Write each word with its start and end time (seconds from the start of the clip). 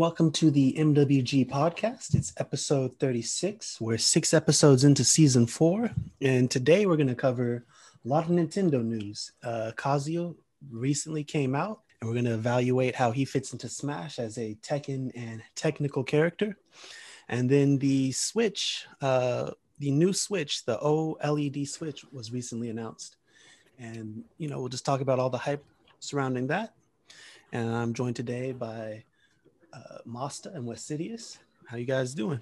Welcome 0.00 0.32
to 0.32 0.50
the 0.50 0.72
MWG 0.78 1.50
podcast. 1.50 2.14
It's 2.14 2.32
episode 2.38 2.98
36. 2.98 3.82
We're 3.82 3.98
six 3.98 4.32
episodes 4.32 4.82
into 4.82 5.04
season 5.04 5.46
four, 5.46 5.90
and 6.22 6.50
today 6.50 6.86
we're 6.86 6.96
going 6.96 7.08
to 7.08 7.14
cover 7.14 7.66
a 8.02 8.08
lot 8.08 8.24
of 8.24 8.30
Nintendo 8.30 8.82
news. 8.82 9.32
Uh, 9.44 9.72
Kazuya 9.76 10.34
recently 10.70 11.22
came 11.22 11.54
out, 11.54 11.80
and 12.00 12.08
we're 12.08 12.14
going 12.14 12.24
to 12.24 12.32
evaluate 12.32 12.94
how 12.94 13.10
he 13.10 13.26
fits 13.26 13.52
into 13.52 13.68
Smash 13.68 14.18
as 14.18 14.38
a 14.38 14.56
Tekken 14.62 15.12
and 15.14 15.42
technical 15.54 16.02
character. 16.02 16.56
And 17.28 17.50
then 17.50 17.76
the 17.76 18.10
Switch, 18.12 18.86
uh, 19.02 19.50
the 19.80 19.90
new 19.90 20.14
Switch, 20.14 20.64
the 20.64 20.78
OLED 20.78 21.68
Switch, 21.68 22.06
was 22.10 22.32
recently 22.32 22.70
announced. 22.70 23.16
And, 23.78 24.24
you 24.38 24.48
know, 24.48 24.60
we'll 24.60 24.70
just 24.70 24.86
talk 24.86 25.02
about 25.02 25.18
all 25.18 25.28
the 25.28 25.36
hype 25.36 25.62
surrounding 25.98 26.46
that. 26.46 26.72
And 27.52 27.68
I'm 27.68 27.92
joined 27.92 28.16
today 28.16 28.52
by 28.52 29.04
uh, 29.72 29.98
Masta 30.04 30.50
and 30.52 30.64
Westidius. 30.64 31.38
How 31.66 31.76
you 31.76 31.86
guys 31.86 32.14
doing? 32.14 32.40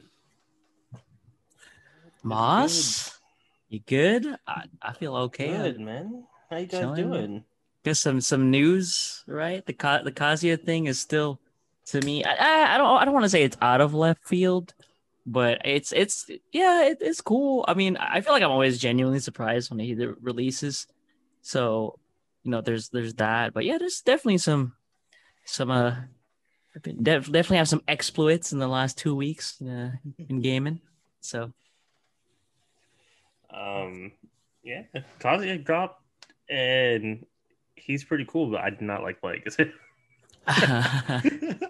Moss, 2.22 3.20
you 3.68 3.80
good? 3.86 4.26
I, 4.46 4.64
I 4.82 4.92
feel 4.92 5.14
okay. 5.16 5.48
Good, 5.48 5.80
man. 5.80 6.24
How 6.50 6.56
you 6.58 6.66
guys 6.66 6.80
Chilling. 6.80 7.10
doing? 7.10 7.44
Guess 7.84 8.00
some 8.00 8.20
some 8.20 8.50
news, 8.50 9.24
right? 9.26 9.64
The 9.64 9.72
Ka- 9.72 10.02
the 10.02 10.12
Kazuya 10.12 10.62
thing 10.62 10.86
is 10.86 10.98
still 10.98 11.40
to 11.86 12.00
me. 12.02 12.24
I, 12.24 12.34
I, 12.34 12.74
I 12.74 12.78
don't 12.78 13.00
I 13.00 13.04
don't 13.04 13.14
want 13.14 13.24
to 13.24 13.30
say 13.30 13.44
it's 13.44 13.56
out 13.62 13.80
of 13.80 13.94
left 13.94 14.26
field, 14.26 14.74
but 15.24 15.60
it's 15.64 15.92
it's 15.92 16.28
yeah, 16.52 16.86
it, 16.86 16.98
it's 17.00 17.20
cool. 17.20 17.64
I 17.68 17.74
mean, 17.74 17.96
I 17.96 18.20
feel 18.20 18.32
like 18.32 18.42
I'm 18.42 18.50
always 18.50 18.78
genuinely 18.78 19.20
surprised 19.20 19.70
when 19.70 19.78
he 19.78 19.94
releases. 19.94 20.86
So, 21.42 21.98
you 22.42 22.50
know, 22.50 22.60
there's 22.60 22.88
there's 22.88 23.14
that, 23.14 23.54
but 23.54 23.64
yeah, 23.64 23.78
there's 23.78 24.00
definitely 24.00 24.38
some 24.38 24.74
some 25.44 25.70
uh 25.70 25.94
def- 26.82 27.30
definitely 27.30 27.56
have 27.58 27.68
some 27.68 27.82
exploits 27.88 28.52
in 28.52 28.58
the 28.58 28.68
last 28.68 28.98
two 28.98 29.14
weeks 29.14 29.60
uh, 29.62 29.90
in 30.28 30.40
gaming. 30.40 30.80
So 31.20 31.52
Um, 33.52 34.12
yeah, 34.62 34.82
Kazuya 35.20 35.64
dropped, 35.64 36.02
and 36.48 37.24
he's 37.76 38.04
pretty 38.04 38.24
cool, 38.26 38.50
but 38.50 38.60
I 38.60 38.70
did 38.70 38.82
not 38.82 39.02
like 39.02 39.20
playing. 39.20 39.42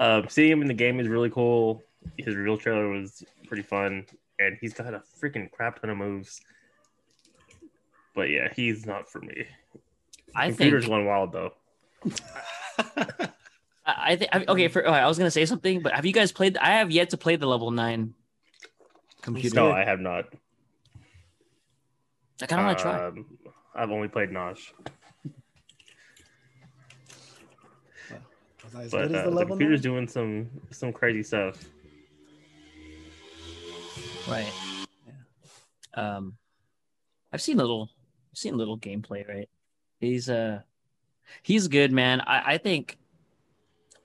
um, 0.00 0.26
seeing 0.28 0.52
him 0.52 0.62
in 0.62 0.68
the 0.68 0.74
game 0.74 1.00
is 1.00 1.08
really 1.08 1.30
cool. 1.30 1.82
His 2.16 2.34
real 2.34 2.56
trailer 2.56 2.88
was 2.88 3.24
pretty 3.46 3.62
fun, 3.62 4.06
and 4.38 4.56
he's 4.60 4.74
got 4.74 4.94
a 4.94 5.02
freaking 5.20 5.50
crap 5.50 5.80
ton 5.80 5.90
of 5.90 5.96
moves. 5.96 6.40
But 8.14 8.30
yeah, 8.30 8.48
he's 8.54 8.86
not 8.86 9.08
for 9.08 9.20
me. 9.20 9.44
I 10.34 10.48
Computer's 10.48 10.84
think 10.84 10.90
going 10.92 11.06
wild 11.06 11.32
though. 11.32 11.52
I, 13.88 14.12
I 14.12 14.16
think 14.16 14.30
okay. 14.48 14.68
For 14.68 14.86
I 14.86 15.06
was 15.06 15.16
gonna 15.16 15.30
say 15.30 15.46
something, 15.46 15.80
but 15.80 15.94
have 15.94 16.04
you 16.04 16.12
guys 16.12 16.30
played? 16.30 16.58
I 16.58 16.72
have 16.72 16.90
yet 16.90 17.10
to 17.10 17.16
play 17.16 17.36
the 17.36 17.46
level 17.46 17.70
nine 17.70 18.12
computer. 19.22 19.56
No, 19.56 19.72
I 19.72 19.82
have 19.84 19.98
not. 19.98 20.26
I 22.42 22.46
kind 22.46 22.60
of 22.60 22.66
want 22.66 22.78
to 22.78 22.82
try. 22.82 23.06
Um, 23.06 23.26
I've 23.74 23.90
only 23.90 24.08
played 24.08 24.28
Nosh, 24.28 24.72
Was 28.64 28.74
as 28.74 28.90
but 28.90 29.08
good 29.08 29.16
as 29.16 29.22
uh, 29.22 29.24
the 29.24 29.30
the 29.30 29.36
level 29.36 29.56
computer's 29.56 29.82
nine? 29.84 29.92
doing 29.92 30.08
some 30.08 30.50
some 30.70 30.92
crazy 30.92 31.22
stuff. 31.22 31.64
Right. 34.28 34.52
Yeah. 35.06 36.16
Um, 36.16 36.36
I've 37.32 37.40
seen 37.40 37.56
a 37.58 37.62
little, 37.62 37.88
I've 38.30 38.38
seen 38.38 38.58
little 38.58 38.78
gameplay. 38.78 39.26
Right. 39.26 39.48
He's 39.98 40.28
uh, 40.28 40.60
he's 41.42 41.68
good, 41.68 41.90
man. 41.90 42.20
I 42.20 42.54
I 42.54 42.58
think. 42.58 42.98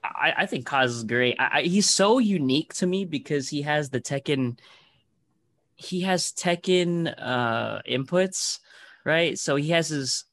I, 0.04 0.34
I 0.38 0.46
think 0.46 0.66
Kaz 0.66 0.86
is 0.86 1.04
great. 1.04 1.36
I, 1.38 1.58
I, 1.58 1.62
he's 1.62 1.88
so 1.88 2.18
unique 2.18 2.74
to 2.74 2.86
me 2.86 3.04
because 3.04 3.48
he 3.48 3.62
has 3.62 3.90
the 3.90 4.00
Tekken. 4.00 4.58
He 5.76 6.02
has 6.02 6.32
Tekken 6.32 7.12
uh, 7.18 7.80
inputs, 7.88 8.60
right? 9.04 9.38
So 9.38 9.56
he 9.56 9.70
has 9.70 9.88
his 9.88 10.24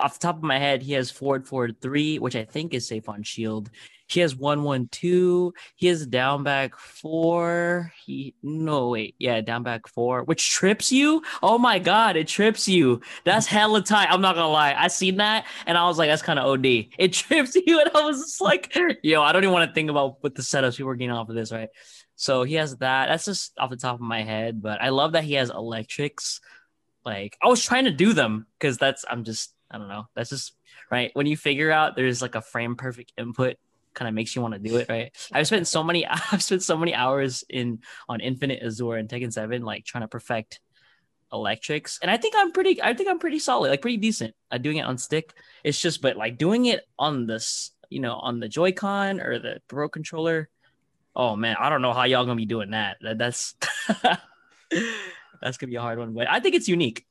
off 0.00 0.18
the 0.18 0.26
top 0.26 0.36
of 0.36 0.42
my 0.42 0.58
head, 0.58 0.82
he 0.82 0.92
has 0.92 1.10
forward 1.10 1.46
forward 1.46 1.80
three, 1.80 2.18
which 2.18 2.36
I 2.36 2.44
think 2.44 2.74
is 2.74 2.86
safe 2.86 3.08
on 3.08 3.22
shield. 3.22 3.70
He 4.08 4.20
has 4.20 4.34
one 4.34 4.62
one 4.62 4.88
two. 4.88 5.54
He 5.76 5.86
has 5.86 6.06
down 6.06 6.42
back 6.42 6.76
four. 6.76 7.92
He 8.04 8.34
no 8.42 8.88
wait, 8.88 9.14
yeah, 9.18 9.40
down 9.40 9.62
back 9.62 9.86
four, 9.86 10.24
which 10.24 10.50
trips 10.50 10.90
you. 10.90 11.22
Oh 11.42 11.58
my 11.58 11.78
god, 11.78 12.16
it 12.16 12.26
trips 12.26 12.66
you. 12.66 13.00
That's 13.24 13.46
hella 13.46 13.82
tight. 13.82 14.08
I'm 14.10 14.20
not 14.20 14.34
gonna 14.34 14.48
lie. 14.48 14.74
I 14.76 14.88
seen 14.88 15.16
that 15.18 15.46
and 15.66 15.76
I 15.76 15.86
was 15.86 15.98
like, 15.98 16.08
that's 16.08 16.22
kind 16.22 16.38
of 16.38 16.46
OD. 16.46 16.86
It 16.98 17.12
trips 17.12 17.54
you, 17.54 17.80
and 17.80 17.90
I 17.94 18.04
was 18.04 18.18
just 18.18 18.40
like, 18.40 18.76
yo, 19.02 19.22
I 19.22 19.32
don't 19.32 19.44
even 19.44 19.52
want 19.52 19.70
to 19.70 19.74
think 19.74 19.90
about 19.90 20.22
what 20.22 20.34
the 20.34 20.42
setups 20.42 20.78
we 20.78 20.84
were 20.84 20.96
getting 20.96 21.12
off 21.12 21.28
of 21.28 21.34
this, 21.34 21.52
right? 21.52 21.68
So 22.16 22.42
he 22.42 22.54
has 22.54 22.76
that. 22.78 23.06
That's 23.06 23.26
just 23.26 23.52
off 23.58 23.70
the 23.70 23.76
top 23.76 23.94
of 23.94 24.00
my 24.00 24.22
head, 24.22 24.60
but 24.60 24.82
I 24.82 24.88
love 24.88 25.12
that 25.12 25.24
he 25.24 25.34
has 25.34 25.50
electrics. 25.50 26.40
Like 27.04 27.36
I 27.42 27.48
was 27.48 27.64
trying 27.64 27.84
to 27.84 27.90
do 27.90 28.12
them 28.12 28.46
because 28.58 28.76
that's 28.76 29.04
I'm 29.08 29.24
just 29.24 29.54
I 29.70 29.78
don't 29.78 29.88
know. 29.88 30.06
That's 30.16 30.30
just 30.30 30.54
right. 30.90 31.10
When 31.14 31.26
you 31.26 31.36
figure 31.36 31.70
out 31.70 31.94
there's 31.94 32.20
like 32.20 32.34
a 32.34 32.42
frame 32.42 32.76
perfect 32.76 33.12
input, 33.16 33.56
kind 33.98 34.08
of 34.08 34.14
makes 34.14 34.36
you 34.36 34.40
want 34.40 34.54
to 34.54 34.60
do 34.60 34.76
it, 34.76 34.88
right? 34.88 35.14
I've 35.32 35.48
spent 35.48 35.66
so 35.66 35.82
many 35.82 36.06
I've 36.32 36.42
spent 36.42 36.62
so 36.62 36.76
many 36.76 36.94
hours 36.94 37.44
in 37.48 37.80
on 38.08 38.20
Infinite 38.20 38.62
Azure 38.62 38.94
and 38.94 39.08
Tekken 39.08 39.32
7, 39.32 39.62
like 39.62 39.84
trying 39.84 40.02
to 40.02 40.08
perfect 40.08 40.60
electrics. 41.32 41.98
And 42.00 42.10
I 42.10 42.16
think 42.16 42.34
I'm 42.36 42.52
pretty 42.52 42.80
I 42.80 42.94
think 42.94 43.08
I'm 43.08 43.18
pretty 43.18 43.40
solid, 43.40 43.70
like 43.70 43.82
pretty 43.82 43.96
decent 43.96 44.34
at 44.50 44.62
doing 44.62 44.76
it 44.76 44.86
on 44.86 44.96
stick. 44.96 45.34
It's 45.64 45.80
just 45.80 46.00
but 46.00 46.16
like 46.16 46.38
doing 46.38 46.66
it 46.66 46.86
on 46.98 47.26
this, 47.26 47.72
you 47.90 48.00
know, 48.00 48.14
on 48.14 48.38
the 48.38 48.48
Joy-Con 48.48 49.20
or 49.20 49.38
the 49.38 49.60
Pro 49.66 49.88
controller. 49.88 50.48
Oh 51.16 51.34
man, 51.34 51.56
I 51.58 51.68
don't 51.68 51.82
know 51.82 51.92
how 51.92 52.04
y'all 52.04 52.24
gonna 52.24 52.36
be 52.36 52.46
doing 52.46 52.70
that. 52.70 52.98
that 53.00 53.18
that's 53.18 53.56
that's 55.40 55.58
gonna 55.58 55.70
be 55.70 55.76
a 55.76 55.80
hard 55.80 55.98
one, 55.98 56.14
but 56.14 56.30
I 56.30 56.38
think 56.38 56.54
it's 56.54 56.68
unique. 56.68 57.04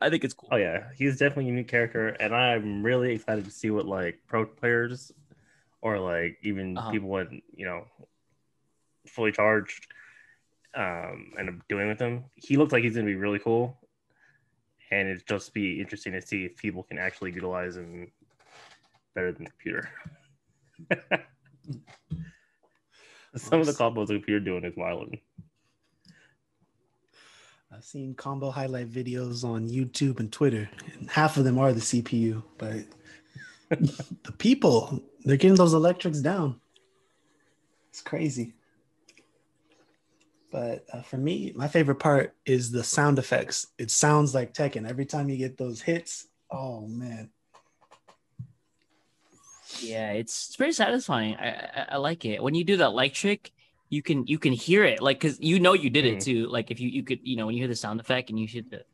I 0.00 0.08
think 0.08 0.24
it's 0.24 0.32
cool. 0.32 0.48
Oh 0.50 0.56
yeah, 0.56 0.84
he's 0.96 1.18
definitely 1.18 1.44
a 1.44 1.48
unique 1.48 1.68
character, 1.68 2.08
and 2.08 2.34
I'm 2.34 2.82
really 2.82 3.12
excited 3.12 3.44
to 3.44 3.50
see 3.50 3.70
what 3.70 3.84
like 3.84 4.20
pro 4.26 4.46
players 4.46 5.12
or 5.82 5.98
like 5.98 6.38
even 6.42 6.76
Uh-huh. 6.76 6.90
people 6.90 7.08
when 7.08 7.42
you 7.54 7.66
know 7.66 7.84
fully 9.06 9.32
charged 9.32 9.86
um 10.74 11.32
end 11.38 11.48
up 11.48 11.54
doing 11.68 11.88
with 11.88 11.98
him. 12.00 12.24
He 12.36 12.56
looks 12.56 12.72
like 12.72 12.82
he's 12.84 12.94
gonna 12.94 13.06
be 13.06 13.14
really 13.16 13.38
cool, 13.38 13.76
and 14.90 15.08
it'd 15.08 15.26
just 15.26 15.52
be 15.54 15.80
interesting 15.80 16.12
to 16.12 16.20
see 16.22 16.44
if 16.44 16.56
people 16.56 16.82
can 16.82 16.98
actually 16.98 17.32
utilize 17.32 17.76
him 17.76 18.12
better 19.14 19.32
than 19.32 19.44
the 19.44 19.50
computer. 19.50 19.88
Some 23.36 23.60
of 23.60 23.66
the 23.66 23.72
combos 23.72 24.08
the 24.08 24.14
computer 24.14 24.40
doing 24.40 24.64
is 24.64 24.76
wild. 24.76 25.14
I've 27.72 27.84
seen 27.84 28.14
combo 28.14 28.50
highlight 28.50 28.90
videos 28.90 29.44
on 29.44 29.68
YouTube 29.68 30.18
and 30.18 30.32
Twitter, 30.32 30.68
and 30.98 31.08
half 31.08 31.36
of 31.36 31.44
them 31.44 31.56
are 31.58 31.72
the 31.72 31.80
CPU, 31.80 32.42
but 32.58 32.84
the 34.24 34.32
people 34.38 35.00
they're 35.24 35.36
getting 35.36 35.56
those 35.56 35.74
electrics 35.74 36.20
down. 36.20 36.60
It's 37.90 38.02
crazy. 38.02 38.54
But 40.50 40.84
uh, 40.92 41.02
for 41.02 41.16
me, 41.16 41.52
my 41.54 41.68
favorite 41.68 42.00
part 42.00 42.34
is 42.44 42.72
the 42.72 42.82
sound 42.82 43.18
effects. 43.20 43.68
It 43.78 43.90
sounds 43.90 44.34
like 44.34 44.52
Tekken 44.52 44.88
every 44.88 45.06
time 45.06 45.28
you 45.28 45.36
get 45.36 45.56
those 45.56 45.80
hits. 45.80 46.26
Oh 46.50 46.86
man, 46.88 47.30
Yeah, 49.80 50.10
it's 50.12 50.48
it's 50.48 50.56
pretty 50.56 50.72
satisfying. 50.72 51.36
I, 51.36 51.50
I 51.50 51.86
I 51.90 51.96
like 51.98 52.24
it 52.24 52.42
when 52.42 52.54
you 52.54 52.64
do 52.64 52.76
that 52.78 52.86
electric. 52.86 53.52
You 53.88 54.02
can 54.02 54.26
you 54.26 54.38
can 54.38 54.52
hear 54.52 54.84
it 54.84 55.00
like 55.00 55.20
because 55.20 55.38
you 55.40 55.60
know 55.60 55.72
you 55.74 55.90
did 55.90 56.04
it 56.04 56.18
Mhm. 56.18 56.24
too. 56.24 56.46
Like 56.48 56.70
if 56.70 56.80
you 56.80 56.88
you 56.88 57.02
could 57.04 57.20
you 57.22 57.36
know 57.36 57.46
when 57.46 57.54
you 57.54 57.60
hear 57.62 57.68
the 57.68 57.76
sound 57.76 58.00
effect 58.00 58.30
and 58.30 58.38
you 58.38 58.46
hear 58.48 58.62
the 58.68 58.84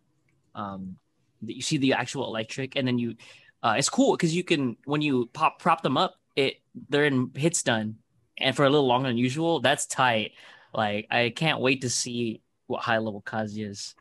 um 0.61 0.97
the, 1.43 1.55
you 1.55 1.63
see 1.63 1.79
the 1.79 1.95
actual 1.95 2.27
electric 2.27 2.77
and 2.77 2.87
then 2.87 2.99
you 2.99 3.17
uh 3.63 3.75
it's 3.77 3.89
cool 3.89 4.17
because 4.17 4.35
you 4.35 4.45
can 4.45 4.77
when 4.85 5.03
you 5.03 5.27
pop 5.33 5.59
prop 5.59 5.83
them 5.83 5.97
up 5.97 6.15
it 6.35 6.57
they're 6.89 7.05
in 7.05 7.31
hits 7.35 7.63
done 7.63 7.97
and 8.39 8.55
for 8.55 8.65
a 8.65 8.71
little 8.71 8.87
longer 8.87 9.09
than 9.09 9.17
usual 9.17 9.61
that's 9.61 9.87
tight. 9.87 10.33
Like 10.75 11.07
I 11.11 11.33
can't 11.35 11.61
wait 11.61 11.83
to 11.83 11.91
see 11.91 12.43
what 12.67 12.83
high 12.83 12.99
level 12.99 13.23
Kazuya's 13.23 13.95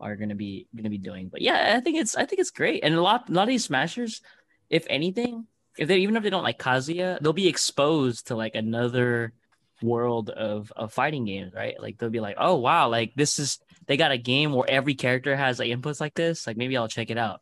are 0.00 0.16
gonna 0.16 0.34
be 0.34 0.66
gonna 0.74 0.90
be 0.90 0.98
doing. 0.98 1.28
But 1.28 1.42
yeah, 1.42 1.74
I 1.76 1.80
think 1.80 1.98
it's 1.98 2.16
I 2.16 2.24
think 2.24 2.40
it's 2.40 2.50
great 2.50 2.82
and 2.84 2.94
a 2.94 3.02
lot 3.02 3.28
a 3.28 3.32
lot 3.32 3.42
of 3.42 3.48
these 3.48 3.64
smashers, 3.64 4.20
if 4.68 4.86
anything 4.90 5.46
if 5.78 5.86
they 5.88 5.98
even 5.98 6.16
if 6.16 6.22
they 6.22 6.30
don't 6.30 6.42
like 6.42 6.58
Kazuya, 6.58 7.20
they'll 7.20 7.32
be 7.32 7.48
exposed 7.48 8.26
to 8.28 8.34
like 8.34 8.56
another 8.56 9.32
world 9.80 10.28
of 10.30 10.72
of 10.76 10.92
fighting 10.92 11.24
games, 11.24 11.54
right? 11.54 11.80
Like 11.80 11.98
they'll 11.98 12.10
be 12.10 12.20
like, 12.20 12.36
oh 12.38 12.56
wow, 12.56 12.88
like 12.88 13.14
this 13.14 13.38
is 13.38 13.60
they 13.86 13.96
got 13.96 14.10
a 14.10 14.18
game 14.18 14.52
where 14.52 14.68
every 14.68 14.94
character 14.94 15.36
has 15.36 15.58
like 15.58 15.70
inputs 15.70 16.00
like 16.00 16.14
this. 16.14 16.46
Like 16.46 16.56
maybe 16.56 16.76
I'll 16.76 16.88
check 16.88 17.10
it 17.10 17.18
out. 17.18 17.40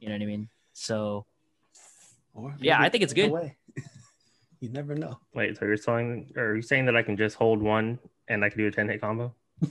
You 0.00 0.08
know 0.08 0.14
what 0.14 0.22
I 0.22 0.26
mean? 0.26 0.48
So 0.80 1.26
or 2.32 2.54
Yeah, 2.58 2.80
I 2.80 2.88
think 2.88 3.04
it's 3.04 3.12
take 3.12 3.24
good. 3.24 3.30
away. 3.30 3.58
you 4.60 4.70
never 4.70 4.94
know. 4.94 5.18
Wait, 5.34 5.58
so 5.58 5.66
you're 5.66 5.76
saying, 5.76 6.32
or 6.36 6.44
are 6.44 6.56
you 6.56 6.62
saying 6.62 6.86
that 6.86 6.96
I 6.96 7.02
can 7.02 7.18
just 7.18 7.36
hold 7.36 7.60
one 7.60 7.98
and 8.28 8.42
I 8.42 8.48
can 8.48 8.56
do 8.58 8.66
a 8.66 8.70
ten 8.70 8.88
hit 8.88 9.02
combo? 9.02 9.34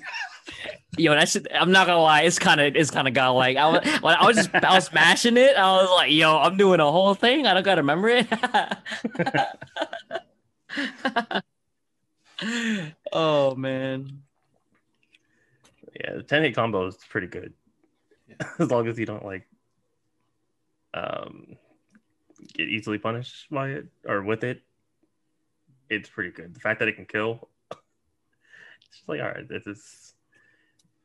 yo, 0.98 1.14
that's 1.16 1.36
I'm 1.52 1.72
not 1.72 1.88
gonna 1.88 2.00
lie, 2.02 2.22
it's 2.22 2.38
kind 2.38 2.62
of 2.62 2.76
it's 2.76 2.92
kind 2.92 3.08
of 3.08 3.16
got 3.16 3.32
like 3.32 3.58
I 3.58 3.68
was 3.70 3.88
when 4.02 4.16
I 4.16 4.24
was 4.28 4.36
just 4.36 4.54
I 4.54 4.76
was 4.76 4.86
smashing 4.86 5.36
it. 5.38 5.58
I 5.58 5.78
was 5.78 5.90
like, 5.90 6.12
yo, 6.12 6.38
I'm 6.38 6.58
doing 6.58 6.80
a 6.80 6.92
whole 6.92 7.16
thing. 7.16 7.48
I 7.48 7.56
don't 7.56 7.64
gotta 7.64 7.82
remember 7.82 8.10
it. 8.10 8.28
oh 13.12 13.56
man. 13.56 14.22
Yeah, 16.00 16.14
the 16.18 16.24
10 16.24 16.44
hit 16.44 16.56
combo 16.56 16.86
is 16.86 16.98
pretty 17.10 17.28
good. 17.28 17.54
as 18.60 18.70
long 18.70 18.88
as 18.88 19.00
you 19.00 19.08
don't 19.08 19.26
like 19.26 19.49
um 20.94 21.58
get 22.54 22.70
easily 22.70 22.98
punished 22.98 23.50
by 23.52 23.70
it 23.70 23.88
or 24.08 24.24
with 24.24 24.44
it. 24.44 24.62
It's 25.90 26.10
pretty 26.10 26.32
good. 26.32 26.54
The 26.54 26.60
fact 26.60 26.80
that 26.80 26.88
it 26.88 26.96
can 26.96 27.06
kill, 27.06 27.50
it's 27.72 28.98
just 28.98 29.10
like 29.10 29.22
all 29.22 29.28
right, 29.28 29.48
this 29.48 29.68
is 29.68 30.14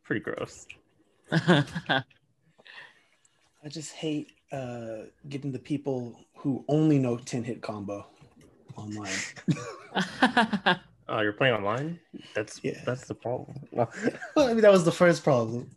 pretty 0.04 0.20
gross. 0.20 0.66
I 1.32 2.02
just 3.69 3.92
hate 3.92 4.32
uh, 4.52 5.04
getting 5.28 5.50
the 5.50 5.58
people 5.58 6.20
who 6.36 6.64
only 6.69 6.98
know 6.98 7.16
10 7.16 7.44
hit 7.44 7.62
combo 7.62 8.06
online. 8.76 9.14
Oh, 11.06 11.20
you're 11.20 11.34
playing 11.34 11.54
online? 11.54 12.00
That's 12.34 12.60
Yeah. 12.62 12.81
that's 12.86 13.06
the 13.06 13.14
problem. 13.14 13.58
well, 13.72 13.90
I 14.36 14.54
mean, 14.54 14.62
that 14.62 14.72
was 14.72 14.84
the 14.86 14.92
first 14.92 15.22
problem. 15.22 15.70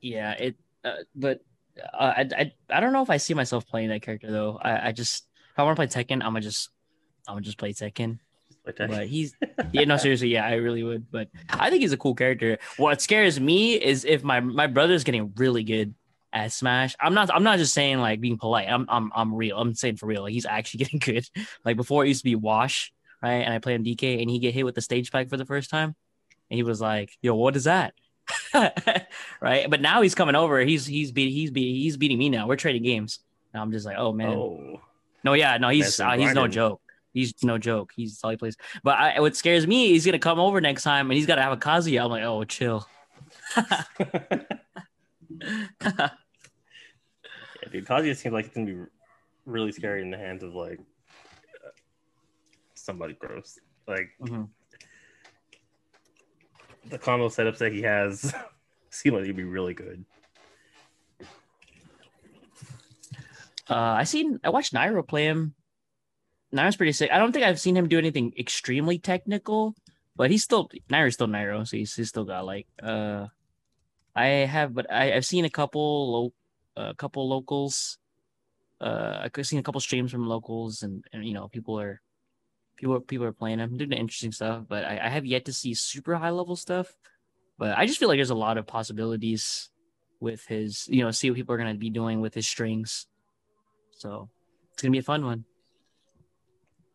Yeah, 0.00 0.32
it. 0.32 0.56
Uh, 0.84 0.96
but 1.14 1.40
uh, 1.78 2.14
I, 2.16 2.28
I 2.36 2.52
I 2.70 2.80
don't 2.80 2.92
know 2.92 3.02
if 3.02 3.10
I 3.10 3.18
see 3.18 3.34
myself 3.34 3.66
playing 3.66 3.88
that 3.90 4.02
character 4.02 4.30
though. 4.30 4.58
I, 4.60 4.88
I 4.88 4.92
just 4.92 5.24
if 5.52 5.58
I 5.58 5.62
want 5.62 5.76
to 5.76 5.86
play 5.86 6.04
Tekken, 6.04 6.22
I'm 6.22 6.32
gonna 6.32 6.40
just 6.40 6.70
I'm 7.28 7.34
gonna 7.34 7.44
just 7.44 7.58
play 7.58 7.72
Tekken. 7.72 8.18
But 8.64 9.08
he's 9.08 9.34
yeah, 9.72 9.84
no, 9.84 9.96
seriously, 9.96 10.28
yeah, 10.28 10.46
I 10.46 10.54
really 10.54 10.82
would. 10.82 11.10
But 11.10 11.28
I 11.48 11.70
think 11.70 11.82
he's 11.82 11.92
a 11.92 11.96
cool 11.96 12.14
character. 12.14 12.58
What 12.76 13.00
scares 13.00 13.40
me 13.40 13.74
is 13.74 14.04
if 14.04 14.22
my 14.22 14.40
my 14.40 14.66
brother's 14.66 15.04
getting 15.04 15.32
really 15.36 15.64
good 15.64 15.94
at 16.32 16.52
Smash. 16.52 16.94
I'm 17.00 17.14
not 17.14 17.30
I'm 17.34 17.42
not 17.42 17.58
just 17.58 17.74
saying 17.74 17.98
like 17.98 18.20
being 18.20 18.38
polite. 18.38 18.68
I'm 18.68 18.86
I'm 18.88 19.10
I'm 19.14 19.34
real. 19.34 19.58
I'm 19.58 19.74
saying 19.74 19.96
for 19.96 20.06
real. 20.06 20.22
Like 20.22 20.32
he's 20.32 20.46
actually 20.46 20.78
getting 20.84 20.98
good. 20.98 21.26
Like 21.64 21.76
before 21.76 22.04
it 22.04 22.08
used 22.08 22.20
to 22.20 22.24
be 22.24 22.36
Wash, 22.36 22.92
right? 23.22 23.42
And 23.42 23.52
I 23.52 23.58
played 23.58 23.78
on 23.78 23.84
DK 23.84 24.20
and 24.20 24.30
he 24.30 24.38
get 24.38 24.54
hit 24.54 24.64
with 24.64 24.74
the 24.74 24.82
stage 24.82 25.10
pack 25.10 25.28
for 25.28 25.36
the 25.36 25.46
first 25.46 25.70
time. 25.70 25.94
And 26.50 26.56
he 26.56 26.62
was 26.62 26.80
like, 26.80 27.16
yo, 27.22 27.34
what 27.34 27.56
is 27.56 27.64
that? 27.64 27.94
right. 29.40 29.68
But 29.70 29.80
now 29.80 30.02
he's 30.02 30.14
coming 30.14 30.34
over. 30.34 30.60
He's 30.60 30.86
he's 30.86 31.10
he's 31.14 31.50
beating 31.50 31.74
he's 31.74 31.96
beating 31.96 32.18
me 32.18 32.28
now. 32.28 32.46
We're 32.46 32.56
trading 32.56 32.82
games. 32.82 33.20
I'm 33.54 33.72
just 33.72 33.86
like, 33.86 33.96
oh 33.98 34.12
man. 34.12 34.28
oh, 34.28 34.80
No, 35.24 35.32
yeah, 35.34 35.56
no, 35.58 35.68
he's 35.68 35.98
uh, 36.00 36.12
he's 36.12 36.34
no 36.34 36.48
joke. 36.48 36.80
He's 37.12 37.34
no 37.42 37.58
joke. 37.58 37.92
He's 37.96 38.20
all 38.22 38.30
he 38.30 38.36
plays. 38.36 38.56
But 38.84 38.98
I, 38.98 39.20
what 39.20 39.34
scares 39.36 39.66
me, 39.66 39.88
he's 39.88 40.06
gonna 40.06 40.18
come 40.18 40.38
over 40.38 40.60
next 40.60 40.82
time 40.84 41.10
and 41.10 41.16
he's 41.16 41.26
gotta 41.26 41.42
have 41.42 41.52
a 41.52 41.56
Kazuya. 41.56 42.04
I'm 42.04 42.10
like, 42.10 42.22
oh, 42.22 42.44
chill. 42.44 42.86
yeah, 43.56 43.82
dude, 47.72 47.86
Kazuya 47.86 48.16
seems 48.16 48.32
like 48.32 48.46
it's 48.46 48.54
gonna 48.54 48.66
be 48.66 48.78
really 49.46 49.72
scary 49.72 50.02
in 50.02 50.10
the 50.10 50.18
hands 50.18 50.42
of 50.42 50.54
like 50.54 50.78
uh, 51.64 51.70
somebody 52.74 53.14
gross. 53.14 53.58
Like 53.88 54.10
Mhm. 54.22 54.48
The 56.88 56.98
combo 56.98 57.28
setups 57.28 57.58
that 57.58 57.72
he 57.72 57.82
has 57.82 58.34
seem 58.90 59.14
like 59.14 59.24
he'd 59.24 59.36
be 59.36 59.44
really 59.44 59.74
good. 59.74 60.04
Uh, 63.68 63.94
I 63.98 64.04
seen 64.04 64.40
I 64.42 64.50
watched 64.50 64.74
Nairo 64.74 65.06
play 65.06 65.26
him. 65.26 65.54
Nairo's 66.52 66.76
pretty 66.76 66.92
sick. 66.92 67.10
I 67.12 67.18
don't 67.18 67.30
think 67.30 67.44
I've 67.44 67.60
seen 67.60 67.76
him 67.76 67.86
do 67.86 67.98
anything 67.98 68.32
extremely 68.36 68.98
technical, 68.98 69.76
but 70.16 70.30
he's 70.30 70.42
still 70.42 70.68
Nairo's 70.90 71.14
still 71.14 71.28
Nairo, 71.28 71.66
so 71.66 71.76
he's, 71.76 71.94
he's 71.94 72.08
still 72.08 72.24
got 72.24 72.44
like 72.44 72.66
uh 72.82 73.26
I 74.16 74.26
have 74.26 74.74
but 74.74 74.92
I, 74.92 75.14
I've 75.14 75.26
seen 75.26 75.44
a 75.44 75.50
couple 75.50 76.12
lo- 76.12 76.34
a 76.76 76.94
couple 76.94 77.28
locals. 77.28 77.98
Uh 78.80 79.28
I've 79.36 79.46
seen 79.46 79.60
a 79.60 79.62
couple 79.62 79.80
streams 79.80 80.10
from 80.10 80.26
locals 80.26 80.82
and, 80.82 81.04
and 81.12 81.24
you 81.24 81.34
know 81.34 81.46
people 81.46 81.78
are 81.78 82.00
people 82.80 82.98
people 83.00 83.26
are 83.26 83.32
playing 83.32 83.58
him, 83.58 83.76
doing 83.76 83.92
interesting 83.92 84.32
stuff, 84.32 84.64
but 84.68 84.84
I, 84.84 85.00
I 85.04 85.08
have 85.08 85.26
yet 85.26 85.44
to 85.44 85.52
see 85.52 85.74
super 85.74 86.16
high 86.16 86.30
level 86.30 86.56
stuff. 86.56 86.96
But 87.58 87.76
I 87.76 87.86
just 87.86 87.98
feel 87.98 88.08
like 88.08 88.16
there's 88.16 88.30
a 88.30 88.34
lot 88.34 88.56
of 88.56 88.66
possibilities 88.66 89.68
with 90.18 90.46
his, 90.46 90.88
you 90.88 91.04
know, 91.04 91.10
see 91.10 91.30
what 91.30 91.36
people 91.36 91.54
are 91.54 91.58
gonna 91.58 91.74
be 91.74 91.90
doing 91.90 92.20
with 92.20 92.34
his 92.34 92.48
strings. 92.48 93.06
So 93.92 94.30
it's 94.72 94.82
gonna 94.82 94.92
be 94.92 94.98
a 94.98 95.02
fun 95.02 95.24
one. 95.24 95.44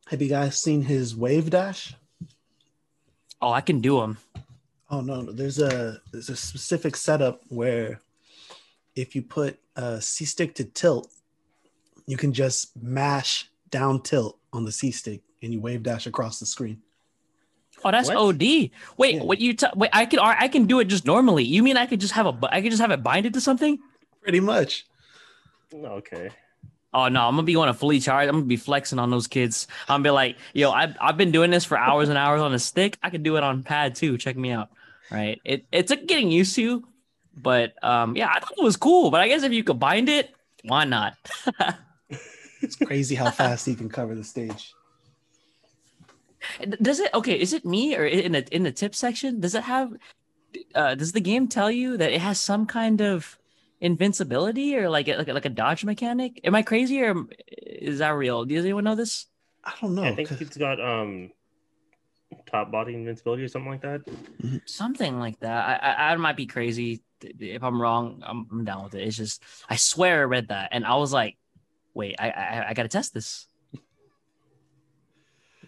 Have 0.07 0.21
you 0.21 0.29
guys 0.29 0.57
seen 0.57 0.81
his 0.81 1.15
wave 1.15 1.51
dash? 1.51 1.95
Oh, 3.41 3.51
I 3.51 3.61
can 3.61 3.79
do 3.79 3.99
them. 3.99 4.17
Oh 4.89 5.01
no, 5.01 5.21
no, 5.21 5.31
there's 5.31 5.59
a 5.59 6.01
there's 6.11 6.29
a 6.29 6.35
specific 6.35 6.95
setup 6.95 7.41
where 7.49 8.01
if 8.95 9.15
you 9.15 9.21
put 9.21 9.59
a 9.75 10.01
C 10.01 10.25
stick 10.25 10.55
to 10.55 10.63
tilt, 10.63 11.11
you 12.07 12.17
can 12.17 12.33
just 12.33 12.75
mash 12.81 13.49
down 13.69 14.01
tilt 14.01 14.39
on 14.53 14.63
the 14.65 14.71
C 14.71 14.89
stick 14.91 15.21
and 15.45 15.53
you 15.53 15.62
wave 15.62 15.83
dash 15.83 16.07
across 16.07 16.39
the 16.39 16.45
screen. 16.45 16.81
Oh, 17.83 17.92
that's 17.92 18.07
What? 18.09 18.18
OD. 18.18 18.71
Wait, 18.97 19.15
Yeah. 19.15 19.24
what 19.24 19.39
you? 19.39 19.53
T- 19.53 19.68
wait, 19.75 19.92
I 19.94 20.06
can. 20.06 20.19
I 20.19 20.47
can 20.47 20.65
do 20.65 20.80
it 20.80 20.86
just 20.86 21.06
normally. 21.06 21.44
You 21.44 21.62
mean 21.63 21.77
I 21.77 21.86
could 21.86 22.00
just 22.01 22.13
have 22.13 22.25
a 22.25 22.30
I 22.30 22.31
bu- 22.59 22.62
could 22.63 22.71
just 22.71 22.81
have 22.81 22.92
it 22.92 23.03
binded 23.03 23.33
to 23.36 23.42
something? 23.42 23.77
Pretty 24.21 24.39
much. 24.39 24.86
Okay. 25.74 26.30
Oh 26.94 27.09
no, 27.09 27.27
I'm 27.27 27.33
gonna 27.36 27.44
be 27.44 27.53
going 27.53 27.68
to 27.68 27.74
fully 27.74 28.00
charged. 28.00 28.30
I'm 28.30 28.36
gonna 28.36 28.45
be 28.45 28.56
flexing 28.56 28.97
on 29.00 29.09
those 29.12 29.27
kids. 29.27 29.68
I'm 29.89 29.95
gonna 29.95 30.03
be 30.03 30.09
like, 30.12 30.38
yo, 30.53 30.71
I've 30.71 30.95
I've 31.01 31.18
been 31.18 31.31
doing 31.31 31.51
this 31.51 31.65
for 31.65 31.77
hours 31.77 32.07
and 32.09 32.18
hours 32.18 32.41
on 32.41 32.53
a 32.53 32.59
stick. 32.59 32.98
I 33.03 33.09
could 33.09 33.24
do 33.24 33.36
it 33.36 33.44
on 33.44 33.62
pad 33.63 33.95
too. 33.95 34.18
Check 34.18 34.38
me 34.38 34.51
out. 34.51 34.69
Right? 35.12 35.39
It 35.44 35.65
it 35.71 35.88
took 35.88 36.07
getting 36.07 36.31
used 36.31 36.56
to, 36.56 36.88
but 37.36 37.74
um, 37.83 38.15
yeah, 38.15 38.30
I 38.33 38.39
thought 38.39 38.53
it 38.57 38.63
was 38.63 38.77
cool. 38.77 39.12
But 39.12 39.19
I 39.21 39.27
guess 39.27 39.44
if 39.44 39.51
you 39.51 39.63
could 39.63 39.80
bind 39.80 40.07
it, 40.09 40.33
why 40.63 40.86
not? 40.86 41.15
It's 42.62 42.77
crazy 42.77 43.13
how 43.13 43.30
fast 43.30 43.65
he 43.68 43.75
can 43.75 43.89
cover 43.89 44.15
the 44.15 44.24
stage. 44.24 44.74
Does 46.81 47.00
it 47.00 47.13
okay? 47.13 47.39
Is 47.39 47.53
it 47.53 47.65
me 47.65 47.95
or 47.95 48.06
in 48.06 48.33
the 48.33 48.45
in 48.56 48.63
the 48.63 48.71
tip 48.71 48.95
section? 48.95 49.39
Does 49.39 49.56
it 49.56 49.63
have? 49.63 49.94
Uh, 50.74 50.95
does 50.95 51.12
the 51.12 51.19
game 51.21 51.47
tell 51.47 51.69
you 51.69 51.97
that 51.97 52.12
it 52.13 52.21
has 52.21 52.39
some 52.39 52.65
kind 52.65 53.01
of 53.01 53.38
invincibility 53.81 54.75
or 54.77 54.89
like 54.89 55.07
a, 55.07 55.15
like 55.18 55.27
a, 55.27 55.33
like 55.33 55.45
a 55.45 55.50
dodge 55.50 55.83
mechanic? 55.83 56.39
Am 56.44 56.56
I 56.56 56.62
crazy 56.62 57.01
or 57.01 57.25
is 57.47 58.00
that 58.00 58.09
real? 58.12 58.45
Does 58.45 58.63
anyone 58.63 58.83
know 58.86 58.95
this? 58.95 59.25
I 59.63 59.74
don't 59.81 59.95
know. 59.95 60.03
I 60.03 60.15
think 60.15 60.30
'cause- 60.30 60.42
it's 60.42 60.57
got 60.57 60.80
um 60.80 61.31
top 62.45 62.71
body 62.71 62.94
invincibility 62.94 63.44
or 63.44 63.48
something 63.48 63.71
like 63.71 63.81
that. 63.81 64.01
Something 64.65 65.19
like 65.19 65.39
that. 65.39 65.81
I 65.83 65.91
I, 65.91 66.12
I 66.13 66.15
might 66.15 66.38
be 66.38 66.45
crazy. 66.45 67.01
If 67.21 67.63
I'm 67.63 67.81
wrong, 67.81 68.21
I'm, 68.25 68.48
I'm 68.51 68.65
down 68.65 68.83
with 68.83 68.95
it. 68.95 69.07
It's 69.07 69.18
just 69.18 69.41
I 69.69 69.75
swear 69.77 70.21
I 70.21 70.24
read 70.25 70.50
that 70.50 70.69
and 70.71 70.86
I 70.86 70.95
was 70.95 71.12
like, 71.12 71.38
wait, 71.93 72.15
I 72.19 72.29
I, 72.29 72.65
I 72.69 72.74
got 72.74 72.84
to 72.84 72.89
test 72.89 73.13
this. 73.13 73.48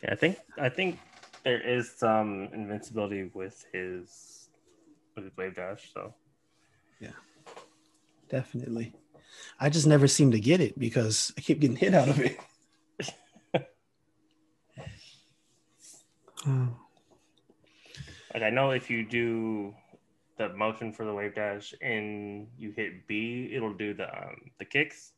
Yeah, 0.03 0.11
I 0.11 0.15
think 0.15 0.37
I 0.57 0.69
think 0.69 0.99
there 1.43 1.61
is 1.61 1.91
some 1.91 2.49
invincibility 2.53 3.29
with 3.33 3.65
his 3.71 4.49
with 5.15 5.25
his 5.25 5.37
wave 5.37 5.55
dash. 5.55 5.91
So 5.93 6.13
yeah, 6.99 7.11
Definitely. 8.29 8.93
I 9.59 9.69
just 9.69 9.87
never 9.87 10.07
seem 10.07 10.31
to 10.31 10.39
get 10.39 10.61
it 10.61 10.77
because 10.77 11.33
I 11.37 11.41
keep 11.41 11.59
getting 11.59 11.77
hit 11.77 11.93
out 11.93 12.09
of 12.09 12.19
it. 12.19 12.39
Oh, 16.45 16.69
like 18.33 18.43
I 18.43 18.49
know 18.49 18.71
if 18.71 18.89
you 18.89 19.03
do 19.03 19.73
the 20.37 20.49
motion 20.49 20.93
for 20.93 21.05
the 21.05 21.13
wave 21.13 21.35
dash 21.35 21.73
and 21.81 22.47
you 22.57 22.71
hit 22.71 23.07
B, 23.07 23.49
it'll 23.53 23.73
do 23.73 23.93
the 23.93 24.07
um, 24.15 24.51
the 24.59 24.65
kicks. 24.65 25.13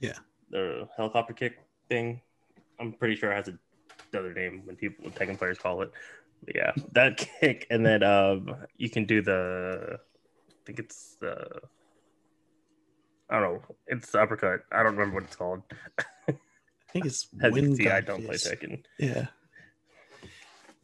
Yeah. 0.00 0.18
The 0.50 0.88
helicopter 0.96 1.34
kick 1.34 1.58
thing. 1.88 2.20
I'm 2.80 2.92
pretty 2.92 3.16
sure 3.16 3.32
it 3.32 3.36
has 3.36 3.48
a 3.48 3.58
other 4.14 4.32
name 4.32 4.62
when 4.64 4.76
people 4.76 5.04
when 5.04 5.12
Tekken 5.12 5.38
players 5.38 5.58
call 5.58 5.82
it. 5.82 5.90
But 6.44 6.56
yeah, 6.56 6.72
that 6.92 7.16
kick, 7.40 7.66
and 7.70 7.84
then 7.84 8.02
um, 8.02 8.54
you 8.76 8.90
can 8.90 9.04
do 9.04 9.22
the. 9.22 9.98
I 9.98 10.54
think 10.66 10.78
it's 10.78 11.16
the. 11.20 11.60
I 13.30 13.40
don't 13.40 13.54
know. 13.54 13.62
It's 13.86 14.10
the 14.12 14.22
uppercut. 14.22 14.60
I 14.72 14.82
don't 14.82 14.96
remember 14.96 15.16
what 15.16 15.24
it's 15.24 15.36
called. 15.36 15.62
I 16.28 16.34
think 16.92 17.04
it's 17.04 17.28
As 17.42 17.52
wind 17.52 17.76
see, 17.76 17.88
I 17.88 18.00
don't 18.00 18.24
play. 18.24 18.36
Tekken. 18.36 18.82
Yeah. 18.98 19.26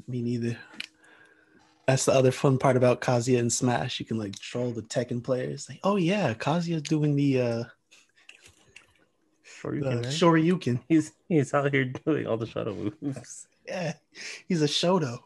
Me 0.07 0.21
neither. 0.21 0.59
That's 1.87 2.07
the 2.07 2.13
other 2.13 2.31
fun 2.31 2.59
part 2.59 2.77
about 2.77 3.01
Kazuya 3.01 3.39
and 3.39 3.53
Smash. 3.53 4.01
You 4.01 4.07
can 4.07 4.19
like 4.19 4.39
troll 4.39 4.71
the 4.71 4.83
Tekken 4.83 5.23
players. 5.23 5.69
Like, 5.69 5.81
oh 5.85 5.97
yeah, 5.97 6.35
Kazuya's 6.35 6.83
doing 6.83 7.15
the 7.15 7.41
uh 7.41 7.65
Sure, 9.65 9.75
you 9.75 9.83
the 9.83 9.89
can. 9.91 9.99
Right? 10.03 10.07
Shoryuken. 10.09 10.81
He's 10.89 11.13
he's 11.29 11.55
out 11.55 11.73
here 11.73 11.87
doing 11.87 12.27
all 12.27 12.37
the 12.37 12.47
Shoto 12.47 12.93
moves. 13.03 13.49
Yeah, 13.67 13.95
he's 14.47 14.61
a 14.61 14.67
Shoto. 14.67 15.21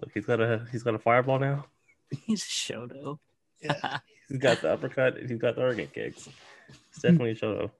Look, 0.00 0.10
he's 0.12 0.26
got 0.26 0.40
a 0.40 0.66
he's 0.72 0.82
got 0.82 0.96
a 0.96 0.98
fireball 0.98 1.38
now. 1.38 1.66
He's 2.26 2.42
a 2.42 2.46
Shoto. 2.46 3.20
Yeah. 3.62 3.98
He's 4.28 4.38
got 4.38 4.62
the 4.62 4.72
uppercut. 4.72 5.16
and 5.16 5.30
He's 5.30 5.38
got 5.38 5.54
the 5.54 5.62
organ 5.62 5.86
kicks. 5.94 6.28
It's 6.90 7.02
definitely 7.02 7.30
a 7.30 7.34
Shoto. 7.36 7.70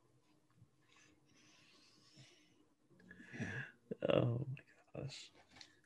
Oh 4.09 4.47
my 4.95 5.03
gosh. 5.03 5.31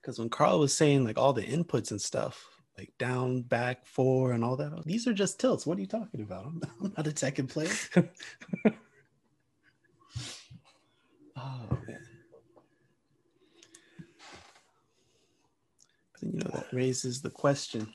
Because 0.02 0.18
when 0.18 0.28
Carl 0.28 0.60
was 0.60 0.76
saying 0.76 1.04
like 1.04 1.16
all 1.16 1.32
the 1.32 1.42
inputs 1.42 1.90
and 1.90 2.00
stuff, 2.02 2.48
like 2.78 2.96
down, 2.96 3.42
back, 3.42 3.84
four, 3.84 4.32
and 4.32 4.44
all 4.44 4.56
that. 4.56 4.84
These 4.84 5.08
are 5.08 5.12
just 5.12 5.40
tilts. 5.40 5.66
What 5.66 5.76
are 5.76 5.80
you 5.80 5.86
talking 5.86 6.22
about? 6.22 6.46
I'm, 6.46 6.62
I'm 6.80 6.94
not 6.96 7.08
a 7.08 7.10
Tekken 7.10 7.48
player. 7.48 7.72
oh 11.36 11.78
man. 11.86 12.00
But 16.12 16.20
then, 16.20 16.32
you 16.32 16.38
know 16.38 16.50
that 16.54 16.72
raises 16.72 17.20
the 17.20 17.30
question: 17.30 17.92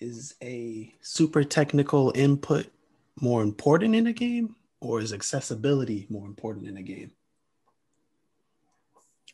Is 0.00 0.34
a 0.42 0.94
super 1.02 1.44
technical 1.44 2.12
input 2.14 2.66
more 3.20 3.42
important 3.42 3.94
in 3.94 4.06
a 4.06 4.12
game, 4.14 4.56
or 4.80 5.00
is 5.00 5.12
accessibility 5.12 6.06
more 6.08 6.26
important 6.26 6.66
in 6.66 6.78
a 6.78 6.82
game? 6.82 7.12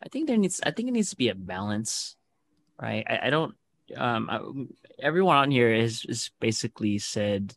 I 0.05 0.09
think 0.09 0.27
there 0.27 0.37
needs. 0.37 0.61
I 0.67 0.73
think 0.73 0.89
it 0.89 0.93
needs 0.93 1.11
to 1.11 1.17
be 1.17 1.29
a 1.29 1.35
balance, 1.37 2.17
right? 2.81 3.05
I, 3.09 3.29
I 3.29 3.31
don't. 3.31 3.55
Um, 3.95 4.31
I, 4.31 4.41
everyone 5.05 5.37
on 5.37 5.51
here 5.51 5.73
is 5.73 6.03
has 6.09 6.31
basically 6.41 6.99
said 6.99 7.55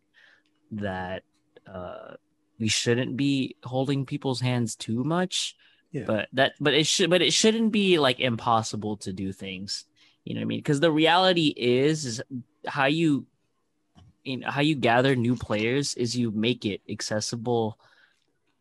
that 0.72 1.24
uh, 1.66 2.16
we 2.60 2.68
shouldn't 2.68 3.18
be 3.18 3.56
holding 3.64 4.06
people's 4.06 4.42
hands 4.42 4.76
too 4.76 5.04
much. 5.04 5.56
Yeah. 5.92 6.04
But 6.06 6.30
that, 6.34 6.54
but 6.60 6.74
it 6.74 6.86
should, 6.86 7.10
but 7.10 7.22
it 7.22 7.34
shouldn't 7.34 7.72
be 7.72 7.98
like 7.98 8.20
impossible 8.20 8.98
to 8.98 9.14
do 9.14 9.32
things. 9.32 9.86
You 10.24 10.36
know 10.36 10.42
what 10.42 10.46
I 10.46 10.48
mean? 10.48 10.60
Because 10.60 10.80
the 10.80 10.92
reality 10.92 11.54
is, 11.58 12.06
is 12.06 12.22
how 12.68 12.86
you, 12.86 13.26
you 14.24 14.38
know, 14.38 14.52
how 14.52 14.62
you 14.62 14.76
gather 14.76 15.16
new 15.16 15.36
players 15.36 15.96
is 15.96 16.16
you 16.16 16.30
make 16.30 16.66
it 16.66 16.82
accessible. 16.88 17.80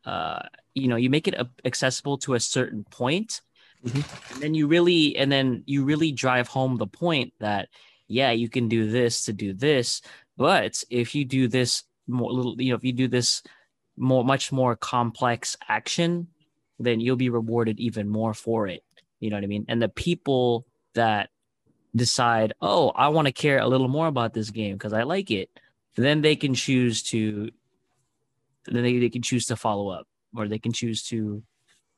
Uh, 0.05 0.41
you 0.75 0.89
know, 0.89 0.97
you 0.97 1.11
make 1.11 1.29
it 1.29 1.35
accessible 1.67 2.17
to 2.19 2.35
a 2.35 2.41
certain 2.41 2.85
point, 2.85 3.43
Mhm. 3.85 4.32
and 4.32 4.42
then 4.42 4.54
you 4.54 4.66
really, 4.66 5.16
and 5.16 5.30
then 5.30 5.62
you 5.66 5.85
really 5.85 6.12
drive 6.12 6.49
home 6.49 6.76
the 6.76 6.87
point 6.87 7.32
that 7.38 7.68
yeah, 8.08 8.30
you 8.30 8.49
can 8.49 8.68
do 8.68 8.90
this 8.90 9.25
to 9.26 9.32
do 9.32 9.52
this, 9.52 10.00
but 10.37 10.82
if 10.90 11.14
you 11.14 11.25
do 11.25 11.47
this 11.47 11.85
more 12.06 12.32
little, 12.32 12.61
you 12.61 12.70
know, 12.70 12.76
if 12.76 12.85
you 12.85 12.92
do 12.92 13.06
this 13.06 13.42
more, 13.97 14.25
much 14.25 14.50
more 14.50 14.75
complex 14.76 15.56
action, 15.68 16.28
then 16.78 17.00
you'll 17.00 17.16
be 17.16 17.28
rewarded 17.28 17.78
even 17.78 18.08
more 18.08 18.32
for 18.32 18.66
it. 18.66 18.82
You 19.20 19.30
know 19.30 19.37
what 19.37 19.44
I 19.44 19.49
mean? 19.49 19.66
And 19.68 19.82
the 19.82 19.88
people 19.88 20.66
that 20.94 21.30
decide, 21.94 22.54
oh, 22.62 22.90
I 22.90 23.08
want 23.08 23.26
to 23.26 23.32
care 23.32 23.58
a 23.58 23.66
little 23.68 23.88
more 23.88 24.06
about 24.06 24.32
this 24.32 24.50
game 24.50 24.75
because 24.76 24.92
I 24.92 25.02
like 25.02 25.30
it, 25.30 25.50
then 25.97 26.23
they 26.23 26.37
can 26.37 26.54
choose 26.54 27.02
to, 27.04 27.50
then 28.66 28.82
they, 28.82 28.99
they 28.99 29.11
can 29.11 29.23
choose 29.23 29.47
to 29.47 29.56
follow 29.56 29.88
up 29.88 30.06
or 30.35 30.49
they 30.49 30.58
can 30.58 30.73
choose 30.73 31.02
to 31.08 31.42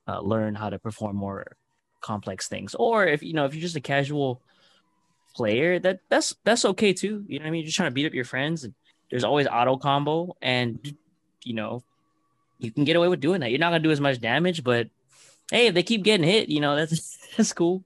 uh, 0.09 0.21
learn 0.21 0.55
how 0.55 0.71
to 0.71 0.79
perform 0.79 1.17
more 1.17 1.57
complex 2.01 2.49
things. 2.49 2.75
Or 2.75 3.07
if, 3.07 3.23
you 3.23 3.33
know, 3.33 3.45
if 3.45 3.55
you're 3.55 3.63
just 3.63 3.77
a 3.77 3.81
casual 3.81 4.41
player, 5.35 5.79
that 5.79 6.01
that's, 6.09 6.35
that's 6.45 6.65
okay 6.65 6.93
too. 6.93 7.25
You 7.29 7.39
know 7.39 7.45
what 7.45 7.49
I 7.49 7.51
mean? 7.53 7.61
You're 7.61 7.67
just 7.67 7.77
trying 7.77 7.91
to 7.91 7.95
beat 7.95 8.07
up 8.07 8.15
your 8.15 8.25
friends 8.25 8.65
and 8.65 8.75
there's 9.11 9.25
always 9.25 9.47
auto 9.47 9.77
combo 9.77 10.37
and, 10.43 10.95
you 11.45 11.55
know, 11.55 11.83
you 12.59 12.71
can 12.71 12.85
get 12.85 12.97
away 12.97 13.09
with 13.09 13.21
doing 13.21 13.41
that. 13.41 13.51
You're 13.51 13.59
not 13.61 13.71
going 13.71 13.83
to 13.83 13.89
do 13.89 13.93
as 13.93 14.01
much 14.01 14.21
damage, 14.21 14.63
but 14.63 14.89
hey, 15.51 15.69
if 15.69 15.75
they 15.75 15.83
keep 15.83 16.03
getting 16.05 16.27
hit, 16.27 16.49
you 16.49 16.61
know, 16.61 16.77
that's, 16.77 17.19
that's 17.37 17.53
cool. 17.53 17.85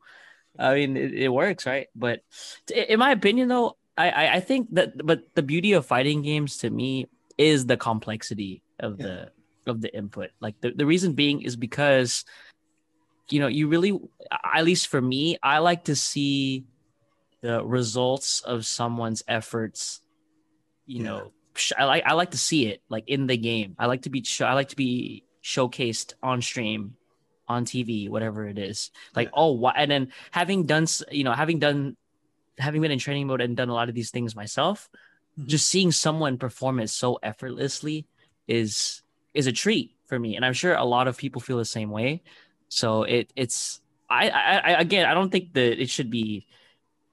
I 0.59 0.75
mean, 0.75 0.97
it, 0.97 1.14
it 1.14 1.28
works, 1.28 1.66
right? 1.66 1.88
But 1.97 2.23
t- 2.66 2.87
in 2.88 2.99
my 2.99 3.11
opinion, 3.12 3.49
though, 3.49 3.76
I, 3.97 4.11
I 4.11 4.35
I 4.35 4.40
think 4.40 4.75
that 4.75 5.06
but 5.06 5.23
the 5.35 5.42
beauty 5.42 5.73
of 5.73 5.87
fighting 5.87 6.23
games 6.23 6.59
to 6.59 6.71
me 6.71 7.06
is 7.38 7.66
the 7.66 7.76
complexity 7.76 8.61
of 8.80 8.99
Yeah. 8.99 9.06
the 9.06 9.71
of 9.71 9.80
the 9.80 9.97
input. 9.97 10.30
Like 10.40 10.61
the, 10.61 10.71
the 10.73 10.85
reason 10.87 11.12
being 11.14 11.42
is 11.42 11.54
because 11.56 12.25
you 13.31 13.40
know 13.40 13.47
you 13.49 13.69
really 13.69 13.99
at 14.54 14.64
least 14.64 14.88
for 14.88 15.00
me 15.00 15.38
I 15.43 15.59
like 15.59 15.85
to 15.85 15.97
see 15.97 16.64
the 17.40 17.64
results 17.64 18.40
of 18.40 18.64
someone's 18.64 19.23
efforts. 19.28 20.00
You 20.87 20.99
Yeah. 20.99 21.04
know, 21.04 21.33
I 21.76 21.85
like 21.85 22.04
I 22.07 22.12
like 22.14 22.31
to 22.33 22.38
see 22.38 22.66
it 22.66 22.83
like 22.88 23.04
in 23.07 23.26
the 23.26 23.37
game. 23.37 23.76
I 23.78 23.87
like 23.87 24.02
to 24.02 24.11
be 24.11 24.23
show, 24.25 24.47
I 24.47 24.54
like 24.54 24.69
to 24.71 24.76
be 24.76 25.25
showcased 25.43 26.14
on 26.23 26.40
stream 26.43 26.97
on 27.47 27.64
TV, 27.66 28.09
whatever 28.09 28.47
it 28.49 28.59
is. 28.59 28.90
Like, 29.14 29.28
Yeah. 29.28 29.33
oh, 29.35 29.52
why? 29.52 29.73
And 29.76 29.90
then 29.90 30.12
having 30.31 30.64
done 30.64 30.87
you 31.11 31.25
know, 31.25 31.33
having 31.33 31.59
done, 31.59 31.97
having 32.59 32.81
been 32.81 32.90
in 32.90 32.99
training 32.99 33.26
mode 33.26 33.43
and 33.43 33.57
done 33.57 33.69
a 33.69 33.75
lot 33.75 33.90
of 33.90 33.95
these 33.95 34.11
things 34.11 34.35
myself, 34.35 34.88
Mhm. 35.38 35.47
just 35.47 35.69
seeing 35.69 35.93
someone 35.93 36.38
perform 36.38 36.81
it 36.81 36.88
so 36.88 37.19
effortlessly 37.23 38.07
is 38.49 39.02
is 39.35 39.47
a 39.47 39.52
treat 39.52 39.97
for 40.07 40.19
me, 40.19 40.37
and 40.37 40.45
I'm 40.47 40.52
sure 40.54 40.75
a 40.75 40.85
lot 40.85 41.09
of 41.09 41.19
people 41.19 41.40
feel 41.43 41.59
the 41.59 41.64
same 41.64 41.90
way. 41.90 42.23
So 42.68 43.02
it 43.04 43.33
it's 43.37 43.80
I 44.11 44.28
I, 44.30 44.56
I 44.56 44.80
again 44.80 45.06
I 45.06 45.14
don't 45.14 45.30
think 45.30 45.52
that 45.54 45.80
it 45.80 45.88
should 45.90 46.11
be 46.11 46.47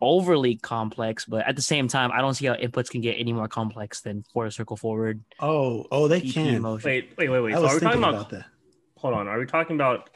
overly 0.03 0.55
complex, 0.55 1.25
but 1.25 1.47
at 1.47 1.55
the 1.55 1.61
same 1.61 1.87
time, 1.87 2.11
I 2.11 2.21
don't 2.21 2.33
see 2.33 2.47
how 2.47 2.55
inputs 2.55 2.89
can 2.89 3.01
get 3.01 3.13
any 3.19 3.33
more 3.33 3.47
complex 3.47 4.01
than 4.01 4.23
quarter 4.33 4.49
circle 4.49 4.75
forward. 4.75 5.21
Oh, 5.39 5.85
oh, 5.91 6.07
they 6.07 6.17
EP 6.21 6.33
can. 6.33 6.61
motion. 6.63 6.89
Wait, 6.89 7.11
wait, 7.17 7.29
wait, 7.29 7.39
wait. 7.39 7.53
I 7.53 7.57
So 7.57 7.61
was 7.61 7.71
are 7.71 7.75
we 7.75 7.81
talking 7.81 7.99
about, 7.99 8.13
about 8.15 8.29
that. 8.31 8.45
Hold 8.97 9.13
on. 9.13 9.27
Are 9.27 9.37
we 9.39 9.45
talking 9.45 9.75
about 9.75 10.09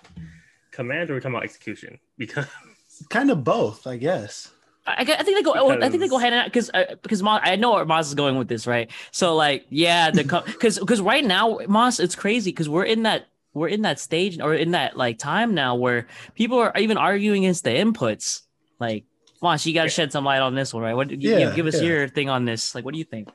commands 0.72 1.10
or 1.10 1.14
are 1.14 1.18
we 1.18 1.22
talking 1.22 1.36
about 1.36 1.44
execution? 1.44 2.00
Because 2.18 2.48
Kind 3.10 3.30
of 3.30 3.44
both, 3.44 3.86
I 3.86 3.98
guess. 3.98 4.52
I, 4.88 5.02
I 5.02 5.06
think 5.24 5.38
they 5.38 5.44
go. 5.44 5.54
oh, 5.56 5.72
I 5.72 5.90
think 5.90 6.02
they 6.02 6.08
go 6.08 6.18
Because- 6.18 6.22
hand 6.22 6.34
in 6.36 6.40
hand 6.42 6.52
because 6.52 6.70
uh, 6.74 6.96
because 7.04 7.22
Moss, 7.22 7.42
I 7.44 7.56
know 7.56 7.74
where 7.74 7.86
Moss 7.86 8.08
is 8.08 8.14
going 8.16 8.38
with 8.38 8.48
this, 8.48 8.66
right? 8.66 8.90
So 9.12 9.36
like, 9.36 9.66
yeah, 9.70 10.12
the 10.12 10.24
because 10.24 10.80
because 10.80 11.02
right 11.02 11.26
now, 11.26 11.60
Moss, 11.68 12.00
it's 12.00 12.16
crazy 12.16 12.52
because 12.52 12.70
we're 12.70 12.86
in 12.86 13.04
that 13.04 13.28
we're 13.56 13.70
in 13.70 13.82
that 13.84 14.00
stage 14.00 14.40
or 14.40 14.54
in 14.54 14.72
that 14.72 14.96
like 14.98 15.18
time 15.18 15.56
now 15.56 15.76
where 15.76 16.06
people 16.36 16.60
are 16.60 16.72
even 16.78 16.98
arguing 16.98 17.46
against 17.46 17.64
the 17.64 17.72
inputs. 17.72 18.42
Like, 18.80 19.06
Moss, 19.42 19.66
you 19.66 19.74
got 19.74 19.84
to 19.84 19.88
Yeah. 19.88 19.92
shed 19.92 20.12
some 20.12 20.26
light 20.26 20.42
on 20.42 20.54
this 20.54 20.74
one, 20.74 20.84
right? 20.84 20.94
What 20.94 21.10
you, 21.10 21.18
Yeah, 21.38 21.56
give 21.56 21.66
us 21.66 21.76
yeah. 21.82 21.88
your 21.88 22.08
thing 22.10 22.30
on 22.30 22.46
this? 22.46 22.76
Like, 22.76 22.86
what 22.86 22.94
do 22.94 23.00
you 23.00 23.06
think? 23.06 23.30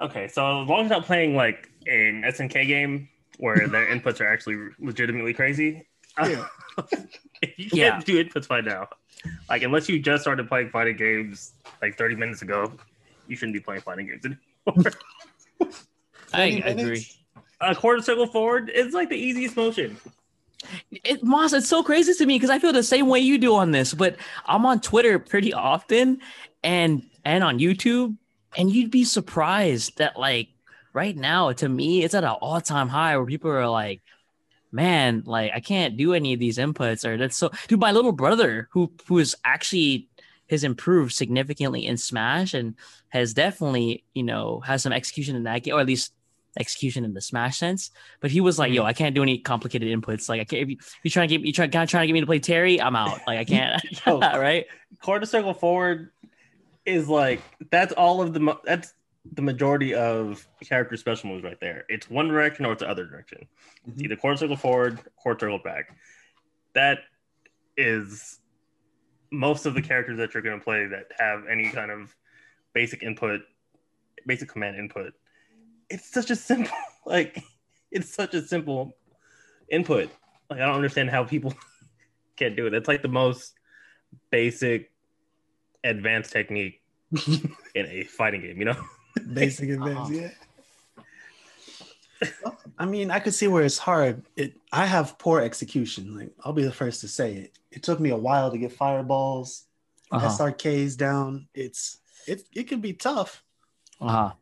okay, 0.00 0.28
so 0.28 0.62
as 0.62 0.68
long 0.68 0.80
as 0.86 0.92
I'm 0.92 0.98
not 1.00 1.06
playing 1.06 1.34
like 1.34 1.68
an 1.88 2.22
SNK 2.24 2.66
game 2.68 3.08
where 3.38 3.66
their 3.66 3.86
inputs 3.94 4.20
are 4.20 4.28
actually 4.28 4.56
legitimately 4.78 5.34
crazy, 5.34 5.86
Yeah. 6.18 6.46
if 7.42 7.58
you 7.58 7.70
can't 7.70 8.04
do 8.04 8.22
inputs 8.22 8.46
by 8.46 8.60
now, 8.60 8.88
like 9.48 9.62
unless 9.62 9.88
you 9.88 9.98
just 9.98 10.22
started 10.22 10.46
playing 10.48 10.70
fighting 10.70 10.96
games 10.96 11.52
like 11.82 11.96
30 11.98 12.14
minutes 12.16 12.42
ago, 12.42 12.72
you 13.26 13.34
shouldn't 13.36 13.54
be 13.54 13.60
playing 13.60 13.80
fighting 13.80 14.06
games 14.06 14.24
anymore. 14.24 14.92
I 16.32 16.50
20 16.50 16.60
agree. 16.60 16.74
minutes? 16.84 17.17
A 17.60 17.74
quarter 17.74 18.02
circle 18.02 18.26
forward 18.26 18.70
is 18.70 18.94
like 18.94 19.08
the 19.08 19.16
easiest 19.16 19.56
motion. 19.56 19.96
It, 20.90 21.22
Moss, 21.22 21.52
it's 21.52 21.68
so 21.68 21.82
crazy 21.82 22.14
to 22.14 22.26
me 22.26 22.36
because 22.36 22.50
I 22.50 22.58
feel 22.58 22.72
the 22.72 22.82
same 22.82 23.06
way 23.06 23.20
you 23.20 23.38
do 23.38 23.54
on 23.54 23.70
this. 23.70 23.94
But 23.94 24.16
I'm 24.46 24.66
on 24.66 24.80
Twitter 24.80 25.18
pretty 25.18 25.52
often, 25.52 26.20
and 26.62 27.02
and 27.24 27.44
on 27.44 27.58
YouTube, 27.58 28.16
and 28.56 28.70
you'd 28.70 28.90
be 28.90 29.04
surprised 29.04 29.98
that 29.98 30.18
like 30.18 30.48
right 30.92 31.16
now, 31.16 31.52
to 31.52 31.68
me, 31.68 32.02
it's 32.02 32.14
at 32.14 32.24
an 32.24 32.30
all 32.30 32.60
time 32.60 32.88
high 32.88 33.16
where 33.16 33.26
people 33.26 33.50
are 33.50 33.68
like, 33.68 34.02
"Man, 34.72 35.22
like 35.26 35.52
I 35.54 35.60
can't 35.60 35.96
do 35.96 36.12
any 36.12 36.34
of 36.34 36.40
these 36.40 36.58
inputs," 36.58 37.04
or 37.04 37.16
that's 37.16 37.36
so. 37.36 37.50
Dude, 37.68 37.80
my 37.80 37.92
little 37.92 38.12
brother, 38.12 38.68
who 38.72 38.92
who 39.06 39.18
is 39.18 39.36
actually 39.44 40.08
has 40.50 40.64
improved 40.64 41.12
significantly 41.12 41.86
in 41.86 41.96
Smash 41.96 42.54
and 42.54 42.74
has 43.10 43.34
definitely, 43.34 44.04
you 44.14 44.22
know, 44.22 44.60
has 44.60 44.82
some 44.82 44.92
execution 44.92 45.36
in 45.36 45.44
that 45.44 45.62
game, 45.62 45.74
or 45.74 45.80
at 45.80 45.86
least 45.86 46.12
execution 46.58 47.04
in 47.04 47.14
the 47.14 47.20
Smash 47.20 47.58
sense. 47.58 47.90
But 48.20 48.30
he 48.30 48.40
was 48.40 48.58
like, 48.58 48.72
"Yo, 48.72 48.84
I 48.84 48.92
can't 48.92 49.14
do 49.14 49.22
any 49.22 49.38
complicated 49.38 49.88
inputs. 49.88 50.28
Like, 50.28 50.40
I 50.40 50.44
can't. 50.44 50.62
If 50.62 50.68
you, 50.70 50.76
if 50.80 50.98
you 51.02 51.10
trying 51.10 51.28
to 51.28 51.36
get 51.36 51.46
you 51.46 51.52
trying 51.52 51.70
trying 51.70 51.86
to 51.86 52.06
get 52.06 52.12
me 52.12 52.20
to 52.20 52.26
play 52.26 52.38
Terry, 52.38 52.80
I'm 52.80 52.96
out. 52.96 53.20
Like, 53.26 53.38
I 53.38 53.44
can't. 53.44 53.82
Yo. 54.06 54.18
right? 54.20 54.66
Quarter 55.02 55.26
circle 55.26 55.54
forward 55.54 56.10
is 56.86 57.08
like 57.08 57.42
that's 57.70 57.92
all 57.92 58.22
of 58.22 58.32
the 58.32 58.56
that's 58.64 58.94
the 59.32 59.42
majority 59.42 59.94
of 59.94 60.46
character 60.66 60.96
special 60.96 61.28
moves 61.30 61.44
right 61.44 61.60
there. 61.60 61.84
It's 61.88 62.08
one 62.08 62.28
direction 62.28 62.64
or 62.64 62.72
it's 62.72 62.80
the 62.82 62.88
other 62.88 63.04
direction. 63.04 63.46
It's 63.86 63.98
Mhm. 64.00 64.04
either 64.04 64.16
quarter 64.16 64.38
circle 64.38 64.56
forward, 64.56 65.00
quarter 65.16 65.38
circle 65.46 65.58
back. 65.58 65.94
That 66.74 67.00
is 67.76 68.38
most 69.30 69.66
of 69.66 69.74
the 69.74 69.82
characters 69.82 70.16
that 70.16 70.32
you're 70.32 70.42
going 70.42 70.58
to 70.58 70.64
play 70.64 70.86
that 70.86 71.08
have 71.18 71.46
any 71.46 71.68
kind 71.68 71.90
of 71.90 72.14
basic 72.72 73.02
input, 73.02 73.42
basic 74.26 74.48
command 74.48 74.76
input. 74.78 75.12
It's 75.90 76.10
such 76.10 76.30
a 76.30 76.36
simple, 76.36 76.76
like, 77.06 77.42
it's 77.90 78.12
such 78.12 78.34
a 78.34 78.42
simple 78.42 78.96
input. 79.70 80.10
Like, 80.50 80.60
I 80.60 80.66
don't 80.66 80.74
understand 80.76 81.10
how 81.10 81.24
people 81.24 81.54
can't 82.36 82.56
do 82.56 82.66
it. 82.66 82.74
It's 82.74 82.88
like 82.88 83.02
the 83.02 83.08
most 83.08 83.54
basic, 84.30 84.90
advanced 85.84 86.32
technique 86.32 86.82
in 87.74 87.86
a 87.86 88.04
fighting 88.04 88.42
game, 88.42 88.58
you 88.58 88.64
know? 88.66 88.76
Basic 89.32 89.70
advance, 89.70 90.10
Uh-huh. 90.10 90.12
yeah. 90.12 90.28
Well, 92.42 92.58
I 92.78 92.84
mean, 92.84 93.10
I 93.10 93.20
could 93.20 93.34
see 93.34 93.46
where 93.48 93.64
it's 93.64 93.78
hard. 93.78 94.24
It 94.36 94.54
I 94.72 94.86
have 94.86 95.18
poor 95.18 95.40
execution. 95.40 96.16
Like 96.16 96.32
I'll 96.44 96.52
be 96.52 96.64
the 96.64 96.72
first 96.72 97.00
to 97.02 97.08
say 97.08 97.34
it. 97.34 97.52
It 97.70 97.82
took 97.84 98.00
me 98.00 98.10
a 98.10 98.16
while 98.16 98.50
to 98.50 98.58
get 98.58 98.72
fireballs, 98.72 99.64
Uh-huh. 100.10 100.26
SRKs 100.26 100.96
down. 100.96 101.46
It's 101.54 101.98
it 102.26 102.42
it 102.54 102.64
can 102.68 102.80
be 102.80 102.92
tough, 102.92 103.44
Uh-huh. 104.00 104.32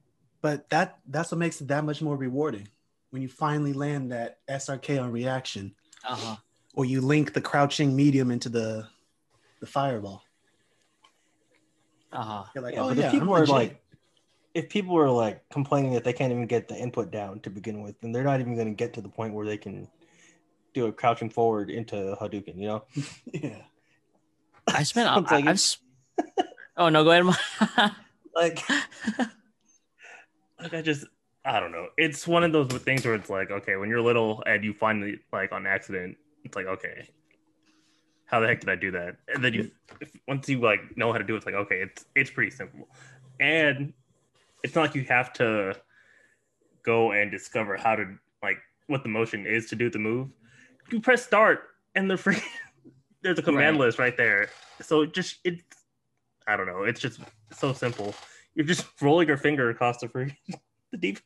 But 0.46 0.70
that 0.70 0.98
that's 1.08 1.32
what 1.32 1.38
makes 1.38 1.60
it 1.60 1.66
that 1.66 1.84
much 1.84 2.00
more 2.00 2.16
rewarding 2.16 2.68
when 3.10 3.20
you 3.20 3.26
finally 3.28 3.72
land 3.72 4.12
that 4.12 4.38
SRK 4.48 5.02
on 5.02 5.10
reaction, 5.10 5.74
Uh-huh. 6.04 6.36
or 6.74 6.84
you 6.84 7.00
link 7.00 7.32
the 7.32 7.40
crouching 7.40 7.96
medium 7.96 8.30
into 8.30 8.48
the 8.48 8.86
the 9.58 9.66
fireball. 9.66 10.22
Uh-huh. 12.12 12.44
Like, 12.54 12.74
Yeah, 12.74 12.80
oh 12.84 12.90
yeah, 12.92 13.06
if 13.06 13.10
people 13.10 13.34
I'm 13.34 13.42
are 13.42 13.46
like, 13.46 13.82
if 14.54 14.68
people 14.68 14.96
are 14.96 15.10
like 15.10 15.42
complaining 15.50 15.94
that 15.94 16.04
they 16.04 16.12
can't 16.12 16.30
even 16.32 16.46
get 16.46 16.68
the 16.68 16.76
input 16.76 17.10
down 17.10 17.40
to 17.40 17.50
begin 17.50 17.82
with, 17.82 18.00
then 18.00 18.12
they're 18.12 18.22
not 18.22 18.38
even 18.38 18.54
going 18.54 18.68
to 18.68 18.74
get 18.74 18.94
to 18.94 19.00
the 19.00 19.08
point 19.08 19.34
where 19.34 19.46
they 19.46 19.58
can 19.58 19.88
do 20.74 20.86
a 20.86 20.92
crouching 20.92 21.28
forward 21.28 21.70
into 21.70 22.16
Hadouken. 22.20 22.54
You 22.56 22.68
know, 22.68 22.84
yeah, 23.34 23.62
I 24.68 24.84
spent. 24.84 25.06
Sounds 25.12 25.32
I, 25.32 25.34
like 25.34 25.46
I've. 25.46 25.54
s- 25.54 25.78
Oh 26.76 26.88
no, 26.88 27.02
go 27.02 27.10
ahead. 27.10 27.90
like 28.36 28.62
Like 30.66 30.74
I 30.74 30.82
just 30.82 31.06
I 31.44 31.60
don't 31.60 31.70
know. 31.70 31.88
It's 31.96 32.26
one 32.26 32.42
of 32.42 32.50
those 32.52 32.72
things 32.82 33.04
where 33.04 33.14
it's 33.14 33.30
like, 33.30 33.52
okay, 33.52 33.76
when 33.76 33.88
you're 33.88 34.02
little 34.02 34.42
and 34.46 34.64
you 34.64 34.72
finally 34.74 35.20
like 35.32 35.52
on 35.52 35.64
accident, 35.64 36.16
it's 36.44 36.56
like, 36.56 36.66
okay, 36.66 37.08
how 38.24 38.40
the 38.40 38.48
heck 38.48 38.60
did 38.60 38.68
I 38.68 38.74
do 38.74 38.90
that? 38.92 39.16
And 39.28 39.44
then 39.44 39.54
you 39.54 39.70
if, 40.00 40.10
once 40.26 40.48
you 40.48 40.60
like 40.60 40.80
know 40.96 41.12
how 41.12 41.18
to 41.18 41.24
do 41.24 41.34
it, 41.34 41.38
it's 41.38 41.46
like, 41.46 41.54
okay, 41.54 41.82
it's 41.82 42.04
it's 42.16 42.30
pretty 42.30 42.50
simple. 42.50 42.88
And 43.38 43.92
it's 44.64 44.74
not 44.74 44.82
like 44.82 44.94
you 44.96 45.04
have 45.04 45.32
to 45.34 45.76
go 46.84 47.12
and 47.12 47.30
discover 47.30 47.76
how 47.76 47.96
to 47.96 48.18
like 48.42 48.58
what 48.88 49.04
the 49.04 49.08
motion 49.08 49.46
is 49.46 49.68
to 49.70 49.76
do 49.76 49.90
the 49.90 49.98
move. 49.98 50.30
You 50.90 51.00
press 51.00 51.24
start 51.24 51.60
and 51.94 52.10
the 52.10 52.16
free 52.16 52.40
there's 53.22 53.38
a 53.38 53.42
command 53.42 53.76
Right. 53.76 53.86
list 53.86 53.98
right 53.98 54.16
there. 54.16 54.50
So 54.82 55.02
it 55.02 55.14
just 55.14 55.38
it's 55.44 55.62
I 56.46 56.56
don't 56.56 56.66
know, 56.66 56.84
it's 56.84 57.00
just 57.00 57.20
so 57.52 57.72
simple. 57.72 58.14
You're 58.56 58.66
just 58.66 58.84
rolling 59.00 59.28
your 59.28 59.36
finger 59.36 59.70
across 59.70 59.98
the 59.98 60.08
free 60.08 60.34
the 60.90 60.98
deep 60.98 61.20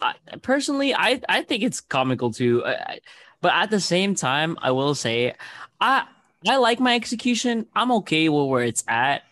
I, 0.00 0.14
personally, 0.42 0.94
I 0.94 1.20
I 1.28 1.42
think 1.42 1.62
it's 1.62 1.80
comical 1.80 2.30
too. 2.30 2.64
I, 2.64 3.00
but 3.40 3.52
at 3.54 3.70
the 3.70 3.80
same 3.80 4.14
time, 4.14 4.58
I 4.60 4.70
will 4.70 4.94
say, 4.94 5.34
I 5.80 6.06
I 6.46 6.56
like 6.56 6.78
my 6.78 6.94
execution. 6.94 7.66
I'm 7.74 7.90
okay 7.92 8.28
with 8.28 8.46
where 8.48 8.64
it's 8.64 8.84
at. 8.86 9.22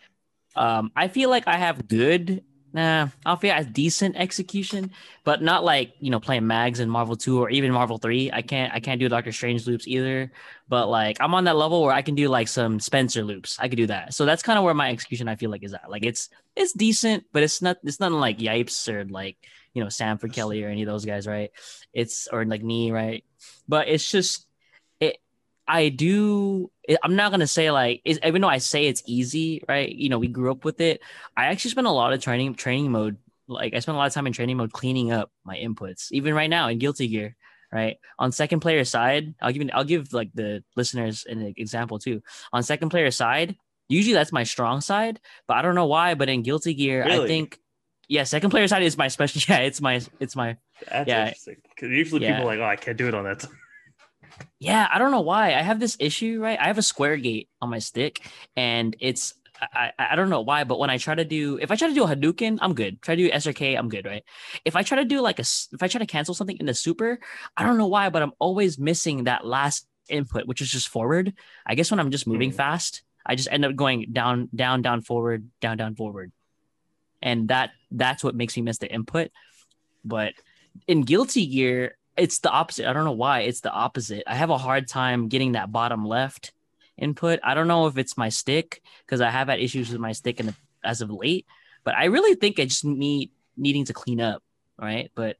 Um, 0.57 0.93
I 0.97 1.09
feel 1.09 1.31
like 1.31 1.47
I 1.47 1.57
have 1.57 1.87
good. 1.89 2.43
Nah, 2.75 3.09
I'll 3.27 3.37
feel 3.37 3.53
I 3.53 3.59
have 3.59 3.75
decent 3.75 4.17
execution, 4.17 4.93
but 5.25 5.43
not 5.43 5.63
like 5.63 5.93
you 6.01 6.11
know 6.11 6.21
playing 6.21 6.47
Mags 6.47 6.81
in 6.81 6.89
Marvel 6.89 7.17
Two 7.17 7.39
or 7.43 7.51
even 7.51 7.71
Marvel 7.71 7.99
Three. 7.99 8.31
I 8.33 8.41
can't 8.41 8.73
I 8.73 8.81
can't 8.81 8.99
do 8.99 9.11
Doctor 9.11 9.31
Strange 9.31 9.67
loops 9.67 9.87
either. 9.87 10.33
But 10.69 10.89
like 10.89 11.19
I'm 11.21 11.35
on 11.35 11.45
that 11.45 11.57
level 11.57 11.83
where 11.83 11.93
I 11.93 12.01
can 12.01 12.15
do 12.15 12.29
like 12.29 12.49
some 12.49 12.81
Spencer 12.81 13.25
loops. 13.25 13.59
I 13.61 13.69
could 13.69 13.77
do 13.77 13.89
that. 13.89 14.15
So 14.15 14.25
that's 14.25 14.43
kind 14.43 14.59
of 14.59 14.65
where 14.65 14.73
my 14.73 14.91
execution 14.91 15.29
I 15.29 15.37
feel 15.37 15.51
like 15.51 15.65
is 15.65 15.75
at. 15.75 15.91
Like 15.91 16.05
it's 16.05 16.31
it's 16.57 16.73
decent, 16.73 17.25
but 17.33 17.43
it's 17.43 17.61
not 17.61 17.77
it's 17.85 18.01
nothing 18.01 18.21
like 18.21 18.39
Yipes 18.39 18.89
or 18.89 19.05
like 19.05 19.37
you 19.75 19.83
know 19.83 19.91
Sanford 19.91 20.33
Kelly 20.33 20.65
or 20.65 20.69
any 20.69 20.83
of 20.83 20.89
those 20.89 21.05
guys, 21.05 21.27
right? 21.27 21.51
It's 21.93 22.27
or 22.33 22.45
like 22.47 22.63
me, 22.63 22.91
right? 22.91 23.23
But 23.69 23.89
it's 23.89 24.11
just. 24.11 24.47
I 25.67 25.89
do. 25.89 26.71
I'm 27.03 27.17
not 27.17 27.31
gonna 27.31 27.47
say 27.47 27.71
like 27.71 28.03
even 28.05 28.43
though 28.43 28.49
I 28.49 28.59
say 28.59 28.87
it's 28.87 29.03
easy, 29.07 29.63
right? 29.69 29.89
You 29.89 30.09
know, 30.09 30.19
we 30.19 30.29
grew 30.29 30.51
up 30.51 30.65
with 30.65 30.81
it. 30.81 31.01
I 31.37 31.47
actually 31.47 31.71
spent 31.71 31.87
a 31.87 31.91
lot 31.91 32.13
of 32.13 32.21
training 32.21 32.55
training 32.55 32.91
mode. 32.91 33.17
Like 33.49 33.75
I 33.75 33.79
spent 33.81 33.95
a 33.95 33.99
lot 33.99 34.07
of 34.07 34.13
time 34.13 34.27
in 34.27 34.33
training 34.33 34.57
mode 34.57 34.73
cleaning 34.73 35.13
up 35.13 35.31
my 35.45 35.57
inputs. 35.57 36.11
Even 36.11 36.35
right 36.35 36.51
now 36.51 36.69
in 36.69 36.79
Guilty 36.79 37.09
Gear, 37.09 37.37
right 37.73 37.99
on 38.19 38.33
second 38.33 38.61
player 38.61 38.85
side, 38.85 39.35
I'll 39.41 39.53
give 39.53 39.69
I'll 39.73 39.85
give 39.85 40.13
like 40.13 40.31
the 40.35 40.65
listeners 40.77 41.25
an 41.29 41.55
example 41.57 41.99
too. 41.99 42.23
On 42.53 42.63
second 42.63 42.89
player 42.91 43.11
side, 43.11 43.57
usually 43.89 44.15
that's 44.15 44.33
my 44.33 44.45
strong 44.45 44.81
side, 44.81 45.21
but 45.47 45.57
I 45.57 45.63
don't 45.63 45.75
know 45.75 45.87
why. 45.87 46.15
But 46.15 46.29
in 46.29 46.43
Guilty 46.43 46.75
Gear, 46.75 47.05
I 47.05 47.27
think 47.27 47.59
yeah, 48.09 48.25
second 48.25 48.51
player 48.51 48.69
side 48.69 48.83
is 48.83 48.99
my 48.99 49.09
special. 49.09 49.41
Yeah, 49.49 49.61
it's 49.61 49.81
my 49.81 50.01
it's 50.19 50.37
my 50.37 50.57
That's 50.91 51.09
Yeah. 51.09 51.33
Usually 51.81 52.23
Yeah. 52.23 52.37
people 52.37 52.51
are 52.51 52.57
like, 52.57 52.61
oh, 52.61 52.65
I 52.69 52.77
can't 52.77 52.99
do 52.99 53.09
it 53.09 53.15
on 53.15 53.25
that. 53.25 53.45
Yeah, 54.59 54.89
I 54.93 54.99
don't 54.99 55.11
know 55.11 55.21
why. 55.23 55.55
I 55.55 55.63
have 55.63 55.81
this 55.81 55.97
issue, 55.99 56.41
right? 56.41 56.59
I 56.59 56.67
have 56.67 56.79
a 56.79 56.83
square 56.83 57.17
gate 57.17 57.49
on 57.61 57.71
my 57.71 57.79
stick, 57.81 58.21
and 58.57 58.95
it's 59.01 59.35
I, 59.75 59.93
I 59.99 60.17
don't 60.17 60.29
know 60.29 60.41
why, 60.41 60.65
but 60.65 60.79
when 60.79 60.91
I 60.91 60.99
try 60.99 61.15
to 61.15 61.25
do 61.25 61.59
if 61.61 61.71
I 61.71 61.77
try 61.77 61.89
to 61.89 61.95
do 61.95 62.05
a 62.05 62.09
Hadouken, 62.09 62.59
I'm 62.61 62.75
good. 62.75 63.01
Try 63.03 63.15
to 63.15 63.23
do 63.23 63.31
SRK, 63.31 63.79
I'm 63.79 63.89
good, 63.89 64.07
right? 64.07 64.25
If 64.65 64.75
I 64.77 64.83
try 64.83 64.99
to 64.99 65.05
do 65.05 65.21
like 65.21 65.39
a, 65.39 65.43
if 65.43 65.83
I 65.83 65.89
try 65.89 65.99
to 66.01 66.07
cancel 66.07 66.35
something 66.35 66.57
in 66.59 66.67
the 66.67 66.75
super, 66.75 67.21
I 67.57 67.65
don't 67.65 67.79
know 67.79 67.87
why, 67.87 68.09
but 68.11 68.23
I'm 68.23 68.33
always 68.39 68.79
missing 68.79 69.25
that 69.25 69.47
last 69.47 69.87
input, 70.09 70.47
which 70.47 70.61
is 70.61 70.71
just 70.71 70.89
forward. 70.89 71.35
I 71.65 71.75
guess 71.77 71.91
when 71.91 72.01
I'm 72.01 72.11
just 72.11 72.27
moving 72.27 72.51
Hmm. 72.51 72.57
fast, 72.57 73.03
I 73.25 73.37
just 73.37 73.49
end 73.53 73.65
up 73.65 73.77
going 73.77 74.07
down, 74.13 74.49
down, 74.55 74.83
down, 74.83 75.01
forward, 75.03 75.49
down, 75.61 75.77
down, 75.77 75.95
forward, 75.95 76.33
and 77.21 77.49
that 77.49 77.71
that's 77.91 78.25
what 78.25 78.35
makes 78.35 78.57
me 78.57 78.63
miss 78.63 78.79
the 78.79 78.93
input. 78.93 79.31
But 80.05 80.35
in 80.89 81.03
Guilty 81.03 81.47
Gear, 81.47 81.97
it's 82.17 82.39
the 82.41 82.51
opposite. 82.51 82.87
I 82.89 82.93
don't 82.93 83.05
know 83.05 83.13
why. 83.13 83.41
It's 83.41 83.61
the 83.61 83.73
opposite. 83.73 84.25
I 84.27 84.35
have 84.35 84.51
a 84.51 84.59
hard 84.59 84.89
time 84.89 85.29
getting 85.29 85.53
that 85.53 85.73
bottom 85.73 86.05
left 86.07 86.53
input. 86.99 87.41
I 87.43 87.55
don't 87.55 87.69
know 87.69 87.87
if 87.87 87.97
it's 87.97 88.17
my 88.17 88.29
stick 88.29 88.83
because 89.07 89.21
I 89.21 89.31
have 89.31 89.49
had 89.49 89.61
issues 89.61 89.91
with 89.91 90.01
my 90.01 90.13
stick 90.13 90.39
in 90.41 90.47
the, 90.47 90.55
as 90.85 91.01
of 91.01 91.11
late. 91.11 91.47
But 91.85 91.95
I 91.97 92.05
really 92.07 92.35
think 92.35 92.61
I 92.61 92.65
just 92.67 92.85
need 92.85 93.31
needing 93.57 93.85
to 93.87 93.93
clean 93.93 94.21
up, 94.21 94.43
right? 94.79 95.11
But 95.15 95.37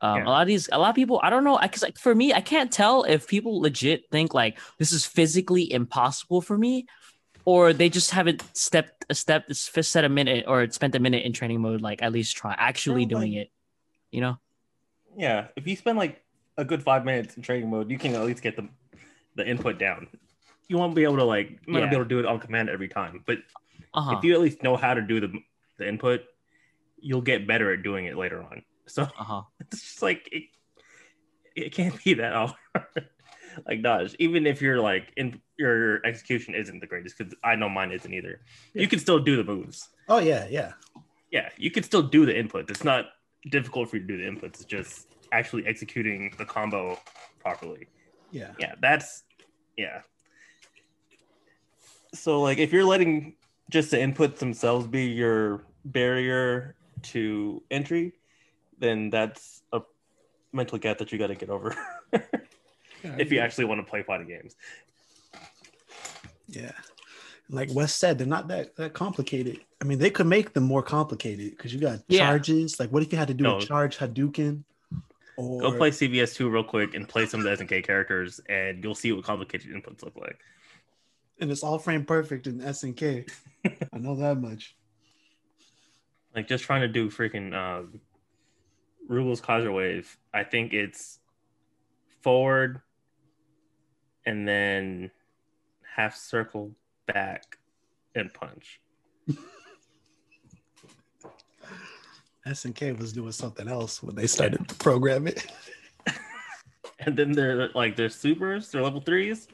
um, 0.00 0.18
Yeah. 0.18 0.24
a 0.24 0.28
lot 0.30 0.42
of 0.42 0.46
these, 0.48 0.68
a 0.72 0.78
lot 0.78 0.90
of 0.90 0.94
people, 0.94 1.20
I 1.22 1.30
don't 1.30 1.44
know, 1.44 1.58
because 1.60 1.82
like 1.82 1.98
for 1.98 2.14
me, 2.14 2.32
I 2.32 2.40
can't 2.40 2.70
tell 2.72 3.02
if 3.04 3.26
people 3.26 3.60
legit 3.60 4.08
think 4.10 4.34
like 4.34 4.58
this 4.78 4.92
is 4.92 5.04
physically 5.04 5.70
impossible 5.72 6.40
for 6.40 6.56
me, 6.56 6.86
or 7.44 7.72
they 7.72 7.88
just 7.88 8.10
haven't 8.12 8.42
stepped 8.56 9.04
a 9.10 9.14
step, 9.14 9.46
this 9.48 9.68
fist 9.68 9.92
set 9.92 10.04
a 10.04 10.08
minute, 10.08 10.44
or 10.48 10.68
spent 10.70 10.94
a 10.94 10.98
minute 10.98 11.24
in 11.24 11.32
training 11.32 11.60
mode, 11.60 11.80
like 11.82 12.02
at 12.02 12.12
least 12.12 12.36
try 12.36 12.54
actually 12.56 13.04
Well, 13.06 13.18
like- 13.20 13.28
doing 13.30 13.32
it. 13.34 13.50
You 14.10 14.20
know? 14.20 14.38
Yeah, 15.16 15.48
if 15.56 15.66
you 15.66 15.76
spend 15.76 15.98
like 15.98 16.22
a 16.56 16.64
good 16.64 16.82
five 16.82 17.04
minutes 17.04 17.36
in 17.36 17.42
training 17.42 17.70
mode, 17.70 17.90
you 17.90 17.98
can 17.98 18.14
at 18.14 18.24
least 18.24 18.42
get 18.42 18.56
the 18.56 18.68
the 19.36 19.46
input 19.46 19.78
down. 19.78 20.06
You 20.68 20.78
won't 20.78 20.94
be 20.94 21.04
able 21.04 21.16
to 21.16 21.24
like 21.24 21.50
you 21.66 21.72
might 21.72 21.80
not 21.80 21.90
be 21.90 21.96
able 21.96 22.04
to 22.04 22.08
do 22.08 22.18
it 22.20 22.26
on 22.26 22.38
command 22.40 22.68
every 22.70 22.88
time, 22.88 23.22
but 23.26 23.38
Uh-huh. 23.94 24.16
if 24.18 24.24
you 24.24 24.34
at 24.34 24.40
least 24.40 24.62
know 24.62 24.76
how 24.76 24.94
to 24.94 25.02
do 25.02 25.20
the 25.20 25.32
the 25.78 25.88
input, 25.88 26.22
you'll 26.98 27.20
get 27.22 27.46
better 27.46 27.72
at 27.72 27.82
doing 27.82 28.06
it 28.06 28.16
later 28.16 28.42
on. 28.42 28.62
So 28.86 29.02
uh-huh. 29.02 29.42
it's 29.60 29.80
just 29.80 30.02
like 30.02 30.28
it, 30.32 30.44
it 31.56 31.72
can't 31.72 32.02
be 32.04 32.14
that 32.14 32.32
hard. 32.32 32.54
like 33.68 33.82
Dodge, 33.82 34.16
even 34.18 34.46
if 34.46 34.60
you're 34.62 34.80
like 34.80 35.12
in 35.16 35.40
your 35.58 36.04
execution 36.06 36.54
isn't 36.54 36.80
the 36.80 36.86
greatest, 36.86 37.16
because 37.18 37.34
I 37.44 37.54
know 37.56 37.68
mine 37.68 37.92
isn't 37.92 38.12
either. 38.12 38.40
Yeah. 38.72 38.82
You 38.82 38.88
can 38.88 38.98
still 38.98 39.18
do 39.20 39.36
the 39.36 39.44
moves. 39.44 39.88
oh 40.08 40.18
yeah, 40.18 40.46
yeah. 40.50 40.72
Yeah, 41.30 41.48
you 41.56 41.70
can 41.70 41.82
still 41.82 42.02
do 42.02 42.26
the 42.26 42.36
input. 42.38 42.70
It's 42.70 42.84
not 42.84 43.06
difficult 43.50 43.90
for 43.90 43.96
you 43.96 44.06
to 44.06 44.08
do 44.08 44.16
the 44.16 44.24
inputs. 44.24 44.54
It's 44.54 44.64
just 44.64 45.08
actually 45.32 45.66
executing 45.66 46.32
the 46.38 46.44
combo 46.44 46.98
properly. 47.40 47.88
Yeah. 48.30 48.52
Yeah, 48.58 48.74
that's 48.80 49.24
yeah. 49.76 50.00
So 52.14 52.42
like 52.42 52.58
if 52.58 52.72
you're 52.72 52.84
letting 52.84 53.34
just 53.70 53.90
the 53.90 53.96
inputs 53.96 54.38
themselves 54.38 54.86
be 54.86 55.06
your 55.06 55.64
barrier 55.84 56.76
to 57.02 57.62
entry, 57.70 58.12
then 58.78 59.10
that's 59.10 59.62
a 59.72 59.80
mental 60.52 60.78
gap 60.78 60.98
that 60.98 61.12
you 61.12 61.18
got 61.18 61.28
to 61.28 61.34
get 61.34 61.50
over 61.50 61.74
if 63.18 63.32
you 63.32 63.40
actually 63.40 63.64
want 63.64 63.84
to 63.84 63.88
play 63.88 64.02
fighting 64.02 64.28
games. 64.28 64.54
Yeah. 66.46 66.72
Like 67.50 67.68
Wes 67.72 67.94
said, 67.94 68.18
they're 68.18 68.26
not 68.26 68.48
that, 68.48 68.74
that 68.76 68.94
complicated. 68.94 69.60
I 69.80 69.84
mean, 69.84 69.98
they 69.98 70.10
could 70.10 70.26
make 70.26 70.54
them 70.54 70.64
more 70.64 70.82
complicated 70.82 71.50
because 71.50 71.74
you 71.74 71.80
got 71.80 72.00
Yeah. 72.08 72.20
charges. 72.20 72.80
Like, 72.80 72.90
what 72.90 73.02
if 73.02 73.12
you 73.12 73.18
had 73.18 73.28
to 73.28 73.34
do 73.34 73.44
No. 73.44 73.58
a 73.58 73.60
charge 73.60 73.98
Hadouken? 73.98 74.64
Or 75.36 75.60
Go 75.60 75.76
play 75.76 75.90
CVS 75.90 76.34
two 76.34 76.48
real 76.48 76.64
quick 76.64 76.94
and 76.94 77.08
play 77.08 77.26
some 77.26 77.40
of 77.40 77.44
the 77.44 77.50
SNK 77.50 77.82
characters, 77.84 78.40
and 78.48 78.82
you'll 78.82 78.94
see 78.94 79.12
what 79.12 79.24
complicated 79.24 79.70
inputs 79.72 80.02
look 80.02 80.16
like. 80.16 80.40
and 81.40 81.50
it's 81.50 81.64
all 81.64 81.78
frame 81.78 82.04
perfect 82.04 82.46
in 82.46 82.60
SNK. 82.60 83.28
I 83.92 83.98
know 83.98 84.14
that 84.16 84.40
much. 84.40 84.76
Like 86.34 86.46
just 86.48 86.64
trying 86.64 86.80
to 86.82 86.88
do 86.88 87.10
freaking 87.10 87.52
um, 87.52 88.00
Rugal's 89.10 89.40
Kaiser 89.40 89.72
Wave. 89.72 90.16
I 90.32 90.44
think 90.44 90.72
it's 90.72 91.18
forward 92.22 92.80
and 94.24 94.46
then 94.48 95.10
half 95.96 96.16
circle 96.16 96.70
back 97.06 97.58
and 98.14 98.32
punch. 98.32 98.80
SNK 102.46 102.98
was 102.98 103.12
doing 103.12 103.32
something 103.32 103.68
else 103.68 104.02
when 104.02 104.14
they 104.14 104.26
started 104.26 104.68
to 104.68 104.74
program 104.76 105.26
it. 105.26 105.46
And 107.00 107.16
then 107.16 107.32
they're 107.32 107.68
like 107.74 107.96
their 107.96 108.08
supers, 108.08 108.70
their 108.70 108.82
level 108.82 109.00
3s 109.00 109.48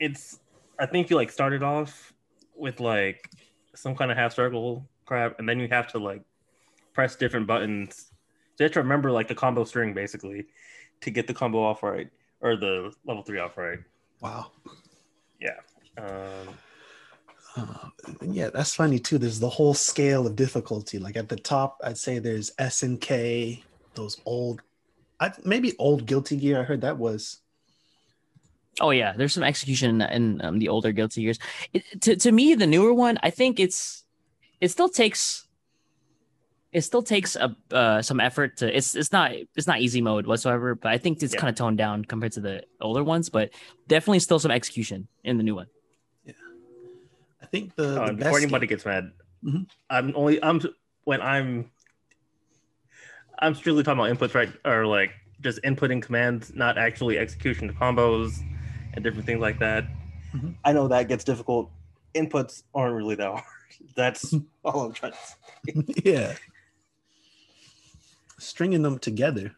It's 0.00 0.40
I 0.78 0.86
think 0.86 1.10
you 1.10 1.16
like 1.16 1.30
started 1.30 1.62
off 1.62 2.12
with 2.56 2.80
like 2.80 3.30
some 3.74 3.94
kind 3.94 4.10
of 4.10 4.16
half 4.16 4.34
circle 4.34 4.86
crap, 5.06 5.38
and 5.38 5.48
then 5.48 5.58
you 5.58 5.68
have 5.68 5.88
to 5.88 5.98
like 5.98 6.22
press 6.92 7.16
different 7.16 7.46
buttons. 7.46 8.12
So 8.56 8.56
you 8.60 8.64
have 8.64 8.72
to 8.72 8.80
remember 8.80 9.10
like 9.10 9.28
the 9.28 9.34
combo 9.34 9.64
string 9.64 9.94
basically 9.94 10.46
to 11.00 11.10
get 11.10 11.26
the 11.26 11.34
combo 11.34 11.62
off 11.62 11.82
right 11.82 12.10
or 12.40 12.56
the 12.56 12.92
level 13.06 13.22
three 13.22 13.38
off 13.38 13.56
right. 13.56 13.78
Wow. 14.20 14.50
Yeah. 15.42 15.58
Um, 15.98 16.54
Uh, 17.54 17.88
yeah, 18.22 18.48
that's 18.48 18.74
funny 18.74 18.98
too. 18.98 19.18
There's 19.18 19.38
the 19.38 19.48
whole 19.48 19.74
scale 19.74 20.26
of 20.26 20.36
difficulty. 20.36 20.98
Like 20.98 21.16
at 21.16 21.28
the 21.28 21.36
top, 21.36 21.78
I'd 21.84 21.98
say 21.98 22.18
there's 22.18 22.50
SNK, 22.52 23.62
those 23.94 24.18
old, 24.24 24.62
I, 25.20 25.32
maybe 25.44 25.76
old 25.78 26.06
Guilty 26.06 26.36
Gear. 26.36 26.60
I 26.60 26.62
heard 26.62 26.80
that 26.80 26.96
was 26.96 27.42
Oh 28.80 28.90
yeah, 28.90 29.12
there's 29.14 29.34
some 29.34 29.42
execution 29.42 30.00
in, 30.00 30.08
in 30.10 30.44
um, 30.44 30.58
the 30.58 30.68
older 30.68 30.92
Guilty 30.92 31.22
Gears. 31.22 31.38
It, 31.74 31.84
to 32.02 32.16
to 32.16 32.32
me, 32.32 32.54
the 32.54 32.66
newer 32.66 32.94
one, 32.94 33.18
I 33.22 33.28
think 33.28 33.60
it's 33.60 34.04
it 34.60 34.70
still 34.70 34.88
takes 34.88 35.46
it 36.72 36.80
still 36.82 37.02
takes 37.02 37.36
a 37.36 37.54
uh, 37.70 38.00
some 38.02 38.18
effort 38.20 38.56
to. 38.58 38.76
It's 38.76 38.94
it's 38.94 39.12
not 39.12 39.32
it's 39.56 39.66
not 39.66 39.80
easy 39.80 40.00
mode 40.00 40.26
whatsoever, 40.26 40.74
but 40.74 40.90
I 40.90 40.98
think 40.98 41.22
it's 41.22 41.34
Yeah. 41.34 41.40
kind 41.40 41.50
of 41.50 41.56
toned 41.56 41.78
down 41.78 42.04
compared 42.04 42.32
to 42.32 42.40
the 42.40 42.64
older 42.80 43.04
ones. 43.04 43.28
But 43.28 43.50
definitely 43.88 44.20
still 44.20 44.38
some 44.38 44.50
execution 44.50 45.06
in 45.24 45.36
the 45.36 45.42
new 45.44 45.54
one. 45.54 45.66
Yeah 46.24 46.32
i 47.42 47.46
think 47.46 47.74
the, 47.76 48.00
Uh, 48.00 48.06
the 48.06 48.12
before 48.14 48.30
best 48.32 48.42
anybody 48.42 48.66
game- 48.66 48.74
gets 48.76 48.86
mad, 48.86 49.12
Mhm. 49.44 49.66
I'm 49.90 50.12
only 50.16 50.42
I'm 50.42 50.60
when 51.04 51.20
I'm 51.20 51.70
I'm 53.38 53.54
strictly 53.54 53.82
talking 53.82 54.00
about 54.00 54.16
inputs, 54.16 54.34
right? 54.34 54.52
Or 54.64 54.86
like 54.86 55.10
just 55.40 55.60
inputting 55.62 56.00
commands, 56.02 56.54
not 56.54 56.78
actually 56.78 57.18
execution 57.18 57.68
of 57.68 57.74
combos 57.76 58.38
and 58.94 59.02
different 59.04 59.26
things 59.26 59.40
like 59.40 59.58
that. 59.58 59.84
I 60.64 60.72
know 60.72 60.88
that 60.88 61.08
gets 61.08 61.24
difficult. 61.24 61.70
Inputs 62.14 62.62
aren't 62.74 62.94
really 62.94 63.16
that 63.16 63.30
hard. 63.30 63.44
That's 63.96 64.32
all 64.64 64.86
I'm 64.86 64.92
trying 64.92 65.12
to 65.12 65.18
say. 65.18 66.02
yeah. 66.04 66.34
Stringing 68.42 68.82
them 68.82 68.98
together, 68.98 69.54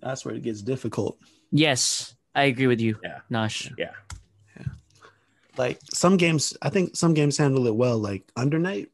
that's 0.00 0.24
where 0.24 0.34
it 0.34 0.42
gets 0.42 0.62
difficult. 0.62 1.18
Yes, 1.50 2.14
I 2.34 2.44
agree 2.44 2.66
with 2.66 2.80
you. 2.80 2.98
Yeah. 3.02 3.20
Nash. 3.28 3.70
Yeah. 3.76 3.90
Yeah. 4.56 4.66
Like 5.56 5.78
some 5.92 6.16
games, 6.16 6.56
I 6.62 6.70
think 6.70 6.96
some 6.96 7.12
games 7.14 7.36
handle 7.36 7.66
it 7.66 7.74
well. 7.74 7.98
Like 7.98 8.30
Under 8.36 8.58
Night, 8.58 8.88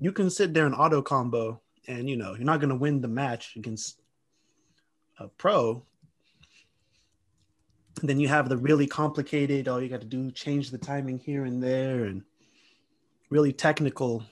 you 0.00 0.12
can 0.12 0.30
sit 0.30 0.54
there 0.54 0.66
and 0.66 0.74
auto 0.74 1.02
combo, 1.02 1.60
and 1.88 2.08
you 2.08 2.16
know 2.16 2.34
you're 2.34 2.44
not 2.44 2.60
gonna 2.60 2.76
win 2.76 3.00
the 3.00 3.08
match 3.08 3.56
against 3.56 4.00
a 5.18 5.28
pro. 5.28 5.82
And 8.00 8.08
then 8.08 8.18
you 8.18 8.28
have 8.28 8.48
the 8.48 8.56
really 8.56 8.86
complicated. 8.86 9.68
All 9.68 9.80
you 9.80 9.88
got 9.88 10.00
to 10.00 10.06
do 10.06 10.30
change 10.30 10.70
the 10.70 10.78
timing 10.78 11.18
here 11.18 11.44
and 11.44 11.62
there, 11.62 12.04
and 12.04 12.22
really 13.30 13.52
technical 13.52 14.24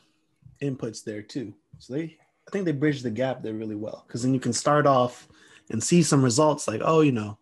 inputs 0.61 1.03
there 1.03 1.23
too. 1.23 1.55
So 1.79 1.95
they, 1.95 2.19
I 2.47 2.51
think 2.51 2.65
they 2.65 2.73
bridge 2.73 3.03
the 3.03 3.11
gap 3.11 3.43
there 3.43 3.55
really 3.55 3.77
well 3.77 4.05
because 4.07 4.23
then 4.23 4.35
you 4.35 4.41
can 4.41 4.53
start 4.53 4.87
off 4.87 5.29
and 5.71 5.83
see 5.83 6.03
some 6.03 6.23
results 6.23 6.67
like, 6.69 6.81
oh, 6.85 7.01
you 7.01 7.13
know, 7.13 7.39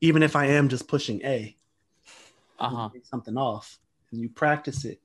even 0.00 0.22
if 0.22 0.36
I 0.36 0.46
am 0.46 0.68
just 0.68 0.88
pushing 0.88 1.20
A, 1.24 1.56
Uh 2.58 2.68
huh. 2.68 2.88
something 3.04 3.36
off 3.36 3.78
and 4.10 4.20
you 4.20 4.28
practice 4.28 4.84
it. 4.84 5.00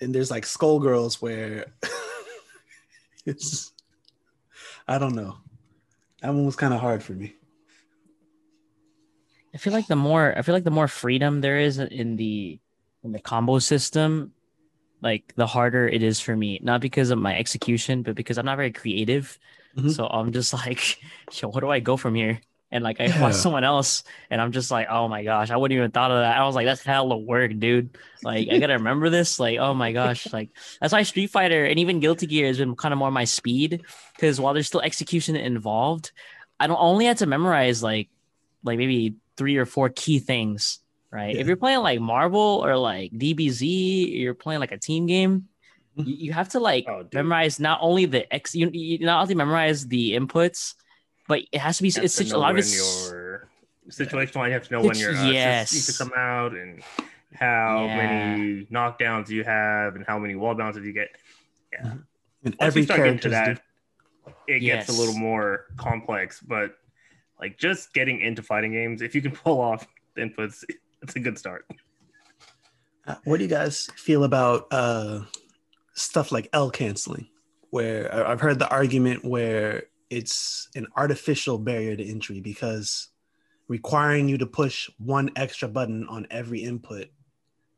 And 0.00 0.14
there's 0.14 0.30
like 0.30 0.44
Skullgirls 0.44 1.20
where 1.20 1.66
it's 3.26 3.72
I 4.86 4.98
don't 4.98 5.14
know. 5.14 5.36
That 6.22 6.28
one 6.34 6.46
was 6.46 6.56
kind 6.56 6.74
of 6.74 6.80
hard 6.80 7.02
for 7.02 7.12
me. 7.12 7.34
I 9.54 9.58
feel 9.58 9.72
like 9.72 9.88
the 9.88 9.96
more 9.96 10.36
I 10.36 10.42
feel 10.42 10.54
like 10.54 10.64
the 10.64 10.70
more 10.70 10.88
freedom 10.88 11.40
there 11.40 11.58
is 11.58 11.78
in 11.78 12.16
the 12.16 12.60
in 13.02 13.12
the 13.12 13.18
combo 13.18 13.58
system, 13.58 14.32
like 15.02 15.32
the 15.36 15.46
harder 15.46 15.88
it 15.88 16.02
is 16.02 16.20
for 16.20 16.36
me. 16.36 16.60
Not 16.62 16.80
because 16.80 17.10
of 17.10 17.18
my 17.18 17.36
execution, 17.38 18.02
but 18.02 18.14
because 18.14 18.38
I'm 18.38 18.46
not 18.46 18.56
very 18.56 18.72
creative. 18.72 19.38
Mhm. 19.76 19.90
So 19.94 20.06
I'm 20.06 20.32
just 20.32 20.52
like, 20.66 20.98
yo, 21.32 21.48
what 21.48 21.60
do 21.60 21.70
I 21.70 21.80
go 21.80 21.96
from 21.96 22.14
here? 22.14 22.40
And 22.72 22.84
like 22.84 23.00
I 23.00 23.06
Yeah. 23.06 23.20
watch 23.20 23.34
someone 23.34 23.64
else, 23.64 24.04
and 24.30 24.40
I'm 24.40 24.52
just 24.52 24.70
like, 24.70 24.86
oh 24.88 25.08
my 25.08 25.24
gosh, 25.24 25.50
I 25.50 25.56
wouldn't 25.56 25.76
even 25.76 25.90
thought 25.90 26.12
of 26.12 26.18
that. 26.18 26.38
I 26.38 26.44
was 26.44 26.54
like, 26.54 26.66
that's 26.66 26.84
hella 26.84 27.16
work, 27.18 27.52
dude. 27.58 27.98
Like 28.22 28.48
I 28.48 28.58
gotta 28.58 28.74
remember 28.74 29.10
this. 29.10 29.40
Like, 29.40 29.58
oh 29.58 29.74
my 29.74 29.92
gosh, 29.92 30.32
like 30.32 30.50
that's 30.80 30.92
why 30.92 31.02
Street 31.02 31.30
Fighter 31.30 31.64
and 31.64 31.78
even 31.80 31.98
Guilty 31.98 32.26
Gear 32.26 32.46
has 32.46 32.58
been 32.58 32.76
kind 32.76 32.92
of 32.92 32.98
more 32.98 33.10
my 33.10 33.24
speed. 33.24 33.82
Because 34.14 34.40
while 34.40 34.54
there's 34.54 34.68
still 34.68 34.82
execution 34.82 35.34
involved, 35.34 36.12
I 36.60 36.68
don't 36.68 36.78
only 36.80 37.06
have 37.06 37.18
to 37.18 37.26
memorize 37.26 37.82
like 37.82 38.08
like 38.62 38.78
maybe 38.78 39.14
three 39.36 39.56
or 39.56 39.66
four 39.66 39.88
key 39.88 40.18
things, 40.20 40.78
right? 41.10 41.34
Yeah. 41.34 41.40
If 41.40 41.46
you're 41.46 41.56
playing 41.56 41.80
like 41.80 42.00
Marvel 42.00 42.62
or 42.64 42.76
like 42.76 43.12
DBZ, 43.12 44.20
you're 44.20 44.34
playing 44.34 44.60
like 44.60 44.72
a 44.72 44.78
team 44.78 45.06
game, 45.06 45.48
Mhm. 45.98 46.06
you, 46.06 46.14
you 46.26 46.32
have 46.32 46.48
to 46.50 46.60
like 46.60 46.84
Oh, 46.88 47.06
memorize 47.12 47.58
not 47.58 47.78
only 47.82 48.04
the 48.06 48.32
X, 48.32 48.54
you, 48.54 48.70
you 48.72 48.98
not 49.04 49.22
only 49.22 49.34
memorize 49.34 49.86
the 49.88 50.12
inputs, 50.12 50.74
but 51.28 51.42
it 51.52 51.58
has 51.58 51.76
to 51.78 51.82
be 51.82 51.88
You 51.88 52.02
it's 52.02 52.14
such 52.14 52.30
a 52.30 52.38
lot 52.38 52.50
of 52.50 52.54
when 52.56 52.58
it's 52.60 52.76
your 52.76 53.48
situational. 53.88 54.46
You 54.46 54.52
have 54.52 54.66
to 54.68 54.72
know 54.72 54.82
when 54.82 54.96
your 54.96 55.16
uh, 55.16 55.30
Yes. 55.32 55.72
assists 55.72 55.98
to 55.98 56.04
come 56.04 56.12
out 56.16 56.52
and 56.54 56.82
how 57.34 57.86
Yeah. 57.86 57.96
many 57.96 58.66
knockdowns 58.66 59.28
you 59.28 59.44
have 59.44 59.96
and 59.96 60.04
how 60.06 60.18
many 60.18 60.34
wall 60.36 60.54
bounces 60.54 60.84
you 60.86 60.92
get. 60.92 61.08
Yeah. 61.72 61.92
And 61.92 62.02
Once 62.44 62.56
every 62.60 62.82
you 62.82 62.84
start 62.86 62.98
getting 63.00 63.18
character 63.18 63.28
to 63.28 63.54
that, 64.26 64.34
it 64.46 64.60
gets 64.60 64.88
a 64.88 64.92
little 64.92 65.14
more 65.14 65.66
complex. 65.76 66.40
But 66.40 66.76
like 67.40 67.58
just 67.58 67.92
getting 67.94 68.20
into 68.20 68.42
fighting 68.42 68.72
games, 68.72 69.02
if 69.02 69.14
you 69.14 69.22
can 69.22 69.32
pull 69.32 69.60
off 69.60 69.86
the 70.14 70.22
inputs, 70.22 70.64
it's 71.02 71.16
a 71.16 71.20
good 71.20 71.38
start. 71.38 71.66
Uh, 73.06 73.16
What 73.24 73.38
do 73.38 73.44
you 73.44 73.50
guys 73.50 73.88
feel 73.96 74.24
about 74.24 74.66
uh, 74.70 75.20
stuff 75.94 76.32
like 76.32 76.48
L 76.52 76.70
canceling? 76.70 77.28
Where 77.70 78.26
I've 78.26 78.40
heard 78.40 78.58
the 78.58 78.68
argument 78.68 79.24
where 79.24 79.84
it's 80.10 80.68
an 80.74 80.88
artificial 80.96 81.56
barrier 81.58 81.96
to 81.96 82.04
entry 82.04 82.40
because 82.40 83.08
requiring 83.68 84.28
you 84.28 84.36
to 84.38 84.46
push 84.46 84.90
one 84.98 85.30
extra 85.36 85.68
button 85.68 86.06
on 86.08 86.26
every 86.30 86.62
input, 86.64 87.06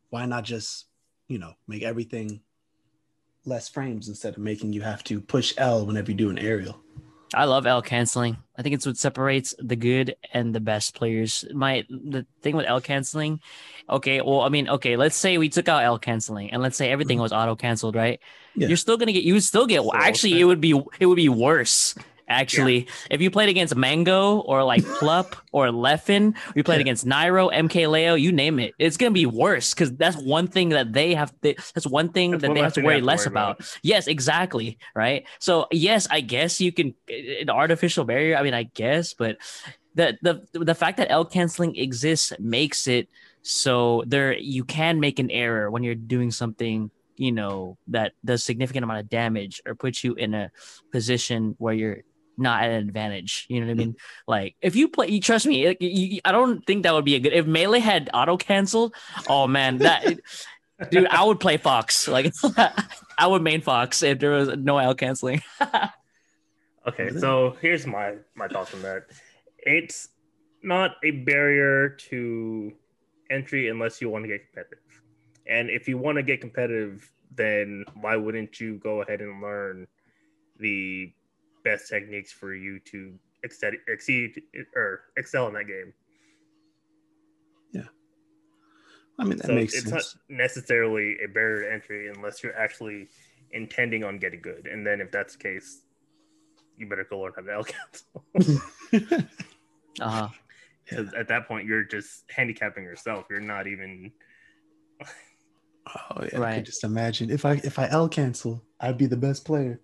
why 0.09 0.25
not 0.25 0.45
just, 0.45 0.87
you 1.29 1.39
know, 1.39 1.53
make 1.69 1.83
everything 1.83 2.41
less 3.45 3.69
frames 3.69 4.09
instead 4.09 4.35
of 4.35 4.39
making 4.39 4.73
you 4.73 4.81
have 4.81 5.05
to 5.05 5.21
push 5.21 5.53
L 5.59 5.85
whenever 5.85 6.11
you 6.11 6.17
do 6.17 6.31
an 6.31 6.39
aerial? 6.39 6.81
I 7.35 7.45
love 7.45 7.67
L 7.67 7.83
canceling. 7.83 8.37
I 8.57 8.63
think 8.63 8.75
it's 8.75 8.87
what 8.87 8.97
separates 8.97 9.55
the 9.59 9.77
good 9.77 10.17
and 10.33 10.55
the 10.55 10.61
best 10.61 10.95
players. 10.95 11.45
My 11.53 11.85
the 11.89 12.27
thing 12.43 12.57
with 12.57 12.67
L 12.67 12.81
canceling, 12.81 13.41
okay, 13.89 14.21
well, 14.21 14.41
I 14.41 14.49
mean, 14.49 14.69
okay, 14.69 14.97
let's 14.97 15.17
say 15.17 15.39
we 15.39 15.49
took 15.49 15.69
out 15.69 15.83
L 15.83 15.99
canceling 15.99 16.51
and 16.51 16.63
let's 16.63 16.77
say 16.77 16.91
everything 16.91 17.17
mm-hmm. 17.17 17.23
was 17.23 17.33
auto 17.33 17.57
canceled, 17.57 17.95
right? 17.95 18.21
Yeah. 18.55 18.69
You're 18.69 18.77
still 18.77 18.97
gonna 18.97 19.13
get 19.13 19.25
you 19.25 19.35
would 19.35 19.43
still 19.43 19.67
get 19.67 19.83
actually 19.95 20.41
it 20.41 20.45
would 20.45 20.61
be 20.61 20.81
it 21.01 21.07
would 21.07 21.17
be 21.17 21.29
worse. 21.29 21.95
Actually, 22.33 22.89
if 23.11 23.21
you 23.21 23.31
played 23.31 23.49
against 23.49 23.77
Mango 23.77 24.39
or 24.41 24.65
like 24.65 24.83
Plup 24.83 25.35
or 25.53 25.69
Leffen, 25.69 26.35
or 26.35 26.53
you 26.57 26.65
played 26.65 26.77
Yeah. 26.77 26.83
against 26.83 27.07
Nairo, 27.07 27.53
MK 27.53 27.89
Leo, 27.91 28.15
you 28.15 28.33
name 28.33 28.59
it, 28.59 28.75
it's 28.79 28.97
gonna 28.97 29.11
be 29.13 29.27
worse 29.27 29.75
because 29.75 29.93
that's 29.93 30.17
one 30.17 30.47
thing 30.49 30.71
that 30.71 30.93
they 30.93 31.15
have. 31.15 31.33
They, 31.43 31.55
that's 31.75 31.87
one 31.87 32.09
thing 32.11 32.33
That's 32.33 32.43
that 32.43 32.49
one 32.49 32.55
they 32.57 32.63
have 32.63 32.73
to 32.75 32.83
worry 32.83 32.95
have 32.95 33.03
to 33.03 33.07
less 33.07 33.19
worry 33.27 33.33
about. 33.33 33.57
about. 33.61 33.79
Yes, 33.83 34.07
exactly. 34.07 34.79
Right. 34.95 35.27
So 35.39 35.67
yes, 35.71 36.09
I 36.11 36.21
guess 36.23 36.61
you 36.61 36.73
can 36.73 36.95
an 37.09 37.51
artificial 37.51 38.05
barrier. 38.05 38.37
I 38.37 38.43
mean, 38.43 38.55
I 38.55 38.65
guess, 38.65 39.15
but 39.15 39.37
the 39.95 40.17
the 40.23 40.35
the 40.59 40.75
fact 40.75 40.97
that 40.97 41.11
L 41.11 41.25
canceling 41.25 41.77
exists 41.77 42.33
makes 42.41 42.89
it 42.89 43.09
so 43.43 44.05
there 44.07 44.33
you 44.39 44.65
can 44.65 45.01
make 45.01 45.19
an 45.19 45.31
error 45.31 45.71
when 45.71 45.83
you're 45.83 45.95
doing 45.95 46.31
something 46.31 46.91
you 47.17 47.31
know 47.33 47.77
that 47.89 48.13
does 48.25 48.43
significant 48.43 48.85
amount 48.85 49.01
of 49.01 49.09
damage 49.11 49.61
or 49.67 49.75
puts 49.75 50.03
you 50.03 50.15
in 50.15 50.33
a 50.33 50.51
position 50.93 51.55
where 51.59 51.75
you're 51.75 51.99
not 52.39 52.63
at 52.65 52.71
an 52.71 52.89
advantage. 52.89 53.47
You 53.49 53.61
know 53.61 53.67
what 53.67 53.73
I 53.73 53.75
mean? 53.75 53.97
Like 54.27 54.57
if 54.61 54.75
you 54.77 54.89
play, 54.89 55.09
you 55.09 55.21
trust 55.21 55.47
me. 55.47 55.67
like, 55.69 55.81
you- 55.83 55.89
you- 55.91 56.21
I 56.25 56.33
don't 56.33 56.65
think 56.67 56.83
that 56.85 56.95
would 56.95 57.05
be 57.05 57.15
a 57.15 57.21
good. 57.21 57.33
If 57.33 57.47
melee 57.47 57.81
had 57.81 58.11
auto 58.15 58.37
canceled, 58.37 58.95
oh 59.29 59.47
man, 59.47 59.79
that 59.79 60.19
dude, 60.91 61.07
I 61.09 61.25
would 61.25 61.41
play 61.41 61.57
Fox. 61.59 62.09
Like 62.09 62.33
I 63.19 63.27
would 63.27 63.43
main 63.43 63.61
Fox 63.61 64.03
if 64.03 64.19
there 64.19 64.31
was 64.31 64.49
no 64.57 64.79
L 64.79 64.95
canceling. 64.95 65.43
Okay, 66.85 67.11
so 67.17 67.57
here's 67.61 67.87
my 67.87 68.17
my 68.35 68.49
thoughts 68.49 68.75
on 68.75 68.83
that. 68.83 69.05
It's 69.59 70.09
not 70.65 70.97
a 71.05 71.13
barrier 71.13 71.91
to 72.11 72.73
entry 73.31 73.69
unless 73.69 74.01
you 74.01 74.11
want 74.11 74.25
to 74.25 74.29
get 74.29 74.47
competitive. 74.47 74.83
And 75.47 75.71
if 75.71 75.87
you 75.87 75.97
want 75.97 76.17
to 76.17 76.25
get 76.25 76.41
competitive, 76.41 77.09
then 77.35 77.85
why 78.01 78.17
wouldn't 78.17 78.59
you 78.61 78.79
go 78.79 79.03
ahead 79.03 79.21
and 79.21 79.41
learn 79.41 79.87
the 80.59 81.13
best 81.65 81.89
techniques 81.89 82.33
for 82.33 82.55
you 82.55 82.79
to 82.91 83.15
exceed, 83.45 83.75
exceed 83.89 84.43
or 84.75 85.01
excel 85.17 85.49
in 85.49 85.55
that 85.55 85.67
game? 85.67 85.93
Yeah. 87.73 87.89
I 89.19 89.25
mean, 89.25 89.39
that 89.39 89.47
so 89.47 89.55
makes 89.55 89.75
it's 89.75 89.89
sense. 89.91 90.17
not 90.29 90.37
necessarily 90.39 91.17
a 91.25 91.29
barrier 91.29 91.69
to 91.69 91.73
entry 91.75 92.09
unless 92.09 92.43
you're 92.43 92.57
actually 92.57 93.09
intending 93.53 94.05
on 94.05 94.19
getting 94.19 94.41
good. 94.41 94.67
And 94.67 94.87
then 94.87 95.01
if 95.01 95.11
that's 95.13 95.37
the 95.37 95.43
case, 95.43 95.83
you 96.77 96.89
better 96.89 97.07
go 97.09 97.21
learn 97.21 97.33
how 97.37 97.43
to 97.43 97.53
L 97.53 97.65
cancel. 97.65 99.29
Uh-huh. 100.01 100.29
Because 100.89 101.13
at 101.13 101.29
that 101.29 101.47
point, 101.47 101.67
you're 101.67 101.85
just 101.85 102.25
handicapping 102.31 102.83
yourself. 102.83 103.27
You're 103.31 103.41
not 103.41 103.67
even. 103.67 104.11
Oh 106.11 106.23
yeah, 106.25 106.37
I 106.37 106.39
Right. 106.39 106.55
could 106.57 106.67
just 106.67 106.83
imagine 106.85 107.31
if 107.31 107.45
I 107.45 107.55
if 107.65 107.79
I 107.79 107.89
L 107.89 108.09
cancel, 108.09 108.65
I'd 108.81 108.97
be 108.99 109.07
the 109.07 109.17
best 109.17 109.45
player. 109.45 109.81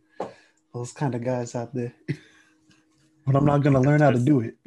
Those 0.74 0.92
kind 0.92 1.14
of 1.14 1.24
guys 1.24 1.54
out 1.54 1.74
there. 1.74 1.94
but 3.26 3.36
I'm 3.36 3.44
not 3.44 3.62
gonna 3.62 3.80
learn 3.80 4.00
how 4.00 4.10
to 4.10 4.18
do 4.18 4.40
it. 4.40 4.56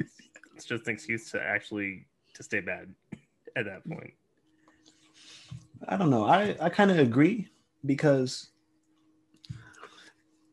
It's 0.54 0.66
just 0.68 0.86
an 0.86 0.92
excuse 0.94 1.28
to 1.32 1.42
actually 1.42 2.06
to 2.34 2.42
stay 2.44 2.60
bad 2.60 2.94
at 3.56 3.64
that 3.64 3.84
point. 3.88 4.12
I 5.88 5.96
don't 5.96 6.10
know. 6.10 6.24
I 6.24 6.56
I 6.60 6.68
kind 6.68 6.92
of 6.92 7.00
agree 7.00 7.48
because 7.84 8.50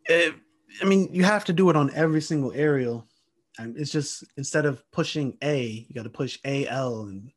it, 0.06 0.34
I 0.82 0.86
mean 0.86 1.10
you 1.14 1.24
have 1.24 1.46
to 1.46 1.54
do 1.54 1.70
it 1.70 1.76
on 1.76 1.92
every 1.94 2.22
single 2.22 2.52
aerial 2.54 3.08
And 3.60 3.78
it's 3.78 3.92
just 3.92 4.24
instead 4.38 4.66
of 4.66 4.90
pushing 4.92 5.38
A, 5.44 5.86
you 5.88 5.94
got 5.94 6.04
to 6.04 6.10
push 6.10 6.40
A 6.46 6.66
L, 6.68 7.04
and 7.04 7.30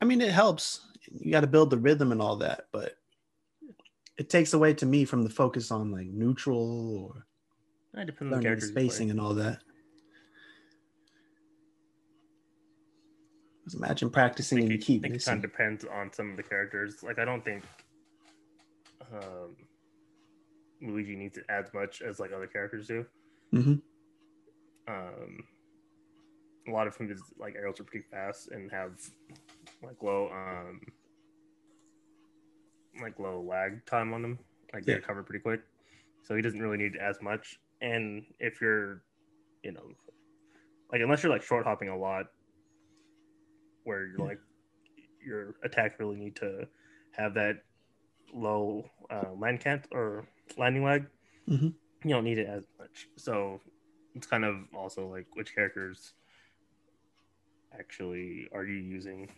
I 0.00 0.04
mean 0.06 0.20
it 0.22 0.30
helps. 0.30 0.80
You 1.12 1.30
got 1.32 1.40
to 1.42 1.46
build 1.46 1.70
the 1.70 1.78
rhythm 1.78 2.12
and 2.12 2.22
all 2.22 2.36
that, 2.36 2.68
but 2.72 2.94
it 4.18 4.30
takes 4.30 4.54
away 4.54 4.72
to 4.74 4.86
me 4.86 5.04
from 5.04 5.22
the 5.22 5.30
focus 5.30 5.70
on 5.70 5.90
like 5.92 6.06
neutral 6.08 6.96
or 6.96 7.26
It 8.00 8.06
depends 8.06 8.20
on 8.22 8.28
the 8.30 8.36
learning 8.36 8.42
the 8.42 8.48
characters. 8.48 8.68
you 8.68 8.74
play. 8.74 8.84
spacing 8.88 9.10
and 9.10 9.20
all 9.20 9.34
that. 9.34 9.58
Just 13.64 13.76
imagine 13.76 14.10
practicing 14.10 14.58
think 14.58 14.64
and 14.70 14.72
you 14.72 14.78
it, 14.78 14.84
keep 14.84 15.00
I 15.04 15.08
think 15.08 15.20
it 15.20 15.24
kind 15.24 15.44
of 15.44 15.50
depends 15.50 15.84
on 15.84 16.12
some 16.12 16.30
of 16.30 16.36
the 16.36 16.42
characters. 16.42 17.02
Like 17.02 17.18
I 17.18 17.24
don't 17.24 17.44
think 17.44 17.64
um, 19.12 19.56
Luigi 20.80 21.16
needs 21.16 21.36
it 21.38 21.44
as 21.48 21.66
much 21.74 22.00
as 22.02 22.20
like 22.20 22.32
other 22.32 22.46
characters 22.46 22.86
do. 22.86 23.04
Mhm. 23.52 23.80
Um, 24.88 25.38
a 26.68 26.70
lot 26.70 26.86
of 26.86 26.96
him 26.96 27.10
is 27.10 27.20
like 27.38 27.54
aerials 27.56 27.80
are 27.80 27.84
pretty 27.84 28.06
fast 28.10 28.50
and 28.52 28.70
have 28.70 28.92
like 29.82 30.00
low 30.02 30.28
um 30.30 30.80
like 33.00 33.18
low 33.18 33.40
lag 33.42 33.84
time 33.86 34.12
on 34.12 34.22
them. 34.22 34.38
Like 34.72 34.84
they 34.84 34.92
Yeah. 34.92 34.98
recover 34.98 35.22
pretty 35.22 35.42
quick, 35.42 35.60
so 36.22 36.34
he 36.34 36.42
doesn't 36.42 36.60
really 36.60 36.76
need 36.76 36.96
as 36.96 37.20
much. 37.22 37.58
And 37.80 38.24
if 38.40 38.60
you're, 38.60 39.02
you 39.62 39.72
know, 39.72 39.90
like 40.92 41.00
unless 41.00 41.22
you're 41.22 41.32
like 41.32 41.42
short 41.42 41.64
hopping 41.64 41.88
a 41.88 41.96
lot, 41.96 42.26
where 43.84 44.06
you're 44.06 44.18
Yeah. 44.18 44.24
like 44.26 44.40
your 45.24 45.54
attack 45.62 45.98
really 45.98 46.16
need 46.16 46.36
to 46.36 46.66
have 47.12 47.34
that 47.34 47.62
low 48.32 48.88
uh, 49.10 49.32
land 49.32 49.60
cant 49.60 49.86
or 49.92 50.26
landing 50.56 50.84
lag, 50.84 51.06
Mhm. 51.48 51.74
you 52.04 52.10
don't 52.10 52.24
need 52.24 52.38
it 52.38 52.48
as 52.48 52.64
much. 52.78 53.08
So 53.16 53.60
it's 54.14 54.26
kind 54.26 54.44
of 54.44 54.56
also 54.74 55.08
like 55.08 55.26
which 55.34 55.54
characters 55.54 56.14
actually 57.72 58.48
are 58.52 58.64
you 58.64 58.76
using 58.76 59.30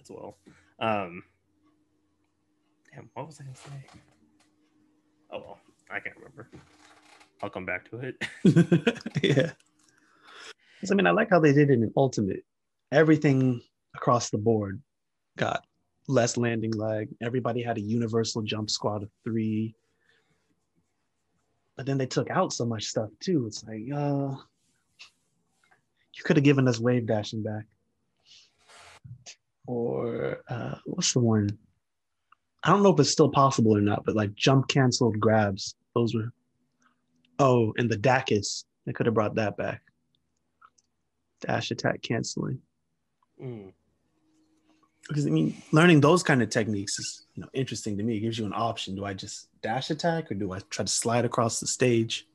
as 0.00 0.10
well. 0.10 0.36
Um, 0.78 1.22
damn, 2.94 3.10
what 3.14 3.26
was 3.26 3.40
I 3.40 3.44
gonna 3.44 3.56
say? 3.56 4.00
Oh 5.30 5.38
well, 5.38 5.58
I 5.90 6.00
can't 6.00 6.16
remember. 6.16 6.48
I'll 7.42 7.50
come 7.50 7.66
back 7.66 7.90
to 7.90 7.98
it. 7.98 8.16
yeah. 9.22 9.52
I 10.90 10.94
mean, 10.94 11.06
I 11.06 11.10
like 11.10 11.30
how 11.30 11.40
they 11.40 11.52
did 11.52 11.70
it 11.70 11.74
in 11.74 11.92
Ultimate. 11.96 12.44
Everything 12.92 13.60
across 13.94 14.30
the 14.30 14.38
board 14.38 14.80
got 15.36 15.64
less 16.08 16.36
landing 16.36 16.72
lag. 16.72 17.08
Everybody 17.22 17.62
had 17.62 17.78
a 17.78 17.80
universal 17.80 18.42
jump 18.42 18.70
squat 18.70 19.02
of 19.02 19.10
three. 19.24 19.74
But 21.76 21.86
then 21.86 21.98
they 21.98 22.06
took 22.06 22.30
out 22.30 22.52
so 22.52 22.64
much 22.64 22.84
stuff 22.84 23.10
too. 23.18 23.46
It's 23.46 23.64
like, 23.64 23.82
uh, 23.92 24.36
you 26.14 26.22
could 26.22 26.36
have 26.36 26.44
given 26.44 26.68
us 26.68 26.78
wave 26.78 27.06
dashing 27.06 27.42
back. 27.42 27.64
Or 29.66 30.42
uh, 30.48 30.76
what's 30.84 31.14
the 31.14 31.20
one? 31.20 31.58
I 32.64 32.70
don't 32.70 32.82
know 32.82 32.92
if 32.94 33.00
it's 33.00 33.10
still 33.10 33.28
possible 33.28 33.76
or 33.76 33.80
not, 33.80 34.04
but 34.04 34.16
like 34.16 34.34
jump 34.34 34.68
canceled 34.68 35.20
grabs. 35.20 35.74
Those 35.94 36.14
were 36.14 36.32
Oh, 37.38 37.74
and 37.76 37.90
the 37.90 37.96
Dacus. 37.96 38.64
They 38.86 38.92
could 38.92 39.06
have 39.06 39.14
brought 39.14 39.34
that 39.36 39.56
back. 39.56 39.82
Dash 41.40 41.70
attack 41.70 42.02
canceling. 42.02 42.60
Mm. 43.42 43.72
Because 45.08 45.26
I 45.26 45.30
mean, 45.30 45.54
learning 45.72 46.00
those 46.00 46.22
kind 46.22 46.42
of 46.42 46.48
techniques 46.48 46.98
is 46.98 47.26
you 47.34 47.42
know 47.42 47.48
interesting 47.52 47.98
to 47.98 48.04
me. 48.04 48.16
It 48.16 48.20
gives 48.20 48.38
you 48.38 48.46
an 48.46 48.54
option. 48.54 48.94
Do 48.94 49.04
I 49.04 49.12
just 49.14 49.48
dash 49.62 49.90
attack 49.90 50.30
or 50.30 50.34
do 50.34 50.52
I 50.52 50.60
try 50.70 50.84
to 50.84 50.90
slide 50.90 51.24
across 51.24 51.60
the 51.60 51.66
stage? 51.66 52.26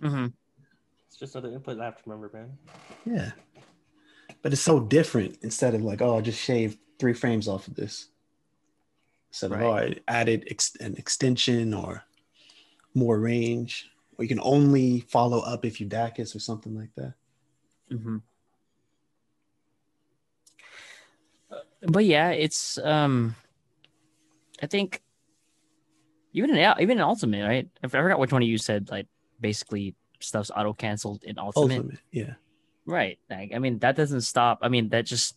hmm 0.00 0.26
It's 1.08 1.18
just 1.18 1.34
another 1.34 1.54
input 1.54 1.80
I 1.80 1.86
have 1.86 1.96
to 1.96 2.02
remember, 2.06 2.30
man. 2.32 2.52
Yeah. 3.04 3.32
But 4.42 4.52
it's 4.52 4.62
so 4.62 4.80
different 4.80 5.38
instead 5.42 5.74
of 5.74 5.82
like, 5.82 6.02
oh, 6.02 6.18
I 6.18 6.20
just 6.20 6.40
shaved 6.40 6.78
three 6.98 7.12
frames 7.12 7.48
off 7.48 7.68
of 7.68 7.74
this. 7.74 8.08
Instead 9.30 9.52
of, 9.52 9.60
oh, 9.60 9.72
I 9.72 9.96
added 10.08 10.48
ex- 10.50 10.76
an 10.76 10.94
extension 10.96 11.74
or 11.74 12.04
more 12.94 13.18
range. 13.18 13.90
Or 14.18 14.24
you 14.24 14.28
can 14.28 14.40
only 14.40 15.00
follow 15.00 15.40
up 15.40 15.64
if 15.64 15.80
you 15.80 15.86
Dacus 15.86 16.34
or 16.34 16.38
something 16.38 16.74
like 16.74 16.94
that. 16.96 17.14
Mm-hmm. 17.92 18.16
But 21.82 22.04
yeah, 22.06 22.30
it's 22.30 22.78
um, 22.78 23.36
I 24.62 24.66
think 24.66 25.02
even 26.32 26.56
in 26.56 26.74
even 26.80 26.98
in 26.98 27.04
Ultimate, 27.04 27.46
right? 27.46 27.68
I 27.84 27.88
forgot 27.88 28.18
which 28.18 28.32
one 28.32 28.42
of 28.42 28.48
you 28.48 28.58
said 28.58 28.90
like 28.90 29.06
basically 29.38 29.94
stuff's 30.20 30.50
auto 30.50 30.72
canceled 30.72 31.22
in 31.24 31.38
Ultimate. 31.38 31.76
Ultimate. 31.76 31.98
Yeah. 32.10 32.34
Right. 32.86 33.18
Like, 33.28 33.52
I 33.54 33.58
mean, 33.58 33.80
that 33.80 33.96
doesn't 33.96 34.22
stop. 34.22 34.60
I 34.62 34.68
mean, 34.68 34.88
that 34.90 35.06
just, 35.06 35.36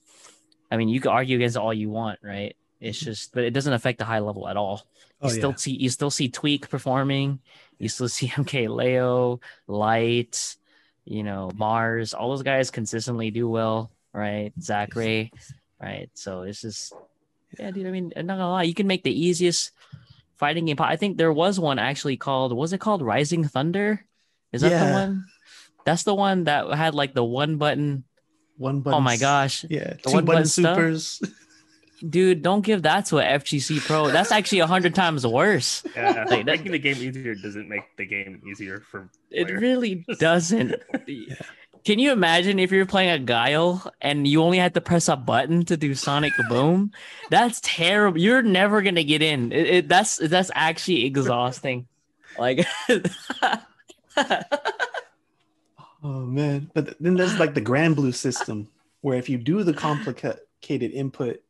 I 0.71 0.77
mean, 0.77 0.89
you 0.89 0.99
can 0.99 1.11
argue 1.11 1.37
against 1.37 1.57
all 1.57 1.73
you 1.73 1.89
want, 1.89 2.19
right? 2.21 2.55
It's 2.79 2.99
mm-hmm. 2.99 3.05
just, 3.05 3.33
but 3.33 3.43
it 3.43 3.51
doesn't 3.51 3.73
affect 3.73 3.99
the 3.99 4.05
high 4.05 4.19
level 4.19 4.47
at 4.47 4.57
all. 4.57 4.85
Oh, 5.21 5.27
You 5.27 5.33
still 5.33 5.49
yeah. 5.51 5.55
see, 5.55 5.71
you 5.71 5.89
still 5.89 6.11
see 6.11 6.29
Tweak 6.29 6.69
performing. 6.69 7.39
You 7.77 7.89
still 7.89 8.09
see 8.09 8.27
MK 8.27 8.69
Leo, 8.69 9.39
Light, 9.67 10.55
you 11.05 11.23
know, 11.23 11.51
Mars. 11.55 12.13
All 12.13 12.29
those 12.29 12.43
guys 12.43 12.71
consistently 12.71 13.31
do 13.31 13.49
well, 13.49 13.91
right? 14.13 14.53
Zackray, 14.59 15.31
right? 15.81 16.09
So 16.13 16.43
it's 16.43 16.61
just, 16.61 16.93
yeah, 17.57 17.71
dude. 17.71 17.87
I 17.87 17.91
mean, 17.91 18.13
I'm 18.15 18.25
not 18.25 18.35
gonna 18.35 18.51
lie, 18.51 18.63
you 18.63 18.75
can 18.75 18.87
make 18.87 19.03
the 19.03 19.27
easiest 19.27 19.71
fighting 20.37 20.65
game. 20.65 20.77
I 20.79 20.95
think 20.95 21.17
there 21.17 21.33
was 21.33 21.59
one 21.59 21.79
actually 21.79 22.17
called, 22.17 22.53
was 22.53 22.73
it 22.73 22.79
called 22.79 23.01
Rising 23.01 23.43
Thunder? 23.43 24.05
Is 24.51 24.61
that 24.61 24.69
the 24.69 24.93
one? 24.93 25.25
That's 25.85 26.03
the 26.03 26.15
one 26.15 26.45
that 26.45 26.71
had 26.73 26.93
like 26.93 27.13
the 27.13 27.23
one 27.23 27.57
button 27.57 28.03
One 28.59 28.81
button. 28.81 28.97
Oh 28.97 29.01
my 29.01 29.17
gosh, 29.17 29.65
Yeah. 29.69 29.93
The 30.03 30.09
Two 30.09 30.11
one 30.13 30.25
button 30.25 30.41
button 30.41 30.45
supers. 30.45 31.21
dude! 32.07 32.41
Don't 32.43 32.61
give 32.61 32.83
that 32.83 33.07
to 33.07 33.17
a 33.17 33.23
FGC 33.23 33.79
Pro. 33.87 34.09
That's 34.11 34.31
actually 34.31 34.59
a 34.59 34.67
hundred 34.67 34.93
times 34.93 35.25
worse. 35.25 35.81
Yeah, 35.95 36.25
Like, 36.29 36.45
making 36.45 36.71
the 36.73 36.79
game 36.79 36.97
easier 36.97 37.33
doesn't 37.35 37.67
make 37.67 37.83
the 37.97 38.05
game 38.05 38.41
easier 38.49 38.81
for. 38.91 39.09
It 39.31 39.47
player. 39.47 39.59
really 39.59 40.05
doesn't. 40.19 40.75
Can 41.85 41.97
you 41.97 42.11
imagine 42.11 42.59
if 42.59 42.71
you're 42.73 42.85
playing 42.85 43.09
a 43.09 43.19
Guile 43.19 43.89
and 44.01 44.27
you 44.27 44.43
only 44.43 44.57
had 44.57 44.73
to 44.73 44.81
press 44.81 45.07
a 45.07 45.15
button 45.15 45.63
to 45.65 45.77
do 45.77 45.95
Sonic 45.95 46.33
Boom? 46.49 46.91
That's 47.29 47.61
terrible. 47.63 48.19
You're 48.19 48.41
never 48.43 48.81
gonna 48.81 49.03
get 49.05 49.21
in. 49.21 49.51
It, 49.53 49.67
it- 49.67 49.87
that's 49.87 50.17
that's 50.17 50.51
actually 50.53 51.05
exhausting. 51.05 51.87
Like, 52.37 52.65
Oh 56.03 56.21
man. 56.25 56.71
But 56.73 56.95
then 56.99 57.15
there's 57.15 57.37
like 57.39 57.53
the 57.53 57.61
Granblue 57.61 58.13
system 58.13 58.69
where 59.01 59.17
if 59.17 59.29
you 59.29 59.37
do 59.37 59.63
the 59.63 59.73
complicated 59.73 60.91
input, 60.91 61.41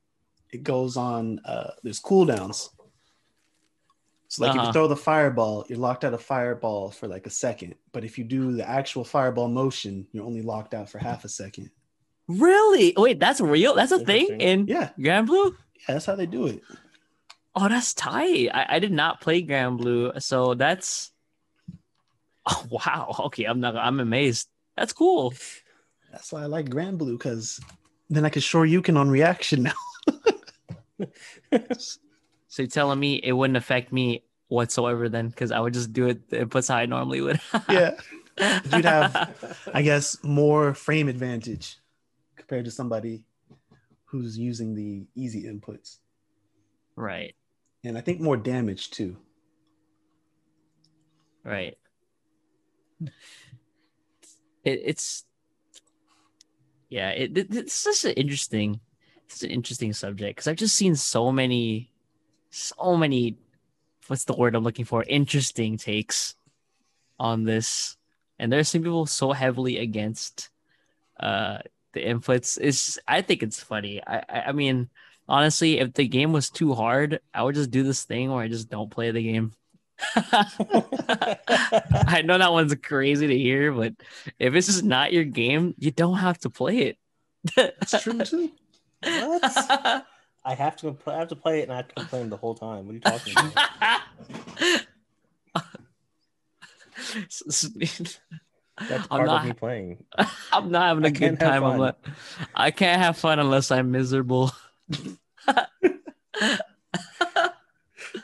it 0.51 0.63
goes 0.63 0.97
on 0.97 1.39
uh 1.45 1.71
there's 1.83 2.01
cooldowns. 2.01 2.69
So 4.27 4.43
like 4.43 4.51
if 4.53 4.57
Uh-huh. 4.59 4.67
you 4.67 4.73
throw 4.73 4.87
the 4.87 4.95
fireball, 4.95 5.65
you're 5.69 5.77
locked 5.79 6.03
out 6.05 6.13
of 6.13 6.21
fireball 6.21 6.91
for 6.91 7.07
like 7.07 7.25
a 7.27 7.31
second. 7.31 7.75
But 7.91 8.03
if 8.03 8.17
you 8.17 8.23
do 8.23 8.51
the 8.51 8.67
actual 8.67 9.03
fireball 9.03 9.47
motion, 9.47 10.07
you're 10.11 10.25
only 10.25 10.41
locked 10.43 10.73
out 10.73 10.89
for 10.89 10.99
half 10.99 11.25
a 11.25 11.29
second. 11.29 11.71
really? 12.27 12.93
Wait, 12.95 13.19
that's 13.19 13.41
real? 13.41 13.73
That's 13.73 13.91
a 13.91 13.97
thing 13.99 14.27
Interesting. 14.29 14.41
in 14.61 14.67
Yeah, 14.67 14.89
Granblue? 14.99 15.51
yeah, 15.79 15.93
that's 15.95 16.05
how 16.05 16.15
they 16.15 16.27
do 16.27 16.45
it. 16.45 16.61
Oh, 17.55 17.67
that's 17.67 17.95
tight. 17.95 18.49
I, 18.53 18.65
I 18.75 18.79
did 18.79 18.91
not 18.91 19.19
play 19.19 19.41
Granblue, 19.43 20.21
so 20.21 20.53
that's. 20.53 21.11
Oh 22.45 22.65
wow. 22.71 23.15
Okay, 23.25 23.45
I'm 23.45 23.59
not. 23.59 23.75
I'm 23.75 23.99
amazed. 23.99 24.47
That's 24.77 24.93
cool. 24.93 25.33
That's 26.11 26.31
why 26.31 26.43
I 26.43 26.45
like 26.45 26.69
Granblue, 26.69 27.17
because 27.17 27.59
then 28.09 28.25
I 28.25 28.29
can 28.29 28.41
sure 28.41 28.65
you 28.65 28.81
can 28.81 28.97
on 28.97 29.09
reaction 29.09 29.63
now. 29.63 29.73
So 32.51 32.63
you're 32.63 32.67
telling 32.67 32.99
me 32.99 33.21
it 33.23 33.33
wouldn't 33.33 33.57
affect 33.57 33.93
me 33.93 34.23
whatsoever 34.47 35.07
then, 35.07 35.29
because 35.29 35.51
I 35.51 35.59
would 35.59 35.73
just 35.73 35.93
do 35.93 36.07
it 36.07 36.29
the 36.31 36.37
inputs 36.37 36.67
how 36.67 36.77
I 36.77 36.87
normally 36.87 37.21
would. 37.21 37.39
yeah. 37.69 37.91
You'd 38.73 38.85
have 38.85 39.63
I 39.73 39.83
guess 39.83 40.17
more 40.23 40.73
frame 40.73 41.07
advantage 41.09 41.77
compared 42.35 42.65
to 42.65 42.71
somebody 42.71 43.23
who's 44.05 44.37
using 44.37 44.73
the 44.73 45.05
easy 45.15 45.43
inputs. 45.43 45.97
right. 46.95 47.35
And 47.83 47.97
I 47.97 48.01
think 48.01 48.19
more 48.19 48.35
damage 48.35 48.89
too. 48.89 49.15
Right. 51.45 51.77
It, 54.63 54.81
it's 54.85 55.25
yeah. 56.89 57.09
It, 57.11 57.37
it- 57.37 57.55
it's 57.55 57.83
just 57.83 58.05
an 58.05 58.13
interesting, 58.13 58.79
it's 59.25 59.43
an 59.43 59.51
interesting 59.51 59.93
subject 59.93 60.37
because 60.37 60.47
I've 60.47 60.55
just 60.57 60.75
seen 60.75 60.95
so 60.95 61.31
many, 61.31 61.91
so 62.51 62.97
many. 62.97 63.37
What's 64.07 64.25
the 64.25 64.35
word 64.35 64.55
I'm 64.55 64.63
looking 64.63 64.85
for? 64.85 65.03
Interesting 65.07 65.77
takes 65.77 66.35
on 67.19 67.45
this, 67.45 67.97
and 68.39 68.51
there's 68.53 68.69
some 68.69 68.83
people 68.83 69.05
so 69.07 69.33
heavily 69.33 69.79
against 69.79 70.49
uh 71.19 71.59
the 71.93 72.01
inputs. 72.05 72.57
It's 72.61 72.99
I 73.07 73.21
think 73.23 73.43
it's 73.43 73.61
funny. 73.63 74.01
I 74.07 74.19
I, 74.29 74.41
I 74.49 74.53
mean. 74.53 74.89
Honestly, 75.29 75.79
if 75.79 75.93
the 75.93 76.07
game 76.07 76.33
was 76.33 76.49
too 76.49 76.73
hard, 76.75 77.19
I 77.33 77.43
would 77.43 77.55
just 77.55 77.71
do 77.71 77.83
this 77.83 78.03
thing 78.03 78.31
where 78.31 78.43
I 78.43 78.47
just 78.49 78.69
don't 78.69 78.89
play 78.91 79.11
the 79.11 79.23
game 79.23 79.53
I 82.07 82.21
know 82.23 82.37
that 82.37 82.51
one's 82.51 82.73
crazy 82.75 83.27
to 83.27 83.37
hear, 83.37 83.71
but 83.71 83.93
if 84.39 84.53
this 84.53 84.69
is 84.69 84.83
not 84.83 85.11
your 85.13 85.23
game, 85.25 85.75
you 85.77 85.91
don't 85.91 86.17
have 86.17 86.37
to 86.39 86.49
play 86.49 86.77
it. 86.79 86.97
That's 87.55 88.01
true 88.01 88.19
too. 88.23 88.51
What? 89.03 89.41
I 90.45 90.53
have 90.55 90.77
to 90.77 90.97
I 91.05 91.15
have 91.17 91.27
to 91.29 91.35
play 91.35 91.59
it 91.59 91.63
and 91.63 91.73
I 91.73 91.81
complain 91.83 92.29
the 92.29 92.37
whole 92.37 92.55
time. 92.55 92.85
What 92.87 92.91
are 92.91 92.95
you 92.95 92.99
talking 93.01 93.33
about? 93.37 94.01
That's 98.87 99.03
I'm 99.03 99.07
part 99.09 99.25
not- 99.27 99.41
of 99.41 99.47
me 99.47 99.53
playing. 99.53 100.03
I'm 100.53 100.71
not 100.71 100.87
having 100.87 101.03
a 101.03 101.07
I 101.07 101.11
good 101.11 101.19
can't 101.19 101.41
have 101.41 101.63
time. 101.63 101.93
I 102.55 102.71
can't 102.71 103.01
have 103.01 103.17
fun 103.17 103.39
unless 103.39 103.71
I'm 103.71 103.91
miserable. 103.91 104.51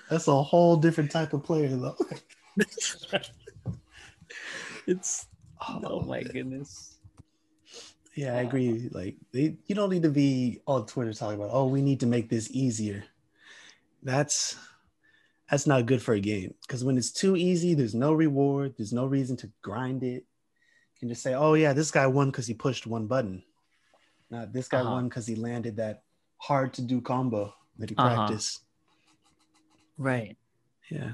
That's 0.10 0.28
a 0.28 0.42
whole 0.44 0.78
different 0.78 1.12
type 1.12 1.34
of 1.34 1.44
player, 1.44 1.70
though. 1.70 1.98
It's 4.88 5.28
oh 5.68 6.02
my 6.02 6.22
man. 6.22 6.32
goodness. 6.32 6.98
Yeah, 8.16 8.36
I 8.36 8.42
agree. 8.42 8.90
Like, 8.92 9.18
they, 9.34 9.58
you 9.66 9.76
don't 9.76 9.90
need 9.90 10.04
to 10.04 10.10
be 10.10 10.62
on 10.68 10.86
Twitter 10.86 11.12
talking 11.14 11.40
about, 11.40 11.50
oh, 11.52 11.66
we 11.68 11.82
need 11.82 12.00
to 12.02 12.06
make 12.06 12.30
this 12.30 12.50
easier. 12.52 13.04
That's 14.04 14.56
that's 15.50 15.68
not 15.68 15.86
good 15.86 16.02
for 16.02 16.14
a 16.14 16.20
game 16.20 16.54
because 16.62 16.84
when 16.84 16.98
it's 16.98 17.12
too 17.12 17.36
easy, 17.36 17.74
there's 17.74 17.96
no 17.96 18.14
reward. 18.14 18.76
There's 18.78 18.94
no 18.94 19.06
reason 19.06 19.36
to 19.38 19.52
grind 19.62 20.04
it. 20.04 20.24
You 20.24 21.00
can 21.00 21.10
just 21.10 21.24
say, 21.24 21.34
oh 21.34 21.56
yeah, 21.56 21.74
this 21.74 21.92
guy 21.92 22.08
won 22.08 22.30
because 22.32 22.48
he 22.48 22.54
pushed 22.54 22.88
one 22.88 23.08
button. 23.08 23.44
Not 24.30 24.54
this 24.54 24.68
guy 24.68 24.82
Uh-huh. 24.82 24.92
won 24.92 25.10
because 25.10 25.28
he 25.28 25.36
landed 25.36 25.78
that 25.78 26.04
hard 26.38 26.74
to 26.76 26.82
do 26.82 27.02
combo 27.02 27.54
that 27.80 27.90
he 27.90 27.96
Uh-huh. 27.96 28.16
practiced. 28.16 28.65
Right. 29.98 30.38
Yeah. 30.90 31.14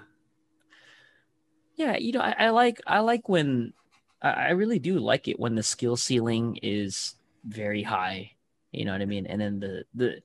Yeah, 1.76 1.98
you 1.98 2.12
know, 2.12 2.22
I, 2.22 2.36
I 2.38 2.50
like 2.50 2.80
I 2.86 3.00
like 3.00 3.28
when 3.30 3.74
I, 4.22 4.52
really 4.52 4.78
do 4.78 5.00
like 5.00 5.28
it 5.28 5.40
when 5.40 5.56
the 5.56 5.64
skill 5.64 5.98
ceiling 5.98 6.60
is 6.62 7.16
very 7.44 7.82
high. 7.82 8.34
You 8.72 8.86
know 8.86 8.92
what 8.92 9.02
I 9.02 9.06
mean? 9.06 9.26
And 9.26 9.42
then 9.42 9.60
the 9.60 9.86
the 9.96 10.22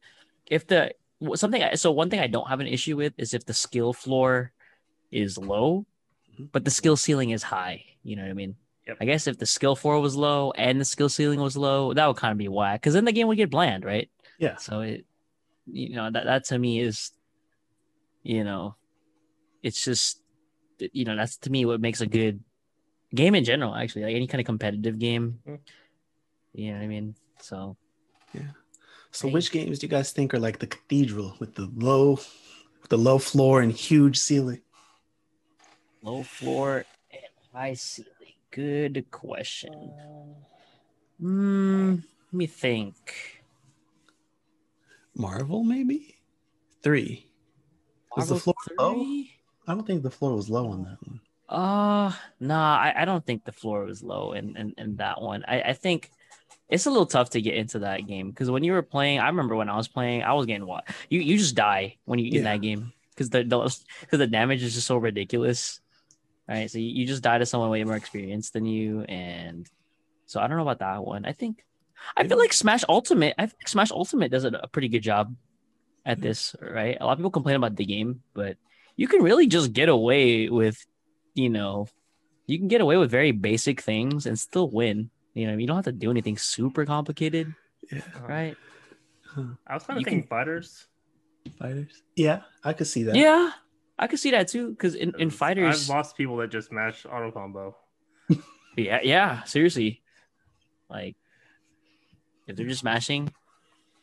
if 0.46 0.66
the 0.66 0.92
something 1.34 1.62
so 1.76 1.92
one 1.92 2.10
thing 2.10 2.20
I 2.20 2.26
don't 2.26 2.48
have 2.48 2.60
an 2.60 2.66
issue 2.66 2.96
with 2.96 3.14
is 3.16 3.32
if 3.32 3.46
the 3.46 3.54
skill 3.54 3.92
floor 3.92 4.52
is 5.10 5.38
low, 5.38 5.86
Mhm. 6.38 6.50
but 6.52 6.64
the 6.64 6.70
skill 6.70 6.96
ceiling 6.96 7.30
is 7.30 7.42
high. 7.42 7.84
You 8.02 8.16
know 8.16 8.22
what 8.22 8.30
I 8.30 8.34
mean? 8.34 8.56
Yep. 8.86 8.98
I 9.00 9.04
guess 9.06 9.26
if 9.26 9.38
the 9.38 9.46
skill 9.46 9.74
floor 9.76 10.00
was 10.00 10.14
low 10.14 10.52
and 10.52 10.80
the 10.80 10.84
skill 10.84 11.08
ceiling 11.08 11.40
was 11.40 11.56
low, 11.56 11.94
that 11.94 12.06
would 12.06 12.16
kind 12.16 12.32
of 12.32 12.38
be 12.38 12.48
whack. 12.48 12.80
Because 12.80 12.94
then 12.94 13.04
the 13.04 13.12
game 13.12 13.28
would 13.28 13.36
get 13.36 13.50
bland, 13.50 13.84
right? 13.84 14.10
Yeah. 14.38 14.56
So 14.56 14.80
it, 14.80 15.06
you 15.66 15.96
know, 15.96 16.10
that 16.10 16.24
that 16.24 16.44
to 16.46 16.58
me 16.58 16.80
is, 16.80 17.12
you 18.26 18.42
know, 18.42 18.74
it's 19.62 19.84
just, 19.84 20.20
you 20.92 21.04
know, 21.04 21.14
that's 21.14 21.36
to 21.38 21.50
me 21.50 21.64
what 21.64 21.80
makes 21.80 22.00
a 22.00 22.06
good 22.06 22.42
game 23.14 23.34
in 23.36 23.44
general. 23.44 23.74
Actually, 23.74 24.02
like 24.02 24.16
any 24.16 24.26
kind 24.26 24.40
of 24.40 24.46
competitive 24.46 24.98
game. 24.98 25.38
Mm. 25.46 25.60
You 26.52 26.72
know 26.72 26.78
what 26.78 26.84
I 26.84 26.88
mean? 26.88 27.14
So 27.40 27.76
Yeah. 28.34 28.50
So 29.12 29.28
Right. 29.28 29.34
which 29.34 29.52
games 29.52 29.78
do 29.78 29.86
you 29.86 29.90
guys 29.90 30.12
think 30.12 30.34
are 30.34 30.40
like 30.40 30.58
the 30.58 30.66
cathedral 30.66 31.36
with 31.38 31.54
the 31.54 31.70
low 31.76 32.18
with 32.82 32.90
the 32.90 32.98
low 32.98 33.18
floor 33.18 33.62
and 33.62 33.72
huge 33.72 34.18
ceiling? 34.18 34.60
low 36.02 36.22
floor 36.22 36.84
and 37.10 37.32
high 37.52 37.74
ceiling. 37.74 38.34
Good 38.50 39.06
question. 39.10 39.94
Hmm. 41.20 41.94
let 41.94 42.32
me 42.32 42.46
think. 42.46 43.42
Marvel, 45.14 45.64
maybe? 45.64 46.18
Three. 46.82 47.25
Was 48.16 48.28
the 48.28 48.36
floor 48.36 48.54
low? 48.78 49.02
I 49.68 49.74
don't 49.74 49.86
think 49.86 50.02
the 50.02 50.10
floor 50.10 50.34
was 50.34 50.48
low 50.48 50.68
on 50.70 50.84
that 50.84 50.98
one. 51.06 51.20
Uh 51.48 52.12
nah, 52.40 52.76
I, 52.76 53.02
I 53.02 53.04
don't 53.04 53.24
think 53.24 53.44
the 53.44 53.52
floor 53.52 53.84
was 53.84 54.02
low 54.02 54.32
in, 54.32 54.56
in, 54.56 54.74
in 54.78 54.96
that 54.96 55.20
one. 55.22 55.44
I, 55.46 55.60
I 55.62 55.72
think 55.74 56.10
it's 56.68 56.86
a 56.86 56.90
little 56.90 57.06
tough 57.06 57.30
to 57.30 57.40
get 57.40 57.54
into 57.54 57.80
that 57.80 58.06
game 58.06 58.30
because 58.30 58.50
when 58.50 58.64
you 58.64 58.72
were 58.72 58.82
playing, 58.82 59.20
I 59.20 59.28
remember 59.28 59.54
when 59.54 59.68
I 59.68 59.76
was 59.76 59.86
playing, 59.86 60.22
I 60.24 60.32
was 60.32 60.46
getting 60.46 60.66
what 60.66 60.88
you 61.08 61.20
you 61.20 61.38
just 61.38 61.54
die 61.54 61.96
when 62.04 62.18
you 62.18 62.26
in 62.26 62.34
Yeah. 62.44 62.54
that 62.54 62.62
game 62.62 62.92
because 63.10 63.30
the 63.30 63.44
because 63.44 63.84
the 64.10 64.26
damage 64.26 64.62
is 64.64 64.74
just 64.74 64.86
so 64.88 64.96
ridiculous, 64.96 65.80
right? 66.48 66.68
So 66.70 66.78
you, 66.78 66.86
you 66.86 67.06
just 67.06 67.22
die 67.22 67.38
to 67.38 67.46
someone 67.46 67.70
way 67.70 67.84
more 67.84 67.96
experienced 67.96 68.52
than 68.52 68.66
you, 68.66 69.02
and 69.02 69.68
so 70.26 70.40
I 70.40 70.48
don't 70.48 70.56
know 70.56 70.64
about 70.64 70.80
that 70.80 71.04
one. 71.04 71.24
I 71.26 71.32
think 71.32 71.64
I 72.16 72.26
feel 72.26 72.38
like 72.38 72.52
Smash 72.52 72.82
Ultimate. 72.88 73.34
I 73.38 73.46
think 73.46 73.68
Smash 73.68 73.92
Ultimate 73.92 74.32
does 74.32 74.44
a, 74.44 74.48
a 74.48 74.66
pretty 74.68 74.88
good 74.88 75.02
job 75.02 75.34
at 76.06 76.18
mm-hmm. 76.18 76.26
this, 76.26 76.56
right? 76.62 76.96
A 76.98 77.04
lot 77.04 77.12
of 77.12 77.18
people 77.18 77.32
complain 77.32 77.56
about 77.56 77.76
the 77.76 77.84
game, 77.84 78.22
but 78.32 78.56
you 78.94 79.08
can 79.08 79.22
really 79.22 79.46
just 79.48 79.72
get 79.72 79.90
away 79.90 80.48
with, 80.48 80.78
you 81.34 81.50
know, 81.50 81.88
you 82.46 82.58
can 82.58 82.68
get 82.68 82.80
away 82.80 82.96
with 82.96 83.10
very 83.10 83.32
basic 83.32 83.82
things 83.82 84.24
and 84.24 84.38
still 84.38 84.70
win. 84.70 85.10
You 85.34 85.48
know, 85.48 85.58
you 85.58 85.66
don't 85.66 85.76
have 85.76 85.84
to 85.86 85.92
do 85.92 86.10
anything 86.10 86.38
super 86.38 86.86
complicated, 86.86 87.52
Yeah. 87.92 88.00
right? 88.26 88.56
I 89.66 89.74
was 89.74 89.84
kind 89.84 89.98
of 89.98 90.04
thinking 90.04 90.22
can- 90.22 90.28
fighters. 90.28 90.86
Fighters. 91.58 92.02
Yeah, 92.16 92.42
I 92.64 92.72
could 92.72 92.86
see 92.86 93.02
that. 93.04 93.14
Yeah, 93.14 93.50
I 93.98 94.06
could 94.06 94.18
see 94.18 94.30
that 94.30 94.48
too. 94.48 94.70
Because 94.70 94.94
in, 94.94 95.12
in 95.18 95.30
fighters, 95.30 95.64
I've 95.64 95.72
fighters, 95.74 95.90
lost 95.90 96.16
people 96.16 96.38
that 96.38 96.48
just 96.48 96.72
mash 96.72 97.04
auto 97.04 97.30
combo. 97.30 97.76
yeah, 98.76 99.00
yeah, 99.02 99.42
seriously, 99.44 100.02
like 100.88 101.16
if 102.48 102.56
they're 102.56 102.66
just 102.66 102.82
mashing, 102.82 103.32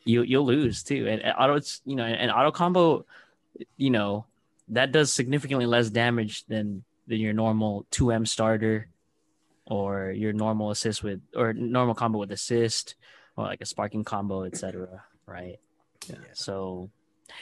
you 0.06 0.24
you'll 0.24 0.46
lose 0.46 0.84
too. 0.84 1.08
And, 1.08 1.22
and 1.22 1.34
auto, 1.38 1.56
it's 1.56 1.82
you 1.86 1.96
know, 1.96 2.04
and 2.04 2.32
auto 2.32 2.52
combo, 2.52 3.06
you 3.78 3.90
know, 3.90 4.26
that 4.70 4.92
does 4.92 5.12
significantly 5.12 5.66
less 5.66 5.90
damage 5.90 6.46
than 6.46 6.84
than 7.08 7.20
your 7.20 7.34
normal 7.34 7.86
two 7.92 8.12
M 8.12 8.26
starter, 8.26 8.88
or 9.66 10.12
your 10.12 10.34
normal 10.34 10.72
assist 10.72 11.04
with 11.04 11.22
or 11.36 11.54
normal 11.54 11.96
combo 11.96 12.20
with 12.20 12.32
assist, 12.32 12.96
or 13.38 13.46
like 13.46 13.62
a 13.62 13.66
sparking 13.66 14.04
combo, 14.04 14.44
etc. 14.44 15.04
Right. 15.26 15.60
Yeah. 16.08 16.16
So, 16.34 16.90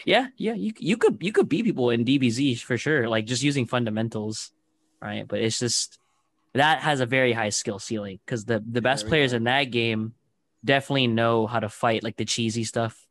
yeah, 0.06 0.28
yeah, 0.38 0.54
you 0.54 0.74
you 0.78 0.97
could 0.97 1.17
you 1.21 1.32
could 1.32 1.50
beat 1.50 1.65
people 1.65 1.89
in 1.89 2.06
DBZ 2.06 2.62
for 2.62 2.78
sure, 2.78 3.10
like 3.10 3.26
just 3.26 3.43
using 3.43 3.65
fundamentals, 3.65 4.52
right? 5.02 5.28
But 5.28 5.41
it's 5.41 5.60
just 5.60 5.97
that 6.54 6.80
has 6.82 7.00
a 7.00 7.06
very 7.06 7.34
high 7.34 7.50
skill 7.50 7.80
ceiling 7.80 8.19
because 8.26 8.45
the 8.45 8.63
the 8.65 8.82
best 8.82 9.08
players 9.08 9.32
high. 9.32 9.38
in 9.38 9.43
that 9.45 9.63
game 9.65 10.13
definitely 10.63 11.08
know 11.08 11.47
how 11.47 11.60
to 11.60 11.69
fight 11.69 12.04
like 12.04 12.17
the 12.17 12.26
cheesy 12.26 12.63
stuff, 12.63 13.08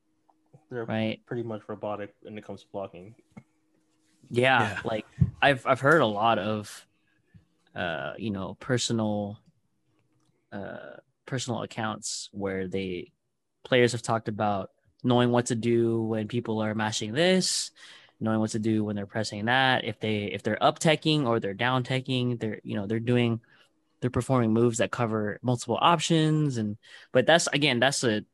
They're 0.70 0.86
right? 0.86 1.20
pretty 1.26 1.42
much 1.42 1.62
robotic 1.68 2.14
when 2.22 2.38
it 2.38 2.44
comes 2.44 2.62
to 2.62 2.68
blocking. 2.72 3.14
Yeah, 4.28 4.74
Yeah. 4.74 4.80
like 4.84 5.06
I've 5.42 5.66
I've 5.66 5.80
heard 5.80 6.02
a 6.02 6.06
lot 6.06 6.38
of, 6.38 6.86
uh, 7.74 8.14
you 8.18 8.30
know, 8.30 8.56
personal, 8.60 9.40
uh, 10.52 10.96
personal 11.26 11.62
accounts 11.62 12.28
where 12.32 12.68
they 12.68 13.12
players 13.64 13.92
have 13.92 14.02
talked 14.02 14.28
about 14.28 14.70
knowing 15.04 15.30
what 15.30 15.46
to 15.46 15.54
do 15.54 16.02
when 16.02 16.28
people 16.28 16.60
are 16.60 16.74
mashing 16.74 17.12
this, 17.12 17.70
knowing 18.20 18.40
what 18.40 18.50
to 18.50 18.58
do 18.58 18.84
when 18.84 18.96
they're 18.96 19.06
pressing 19.06 19.46
that. 19.46 19.84
If 19.84 20.00
they 20.00 20.24
if 20.24 20.42
they're 20.42 20.62
up 20.62 20.78
teching 20.78 21.26
or 21.26 21.40
they're 21.40 21.54
down 21.54 21.84
teching, 21.84 22.38
they're 22.40 22.60
you 22.64 22.76
know 22.76 22.86
they're 22.86 23.00
doing 23.00 23.40
they're 24.00 24.10
performing 24.10 24.52
moves 24.52 24.78
that 24.78 24.90
cover 24.90 25.38
multiple 25.42 25.78
options 25.80 26.56
and 26.56 26.78
but 27.12 27.26
that's 27.26 27.46
again 27.48 27.80
that's 27.80 28.02
a 28.04 28.24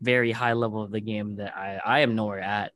very 0.00 0.32
high 0.32 0.54
level 0.54 0.82
of 0.82 0.90
the 0.90 1.00
game 1.00 1.36
that 1.36 1.56
I 1.56 1.80
I 1.84 2.00
am 2.00 2.14
nowhere 2.14 2.40
at, 2.40 2.72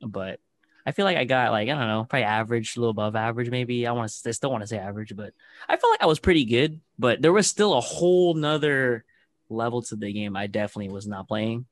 but 0.00 0.38
I 0.84 0.92
feel 0.92 1.04
like 1.04 1.16
I 1.16 1.24
got 1.24 1.52
like 1.52 1.68
I 1.68 1.72
don't 1.72 1.88
know, 1.88 2.04
probably 2.08 2.24
average, 2.24 2.76
a 2.76 2.80
little 2.80 2.90
above 2.90 3.16
average, 3.16 3.50
maybe. 3.50 3.86
I 3.86 3.92
want 3.92 4.10
to, 4.10 4.28
I 4.28 4.32
still 4.32 4.50
want 4.50 4.62
to 4.62 4.66
say 4.66 4.78
average, 4.78 5.14
but 5.16 5.32
I 5.68 5.76
felt 5.76 5.92
like 5.92 6.02
I 6.02 6.06
was 6.06 6.18
pretty 6.18 6.44
good. 6.44 6.80
But 6.98 7.22
there 7.22 7.32
was 7.32 7.46
still 7.46 7.74
a 7.74 7.80
whole 7.80 8.34
nother 8.34 9.04
level 9.48 9.82
to 9.82 9.96
the 9.96 10.12
game 10.12 10.36
I 10.36 10.46
definitely 10.46 10.92
was 10.92 11.06
not 11.06 11.28
playing. 11.28 11.66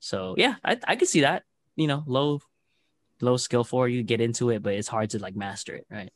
So 0.00 0.34
yeah, 0.36 0.56
I 0.64 0.78
I 0.86 0.96
could 0.96 1.08
see 1.08 1.20
that. 1.22 1.44
You 1.76 1.88
know, 1.88 2.04
low, 2.06 2.40
low 3.20 3.36
skill 3.36 3.64
for 3.64 3.88
you 3.88 4.02
get 4.02 4.20
into 4.20 4.50
it, 4.50 4.62
but 4.62 4.74
it's 4.74 4.88
hard 4.88 5.10
to 5.10 5.18
like 5.18 5.36
master 5.36 5.74
it, 5.74 5.86
right? 5.90 6.12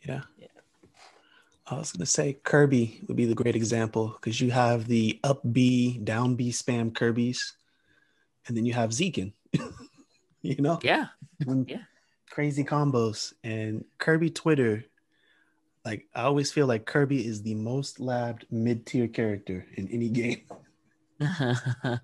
Yeah. 0.00 0.22
Yeah. 0.38 0.46
I 1.68 1.74
was 1.76 1.92
gonna 1.92 2.06
say 2.06 2.34
Kirby 2.44 3.02
would 3.08 3.16
be 3.16 3.24
the 3.24 3.34
great 3.34 3.56
example 3.56 4.16
because 4.20 4.40
you 4.40 4.50
have 4.52 4.86
the 4.86 5.18
up 5.24 5.40
B, 5.52 5.98
down 5.98 6.36
B 6.36 6.50
spam 6.50 6.94
Kirby's, 6.94 7.56
and 8.46 8.56
then 8.56 8.64
you 8.64 8.72
have 8.72 8.90
Zekin. 8.90 9.32
you 10.42 10.56
know, 10.62 10.78
Yeah, 10.82 11.08
Yeah. 11.44 11.82
crazy 12.30 12.62
combos. 12.62 13.32
And 13.42 13.84
Kirby 13.98 14.30
Twitter, 14.30 14.84
like 15.84 16.06
I 16.14 16.22
always 16.22 16.52
feel 16.52 16.68
like 16.68 16.86
Kirby 16.86 17.26
is 17.26 17.42
the 17.42 17.54
most 17.56 17.98
labbed 17.98 18.44
mid 18.50 18.86
tier 18.86 19.08
character 19.08 19.66
in 19.74 19.88
any 19.88 20.08
game. 20.20 20.42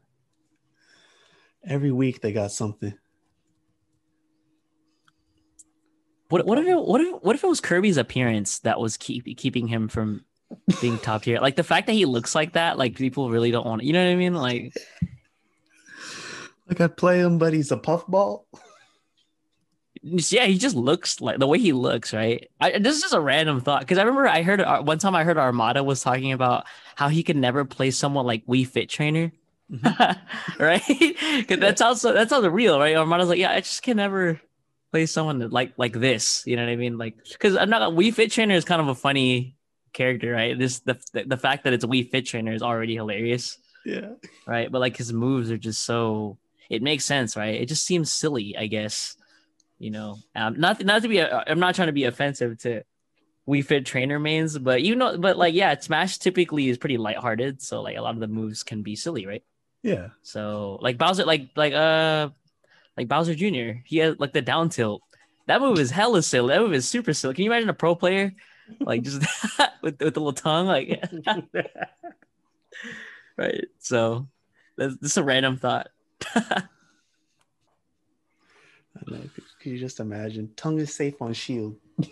Every 1.64 1.92
week 1.92 2.20
they 2.20 2.32
got 2.32 2.50
something. 2.50 2.94
What 6.32 6.46
what 6.46 6.56
if 6.56 6.66
it, 6.66 6.80
what 6.80 7.00
if 7.02 7.22
what 7.22 7.36
if 7.36 7.44
it 7.44 7.46
was 7.46 7.60
Kirby's 7.60 7.98
appearance 7.98 8.60
that 8.60 8.80
was 8.80 8.96
keep 8.96 9.36
keeping 9.36 9.66
him 9.66 9.86
from 9.86 10.24
being 10.80 10.98
top 10.98 11.24
tier? 11.24 11.38
Like 11.40 11.56
the 11.56 11.62
fact 11.62 11.86
that 11.88 11.92
he 11.92 12.06
looks 12.06 12.34
like 12.34 12.54
that, 12.54 12.78
like 12.78 12.96
people 12.96 13.28
really 13.28 13.50
don't 13.50 13.66
want. 13.66 13.82
To, 13.82 13.86
you 13.86 13.92
know 13.92 14.02
what 14.02 14.12
I 14.12 14.16
mean? 14.16 14.34
Like 14.34 14.72
Like 16.66 16.80
I 16.80 16.86
play 16.86 17.20
him, 17.20 17.36
but 17.36 17.52
he's 17.52 17.70
a 17.70 17.76
puffball. 17.76 18.46
Yeah, 20.02 20.46
he 20.46 20.56
just 20.56 20.74
looks 20.74 21.20
like 21.20 21.38
the 21.38 21.46
way 21.46 21.58
he 21.58 21.74
looks, 21.74 22.14
right? 22.14 22.48
I, 22.58 22.78
this 22.78 22.96
is 22.96 23.02
just 23.02 23.12
a 23.12 23.20
random 23.20 23.60
thought 23.60 23.82
because 23.82 23.98
I 23.98 24.02
remember 24.02 24.26
I 24.26 24.40
heard 24.40 24.62
uh, 24.62 24.80
one 24.82 24.98
time 24.98 25.14
I 25.14 25.24
heard 25.24 25.36
Armada 25.36 25.84
was 25.84 26.00
talking 26.00 26.32
about 26.32 26.64
how 26.96 27.08
he 27.08 27.22
could 27.22 27.36
never 27.36 27.66
play 27.66 27.90
someone 27.90 28.24
like 28.24 28.46
Wii 28.46 28.66
Fit 28.66 28.88
Trainer, 28.88 29.32
right? 30.58 30.82
Because 30.88 31.58
that's 31.58 31.82
also 31.82 32.14
that's 32.14 32.32
also 32.32 32.48
real, 32.48 32.80
right? 32.80 32.96
Armada's 32.96 33.28
like, 33.28 33.38
yeah, 33.38 33.52
I 33.52 33.60
just 33.60 33.82
can 33.82 33.98
never 33.98 34.40
play 34.92 35.06
someone 35.06 35.40
like 35.50 35.72
like 35.76 35.94
this. 35.94 36.44
You 36.46 36.56
know 36.56 36.62
what 36.64 36.70
I 36.70 36.76
mean? 36.76 36.98
Like, 36.98 37.16
because 37.32 37.56
I'm 37.56 37.70
not 37.70 37.82
a 37.82 37.86
Wii 37.86 38.14
Fit 38.14 38.30
Trainer 38.30 38.54
is 38.54 38.64
kind 38.64 38.80
of 38.80 38.88
a 38.88 38.94
funny 38.94 39.56
character, 39.92 40.30
right? 40.32 40.56
This 40.56 40.80
the 40.80 41.00
the 41.26 41.36
fact 41.36 41.64
that 41.64 41.72
it's 41.72 41.82
a 41.84 41.88
Wii 41.88 42.10
Fit 42.10 42.26
Trainer 42.26 42.52
is 42.52 42.62
already 42.62 42.94
hilarious, 42.94 43.58
Yeah. 43.84 44.10
right? 44.46 44.70
But 44.70 44.80
like 44.80 44.96
his 44.96 45.12
moves 45.12 45.50
are 45.50 45.58
just 45.58 45.82
so 45.82 46.38
it 46.70 46.82
makes 46.82 47.04
sense, 47.04 47.36
right? 47.36 47.60
It 47.60 47.66
just 47.66 47.84
seems 47.84 48.12
silly, 48.12 48.56
I 48.56 48.66
guess. 48.66 49.16
You 49.78 49.90
know, 49.90 50.18
um, 50.36 50.60
not 50.60 50.84
not 50.84 51.02
to 51.02 51.08
be 51.08 51.20
i 51.20 51.42
am 51.50 51.58
not 51.58 51.74
trying 51.74 51.88
to 51.88 51.92
be 51.92 52.04
offensive 52.04 52.58
to 52.60 52.84
Wii 53.48 53.64
Fit 53.64 53.84
Trainer 53.84 54.20
mains, 54.20 54.56
but 54.56 54.82
you 54.82 54.94
know, 54.94 55.18
but 55.18 55.36
like 55.36 55.54
yeah, 55.54 55.74
Smash 55.80 56.18
typically 56.18 56.68
is 56.68 56.78
pretty 56.78 56.98
lighthearted, 56.98 57.60
so 57.60 57.82
like 57.82 57.96
a 57.96 58.00
lot 58.02 58.14
of 58.14 58.20
the 58.20 58.28
moves 58.28 58.62
can 58.62 58.82
be 58.82 58.94
silly, 58.94 59.26
right? 59.26 59.42
Yeah. 59.82 60.08
So 60.22 60.78
like 60.80 60.98
Bowser, 60.98 61.24
like 61.24 61.48
like 61.56 61.72
uh 61.72 62.28
like 62.96 63.08
Bowser 63.08 63.34
Jr. 63.34 63.78
He 63.84 63.98
has 63.98 64.16
like 64.18 64.32
the 64.32 64.42
down 64.42 64.68
tilt. 64.68 65.02
That 65.46 65.60
move 65.60 65.78
is 65.78 65.90
hella 65.90 66.22
silly. 66.22 66.54
That 66.54 66.60
move 66.60 66.74
is 66.74 66.88
super 66.88 67.12
silly. 67.12 67.34
Can 67.34 67.44
you 67.44 67.50
imagine 67.50 67.68
a 67.68 67.74
pro 67.74 67.94
player 67.94 68.32
like 68.80 69.02
just 69.02 69.20
with 69.82 70.00
with 70.00 70.14
the 70.14 70.20
little 70.20 70.32
tongue, 70.32 70.66
like 70.66 71.02
right? 73.36 73.64
So 73.78 74.28
that's 74.76 74.96
this 74.96 75.12
is 75.12 75.16
a 75.16 75.24
random 75.24 75.58
thought. 75.58 75.88
I 76.34 76.62
know. 79.08 79.20
Could, 79.34 79.44
could 79.60 79.72
you 79.72 79.78
just 79.78 80.00
imagine? 80.00 80.50
Tongue 80.56 80.78
is 80.78 80.94
safe 80.94 81.20
on 81.20 81.32
Shield. 81.32 81.76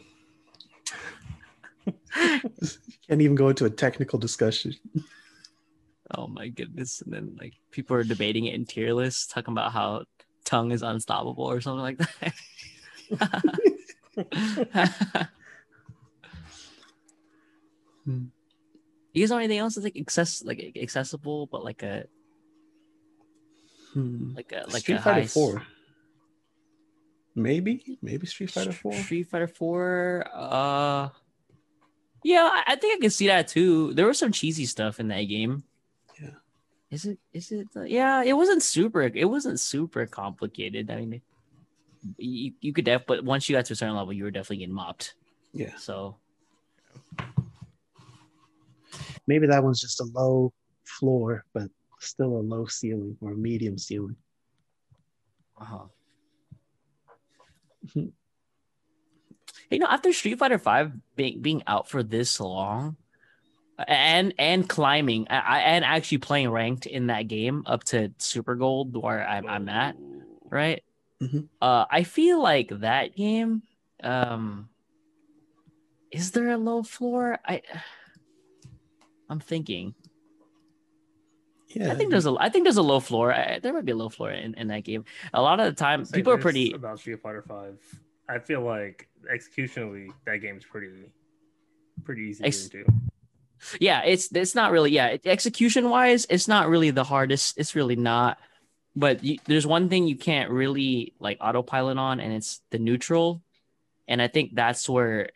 Can't 2.13 3.21
even 3.23 3.37
go 3.37 3.49
into 3.49 3.65
a 3.65 3.71
technical 3.71 4.19
discussion. 4.19 4.75
oh 6.17 6.27
my 6.27 6.49
goodness! 6.49 7.01
And 7.03 7.13
then 7.13 7.37
like 7.41 7.55
people 7.71 7.97
are 7.97 8.05
debating 8.05 8.47
it 8.47 8.55
in 8.55 8.65
tier 8.65 8.93
lists, 8.93 9.27
talking 9.27 9.53
about 9.53 9.73
how 9.73 10.05
tongue 10.51 10.73
is 10.73 10.83
unstoppable 10.83 11.45
or 11.45 11.61
something 11.61 11.83
like 11.83 11.99
that. 11.99 12.35
Hmm. 18.05 18.25
You 19.13 19.25
guys 19.25 19.31
know 19.31 19.39
anything 19.39 19.59
else 19.59 19.75
that's 19.75 19.83
like 19.85 19.97
access 19.99 20.45
like 20.45 20.77
accessible, 20.81 21.47
but 21.47 21.65
like 21.65 21.83
a 21.83 22.05
Hmm. 23.93 24.35
like 24.37 24.53
a 24.53 24.67
like 24.71 24.83
Street 24.83 24.97
a 24.97 25.01
Fighter 25.03 25.21
high- 25.23 25.27
4. 25.27 25.63
Maybe, 27.35 27.99
maybe 28.03 28.27
Street 28.27 28.51
Fighter 28.53 28.71
4. 28.73 28.93
Street 28.93 29.25
Fighter 29.25 29.49
Four. 29.49 30.25
Uh, 30.33 31.09
yeah, 32.23 32.49
I, 32.53 32.63
I 32.69 32.77
think 32.77 32.99
I 32.99 33.01
can 33.01 33.11
see 33.11 33.27
that 33.29 33.49
too. 33.49 33.93
There 33.95 34.07
was 34.07 34.19
some 34.19 34.31
cheesy 34.33 34.65
stuff 34.67 35.01
in 35.01 35.09
that 35.09 35.23
game. 35.25 35.65
Is 36.91 37.05
it? 37.05 37.19
Is 37.33 37.53
it? 37.53 37.69
uh, 37.77 37.83
yeah, 37.83 38.23
it 38.23 38.33
wasn't 38.33 38.63
super. 38.63 39.03
It 39.03 39.29
wasn't 39.29 39.61
super 39.61 40.07
complicated. 40.07 40.91
I 40.91 41.05
mean, 41.05 41.23
you, 42.17 42.53
you 42.61 42.73
could 42.73 42.85
def, 42.85 43.07
but 43.07 43.25
once 43.25 43.49
you 43.49 43.57
got 43.57 43.67
to 43.67 43.75
a 43.75 43.77
certain 43.77 43.95
level, 43.95 44.13
you 44.13 44.25
were 44.25 44.31
definitely 44.31 44.59
getting 44.59 44.75
mopped. 44.75 45.15
Yeah. 45.53 45.77
So 45.77 46.17
Maybe 49.31 49.47
that 49.47 49.63
one's 49.63 49.81
just 49.81 50.01
a 50.01 50.05
low 50.13 50.53
floor, 50.85 51.45
but 51.53 51.71
still 52.01 52.39
a 52.39 52.43
low 52.43 52.67
ceiling 52.67 53.17
or 53.21 53.33
a 53.33 53.37
medium 53.37 53.79
ceiling. 53.79 54.17
Uh-huh. 55.61 55.85
you 57.95 58.13
know, 59.79 59.87
after 59.87 60.13
Street 60.13 60.39
Fighter 60.39 60.59
Five 60.59 60.93
being 61.15 61.41
being 61.41 61.63
out 61.69 61.89
for 61.89 62.03
this 62.03 62.41
long, 62.41 62.97
and 63.89 64.35
and 64.39 64.69
climbing, 64.69 65.27
I, 65.31 65.39
I- 65.39 65.61
and 65.61 65.85
actually 65.85 66.19
playing 66.19 66.51
ranked 66.51 66.87
in 66.87 67.07
that 67.09 67.29
game 67.29 67.63
up 67.67 67.85
to 67.85 68.13
Super 68.19 68.55
Gold, 68.55 68.97
where 68.97 69.27
I'm, 69.27 69.47
I'm 69.47 69.69
at, 69.69 69.97
right? 70.51 70.83
Mhm. 71.23 71.49
Uh, 71.61 71.85
I 71.91 72.03
feel 72.05 72.43
like 72.43 72.69
that 72.81 73.15
game. 73.17 73.63
Um, 74.03 74.69
is 76.11 76.31
there 76.33 76.49
a 76.51 76.57
low 76.57 76.83
floor? 76.83 77.39
I, 77.47 77.63
I'm 79.29 79.39
thinking. 79.41 79.95
Yeah. 81.69 81.93
I 81.93 81.95
think 81.95 82.11
there's 82.11 82.27
a. 82.27 82.35
I 82.41 82.49
think 82.49 82.65
there's 82.65 82.79
a 82.79 82.83
low 82.83 82.99
floor. 82.99 83.33
I, 83.33 83.61
there 83.63 83.73
might 83.73 83.85
be 83.85 83.93
a 83.93 83.97
low 83.97 84.09
floor 84.09 84.31
in, 84.33 84.55
in 84.55 84.67
that 84.69 84.83
game. 84.83 85.05
A 85.35 85.41
lot 85.41 85.61
of 85.61 85.67
the 85.67 85.73
time, 85.73 86.05
Say 86.05 86.17
people 86.19 86.33
are 86.33 86.39
pretty. 86.39 86.73
about 86.73 86.99
Street 86.99 87.21
Fighter 87.23 87.43
Five. 87.47 87.79
I 88.29 88.39
feel 88.41 88.63
like 88.63 89.09
executionally 89.33 90.09
that 90.27 90.39
game's 90.39 90.65
pretty 90.65 91.05
pretty 92.03 92.23
easy 92.23 92.45
Ex- 92.45 92.69
to 92.71 92.83
do. 92.85 92.93
Yeah 93.81 94.03
it's 94.03 94.35
it's 94.35 94.55
not 94.55 94.73
really 94.73 94.91
yeah 94.91 95.17
execution 95.25 95.91
wise 95.91 96.27
it's 96.31 96.49
not 96.49 96.69
really 96.69 96.91
the 96.91 97.05
hardest 97.05 97.59
it's 97.59 97.75
really 97.75 97.97
not. 97.97 98.39
But 98.97 99.23
you, 99.23 99.39
there's 99.45 99.67
one 99.67 99.89
thing 99.89 100.09
you 100.09 100.17
can't 100.17 100.51
really 100.51 101.15
like 101.21 101.39
autopilot 101.41 101.97
on 101.97 102.19
and 102.19 102.33
it's 102.33 102.61
the 102.71 102.79
neutral. 102.79 103.43
And 104.09 104.21
i 104.21 104.29
think 104.29 104.55
that's 104.55 104.89
where 104.89 105.31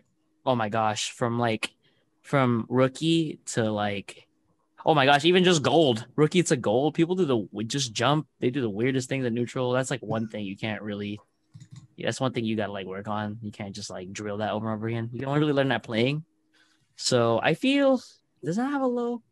oh 0.45 0.57
my 0.57 0.68
gosh 0.68 1.12
from 1.12 1.39
like 1.39 1.70
from 2.22 2.66
rookie 2.68 3.39
to 3.47 3.70
like 3.70 4.27
oh 4.85 4.95
my 4.95 5.07
gosh 5.07 5.25
even 5.25 5.45
just 5.45 5.62
gold. 5.62 6.07
Rookie 6.16 6.43
to 6.45 6.57
gold 6.57 6.95
people 6.95 7.14
do 7.14 7.25
the 7.25 7.64
just 7.64 7.93
jump 7.93 8.27
they 8.41 8.51
do 8.51 8.61
the 8.61 8.70
weirdest 8.70 9.09
things 9.09 9.25
in 9.25 9.35
neutral. 9.35 9.72
That's 9.72 9.91
like 9.91 10.03
one 10.03 10.29
thing 10.29 10.45
you 10.45 10.57
can't 10.57 10.83
really 10.83 11.20
yeah, 11.97 12.09
that's 12.09 12.20
one 12.20 12.33
thing 12.33 12.45
you 12.45 12.57
gotta 12.57 12.72
like 12.72 12.87
work 12.87 13.07
on. 13.07 13.39
You 13.41 13.53
can't 13.53 13.75
just 13.75 13.91
like 13.91 14.12
drill 14.12 14.39
that 14.39 14.51
over 14.51 14.66
and 14.66 14.77
over 14.77 14.89
again. 14.89 15.11
You 15.12 15.20
can 15.20 15.29
only 15.29 15.41
really 15.41 15.53
learn 15.53 15.68
that 15.68 15.85
playing 15.85 16.25
so 16.97 17.40
I 17.42 17.55
feel 17.55 18.01
does 18.45 18.57
that 18.57 18.70
have 18.70 18.82
a 18.82 18.86
low? 18.86 19.22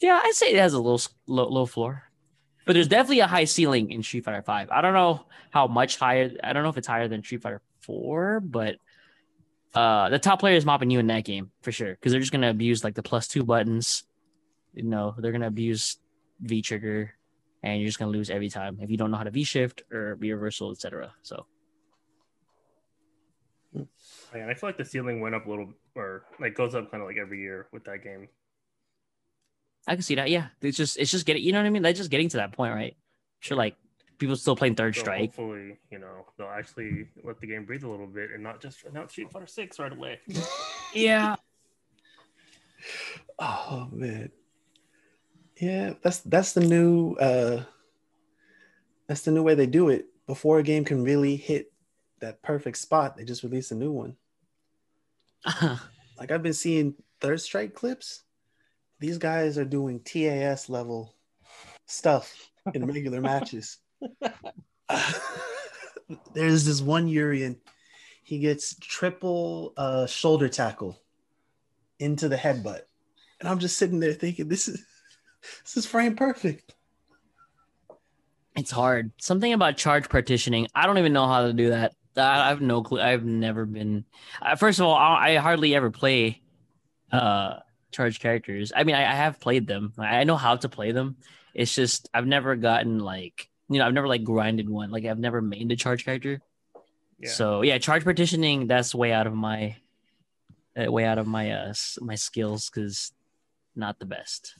Yeah, 0.00 0.20
I'd 0.22 0.34
say 0.34 0.48
it 0.52 0.58
has 0.58 0.74
a 0.74 0.78
s- 0.94 1.08
low, 1.26 1.48
low 1.48 1.66
floor, 1.66 2.04
but 2.66 2.74
there's 2.74 2.88
definitely 2.88 3.20
a 3.20 3.26
high 3.26 3.44
ceiling 3.44 3.90
in 3.90 4.02
Street 4.02 4.24
Fighter 4.24 4.42
Five. 4.42 4.70
I 4.70 4.80
don't 4.80 4.92
know 4.94 5.26
how 5.50 5.66
much 5.66 5.98
higher. 5.98 6.30
I 6.42 6.52
don't 6.52 6.62
know 6.62 6.68
if 6.68 6.76
it's 6.76 6.86
higher 6.86 7.08
than 7.08 7.22
Street 7.22 7.42
Fighter 7.42 7.62
Four, 7.80 8.40
but 8.40 8.76
uh, 9.74 10.08
the 10.10 10.18
top 10.18 10.40
player 10.40 10.56
is 10.56 10.64
mopping 10.66 10.90
you 10.90 10.98
in 10.98 11.06
that 11.08 11.24
game 11.24 11.50
for 11.62 11.72
sure 11.72 11.92
because 11.92 12.12
they're 12.12 12.20
just 12.20 12.32
gonna 12.32 12.50
abuse 12.50 12.84
like 12.84 12.94
the 12.94 13.02
plus 13.02 13.28
two 13.28 13.44
buttons. 13.44 14.04
You 14.74 14.84
know, 14.84 15.14
they're 15.18 15.32
gonna 15.32 15.46
abuse 15.46 15.96
V 16.40 16.60
trigger, 16.62 17.12
and 17.62 17.80
you're 17.80 17.88
just 17.88 17.98
gonna 17.98 18.10
lose 18.10 18.28
every 18.30 18.50
time 18.50 18.78
if 18.80 18.90
you 18.90 18.96
don't 18.96 19.10
know 19.10 19.16
how 19.16 19.24
to 19.24 19.30
V 19.30 19.44
shift 19.44 19.82
or 19.90 20.16
V 20.16 20.32
reversal, 20.32 20.70
etc. 20.72 21.12
So 21.22 21.46
Yeah, 24.34 24.42
and 24.42 24.50
I 24.50 24.54
feel 24.54 24.68
like 24.68 24.78
the 24.78 24.84
ceiling 24.84 25.20
went 25.20 25.34
up 25.34 25.46
a 25.46 25.50
little, 25.50 25.72
or 25.94 26.24
like 26.40 26.54
goes 26.54 26.74
up 26.74 26.90
kind 26.90 27.02
of 27.02 27.08
like 27.08 27.18
every 27.18 27.40
year 27.40 27.68
with 27.72 27.84
that 27.84 28.02
game. 28.02 28.28
I 29.86 29.94
can 29.94 30.02
see 30.02 30.14
that. 30.16 30.30
Yeah, 30.30 30.46
it's 30.60 30.76
just 30.76 30.96
it's 30.98 31.10
just 31.10 31.26
getting. 31.26 31.42
You 31.42 31.52
know 31.52 31.60
what 31.60 31.66
I 31.66 31.70
mean? 31.70 31.82
They're 31.82 31.92
just 31.92 32.10
getting 32.10 32.28
to 32.30 32.38
that 32.38 32.52
point, 32.52 32.74
right? 32.74 32.96
Sure, 33.40 33.56
like 33.56 33.76
people 34.18 34.36
still 34.36 34.56
playing 34.56 34.74
Third 34.74 34.94
So 34.94 35.02
Strike. 35.02 35.20
hopefully, 35.20 35.78
you 35.90 35.98
know, 35.98 36.26
they'll 36.38 36.48
actually 36.48 37.06
let 37.22 37.40
the 37.40 37.46
game 37.46 37.64
breathe 37.64 37.84
a 37.84 37.88
little 37.88 38.06
bit 38.06 38.30
and 38.32 38.42
not 38.42 38.60
just 38.60 38.84
announce 38.84 39.12
Street 39.12 39.30
Fighter 39.30 39.46
Six 39.46 39.78
right 39.78 39.92
away. 39.92 40.18
Yeah. 40.94 41.34
Oh 43.38 43.88
man. 43.90 44.30
Yeah, 45.56 45.94
that's 46.02 46.20
that's 46.20 46.52
the 46.52 46.60
new 46.60 47.14
uh 47.14 47.64
that's 49.08 49.22
the 49.22 49.32
new 49.32 49.42
way 49.42 49.54
they 49.54 49.66
do 49.66 49.88
it. 49.88 50.06
Before 50.26 50.58
a 50.58 50.62
game 50.62 50.84
can 50.84 51.02
really 51.02 51.36
hit 51.36 51.72
that 52.20 52.42
perfect 52.42 52.78
spot, 52.78 53.16
they 53.16 53.24
just 53.24 53.42
release 53.42 53.70
a 53.70 53.74
new 53.74 53.90
one. 53.90 54.16
Like 56.16 56.30
I've 56.30 56.44
been 56.44 56.52
seeing 56.52 56.94
third 57.20 57.40
strike 57.40 57.74
clips. 57.74 58.22
These 59.00 59.18
guys 59.18 59.58
are 59.58 59.64
doing 59.64 60.00
TAS 60.00 60.70
level 60.70 61.14
stuff 61.86 62.50
in 62.72 62.86
regular 62.86 63.20
matches. 63.20 63.78
There's 66.34 66.64
this 66.64 66.80
one 66.80 67.08
Urien, 67.08 67.60
he 68.22 68.38
gets 68.38 68.76
triple 68.76 69.72
uh, 69.76 70.06
shoulder 70.06 70.48
tackle 70.48 71.00
into 71.98 72.28
the 72.28 72.36
headbutt. 72.36 72.82
And 73.40 73.48
I'm 73.48 73.58
just 73.58 73.76
sitting 73.76 74.00
there 74.00 74.12
thinking, 74.12 74.48
this 74.48 74.68
is 74.68 74.84
this 75.62 75.76
is 75.76 75.86
frame 75.86 76.16
perfect. 76.16 76.74
It's 78.56 78.70
hard. 78.70 79.10
Something 79.18 79.52
about 79.52 79.76
charge 79.76 80.08
partitioning. 80.08 80.68
I 80.74 80.86
don't 80.86 80.98
even 80.98 81.12
know 81.12 81.26
how 81.26 81.46
to 81.46 81.52
do 81.52 81.70
that. 81.70 81.92
I 82.16 82.46
I 82.46 82.48
have 82.48 82.60
no 82.60 82.82
clue. 82.82 83.00
I've 83.00 83.24
never 83.24 83.66
been. 83.66 84.04
Uh, 84.40 84.56
first 84.56 84.78
of 84.78 84.86
all, 84.86 84.94
I 84.94 85.30
I 85.30 85.36
hardly 85.36 85.74
ever 85.74 85.90
play 85.90 86.42
uh 87.12 87.58
charge 87.92 88.18
characters. 88.20 88.72
I 88.74 88.84
mean, 88.84 88.96
I, 88.96 89.02
I 89.02 89.14
have 89.14 89.40
played 89.40 89.66
them. 89.66 89.92
I 89.98 90.20
I 90.20 90.24
know 90.24 90.36
how 90.36 90.56
to 90.56 90.68
play 90.68 90.92
them. 90.92 91.16
It's 91.54 91.74
just 91.74 92.08
I've 92.12 92.26
never 92.26 92.56
gotten 92.56 92.98
like 92.98 93.48
you 93.68 93.78
know 93.78 93.86
I've 93.86 93.94
never 93.94 94.08
like 94.08 94.24
grinded 94.24 94.68
one. 94.68 94.90
Like 94.90 95.04
I've 95.04 95.18
never 95.18 95.40
made 95.40 95.70
a 95.72 95.76
charge 95.76 96.04
character. 96.04 96.40
Yeah. 97.20 97.30
So 97.30 97.62
yeah, 97.62 97.78
charge 97.78 98.04
partitioning. 98.04 98.66
That's 98.66 98.94
way 98.94 99.12
out 99.12 99.26
of 99.26 99.34
my 99.34 99.76
uh, 100.76 100.90
way 100.90 101.04
out 101.04 101.18
of 101.18 101.26
my 101.26 101.52
uh 101.52 101.74
my 102.00 102.16
skills 102.16 102.68
because 102.68 103.12
not 103.76 103.98
the 103.98 104.06
best. 104.06 104.54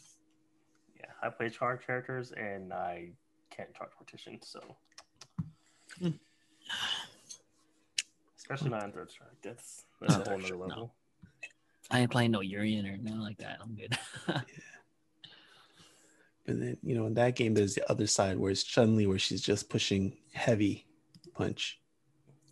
yeah, 0.98 1.10
I 1.22 1.28
play 1.30 1.48
charge 1.50 1.86
characters 1.86 2.32
and 2.32 2.72
I 2.72 3.10
can't 3.50 3.72
charge 3.74 3.90
partition, 3.98 4.40
so 4.42 4.60
Especially 8.44 8.70
not 8.70 8.84
in 8.84 8.92
third 8.92 9.10
strike. 9.10 9.28
That's 9.42 9.84
that's 10.00 10.16
Oh, 10.16 10.22
a 10.22 10.28
whole 10.28 10.40
sure, 10.40 10.56
nother 10.68 10.80
no. 10.80 10.92
I 11.90 12.00
ain't 12.00 12.10
playing 12.10 12.30
no 12.30 12.40
Urien 12.40 12.86
or 12.86 12.96
nothing 12.96 13.20
like 13.20 13.38
that. 13.38 13.58
I'm 13.62 13.74
good. 13.74 13.96
But 16.46 16.60
then, 16.60 16.76
you 16.82 16.94
know, 16.94 17.06
in 17.06 17.14
that 17.14 17.36
game, 17.36 17.54
there's 17.54 17.74
the 17.74 17.90
other 17.90 18.06
side 18.06 18.36
where 18.38 18.50
it's 18.50 18.62
Chun 18.62 18.96
Li, 18.96 19.06
where 19.06 19.18
she's 19.18 19.40
just 19.40 19.70
pushing 19.70 20.14
heavy 20.34 20.84
punch 21.32 21.80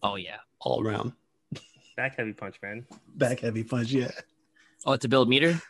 oh 0.02 0.14
yeah. 0.16 0.38
all 0.60 0.82
around. 0.82 1.12
Back 1.94 2.16
heavy 2.16 2.32
punch, 2.32 2.56
man. 2.62 2.86
Back 3.16 3.40
heavy 3.40 3.62
punch, 3.64 3.90
yeah. 3.92 4.10
Oh, 4.86 4.96
to 4.96 5.08
build 5.08 5.28
meter. 5.28 5.60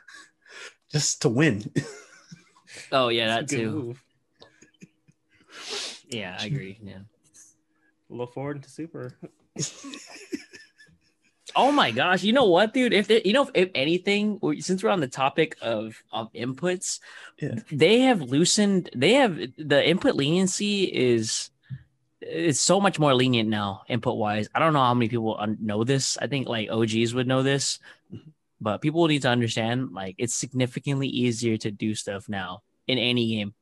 Just 0.93 1.23
to 1.23 1.29
win. 1.31 1.65
Oh 2.93 3.09
yeah, 3.09 3.27
that 3.27 3.43
It's 3.45 3.53
a 3.55 3.57
good 3.57 3.63
too. 3.63 3.71
move. 3.73 4.03
Yeah, 6.09 6.37
I 6.39 6.45
agree. 6.47 6.79
Yeah. 6.83 6.99
Look 8.09 8.35
forward 8.35 8.63
to 8.63 8.71
super. 8.71 9.17
Oh 11.55 11.71
my 11.71 11.91
gosh! 11.91 12.23
You 12.23 12.33
know 12.33 12.47
what, 12.49 12.73
dude? 12.73 12.95
If 12.95 13.09
they, 13.09 13.21
you 13.25 13.35
know, 13.35 13.51
if 13.53 13.69
anything, 13.75 14.41
since 14.61 14.83
we're 14.83 14.89
on 14.91 15.01
the 15.01 15.09
topic 15.09 15.57
of 15.61 16.03
of 16.11 16.33
inputs, 16.33 16.99
Yeah. 17.41 17.57
they 17.71 18.01
have 18.01 18.23
loosened. 18.23 18.89
They 18.97 19.15
have 19.15 19.37
the 19.59 19.87
input 19.87 20.15
leniency 20.17 20.85
is 20.85 21.51
is 22.23 22.59
so 22.61 22.81
much 22.81 22.99
more 22.99 23.13
lenient 23.15 23.51
now, 23.51 23.83
input 23.89 24.17
wise. 24.17 24.49
I 24.55 24.61
don't 24.61 24.73
know 24.73 24.79
how 24.81 24.95
many 24.95 25.09
people 25.09 25.39
know 25.61 25.85
this. 25.85 26.17
I 26.17 26.27
think 26.27 26.49
like 26.49 26.71
OGs 26.71 27.13
would 27.13 27.27
know 27.27 27.43
this, 27.43 27.81
mm-hmm. 28.13 28.31
but 28.61 28.81
people 28.81 29.07
need 29.07 29.23
to 29.23 29.29
understand 29.29 29.93
like 29.93 30.15
it's 30.17 30.35
significantly 30.35 31.09
easier 31.09 31.59
to 31.59 31.71
do 31.71 31.95
stuff 31.95 32.31
now 32.31 32.63
in 32.87 32.97
any 32.97 33.29
game 33.29 33.53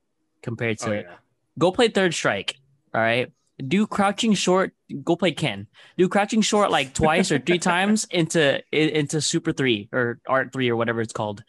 compared 0.42 0.78
to 0.80 0.90
Oh 0.90 0.92
yeah. 0.92 1.14
go 1.58 1.72
play 1.72 1.88
third 1.88 2.14
strike. 2.14 2.54
All 2.94 3.00
right. 3.00 3.32
Do 3.66 3.86
crouching 3.86 4.34
short. 4.34 4.72
Go 5.04 5.16
play 5.16 5.32
Ken. 5.32 5.66
Do 5.98 6.08
crouching 6.08 6.42
short 6.42 6.70
like 6.70 6.94
twice 6.94 7.32
or 7.32 7.38
three 7.38 7.58
times 7.58 8.06
into 8.10 8.62
into 8.72 9.20
super 9.20 9.52
three 9.52 9.88
or 9.92 10.20
art 10.26 10.52
three 10.52 10.68
or 10.68 10.76
whatever 10.76 11.00
it's 11.00 11.12
called. 11.12 11.44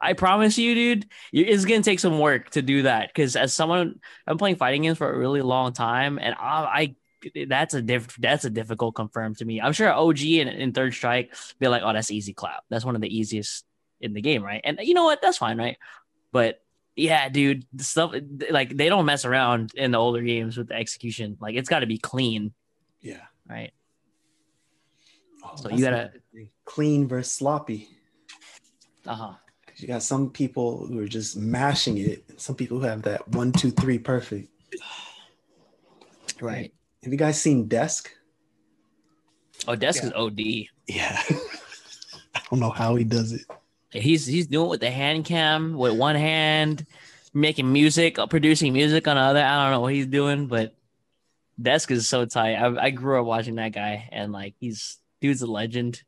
I 0.00 0.12
promise 0.12 0.58
you, 0.58 0.74
dude, 0.74 1.06
it's 1.32 1.64
gonna 1.64 1.82
take 1.82 2.00
some 2.00 2.18
work 2.18 2.50
to 2.50 2.62
do 2.62 2.82
that. 2.82 3.08
Because 3.08 3.36
as 3.36 3.52
someone, 3.52 4.00
I'm 4.26 4.38
playing 4.38 4.56
fighting 4.56 4.82
games 4.82 4.98
for 4.98 5.10
a 5.10 5.18
really 5.18 5.42
long 5.42 5.72
time, 5.72 6.18
and 6.18 6.34
I, 6.38 6.94
I 7.34 7.44
that's 7.46 7.74
a 7.74 7.82
diff, 7.82 8.14
that's 8.16 8.44
a 8.44 8.50
difficult 8.50 8.94
confirm 8.94 9.34
to 9.36 9.44
me. 9.44 9.60
I'm 9.60 9.72
sure 9.72 9.92
OG 9.92 10.20
and 10.20 10.50
in 10.50 10.72
third 10.72 10.94
strike 10.94 11.34
be 11.58 11.68
like, 11.68 11.82
oh, 11.82 11.92
that's 11.92 12.10
easy 12.10 12.34
clap. 12.34 12.64
That's 12.68 12.84
one 12.84 12.94
of 12.94 13.00
the 13.00 13.14
easiest 13.14 13.64
in 14.00 14.12
the 14.12 14.20
game, 14.20 14.42
right? 14.42 14.60
And 14.62 14.78
you 14.82 14.94
know 14.94 15.04
what? 15.04 15.22
That's 15.22 15.38
fine, 15.38 15.58
right? 15.58 15.76
But 16.32 16.60
yeah, 16.96 17.28
dude, 17.28 17.64
stuff 17.78 18.12
like 18.50 18.76
they 18.76 18.88
don't 18.88 19.04
mess 19.06 19.24
around 19.24 19.72
in 19.74 19.90
the 19.92 19.98
older 19.98 20.22
games 20.22 20.56
with 20.56 20.68
the 20.68 20.74
execution. 20.74 21.36
Like 21.40 21.54
it's 21.54 21.68
got 21.68 21.80
to 21.80 21.86
be 21.86 21.98
clean, 21.98 22.52
yeah. 23.02 23.20
right? 23.48 23.72
Oh, 25.44 25.52
So 25.56 25.70
you 25.70 25.84
gotta- 25.84 26.12
clean 26.64 27.06
versus 27.06 27.32
sloppy. 27.32 27.88
Uh 29.06 29.14
huh. 29.14 29.32
You 29.76 29.86
got 29.86 30.02
some 30.02 30.30
people 30.30 30.86
who 30.86 30.98
are 31.00 31.06
just 31.06 31.36
mashing 31.36 31.98
it, 31.98 32.24
and 32.30 32.40
some 32.40 32.56
people 32.56 32.78
who 32.78 32.86
have 32.86 33.02
that 33.02 33.28
one, 33.28 33.52
two, 33.52 33.70
three 33.70 33.98
perfect. 33.98 34.48
Right. 36.40 36.72
Have 37.02 37.12
you 37.12 37.18
guys 37.18 37.40
seen 37.40 37.66
Desk? 37.66 38.10
Oh, 39.66 39.74
desk 39.74 40.02
Yeah. 40.02 40.08
is 40.08 40.12
OD. 40.14 40.40
Yeah. 40.86 41.22
I 42.34 42.40
don't 42.50 42.60
know 42.60 42.68
how 42.70 42.94
he 42.96 43.04
does 43.04 43.32
it. 43.32 43.40
He's 43.92 44.26
he's 44.26 44.46
doing 44.46 44.66
it 44.66 44.70
with 44.70 44.80
the 44.80 44.90
hand 44.90 45.24
cam 45.24 45.74
with 45.74 45.96
one 45.96 46.16
hand, 46.16 46.86
making 47.32 47.72
music, 47.72 48.18
uh, 48.18 48.26
producing 48.26 48.72
music 48.72 49.06
on 49.06 49.16
the 49.16 49.22
other. 49.22 49.40
I 49.42 49.62
don't 49.62 49.72
know 49.72 49.80
what 49.80 49.94
he's 49.94 50.06
doing, 50.06 50.46
but 50.46 50.74
desk 51.60 51.90
is 51.90 52.08
so 52.08 52.24
tight. 52.26 52.54
I, 52.54 52.86
I 52.86 52.90
grew 52.90 53.20
up 53.20 53.26
watching 53.26 53.56
that 53.56 53.72
guy, 53.72 54.08
and 54.12 54.32
like 54.32 54.54
he's 54.58 54.98
dude's 55.20 55.42
a 55.42 55.46
legend, 55.46 56.02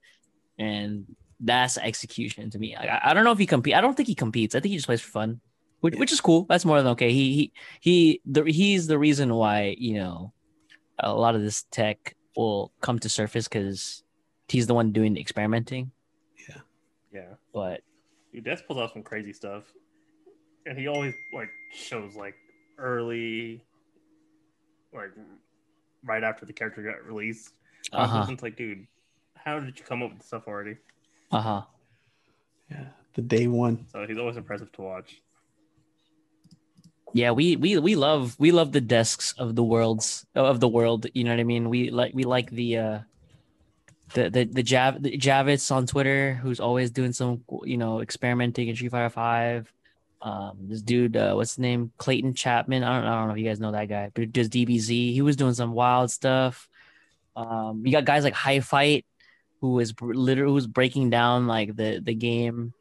and 0.59 1.07
that's 1.41 1.79
execution 1.79 2.51
to 2.51 2.59
me. 2.59 2.76
Like, 2.76 2.89
I, 2.89 3.01
I 3.05 3.14
don't 3.14 3.24
know 3.24 3.33
if 3.33 3.39
he 3.39 3.47
compete. 3.47 3.74
I 3.74 3.81
don't 3.81 3.97
think 3.97 4.09
he 4.09 4.14
competes. 4.14 4.55
I 4.55 4.61
think 4.61 4.70
he 4.70 4.76
just 4.76 4.87
plays 4.87 5.01
for 5.01 5.11
fun, 5.11 5.41
which, 5.81 5.95
which 5.97 6.12
is 6.12 6.20
cool. 6.20 6.45
That's 6.49 6.64
more 6.64 6.79
than 6.79 6.93
okay. 6.93 7.12
He 7.12 7.35
he 7.35 7.53
he 7.81 8.20
the, 8.26 8.45
he's 8.45 8.87
the 8.87 8.99
reason 8.99 9.35
why 9.35 9.76
you 9.79 9.95
know 9.95 10.33
a 10.99 11.12
lot 11.12 11.35
of 11.35 11.43
this 11.43 11.64
tech 11.70 12.16
will 12.37 12.72
come 12.81 12.99
to 13.01 13.09
surface 13.09 13.47
because 13.47 14.03
he's 14.49 14.66
the 14.66 14.74
one 14.74 14.93
doing 14.93 15.14
the 15.14 15.20
experimenting. 15.20 15.93
Yeah. 17.12 17.34
But 17.52 17.80
Dude, 18.32 18.44
Des 18.44 18.59
pulls 18.66 18.78
out 18.78 18.92
some 18.92 19.02
crazy 19.02 19.32
stuff. 19.32 19.64
And 20.66 20.78
he 20.78 20.86
always 20.86 21.14
like 21.32 21.48
shows 21.72 22.14
like 22.14 22.34
early 22.78 23.62
like 24.92 25.11
right 26.04 26.22
after 26.22 26.44
the 26.46 26.52
character 26.52 26.82
got 26.82 27.04
released. 27.04 27.52
uh 27.92 28.06
huh. 28.06 28.26
It's 28.28 28.42
like, 28.42 28.56
dude, 28.56 28.86
how 29.34 29.61
did 29.61 29.78
you 29.78 29.84
come 29.84 30.02
up 30.02 30.12
with 30.12 30.22
stuff 30.22 30.44
already? 30.46 30.76
Uh 31.30 31.40
huh. 31.40 31.62
Yeah. 32.70 32.84
The 33.14 33.22
day 33.22 33.46
one. 33.46 33.86
So 33.92 34.06
he's 34.06 34.18
always 34.18 34.36
impressive 34.36 34.70
to 34.72 34.82
watch. 34.82 35.22
Yeah, 37.14 37.30
we 37.30 37.56
we 37.56 37.78
we 37.78 37.96
love 37.96 38.36
we 38.38 38.52
love 38.52 38.72
the 38.72 38.82
desks 38.82 39.32
of 39.38 39.56
the 39.56 39.64
worlds 39.64 40.26
of 40.34 40.61
the 40.61 40.68
world. 40.68 41.06
You 41.14 41.24
know 41.24 41.30
what 41.30 41.40
I 41.40 41.44
mean? 41.44 41.70
We 41.70 41.90
like 41.90 42.12
we 42.14 42.24
like 42.24 42.50
the 42.50 42.76
uh 42.76 42.98
the 44.14 44.30
the 44.30 44.44
the 44.44 44.62
Jav 44.62 45.02
the 45.02 45.16
Javits 45.18 45.70
on 45.70 45.86
Twitter 45.86 46.34
who's 46.34 46.61
always 46.61 46.90
doing 46.90 47.12
some 47.12 47.44
you 47.64 47.76
know 47.76 48.00
experimenting 48.00 48.68
in 48.68 48.74
Street 48.74 48.90
Fighter 48.90 49.11
Five. 49.11 49.72
Um, 50.20 50.56
this 50.62 50.82
dude, 50.82 51.16
uh, 51.16 51.34
what's 51.34 51.52
his 51.52 51.59
name? 51.61 51.92
Clayton 51.96 52.34
Chapman. 52.34 52.82
I 52.82 52.96
don't, 52.96 53.09
I 53.09 53.18
don't 53.18 53.28
know 53.28 53.34
if 53.34 53.38
you 53.38 53.44
guys 53.44 53.61
know 53.61 53.72
that 53.72 53.88
guy, 53.88 54.11
but 54.12 54.32
just 54.32 54.50
DBZ. 54.50 55.12
He 55.12 55.22
was 55.22 55.36
doing 55.36 55.54
some 55.54 55.72
wild 55.72 56.11
stuff. 56.11 56.68
Um, 57.36 57.82
you 57.86 57.92
got 57.92 58.04
guys 58.04 58.24
like 58.24 58.34
HiFight, 58.34 59.04
who 59.61 59.78
is 59.78 59.94
literally 60.00 60.52
who's 60.52 60.66
breaking 60.66 61.11
down 61.11 61.46
like 61.46 61.76
the 61.76 62.00
the 62.02 62.14
game, 62.14 62.72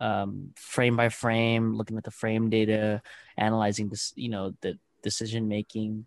um, 0.00 0.52
frame 0.54 0.96
by 0.96 1.08
frame, 1.08 1.74
looking 1.74 1.96
at 1.96 2.04
the 2.04 2.12
frame 2.12 2.50
data, 2.50 3.02
analyzing 3.36 3.88
this, 3.88 4.12
you 4.14 4.28
know, 4.28 4.54
the 4.60 4.78
decision 5.02 5.48
making. 5.48 6.06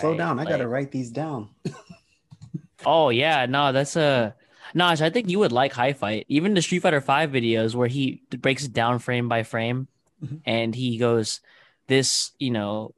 Slow 0.00 0.16
down. 0.16 0.40
I 0.40 0.44
got 0.44 0.56
to 0.56 0.68
write 0.68 0.90
these 0.90 1.10
down. 1.10 1.50
Oh 2.84 3.08
yeah, 3.10 3.46
no, 3.46 3.72
that's 3.72 3.96
a 3.96 4.34
Nosh. 4.74 5.00
I 5.00 5.10
think 5.10 5.28
you 5.28 5.38
would 5.38 5.52
like 5.52 5.72
HiFight. 5.72 6.24
Even 6.28 6.54
the 6.54 6.62
Street 6.62 6.80
Fighter 6.80 7.00
Five 7.00 7.30
videos 7.30 7.74
where 7.74 7.88
he 7.88 8.22
breaks 8.40 8.64
it 8.64 8.72
down 8.72 8.98
frame 8.98 9.28
by 9.28 9.42
frame, 9.42 9.88
Mhm. 10.24 10.40
and 10.46 10.74
he 10.74 10.98
goes, 10.98 11.40
"This, 11.88 12.32
you 12.38 12.50
know, 12.50 12.94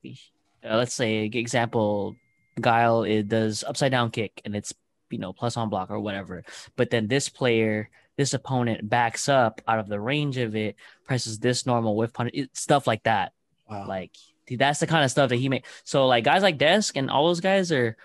uh, 0.65 0.77
let's 0.77 0.95
say 0.95 1.25
example, 1.25 2.17
Guile 2.61 3.03
it 3.03 3.29
does 3.29 3.65
upside 3.65 3.91
down 3.91 4.11
kick, 4.11 4.41
and 4.45 4.55
it's 4.55 4.73
you 5.11 5.19
know 5.19 5.33
plus 5.33 5.57
on 5.57 5.69
block 5.69 5.91
or 5.91 5.99
whatever. 6.01 6.45
But 6.77 6.91
then 6.91 7.09
this 7.09 7.29
player, 7.29 7.91
this 8.17 8.33
opponent 8.35 8.89
backs 8.89 9.29
up 9.29 9.61
out 9.67 9.79
of 9.81 9.89
the 9.89 10.01
range 10.01 10.37
of 10.39 10.55
it, 10.55 10.77
presses 11.07 11.39
this 11.41 11.67
normal 11.67 11.97
whiff 11.97 12.13
punch, 12.13 12.31
it- 12.35 12.57
stuff 12.57 12.87
like 12.87 13.03
that. 13.03 13.33
Wow. 13.69 13.87
Like 13.89 14.13
that's 14.49 14.79
the 14.79 14.87
kind 14.87 15.05
of 15.05 15.11
stuff 15.11 15.31
that 15.31 15.37
he 15.37 15.49
made. 15.49 15.65
So 15.85 16.07
like 16.07 16.23
guys 16.25 16.43
like 16.43 16.59
Desk 16.59 16.97
and 16.97 17.11
all 17.11 17.27
those 17.27 17.41
guys 17.41 17.73
are, 17.73 17.97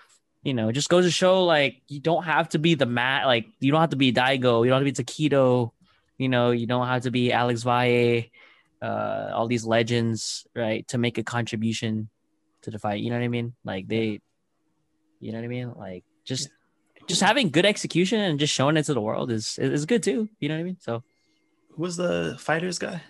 you 0.42 0.54
know, 0.54 0.68
it 0.68 0.72
just 0.72 0.88
goes 0.88 1.04
to 1.04 1.10
show 1.10 1.44
like 1.44 1.82
you 1.88 2.00
don't 2.00 2.24
have 2.24 2.48
to 2.50 2.58
be 2.58 2.74
the 2.74 2.86
mat. 2.86 3.26
Like 3.26 3.46
you 3.60 3.70
don't 3.72 3.80
have 3.80 3.90
to 3.90 3.96
be 3.96 4.12
Daigo. 4.12 4.64
You 4.64 4.70
don't 4.70 4.84
have 4.84 4.94
to 4.94 5.02
be 5.02 5.04
Tokido. 5.04 5.72
You 6.18 6.28
know, 6.28 6.50
you 6.50 6.66
don't 6.66 6.86
have 6.86 7.02
to 7.02 7.10
be 7.10 7.32
Alex 7.32 7.62
Valle. 7.62 8.24
Uh, 8.82 9.30
all 9.34 9.46
these 9.46 9.66
legends, 9.66 10.46
right, 10.56 10.88
to 10.88 10.96
make 10.96 11.18
a 11.18 11.22
contribution 11.22 12.08
to 12.62 12.70
the 12.70 12.78
fight. 12.78 13.00
You 13.00 13.10
know 13.10 13.16
what 13.16 13.24
I 13.24 13.28
mean? 13.28 13.52
Like 13.62 13.88
they, 13.88 14.20
you 15.20 15.32
know 15.32 15.38
what 15.38 15.44
I 15.44 15.48
mean? 15.48 15.72
Like 15.76 16.04
just. 16.24 16.48
Just 17.06 17.22
having 17.22 17.50
good 17.50 17.66
execution 17.66 18.20
and 18.20 18.38
just 18.38 18.54
showing 18.54 18.76
it 18.76 18.84
to 18.84 18.94
the 18.94 19.00
world 19.00 19.32
is 19.32 19.58
is 19.58 19.84
good 19.84 20.02
too. 20.02 20.28
You 20.38 20.48
know 20.48 20.54
what 20.54 20.60
I 20.60 20.64
mean? 20.64 20.76
So 20.78 21.02
Who 21.70 21.82
was 21.82 21.96
the 21.96 22.36
fighters 22.38 22.78
guy? 22.78 23.02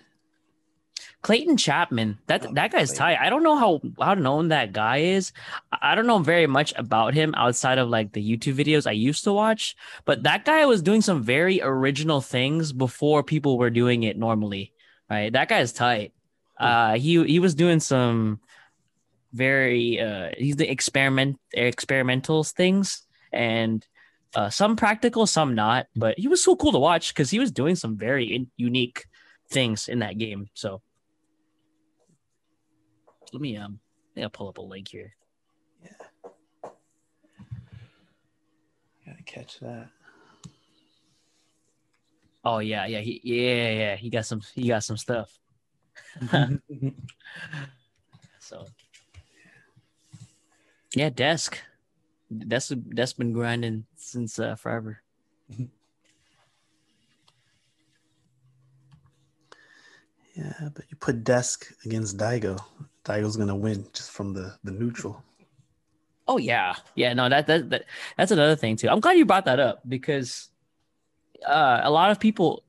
Clayton 1.21 1.57
Chapman, 1.57 2.17
that 2.27 2.45
Oh, 2.47 2.53
that 2.53 2.71
guy's 2.71 2.93
tight. 2.93 3.17
I 3.19 3.29
don't 3.29 3.43
know 3.43 3.55
how 3.55 3.81
how 3.99 4.15
known 4.15 4.47
that 4.47 4.73
guy 4.73 4.97
is. 4.97 5.31
I 5.71 5.93
don't 5.93 6.07
know 6.07 6.19
very 6.19 6.47
much 6.47 6.73
about 6.75 7.13
him 7.13 7.35
outside 7.37 7.77
of 7.77 7.89
like 7.89 8.11
the 8.13 8.21
YouTube 8.25 8.55
videos 8.55 8.87
I 8.87 8.91
used 8.93 9.23
to 9.25 9.33
watch, 9.33 9.75
but 10.05 10.23
that 10.23 10.45
guy 10.45 10.65
was 10.65 10.81
doing 10.81 11.01
some 11.01 11.21
very 11.23 11.61
original 11.61 12.21
things 12.21 12.73
before 12.73 13.21
people 13.23 13.57
were 13.59 13.69
doing 13.69 14.03
it 14.03 14.17
normally. 14.17 14.73
Right? 15.09 15.31
That 15.31 15.49
guy 15.49 15.59
is 15.59 15.73
tight. 15.73 16.13
Uh 16.57 16.93
he 16.97 17.23
he 17.25 17.39
was 17.39 17.53
doing 17.55 17.79
some 17.79 18.39
very 19.33 19.99
uh 19.99 20.29
he's 20.37 20.55
the 20.57 20.69
experiment 20.69 21.39
experimental 21.53 22.43
things 22.43 23.03
and 23.31 23.85
uh 24.35 24.49
some 24.49 24.75
practical 24.75 25.25
some 25.25 25.55
not 25.55 25.87
but 25.95 26.19
he 26.19 26.27
was 26.27 26.43
so 26.43 26.55
cool 26.55 26.73
to 26.73 26.79
watch 26.79 27.13
because 27.13 27.29
he 27.29 27.39
was 27.39 27.51
doing 27.51 27.75
some 27.75 27.97
very 27.97 28.25
in- 28.25 28.51
unique 28.57 29.05
things 29.49 29.87
in 29.87 29.99
that 29.99 30.17
game 30.17 30.47
so 30.53 30.81
let 33.33 33.41
me 33.41 33.57
um 33.57 33.79
yeah 34.15 34.27
pull 34.31 34.49
up 34.49 34.57
a 34.59 34.61
link 34.61 34.89
here 34.89 35.13
Yeah, 35.83 35.91
Gotta 39.07 39.23
catch 39.23 39.59
that. 39.61 39.89
oh 42.45 42.59
yeah 42.59 42.85
yeah 42.87 42.99
he, 43.01 43.21
yeah 43.23 43.71
yeah 43.71 43.95
he 43.97 44.09
got 44.09 44.25
some 44.25 44.41
he 44.55 44.67
got 44.67 44.83
some 44.83 44.97
stuff 44.97 45.39
so 48.39 48.65
yeah 50.95 51.09
desk 51.09 51.59
That's 52.29 52.71
that's 52.89 53.13
been 53.13 53.33
grinding 53.33 53.85
since 53.95 54.39
uh, 54.39 54.55
forever. 54.55 55.01
Yeah, 60.35 60.69
but 60.75 60.85
you 60.89 60.97
put 60.97 61.23
Desk 61.25 61.73
against 61.85 62.17
Daigo. 62.17 62.59
Daigo's 63.03 63.37
gonna 63.37 63.55
win 63.55 63.85
just 63.93 64.11
from 64.11 64.33
the 64.33 64.55
the 64.63 64.71
neutral. 64.71 65.23
Oh 66.27 66.37
yeah, 66.37 66.75
yeah. 66.95 67.13
No, 67.13 67.29
that 67.29 67.47
that, 67.47 67.69
that 67.69 67.85
that's 68.17 68.31
another 68.31 68.55
thing 68.55 68.75
too. 68.75 68.89
I'm 68.89 68.99
glad 68.99 69.17
you 69.17 69.25
brought 69.25 69.45
that 69.45 69.59
up 69.59 69.81
because 69.87 70.49
uh, 71.45 71.81
a 71.83 71.91
lot 71.91 72.11
of 72.11 72.19
people, 72.19 72.63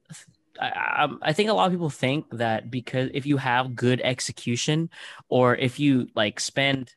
I, 0.61 0.68
I 0.68 1.09
I 1.22 1.33
think 1.33 1.51
a 1.51 1.53
lot 1.53 1.66
of 1.66 1.72
people 1.72 1.91
think 1.91 2.26
that 2.33 2.70
because 2.70 3.11
if 3.12 3.26
you 3.26 3.37
have 3.37 3.76
good 3.76 4.01
execution, 4.03 4.91
or 5.28 5.55
if 5.57 5.78
you 5.78 6.09
like 6.14 6.41
spend 6.41 6.95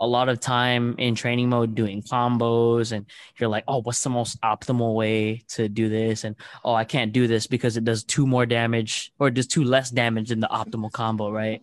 a 0.00 0.06
lot 0.06 0.28
of 0.28 0.40
time 0.40 0.96
in 0.98 1.14
training 1.14 1.48
mode 1.48 1.74
doing 1.74 2.02
combos 2.02 2.92
and 2.92 3.06
you're 3.38 3.48
like 3.48 3.64
oh 3.68 3.80
what's 3.82 4.02
the 4.02 4.10
most 4.10 4.40
optimal 4.42 4.94
way 4.94 5.42
to 5.48 5.68
do 5.68 5.88
this 5.88 6.24
and 6.24 6.34
oh 6.64 6.74
i 6.74 6.84
can't 6.84 7.12
do 7.12 7.28
this 7.28 7.46
because 7.46 7.76
it 7.76 7.84
does 7.84 8.02
two 8.02 8.26
more 8.26 8.44
damage 8.44 9.12
or 9.20 9.30
does 9.30 9.46
two 9.46 9.62
less 9.62 9.90
damage 9.90 10.30
than 10.30 10.40
the 10.40 10.48
optimal 10.48 10.90
combo 10.90 11.30
right 11.30 11.62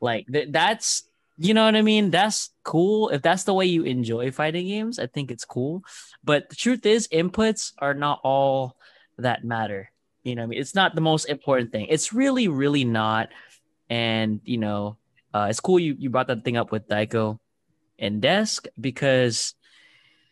like 0.00 0.26
th- 0.30 0.48
that's 0.50 1.04
you 1.38 1.52
know 1.52 1.64
what 1.64 1.76
i 1.76 1.82
mean? 1.82 2.10
That's 2.10 2.50
cool. 2.64 3.10
If 3.10 3.20
that's 3.20 3.44
the 3.44 3.52
way 3.52 3.66
you 3.66 3.82
enjoy 3.82 4.30
fighting 4.30 4.66
games 4.66 4.98
i 4.98 5.06
think 5.06 5.30
it's 5.30 5.44
cool. 5.44 5.84
But 6.24 6.48
the 6.48 6.56
truth 6.56 6.86
is 6.86 7.08
inputs 7.08 7.72
are 7.78 7.94
not 7.94 8.20
all 8.24 8.76
that 9.18 9.44
matter. 9.44 9.90
You 10.22 10.34
know 10.34 10.44
i 10.44 10.46
mean? 10.46 10.60
It's 10.60 10.74
not 10.74 10.94
the 10.94 11.00
most 11.00 11.26
important 11.26 11.72
thing. 11.72 11.86
It's 11.88 12.12
really 12.12 12.48
really 12.48 12.84
not. 12.84 13.28
And 13.88 14.40
you 14.44 14.58
know 14.58 14.96
uh, 15.34 15.48
it's 15.50 15.60
cool 15.60 15.78
you, 15.78 15.94
you 15.98 16.08
brought 16.08 16.28
that 16.28 16.44
thing 16.44 16.56
up 16.56 16.72
with 16.72 16.88
Daigo 16.88 17.38
and 17.98 18.22
desk 18.22 18.66
because 18.80 19.54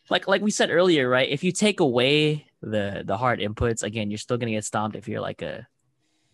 like 0.09 0.27
like 0.27 0.41
we 0.41 0.51
said 0.51 0.69
earlier 0.71 1.07
right? 1.07 1.29
If 1.29 1.43
you 1.43 1.51
take 1.51 1.79
away 1.79 2.47
the 2.61 3.03
the 3.05 3.17
hard 3.17 3.39
inputs 3.39 3.83
again 3.83 4.09
you're 4.09 4.17
still 4.17 4.39
to 4.39 4.45
get 4.45 4.65
stomped 4.65 4.95
if 4.95 5.07
you're 5.07 5.21
like 5.21 5.43
a 5.43 5.67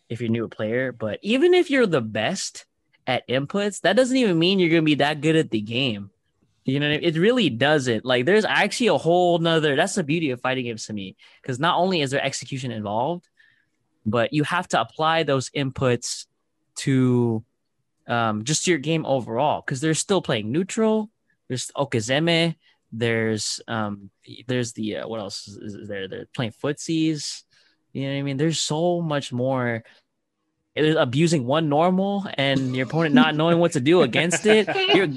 if 0.07 0.21
you're 0.21 0.29
a 0.29 0.31
new 0.31 0.47
player. 0.47 0.91
But 0.91 1.19
even 1.21 1.53
if 1.53 1.69
you're 1.69 1.87
the 1.87 2.01
best 2.01 2.65
at 3.07 3.27
inputs 3.27 3.81
that 3.81 3.95
doesn't 3.95 4.17
even 4.17 4.37
mean 4.37 4.59
you're 4.59 4.69
going 4.69 4.81
to 4.81 4.85
be 4.85 4.95
that 4.95 5.21
good 5.21 5.35
at 5.35 5.51
the 5.51 5.61
game 5.61 6.09
you 6.65 6.79
know 6.79 6.87
I 6.87 6.91
mean? 6.91 7.03
it 7.03 7.17
really 7.17 7.49
doesn't 7.49 8.05
like 8.05 8.25
there's 8.25 8.45
actually 8.45 8.87
a 8.87 8.97
whole 8.97 9.39
nother 9.39 9.75
that's 9.75 9.95
the 9.95 10.03
beauty 10.03 10.31
of 10.31 10.41
fighting 10.41 10.65
games 10.65 10.85
to 10.85 10.93
me 10.93 11.15
because 11.41 11.59
not 11.59 11.77
only 11.77 12.01
is 12.01 12.11
there 12.11 12.23
execution 12.23 12.71
involved 12.71 13.27
but 14.05 14.33
you 14.33 14.43
have 14.43 14.67
to 14.69 14.81
apply 14.81 15.23
those 15.23 15.49
inputs 15.51 16.25
to 16.75 17.43
um, 18.07 18.43
just 18.43 18.67
your 18.67 18.79
game 18.79 19.05
overall 19.05 19.61
because 19.61 19.79
they're 19.79 19.93
still 19.93 20.21
playing 20.21 20.51
neutral 20.51 21.09
there's 21.51 21.69
Okizeme. 21.75 22.55
There's 22.93 23.59
um 23.67 24.09
there's 24.47 24.71
the 24.71 24.97
uh, 24.97 25.07
what 25.09 25.19
else 25.19 25.49
is 25.49 25.89
there? 25.89 26.07
They're 26.07 26.27
playing 26.33 26.53
footsies. 26.53 27.43
You 27.91 28.03
know 28.03 28.13
what 28.13 28.19
I 28.19 28.21
mean? 28.21 28.37
There's 28.37 28.61
so 28.61 29.01
much 29.01 29.33
more. 29.33 29.83
It's 30.73 30.97
abusing 30.97 31.45
one 31.45 31.67
normal 31.67 32.25
and 32.35 32.73
your 32.73 32.85
opponent 32.85 33.13
not 33.13 33.35
knowing 33.35 33.59
what 33.59 33.73
to 33.73 33.81
do 33.81 34.03
against 34.03 34.45
it. 34.45 34.69
Your 34.95 35.07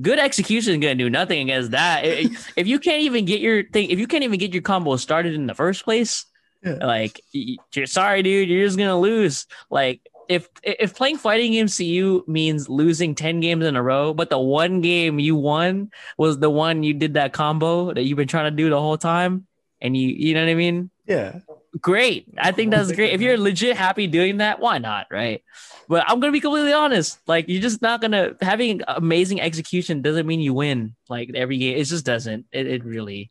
good 0.00 0.18
execution 0.18 0.74
is 0.74 0.78
gonna 0.78 0.94
do 0.94 1.08
nothing 1.08 1.40
against 1.40 1.70
that. 1.70 2.04
If 2.04 2.66
you 2.66 2.78
can't 2.78 3.02
even 3.02 3.24
get 3.24 3.40
your 3.40 3.64
thing, 3.64 3.88
if 3.88 3.98
you 3.98 4.06
can't 4.06 4.24
even 4.24 4.38
get 4.38 4.52
your 4.52 4.62
combo 4.62 4.96
started 4.96 5.32
in 5.32 5.46
the 5.46 5.54
first 5.54 5.84
place, 5.84 6.26
yeah. 6.62 6.84
like 6.84 7.18
you're 7.32 7.86
sorry, 7.86 8.22
dude, 8.22 8.50
you're 8.50 8.66
just 8.66 8.76
gonna 8.76 8.98
lose. 8.98 9.46
Like 9.70 10.02
if 10.28 10.48
if 10.62 10.94
playing 10.94 11.16
fighting 11.16 11.52
games 11.52 11.76
to 11.78 11.84
you 11.84 12.22
means 12.28 12.68
losing 12.68 13.14
10 13.14 13.40
games 13.40 13.64
in 13.64 13.76
a 13.76 13.82
row, 13.82 14.12
but 14.12 14.28
the 14.28 14.38
one 14.38 14.82
game 14.82 15.18
you 15.18 15.34
won 15.34 15.90
was 16.18 16.38
the 16.38 16.50
one 16.50 16.82
you 16.82 16.92
did 16.94 17.14
that 17.14 17.32
combo 17.32 17.92
that 17.94 18.02
you've 18.02 18.18
been 18.18 18.28
trying 18.28 18.50
to 18.50 18.56
do 18.56 18.68
the 18.68 18.80
whole 18.80 18.98
time, 18.98 19.46
and 19.80 19.96
you 19.96 20.08
you 20.08 20.34
know 20.34 20.44
what 20.44 20.50
I 20.50 20.54
mean? 20.54 20.90
Yeah. 21.06 21.40
Great. 21.78 22.26
I 22.36 22.52
think 22.52 22.70
that's 22.70 22.92
great. 22.96 23.12
If 23.12 23.20
you're 23.20 23.38
legit 23.38 23.76
happy 23.76 24.06
doing 24.06 24.38
that, 24.38 24.60
why 24.60 24.78
not? 24.78 25.06
Right. 25.10 25.44
But 25.88 26.04
I'm 26.08 26.20
gonna 26.20 26.32
be 26.32 26.40
completely 26.40 26.72
honest. 26.72 27.18
Like 27.28 27.48
you're 27.48 27.62
just 27.62 27.82
not 27.82 28.00
gonna 28.00 28.34
having 28.40 28.82
amazing 28.88 29.40
execution 29.40 30.02
doesn't 30.02 30.26
mean 30.26 30.40
you 30.40 30.54
win 30.54 30.94
like 31.08 31.30
every 31.34 31.58
game. 31.58 31.76
It 31.76 31.84
just 31.84 32.04
doesn't. 32.04 32.46
It, 32.52 32.66
it 32.66 32.84
really, 32.84 33.30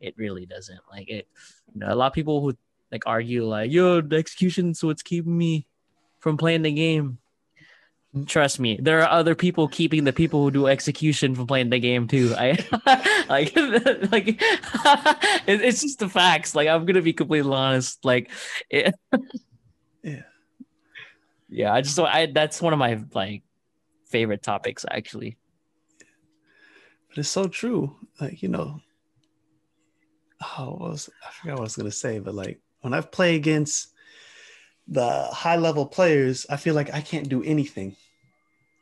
it 0.00 0.14
really 0.16 0.46
doesn't. 0.46 0.80
Like 0.90 1.08
it, 1.08 1.28
you 1.74 1.80
know, 1.80 1.92
a 1.92 1.96
lot 1.96 2.06
of 2.06 2.12
people 2.12 2.40
who 2.40 2.56
like 2.90 3.04
argue 3.06 3.44
like, 3.44 3.70
yo, 3.70 4.00
the 4.00 4.16
execution's 4.16 4.82
what's 4.82 5.02
keeping 5.02 5.36
me 5.36 5.66
from 6.20 6.36
playing 6.36 6.62
the 6.62 6.72
game. 6.72 7.18
Trust 8.26 8.60
me, 8.60 8.78
there 8.80 9.00
are 9.02 9.10
other 9.10 9.34
people 9.34 9.66
keeping 9.66 10.04
the 10.04 10.12
people 10.12 10.44
who 10.44 10.50
do 10.52 10.68
execution 10.68 11.34
from 11.34 11.48
playing 11.48 11.70
the 11.70 11.80
game 11.80 12.06
too. 12.06 12.32
I 12.36 12.52
like 13.28 13.56
like 14.12 14.36
it's 15.48 15.82
just 15.82 15.98
the 15.98 16.08
facts. 16.08 16.54
Like 16.54 16.68
I'm 16.68 16.84
gonna 16.84 17.02
be 17.02 17.12
completely 17.12 17.52
honest. 17.52 18.04
Like 18.04 18.30
it, 18.70 18.94
yeah, 20.04 20.22
yeah. 21.48 21.74
I 21.74 21.80
just 21.80 21.98
I 21.98 22.26
that's 22.26 22.62
one 22.62 22.72
of 22.72 22.78
my 22.78 23.02
like 23.14 23.42
favorite 24.06 24.44
topics 24.44 24.84
actually. 24.88 25.36
But 27.08 27.18
it's 27.18 27.28
so 27.28 27.48
true. 27.48 27.96
Like 28.20 28.42
you 28.42 28.48
know, 28.48 28.80
oh, 30.56 30.76
was 30.78 31.10
I 31.26 31.32
forgot 31.32 31.54
what 31.54 31.62
I 31.62 31.64
was 31.64 31.76
gonna 31.76 31.90
say, 31.90 32.20
but 32.20 32.34
like 32.34 32.60
when 32.80 32.94
I 32.94 33.00
play 33.00 33.34
against 33.34 33.88
the 34.86 35.24
high 35.32 35.56
level 35.56 35.86
players, 35.86 36.46
I 36.48 36.58
feel 36.58 36.76
like 36.76 36.94
I 36.94 37.00
can't 37.00 37.28
do 37.28 37.42
anything. 37.42 37.96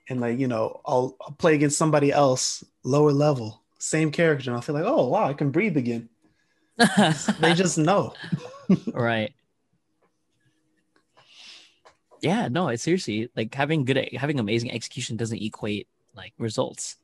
And 0.08 0.20
like, 0.20 0.38
you 0.38 0.48
know, 0.48 0.80
I'll, 0.84 1.16
I'll 1.20 1.32
play 1.32 1.54
against 1.54 1.78
somebody 1.78 2.12
else 2.12 2.64
lower 2.82 3.12
level, 3.12 3.62
same 3.78 4.10
character, 4.10 4.50
and 4.50 4.56
I'll 4.56 4.62
feel 4.62 4.74
like, 4.74 4.84
oh 4.84 5.08
wow, 5.08 5.28
I 5.28 5.32
can 5.32 5.50
breathe 5.50 5.76
again. 5.76 6.08
they 7.40 7.54
just 7.54 7.78
know. 7.78 8.14
right. 8.92 9.32
Yeah, 12.20 12.48
no, 12.48 12.68
it's 12.68 12.82
seriously 12.82 13.30
like 13.36 13.54
having 13.54 13.84
good 13.84 14.08
having 14.14 14.38
amazing 14.38 14.70
execution 14.70 15.16
doesn't 15.16 15.42
equate 15.42 15.88
like 16.14 16.32
results. 16.38 16.96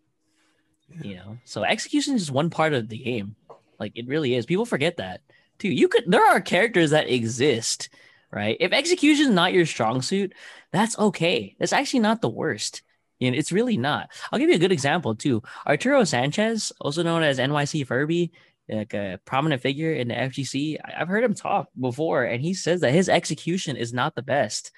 Yeah. 0.88 1.02
You 1.02 1.16
know, 1.16 1.38
so 1.44 1.64
execution 1.64 2.14
is 2.14 2.22
just 2.22 2.32
one 2.32 2.50
part 2.50 2.72
of 2.72 2.88
the 2.88 2.98
game. 2.98 3.36
Like 3.78 3.92
it 3.96 4.06
really 4.06 4.34
is. 4.34 4.46
People 4.46 4.64
forget 4.64 4.96
that 4.96 5.20
too. 5.58 5.68
You 5.68 5.88
could 5.88 6.04
there 6.06 6.24
are 6.24 6.40
characters 6.40 6.90
that 6.90 7.10
exist 7.10 7.88
right? 8.30 8.56
If 8.60 8.72
execution 8.72 9.26
is 9.26 9.32
not 9.32 9.52
your 9.52 9.66
strong 9.66 10.02
suit, 10.02 10.34
that's 10.72 10.98
okay. 10.98 11.56
That's 11.58 11.72
actually 11.72 12.00
not 12.00 12.20
the 12.20 12.28
worst. 12.28 12.82
You 13.18 13.30
know, 13.30 13.36
it's 13.36 13.52
really 13.52 13.76
not. 13.76 14.10
I'll 14.30 14.38
give 14.38 14.48
you 14.48 14.56
a 14.56 14.60
good 14.60 14.72
example 14.72 15.14
too. 15.14 15.42
Arturo 15.66 16.04
Sanchez, 16.04 16.72
also 16.80 17.02
known 17.02 17.22
as 17.22 17.38
NYC 17.38 17.86
Furby, 17.86 18.32
like 18.68 18.94
a 18.94 19.18
prominent 19.24 19.62
figure 19.62 19.92
in 19.92 20.08
the 20.08 20.14
FGC. 20.14 20.78
I've 20.84 21.08
heard 21.08 21.24
him 21.24 21.34
talk 21.34 21.68
before, 21.78 22.24
and 22.24 22.42
he 22.42 22.54
says 22.54 22.80
that 22.82 22.92
his 22.92 23.08
execution 23.08 23.76
is 23.76 23.92
not 23.92 24.14
the 24.14 24.22
best. 24.22 24.70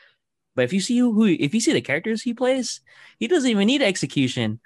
But 0.55 0.65
if 0.65 0.73
you 0.73 0.81
see 0.81 0.99
who, 0.99 1.27
if 1.27 1.55
you 1.55 1.61
see 1.61 1.73
the 1.73 1.81
characters 1.81 2.23
he 2.23 2.35
plays, 2.35 2.81
he 3.19 3.29
doesn't 3.29 3.51
even 3.51 3.67
need 3.67 3.83
execution. 3.83 4.61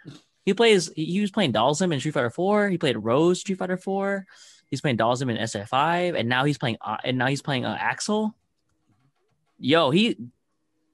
He 0.45 0.55
plays. 0.55 0.91
He 0.95 1.20
was 1.20 1.31
playing 1.31 1.53
Dhalsim 1.53 1.93
in 1.93 2.01
Street 2.01 2.12
Fighter 2.12 2.31
Four. 2.31 2.68
He 2.68 2.79
played 2.79 2.97
Rose 2.97 3.41
Street 3.41 3.59
Fighter 3.59 3.77
Four. 3.77 4.27
He's 4.70 4.81
playing 4.81 4.99
Dhalsim 4.99 5.31
in 5.31 5.37
SF5, 5.37 6.18
and 6.18 6.29
now 6.29 6.45
he's 6.45 6.59
playing. 6.59 6.77
Uh, 6.81 6.99
and 7.05 7.18
now 7.18 7.27
he's 7.27 7.43
playing 7.43 7.64
uh, 7.64 7.77
Axl 7.77 8.33
yo, 9.59 9.91
he 9.91 10.16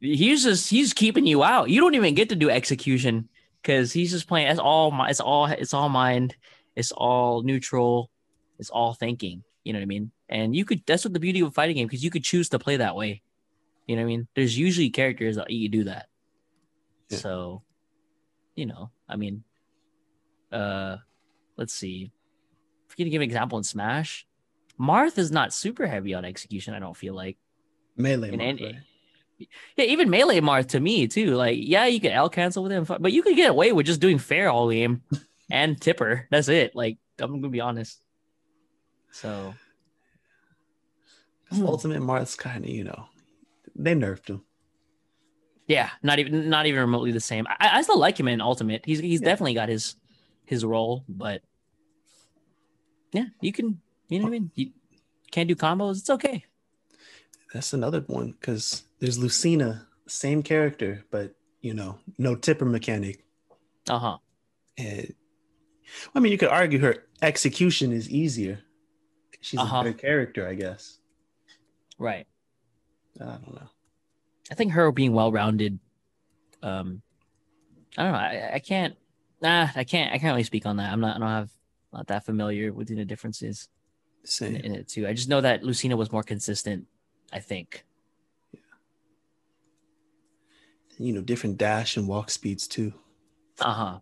he's 0.01 0.45
just 0.45 0.69
he's 0.69 0.93
keeping 0.93 1.27
you 1.27 1.45
out. 1.45 1.71
You 1.71 1.81
don't 1.81 1.95
even 1.95 2.15
get 2.15 2.31
to 2.31 2.37
do 2.37 2.51
execution 2.51 3.29
because 3.63 3.93
he's 3.93 4.11
just 4.11 4.27
playing. 4.27 4.49
It's 4.49 4.61
all 4.61 4.91
my. 4.91 5.11
It's 5.11 5.21
all. 5.21 5.47
It's 5.47 5.75
all 5.75 5.89
mind. 5.89 6.37
It's 6.77 6.93
all 6.93 7.43
neutral. 7.43 8.11
It's 8.59 8.71
all 8.71 8.95
thinking. 8.95 9.43
You 9.65 9.73
know 9.73 9.79
what 9.79 9.85
I 9.85 9.87
mean? 9.87 10.11
And 10.29 10.57
you 10.57 10.65
could. 10.65 10.83
That's 10.87 11.05
what 11.05 11.13
the 11.13 11.21
beauty 11.21 11.41
of 11.41 11.49
a 11.49 11.53
fighting 11.53 11.77
game 11.77 11.87
because 11.87 12.05
you 12.05 12.11
could 12.11 12.25
choose 12.25 12.49
to 12.51 12.59
play 12.59 12.79
that 12.79 12.97
way. 12.97 13.23
You 13.87 13.97
know 13.97 14.03
what 14.03 14.07
I 14.07 14.09
mean? 14.09 14.29
There's 14.35 14.57
usually 14.57 14.91
characters 14.91 15.37
that 15.37 15.51
you 15.51 15.69
do 15.69 15.85
that. 15.85 16.07
Yeah. 17.09 17.19
So, 17.19 17.63
you 18.55 18.67
know, 18.67 18.91
I 19.09 19.17
mean, 19.17 19.43
uh, 20.53 20.99
let's 21.57 21.75
see. 21.75 22.13
If 22.89 22.99
you 22.99 23.05
to 23.05 23.11
give 23.11 23.21
an 23.21 23.25
example 23.25 23.59
in 23.59 23.65
Smash, 23.65 24.27
Marth 24.79 25.19
is 25.19 25.31
not 25.31 25.53
super 25.53 25.87
heavy 25.87 26.15
on 26.15 26.25
execution. 26.25 26.75
I 26.75 26.79
don't 26.79 26.97
feel 26.97 27.15
like 27.15 27.37
melee. 27.97 28.31
And, 28.31 28.41
Marth, 28.41 28.63
right? 28.63 28.75
Yeah, 29.76 29.84
even 29.84 30.11
melee 30.11 30.41
Marth 30.41 30.68
to 30.68 30.80
me 30.80 31.07
too. 31.07 31.34
Like, 31.34 31.59
yeah, 31.61 31.86
you 31.86 32.01
can 32.01 32.12
L 32.12 32.28
cancel 32.28 32.62
with 32.62 32.72
him, 32.72 32.84
but 32.84 33.12
you 33.12 33.22
could 33.22 33.36
get 33.36 33.51
away 33.51 33.72
with 33.72 33.86
just 33.86 34.01
doing 34.01 34.18
fair 34.18 34.51
all 34.51 34.70
game 34.70 35.03
and 35.51 35.80
tipper. 35.80 36.26
That's 36.30 36.49
it. 36.49 36.74
Like, 36.74 36.99
I'm 37.18 37.41
gonna 37.41 37.49
be 37.49 37.61
honest. 37.61 38.03
So, 39.12 39.55
hmm. 41.51 41.66
Ultimate 41.66 42.01
Marth's 42.01 42.36
kind 42.36 42.64
of, 42.64 42.70
you 42.70 42.84
know, 42.84 43.07
they 43.74 43.95
nerfed 43.95 44.28
him. 44.28 44.43
Yeah, 45.66 45.91
not 46.03 46.18
even 46.18 46.49
not 46.49 46.66
even 46.66 46.80
remotely 46.80 47.12
the 47.12 47.20
same. 47.20 47.47
I, 47.49 47.78
I 47.78 47.82
still 47.82 47.99
like 47.99 48.18
him 48.18 48.28
in 48.28 48.41
Ultimate. 48.41 48.84
He's 48.84 48.99
he's 48.99 49.20
yeah. 49.20 49.28
definitely 49.28 49.55
got 49.55 49.68
his 49.68 49.97
his 50.45 50.64
role, 50.64 51.05
but 51.09 51.43
yeah, 53.12 53.26
you 53.41 53.53
can 53.53 53.80
you 54.09 54.18
know 54.18 54.24
what 54.24 54.30
I 54.30 54.32
mean. 54.32 54.51
You 54.55 54.70
can't 55.30 55.49
do 55.49 55.55
combos. 55.55 55.99
It's 55.99 56.11
okay 56.11 56.45
that's 57.53 57.72
another 57.72 58.01
one 58.07 58.32
because 58.32 58.84
there's 59.01 59.19
Lucina, 59.19 59.87
same 60.07 60.43
character, 60.43 61.05
but 61.11 61.35
you 61.61 61.75
know, 61.75 61.99
no 62.19 62.35
tipper 62.35 62.65
mechanic. 62.65 63.25
Uh 63.89 63.99
huh. 63.99 64.19
And 64.79 65.15
I 66.15 66.21
mean, 66.21 66.33
you 66.33 66.39
could 66.39 66.49
argue 66.49 66.79
her 66.81 67.05
execution 67.23 67.93
is 67.93 68.09
easier. 68.09 68.61
She's 69.41 69.59
Uh-huh. 69.61 69.79
a 69.79 69.85
better 69.85 69.97
character, 69.97 70.47
I 70.47 70.55
guess. 70.55 70.99
Right. 71.99 72.27
I 73.21 73.25
don't 73.25 73.55
know. 73.55 73.69
I 74.51 74.55
think 74.55 74.73
her 74.73 74.91
being 74.93 75.13
well 75.13 75.33
rounded. 75.33 75.79
Um, 76.63 77.03
I 77.97 78.03
don't 78.05 78.13
know. 78.13 78.19
I, 78.19 78.51
I 78.55 78.59
can't. 78.59 78.97
Nah, 79.43 79.69
I 79.75 79.85
can't. 79.85 80.13
I 80.13 80.19
can't 80.19 80.33
really 80.33 80.45
speak 80.45 80.67
on 80.67 80.77
that. 80.77 80.93
I'm 80.93 81.01
not. 81.01 81.17
I 81.17 81.19
don't 81.19 81.29
have 81.29 81.51
not 81.93 82.07
that 82.09 82.25
familiar 82.25 82.73
with 82.73 82.89
the 82.89 83.05
differences 83.05 83.69
in, 84.41 84.57
in 84.57 84.75
it 84.75 84.89
too. 84.89 85.07
I 85.09 85.13
just 85.13 85.29
know 85.29 85.41
that 85.41 85.63
Lucina 85.63 85.97
was 85.97 86.13
more 86.13 86.23
consistent. 86.23 86.87
I 87.33 87.41
think. 87.41 87.85
You 91.01 91.15
know, 91.15 91.23
different 91.23 91.57
dash 91.57 91.97
and 91.97 92.07
walk 92.07 92.31
speeds 92.31 92.69
too. 92.69 92.93
Uh 93.59 94.01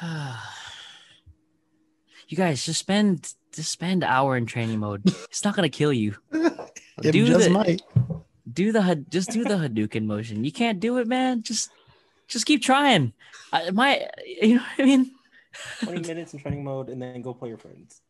huh. 0.00 0.36
you 2.28 2.36
guys 2.36 2.64
just 2.64 2.78
spend 2.80 3.34
just 3.52 3.70
spend 3.70 4.04
hour 4.04 4.36
in 4.36 4.46
training 4.46 4.78
mode. 4.78 5.02
It's 5.24 5.44
not 5.44 5.54
gonna 5.56 5.68
kill 5.68 5.92
you. 5.92 6.16
It 7.02 7.12
Do 7.12 7.26
just 7.26 7.46
the- 7.46 7.50
might. 7.50 7.82
Do 8.52 8.70
the 8.70 8.82
Had- 8.82 9.10
just 9.10 9.30
do 9.30 9.42
the 9.44 9.54
Hadouken 9.54 10.04
motion. 10.04 10.44
You 10.44 10.52
can't 10.52 10.78
do 10.78 10.98
it, 10.98 11.08
man. 11.08 11.42
Just 11.42 11.70
just 12.28 12.44
keep 12.46 12.62
trying. 12.62 13.12
I, 13.52 13.70
my, 13.70 14.06
you 14.24 14.56
know 14.56 14.62
what 14.62 14.78
I 14.78 14.84
mean? 14.84 15.10
20 15.82 16.00
minutes 16.06 16.32
in 16.34 16.38
training 16.40 16.62
mode 16.62 16.90
and 16.90 17.00
then 17.02 17.22
go 17.22 17.32
play 17.34 17.48
your 17.48 17.58
friends. 17.58 18.00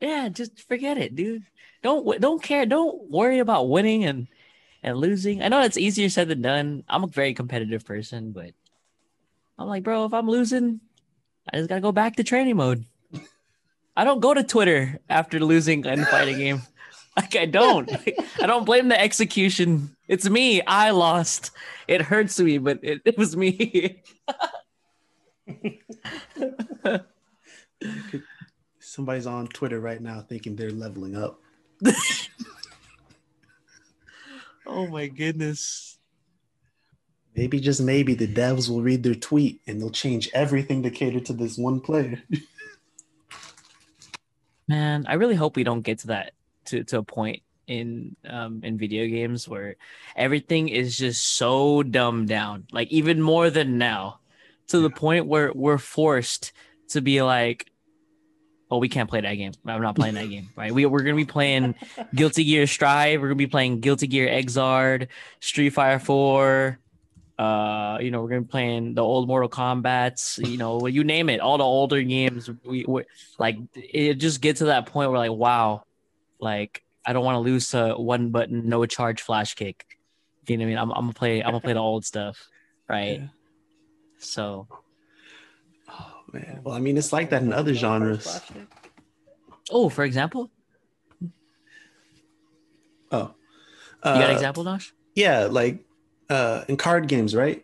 Yeah, 0.00 0.28
just 0.30 0.66
forget 0.68 0.98
it, 0.98 1.14
dude. 1.16 1.42
Don't 1.82 2.20
don't 2.20 2.42
care. 2.42 2.64
Don't 2.64 3.10
worry 3.10 3.40
about 3.40 3.68
winning 3.68 4.04
and 4.04 4.28
and 4.82 4.98
losing. 4.98 5.42
I 5.42 5.48
know 5.48 5.62
it's 5.62 5.78
easier 5.78 6.08
said 6.08 6.28
than 6.28 6.42
done. 6.42 6.84
I'm 6.88 7.04
a 7.04 7.08
very 7.08 7.34
competitive 7.34 7.84
person, 7.84 8.32
but 8.32 8.52
I'm 9.58 9.68
like, 9.68 9.82
bro, 9.82 10.04
if 10.04 10.14
I'm 10.14 10.28
losing, 10.28 10.80
I 11.52 11.58
just 11.58 11.68
gotta 11.68 11.80
go 11.80 11.92
back 11.92 12.16
to 12.16 12.24
training 12.24 12.56
mode. 12.56 12.84
I 13.96 14.04
don't 14.04 14.20
go 14.20 14.32
to 14.32 14.42
Twitter 14.42 15.00
after 15.08 15.38
losing 15.38 15.84
in 15.84 16.00
a 16.00 16.06
fighting 16.06 16.38
game. 16.38 16.62
Like 17.14 17.36
I 17.36 17.44
don't. 17.44 17.90
I 18.40 18.46
don't 18.46 18.64
blame 18.64 18.88
the 18.88 18.98
execution. 18.98 19.94
It's 20.08 20.30
me. 20.30 20.62
I 20.62 20.92
lost. 20.92 21.50
It 21.86 22.00
hurts 22.00 22.40
me, 22.40 22.56
but 22.56 22.78
it, 22.82 23.02
it 23.04 23.18
was 23.18 23.36
me. 23.36 24.02
Somebody's 28.80 29.26
on 29.26 29.48
Twitter 29.48 29.78
right 29.78 30.00
now 30.00 30.22
thinking 30.22 30.56
they're 30.56 30.70
leveling 30.70 31.14
up. 31.14 31.38
oh 34.66 34.86
my 34.86 35.06
goodness. 35.06 35.98
Maybe 37.34 37.60
just 37.60 37.80
maybe 37.80 38.14
the 38.14 38.28
devs 38.28 38.68
will 38.68 38.82
read 38.82 39.02
their 39.02 39.14
tweet 39.14 39.60
and 39.66 39.80
they'll 39.80 39.90
change 39.90 40.28
everything 40.34 40.82
to 40.82 40.90
cater 40.90 41.20
to 41.20 41.32
this 41.32 41.56
one 41.56 41.80
player. 41.80 42.22
Man, 44.68 45.06
I 45.08 45.14
really 45.14 45.34
hope 45.34 45.56
we 45.56 45.64
don't 45.64 45.80
get 45.80 46.00
to 46.00 46.06
that 46.08 46.32
to, 46.66 46.84
to 46.84 46.98
a 46.98 47.02
point 47.02 47.42
in 47.68 48.16
um 48.28 48.60
in 48.64 48.76
video 48.76 49.06
games 49.06 49.48
where 49.48 49.76
everything 50.16 50.68
is 50.68 50.98
just 50.98 51.24
so 51.24 51.82
dumbed 51.82 52.28
down, 52.28 52.66
like 52.72 52.88
even 52.88 53.22
more 53.22 53.50
than 53.50 53.78
now, 53.78 54.20
to 54.68 54.80
the 54.80 54.90
point 54.90 55.26
where 55.26 55.52
we're 55.54 55.78
forced 55.78 56.52
to 56.88 57.00
be 57.00 57.22
like, 57.22 57.71
oh, 58.72 58.78
we 58.78 58.88
can't 58.88 59.08
play 59.08 59.20
that 59.20 59.34
game. 59.34 59.52
I'm 59.66 59.82
not 59.82 59.94
playing 59.94 60.14
that 60.14 60.30
game, 60.30 60.48
right? 60.56 60.72
We 60.72 60.86
we're 60.86 61.02
gonna 61.02 61.14
be 61.14 61.26
playing 61.26 61.74
Guilty 62.14 62.42
Gear 62.42 62.66
Strive. 62.66 63.20
We're 63.20 63.28
gonna 63.28 63.36
be 63.36 63.46
playing 63.46 63.80
Guilty 63.80 64.06
Gear 64.06 64.28
Xrd, 64.28 65.08
Street 65.40 65.70
Fighter 65.70 65.98
Four. 65.98 66.78
Uh, 67.38 67.98
you 68.00 68.10
know, 68.10 68.22
we're 68.22 68.30
gonna 68.30 68.40
be 68.40 68.48
playing 68.48 68.94
the 68.94 69.02
old 69.02 69.28
Mortal 69.28 69.50
Kombat's. 69.50 70.38
You 70.38 70.56
know, 70.56 70.86
you 70.86 71.04
name 71.04 71.28
it, 71.28 71.40
all 71.40 71.58
the 71.58 71.64
older 71.64 72.00
games. 72.02 72.48
We, 72.64 72.86
like 73.38 73.58
it 73.74 74.14
just 74.14 74.40
gets 74.40 74.60
to 74.60 74.66
that 74.66 74.86
point 74.86 75.10
where 75.10 75.18
like, 75.18 75.32
wow, 75.32 75.84
like 76.40 76.82
I 77.04 77.12
don't 77.12 77.26
want 77.26 77.36
to 77.36 77.40
lose 77.40 77.68
to 77.70 77.94
one 77.98 78.30
button, 78.30 78.70
no 78.70 78.86
charge 78.86 79.20
flash 79.20 79.54
kick. 79.54 79.84
You 80.46 80.56
know 80.56 80.62
what 80.62 80.66
I 80.66 80.68
mean? 80.70 80.78
I'm, 80.78 80.90
I'm 80.92 81.00
gonna 81.02 81.12
play. 81.12 81.42
I'm 81.42 81.50
gonna 81.50 81.60
play 81.60 81.74
the 81.74 81.78
old 81.78 82.06
stuff, 82.06 82.48
right? 82.88 83.20
Yeah. 83.20 83.26
So, 84.16 84.66
man. 86.32 86.60
Well, 86.64 86.74
I 86.74 86.80
mean, 86.80 86.96
it's 86.96 87.12
like 87.12 87.30
that 87.30 87.42
in 87.42 87.52
other 87.52 87.74
genres. 87.74 88.40
oh, 89.70 89.88
for 89.88 90.04
example, 90.04 90.50
Oh, 93.10 93.34
you 94.04 94.10
got 94.10 94.22
Uh, 94.22 94.24
an 94.26 94.30
example, 94.30 94.64
Nosh? 94.64 94.90
Yeah, 95.14 95.44
like 95.50 95.84
uh, 96.30 96.64
in 96.68 96.76
card 96.76 97.08
games, 97.08 97.34
right? 97.36 97.62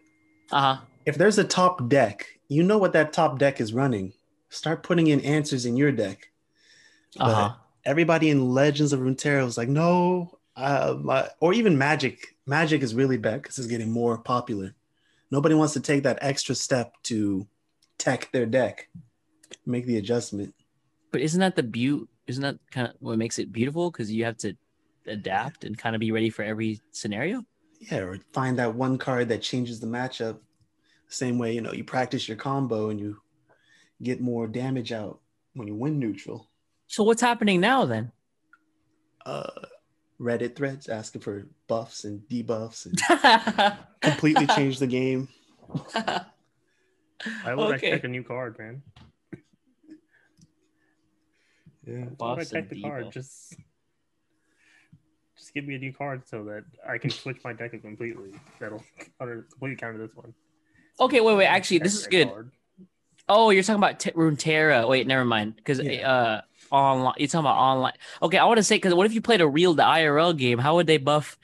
Uh 0.53 0.61
huh. 0.61 0.81
If 1.07 1.17
there's 1.17 1.39
a 1.39 1.45
top 1.45 1.89
deck, 1.89 2.27
you 2.49 2.63
know 2.63 2.77
what 2.79 2.93
that 2.93 3.13
top 3.13 3.39
deck 3.39 3.61
is 3.61 3.73
running. 3.73 4.13
Start 4.51 4.83
putting 4.83 5.07
in 5.07 5.21
answers 5.23 5.65
in 5.67 5.77
your 5.77 5.91
deck. 5.93 6.31
Uh 7.19 7.35
huh. 7.35 7.55
Everybody 7.85 8.29
in 8.31 8.51
Legends 8.53 8.93
of 8.93 9.01
Runeterra 9.01 9.45
was 9.45 9.57
like, 9.57 9.69
no, 9.69 10.39
uh, 10.57 10.97
my, 11.01 11.29
or 11.41 11.55
even 11.55 11.79
Magic. 11.79 12.37
Magic 12.47 12.83
is 12.83 12.95
really 12.95 13.17
bad 13.17 13.43
because 13.43 13.59
it's 13.59 13.67
getting 13.69 13.91
more 13.91 14.19
popular. 14.19 14.75
Nobody 15.31 15.55
wants 15.55 15.73
to 15.75 15.81
take 15.81 16.03
that 16.03 16.19
extra 16.21 16.55
step 16.55 16.93
to 17.05 17.47
tech 17.99 18.31
their 18.33 18.47
deck, 18.47 18.89
make 19.67 19.87
the 19.87 19.99
adjustment. 19.99 20.55
But 21.11 21.21
isn't 21.21 21.41
that 21.41 21.57
the 21.57 21.63
beauty? 21.63 22.07
Isn't 22.27 22.43
that 22.43 22.59
kind 22.71 22.89
of 22.89 22.95
what 23.01 23.19
makes 23.19 23.39
it 23.39 23.53
beautiful? 23.53 23.91
Because 23.91 24.13
you 24.13 24.25
have 24.25 24.37
to 24.39 24.55
adapt 25.07 25.65
and 25.65 25.77
kind 25.77 25.95
of 25.97 26.01
be 26.01 26.13
ready 26.13 26.31
for 26.31 26.43
every 26.43 26.81
scenario. 26.93 27.45
Yeah, 27.81 27.99
or 27.99 28.19
find 28.33 28.59
that 28.59 28.75
one 28.75 28.99
card 28.99 29.29
that 29.29 29.43
changes 29.43 29.81
the 29.81 29.87
matchup. 29.87 30.39
Same 31.09 31.39
way, 31.39 31.55
you 31.55 31.63
know, 31.63 31.73
you 31.73 31.85
practice 31.85 32.29
your 32.29 32.37
combo 32.37 32.91
and 32.91 33.01
you 33.01 33.21
get 34.03 34.21
more 34.21 34.47
damage 34.47 34.93
out 34.93 35.21
when 35.55 35.67
you 35.69 35.75
win 35.75 35.99
neutral. 35.99 36.51
So 36.87 37.03
what's 37.03 37.23
happening 37.23 37.61
now 37.61 37.87
then? 37.87 38.13
Uh, 39.25 39.49
Reddit 40.21 40.57
threads 40.57 40.89
asking 40.89 41.21
for 41.21 41.47
buffs 41.67 42.05
and 42.05 42.21
debuffs 42.29 42.87
and 42.87 43.79
completely 44.01 44.47
change 44.49 44.79
the 44.79 44.87
game. 44.87 45.29
I 47.45 47.55
would 47.55 47.75
Okay. 47.75 47.89
expect 47.89 48.05
a 48.05 48.09
new 48.09 48.23
card, 48.23 48.59
man. 48.59 48.83
Yeah. 51.87 52.05
Why 52.19 52.33
I 52.33 52.35
Buffs 52.37 52.51
check 52.51 52.63
and 52.63 52.71
the 52.71 52.83
card? 52.83 53.13
Just, 53.13 53.55
just 55.37 55.55
give 55.55 55.65
me 55.67 55.75
a 55.75 55.79
new 55.79 55.93
card 55.93 56.27
so 56.29 56.45
that 56.45 56.65
I 56.87 56.99
can 56.99 57.11
switch 57.11 57.39
my 57.45 57.53
deck 57.53 57.71
completely. 57.83 58.31
That'll 58.61 58.85
counter, 59.19 59.47
completely 59.51 59.77
counter 59.77 59.99
this 60.07 60.15
one. 60.15 60.35
Okay, 61.01 61.21
wait, 61.21 61.37
wait. 61.37 61.47
Actually, 61.47 61.79
this 61.79 61.95
is 61.95 62.07
good. 62.07 62.29
card. 62.29 62.51
Oh, 63.29 63.51
you're 63.51 63.63
talking 63.63 63.79
about 63.81 64.01
T- 64.01 64.11
Runeterra. 64.13 64.89
Wait, 64.89 65.07
never 65.07 65.25
mind. 65.25 65.57
Because 65.57 65.81
Yeah. 65.81 66.11
uh, 66.11 66.41
online, 66.75 67.15
you're 67.19 67.29
talking 67.29 67.41
about 67.41 67.57
online. 67.59 67.93
Okay, 68.23 68.39
I 68.39 68.45
want 68.45 68.57
to 68.59 68.63
say 68.65 68.77
because 68.77 68.95
what 68.95 69.07
if 69.07 69.13
you 69.13 69.21
played 69.21 69.41
a 69.41 69.47
real 69.49 69.75
the 69.75 69.83
IRL 69.83 70.37
game? 70.37 70.59
How 70.59 70.75
would 70.77 70.87
they 70.87 70.97
buff? 70.99 71.39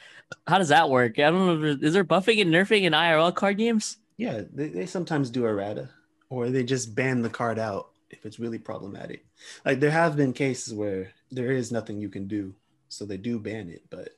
How 0.46 0.58
does 0.58 0.68
that 0.68 0.88
work? 0.90 1.18
I 1.18 1.30
don't 1.30 1.60
know. 1.62 1.68
Is 1.86 1.92
there 1.92 2.04
buffing 2.04 2.40
and 2.40 2.50
nerfing 2.52 2.82
in 2.82 2.92
IRL 2.94 3.34
card 3.34 3.58
games? 3.58 3.98
Yeah, 4.16 4.42
they, 4.52 4.68
they 4.68 4.86
sometimes 4.86 5.30
do 5.30 5.44
errata, 5.46 5.90
or 6.30 6.50
they 6.50 6.62
just 6.64 6.94
ban 6.94 7.22
the 7.22 7.30
card 7.30 7.58
out 7.58 7.90
if 8.10 8.24
it's 8.24 8.38
really 8.38 8.58
problematic. 8.58 9.26
Like 9.64 9.80
there 9.80 9.90
have 9.90 10.16
been 10.16 10.32
cases 10.32 10.72
where 10.74 11.12
there 11.30 11.50
is 11.50 11.72
nothing 11.72 12.00
you 12.00 12.08
can 12.08 12.28
do, 12.28 12.54
so 12.88 13.04
they 13.04 13.16
do 13.16 13.38
ban 13.40 13.68
it. 13.68 13.82
But 13.90 14.10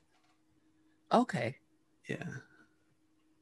Okay. 1.12 1.56
yeah, 2.08 2.24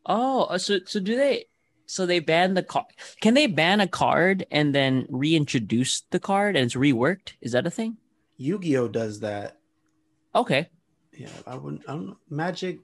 Oh, 0.06 0.44
uh, 0.44 0.58
so 0.58 0.78
so 0.86 1.00
do 1.00 1.16
they? 1.16 1.46
So 1.86 2.06
they 2.06 2.18
ban 2.18 2.54
the 2.54 2.62
card. 2.62 2.86
Can 3.20 3.34
they 3.34 3.46
ban 3.46 3.80
a 3.80 3.88
card 3.88 4.46
and 4.50 4.74
then 4.74 5.06
reintroduce 5.10 6.02
the 6.10 6.20
card 6.20 6.56
and 6.56 6.64
it's 6.66 6.74
reworked? 6.74 7.32
Is 7.40 7.52
that 7.52 7.66
a 7.66 7.70
thing? 7.70 7.98
Yu-Gi-Oh 8.36 8.88
does 8.88 9.20
that. 9.20 9.58
Okay. 10.34 10.68
Yeah, 11.12 11.28
I 11.46 11.56
wouldn't. 11.56 11.82
I 11.88 11.92
don't 11.92 12.06
know. 12.06 12.16
Magic, 12.28 12.80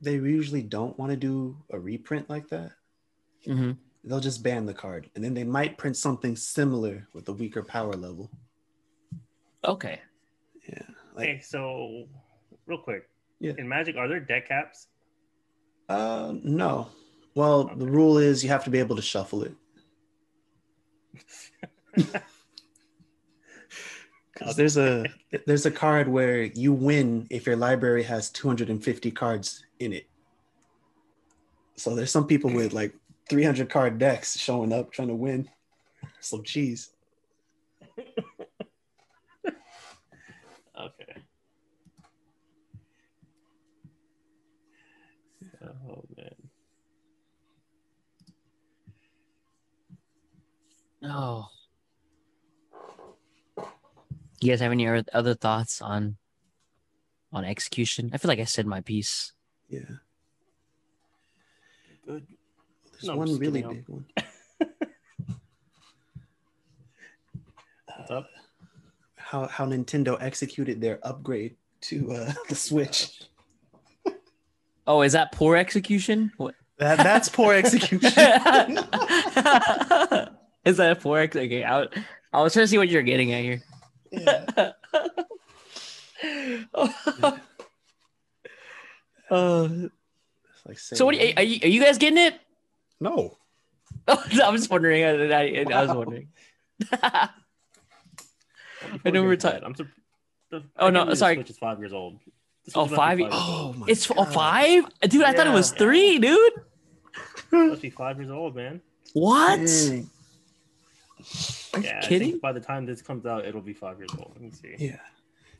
they 0.00 0.14
usually 0.14 0.62
don't 0.62 0.98
want 0.98 1.10
to 1.10 1.16
do 1.16 1.56
a 1.70 1.78
reprint 1.78 2.30
like 2.30 2.48
that. 2.48 2.72
Hmm 3.44 3.72
They'll 4.06 4.20
just 4.20 4.42
ban 4.42 4.66
the 4.66 4.74
card, 4.74 5.08
and 5.14 5.24
then 5.24 5.32
they 5.32 5.44
might 5.44 5.78
print 5.78 5.96
something 5.96 6.36
similar 6.36 7.08
with 7.14 7.26
a 7.28 7.32
weaker 7.32 7.62
power 7.62 7.94
level. 7.94 8.30
Okay. 9.64 10.00
Yeah, 10.68 10.82
like 11.14 11.28
Okay, 11.28 11.40
so 11.40 12.04
real 12.66 12.78
quick, 12.78 13.08
Yeah. 13.40 13.52
in 13.56 13.66
Magic, 13.66 13.96
are 13.96 14.06
there 14.08 14.20
deck 14.20 14.48
caps? 14.48 14.88
uh, 15.88 16.34
no. 16.42 16.88
Well, 17.34 17.64
the 17.64 17.86
rule 17.86 18.18
is 18.18 18.42
you 18.44 18.50
have 18.50 18.64
to 18.64 18.70
be 18.70 18.78
able 18.78 18.96
to 18.96 19.02
shuffle 19.02 19.42
it. 19.44 19.54
Because 24.34 24.56
there's 24.56 24.76
a 24.76 25.06
there's 25.46 25.64
a 25.64 25.70
card 25.70 26.08
where 26.08 26.42
you 26.42 26.72
win 26.72 27.26
if 27.30 27.46
your 27.46 27.54
library 27.56 28.02
has 28.02 28.30
250 28.30 29.10
cards 29.12 29.64
in 29.78 29.92
it. 29.92 30.06
So 31.76 31.94
there's 31.94 32.10
some 32.10 32.26
people 32.26 32.50
with 32.50 32.72
like 32.72 32.94
300 33.28 33.70
card 33.70 33.98
decks 33.98 34.36
showing 34.38 34.72
up 34.72 34.92
trying 34.92 35.08
to 35.08 35.14
win 35.14 35.48
some 36.20 36.42
cheese. 36.42 36.90
Okay. 40.76 41.22
Oh 45.62 46.04
man. 46.16 46.34
Oh. 51.04 51.46
You 54.40 54.50
guys 54.50 54.60
have 54.60 54.72
any 54.72 54.86
other 55.12 55.34
thoughts 55.34 55.80
on 55.80 56.16
on 57.32 57.44
execution? 57.44 58.10
I 58.12 58.18
feel 58.18 58.28
like 58.28 58.40
I 58.40 58.44
said 58.44 58.66
my 58.66 58.80
piece. 58.80 59.32
Yeah. 59.68 60.02
Good. 63.00 63.08
There's 63.08 63.08
No, 63.08 63.16
one 63.16 63.38
really 63.38 63.62
kidding. 63.62 63.76
big 63.76 63.88
one. 63.88 64.04
What's 67.96 68.10
up? 68.10 68.28
How 69.16 69.46
how 69.46 69.66
Nintendo 69.66 70.16
executed 70.20 70.80
their 70.80 70.98
upgrade 71.02 71.56
to 71.82 72.12
uh, 72.12 72.32
the 72.48 72.54
Switch. 72.54 73.22
Oh, 74.86 75.02
is 75.02 75.12
that 75.12 75.32
poor 75.32 75.56
execution? 75.56 76.30
What? 76.36 76.54
That 76.78 76.98
that's 76.98 77.28
poor 77.28 77.54
execution. 77.62 78.08
is 80.64 80.76
that 80.76 80.98
poor 81.00 81.20
execution? 81.20 81.58
Okay, 81.58 81.64
I, 81.64 81.86
I 82.32 82.42
was 82.42 82.52
trying 82.52 82.64
to 82.64 82.68
see 82.68 82.78
what 82.78 82.88
you're 82.88 83.02
getting 83.02 83.32
at 83.32 83.42
here. 83.42 83.62
yeah. 84.12 84.72
Uh, 89.30 89.68
It's 90.54 90.66
like 90.66 90.78
so 90.78 91.04
what 91.06 91.14
are 91.14 91.18
you, 91.18 91.32
are 91.36 91.42
you 91.42 91.60
are 91.62 91.68
you 91.68 91.82
guys 91.82 91.98
getting 91.98 92.18
it? 92.18 92.34
No. 93.04 93.38
I 94.08 94.50
was 94.50 94.68
wondering. 94.68 95.04
I, 95.04 95.32
I, 95.32 95.64
I 95.72 95.82
was 95.86 95.96
wondering. 95.96 96.28
I 96.92 97.28
know 99.10 99.22
we 99.22 99.28
we're 99.28 99.36
get 99.36 99.40
to 99.40 99.46
that, 99.48 99.60
ta- 99.60 99.66
I'm 99.66 99.74
sur- 99.74 99.88
the, 100.50 100.62
Oh, 100.78 100.90
no, 100.90 101.00
can't 101.00 101.02
believe 101.06 101.08
the 101.10 101.16
sorry. 101.16 101.34
Switch 101.36 101.50
is 101.50 101.58
five 101.58 101.78
years 101.78 101.92
old. 101.92 102.18
The 102.66 102.72
Oh, 102.74 102.86
Switch 102.86 102.86
must 102.90 102.90
be 102.90 102.96
five- 102.96 103.18
years 103.20 103.32
Oh 103.34 103.74
my 103.78 103.86
it's 103.88 104.10
oh, 104.10 104.14
God. 104.14 104.32
five, 104.32 104.84
dude. 105.08 105.22
I 105.22 105.32
thought 105.32 105.46
it 105.46 105.52
was 105.52 105.72
Yeah. 105.72 105.78
three, 105.78 106.18
dude. 106.18 106.52
It 107.52 107.52
must 107.52 107.82
be 107.82 107.90
five 107.90 108.18
years 108.18 108.30
old, 108.30 108.56
man. 108.56 108.80
What? 109.12 109.56
Dang. 109.58 110.10
Are 111.74 111.80
you 111.80 111.84
Yeah, 111.84 112.00
kidding? 112.00 112.38
by 112.38 112.52
the 112.52 112.60
time 112.60 112.86
this 112.86 113.02
comes 113.02 113.26
out, 113.26 113.44
it'll 113.46 113.60
be 113.60 113.74
five 113.74 113.98
years 113.98 114.10
old. 114.18 114.32
Let 114.34 114.40
me 114.42 114.50
see. 114.50 114.74
Yeah. 114.78 114.98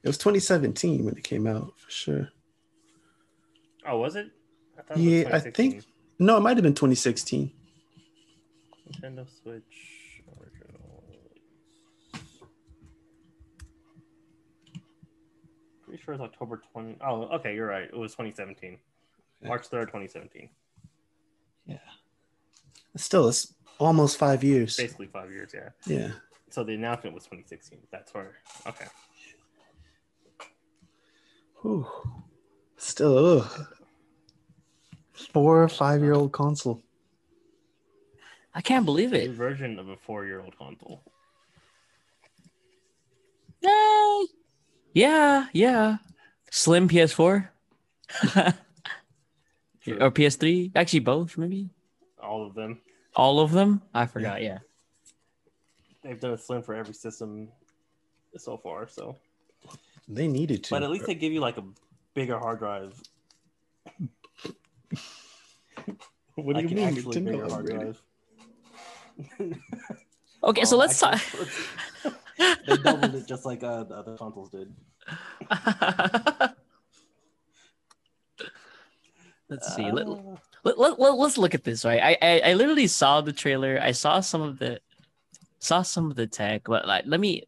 It 0.03 0.09
was 0.09 0.19
2017 0.19 1.05
when 1.05 1.17
it 1.17 1.25
came 1.25 1.47
out 1.47 1.73
for 1.79 1.91
sure. 1.91 2.29
Oh, 3.87 3.99
was 3.99 4.17
it? 4.17 4.31
I 4.79 4.83
thought 4.83 4.97
it 4.97 5.01
was 5.01 5.07
Yeah, 5.07 5.29
I 5.33 5.39
think- 5.41 5.85
No, 6.19 6.37
it 6.37 6.41
might 6.41 6.57
have 6.57 6.63
been 6.63 6.75
2016. 6.75 7.51
Nintendo 8.91 9.27
Switch 9.43 10.23
original. 10.29 11.05
Pretty 15.85 16.03
sure 16.03 16.15
it's 16.15 16.23
October 16.23 16.63
20. 16.73 16.97
Oh, 17.07 17.23
okay, 17.37 17.55
you're 17.55 17.67
right. 17.67 17.85
It 17.85 17.97
was 17.97 18.13
2017. 18.13 18.79
March 19.43 19.69
3rd, 19.69 19.87
2017. 19.87 20.49
Yeah. 21.67 21.79
Still, 22.97 23.29
it's 23.29 23.55
almost 23.79 24.17
five 24.17 24.45
years. 24.45 24.77
Basically 24.77 25.07
five 25.07 25.31
years, 25.31 25.53
yeah. 25.55 25.71
Yeah. 25.87 26.13
So 26.51 26.63
the 26.63 26.75
announcement 26.75 27.15
was 27.15 27.25
2016. 27.25 27.81
That's 27.91 28.15
where. 28.15 28.37
Okay. 28.67 28.87
Whew. 31.63 31.87
Still, 32.77 33.41
ugh. 33.41 33.67
Four 35.33 35.63
or 35.63 35.69
five 35.69 36.01
year 36.03 36.15
old 36.15 36.33
console. 36.33 36.83
I 38.55 38.61
can't 38.61 38.85
believe 38.85 39.11
New 39.11 39.19
it. 39.19 39.31
version 39.33 39.79
of 39.81 39.89
a 39.89 39.97
four-year-old 39.97 40.57
console. 40.57 41.03
Yay! 43.61 44.27
Yeah, 44.93 45.47
yeah. 45.53 45.97
Slim 46.51 46.89
PS4 46.89 47.49
or 48.37 48.55
PS3. 49.87 50.71
Actually, 50.77 51.01
both 51.01 51.37
maybe. 51.37 51.69
All 52.23 52.47
of 52.47 52.55
them. 52.55 52.81
All 53.17 53.41
of 53.41 53.51
them. 53.51 53.83
I 53.93 54.07
forgot. 54.07 54.41
Yeah. 54.43 54.59
They've 56.03 56.21
done 56.21 56.33
a 56.33 56.39
slim 56.39 56.63
for 56.63 56.75
every 56.75 56.95
system 56.95 57.49
so 58.37 58.57
far. 58.57 58.87
So, 58.87 59.17
They 60.07 60.29
needed 60.29 60.63
to. 60.65 60.71
but 60.71 60.83
at 60.83 60.91
least 60.91 61.07
they 61.07 61.15
give 61.15 61.33
you 61.33 61.41
like 61.41 61.57
a 61.57 61.65
bigger 62.15 62.39
hard 62.39 62.59
drive. 62.61 63.01
what 66.35 66.57
like 66.57 66.69
you 66.71 66.77
mean? 66.77 66.95
bigger 67.25 67.49
hard 67.49 67.67
upgraded? 67.67 67.97
drive. 69.39 69.65
Okay, 70.45 70.65
so 70.65 70.77
let's 70.77 71.01
talk. 71.01 71.21
they 72.39 72.77
doubled 72.77 73.15
it 73.15 73.27
just 73.27 73.47
like 73.47 73.63
uh, 73.63 73.85
the 73.85 73.95
other 73.95 74.17
consoles 74.17 74.51
did. 74.51 74.75
let's 79.49 79.75
see. 79.75 79.91
Let, 79.91 80.07
Uh, 80.07 80.37
let, 80.65 80.79
let, 80.79 80.99
let, 80.99 81.27
us 81.27 81.39
look 81.39 81.55
at 81.55 81.65
this. 81.65 81.85
Right. 81.85 82.01
I, 82.03 82.17
I 82.21 82.51
I 82.51 82.55
literally 82.55 82.87
saw 82.87 83.21
the 83.21 83.33
trailer. 83.33 83.79
I 83.81 83.93
saw 83.93 84.21
some 84.21 84.43
of 84.43 84.59
the 84.59 84.81
saw 85.61 85.83
some 85.83 86.11
of 86.11 86.17
the 86.17 86.27
tech, 86.27 86.65
but 86.65 86.87
like 86.87 87.05
let 87.07 87.21
me 87.21 87.45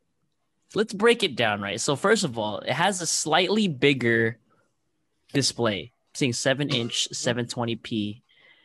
let's 0.75 0.95
break 0.95 1.23
it 1.23 1.37
down. 1.37 1.61
Right. 1.61 1.81
So 1.81 1.97
first 1.97 2.25
of 2.25 2.39
all, 2.39 2.61
it 2.61 2.73
has 2.73 3.03
a 3.03 3.07
slightly 3.07 3.69
bigger 3.69 4.39
display. 5.33 5.93
Seeing 6.17 6.33
seven 6.33 6.69
inch 6.71 7.09
720p 7.13 8.23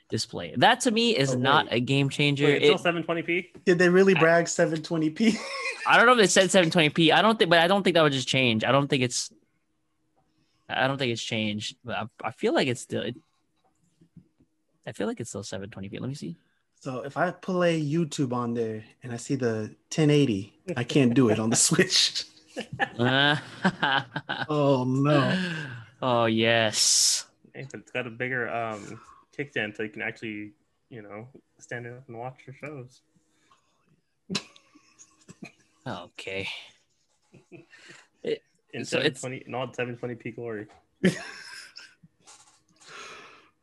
display. 0.10 0.54
That 0.58 0.82
to 0.82 0.91
me 0.91 1.16
is 1.16 1.36
Oh, 1.36 1.38
not 1.38 1.68
a 1.72 1.80
game 1.80 2.10
changer. 2.10 2.45
Wait, 2.45 2.64
it's 2.64 2.76
It- 2.76 2.80
still 2.80 2.93
720p. 2.93 3.47
Did 3.66 3.80
they 3.80 3.89
really 3.89 4.14
brag 4.14 4.45
720p? 4.45 5.38
I 5.88 5.97
don't 5.97 6.06
know 6.06 6.12
if 6.14 6.18
they 6.20 6.28
said 6.28 6.49
720p. 6.49 7.12
I 7.14 7.22
don't 7.22 7.38
think, 7.39 7.49
but 7.49 7.60
I 7.60 7.68
don't 7.68 7.82
think 7.84 7.95
that 7.95 8.04
would 8.04 8.12
just 8.14 8.28
change. 8.28 8.64
I 8.64 8.72
don't 8.72 8.88
think 8.88 9.04
it's. 9.04 9.32
I 10.70 10.88
don't 10.88 10.97
think 10.97 11.12
it's 11.12 11.24
changed, 11.24 11.76
but 11.84 11.95
I, 11.95 12.28
I 12.28 12.32
feel 12.32 12.54
like 12.54 12.68
it's 12.68 12.82
still. 12.82 13.02
It, 13.02 13.16
I 14.86 14.91
feel 14.93 15.08
like 15.08 15.20
it's 15.20 15.30
still 15.30 15.43
720p. 15.43 15.99
Let 15.99 16.08
me 16.10 16.16
see. 16.16 16.36
so 16.80 17.02
if 17.02 17.18
I 17.18 17.32
play 17.32 17.82
YouTube 17.82 18.32
on 18.34 18.54
there 18.54 18.84
and 19.04 19.12
I 19.14 19.18
see 19.18 19.36
the 19.36 19.76
1080, 19.95 20.54
I 20.78 20.84
can't 20.84 21.14
do 21.14 21.30
it 21.30 21.39
on 21.39 21.49
the 21.49 21.56
Switch. 21.68 22.26
Uh, 22.99 23.38
Oh 24.49 24.84
no. 24.86 25.39
oh 26.02 26.26
yes. 26.26 27.26
Hey, 27.54 27.68
but 27.72 27.82
it's 27.82 27.91
got 27.91 28.08
a 28.08 28.10
bigger 28.10 28.49
um, 28.49 28.99
kickstand, 29.38 29.76
so 29.76 29.84
you 29.84 29.89
can 29.89 30.02
actually, 30.02 30.52
you 30.89 31.02
know, 31.02 31.28
stand 31.60 31.88
up 31.88 32.04
and 32.08 32.18
watch 32.18 32.39
your 32.45 32.56
shows. 32.56 33.02
Okay. 35.86 36.47
In 38.74 38.86
So 38.86 38.99
it's- 38.99 39.20
720, 39.22 39.43
not 39.47 39.76
720p 39.76 40.36
glory. 40.36 40.68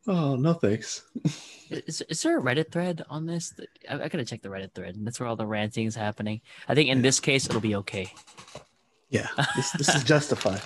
Oh 0.07 0.35
no 0.35 0.53
thanks. 0.53 1.03
Is, 1.69 2.01
is 2.09 2.23
there 2.23 2.39
a 2.39 2.41
Reddit 2.41 2.71
thread 2.71 3.05
on 3.11 3.27
this? 3.27 3.53
I, 3.87 3.93
I 3.93 4.07
gotta 4.07 4.25
check 4.25 4.41
the 4.41 4.49
Reddit 4.49 4.73
thread. 4.73 4.95
That's 5.05 5.19
where 5.19 5.29
all 5.29 5.35
the 5.35 5.45
ranting 5.45 5.85
is 5.85 5.93
happening. 5.93 6.41
I 6.67 6.73
think 6.73 6.89
in 6.89 7.03
this 7.03 7.19
case 7.19 7.45
it'll 7.45 7.61
be 7.61 7.75
okay. 7.75 8.11
Yeah, 9.11 9.27
this, 9.55 9.69
this 9.73 9.93
is 9.93 10.03
justified. 10.03 10.61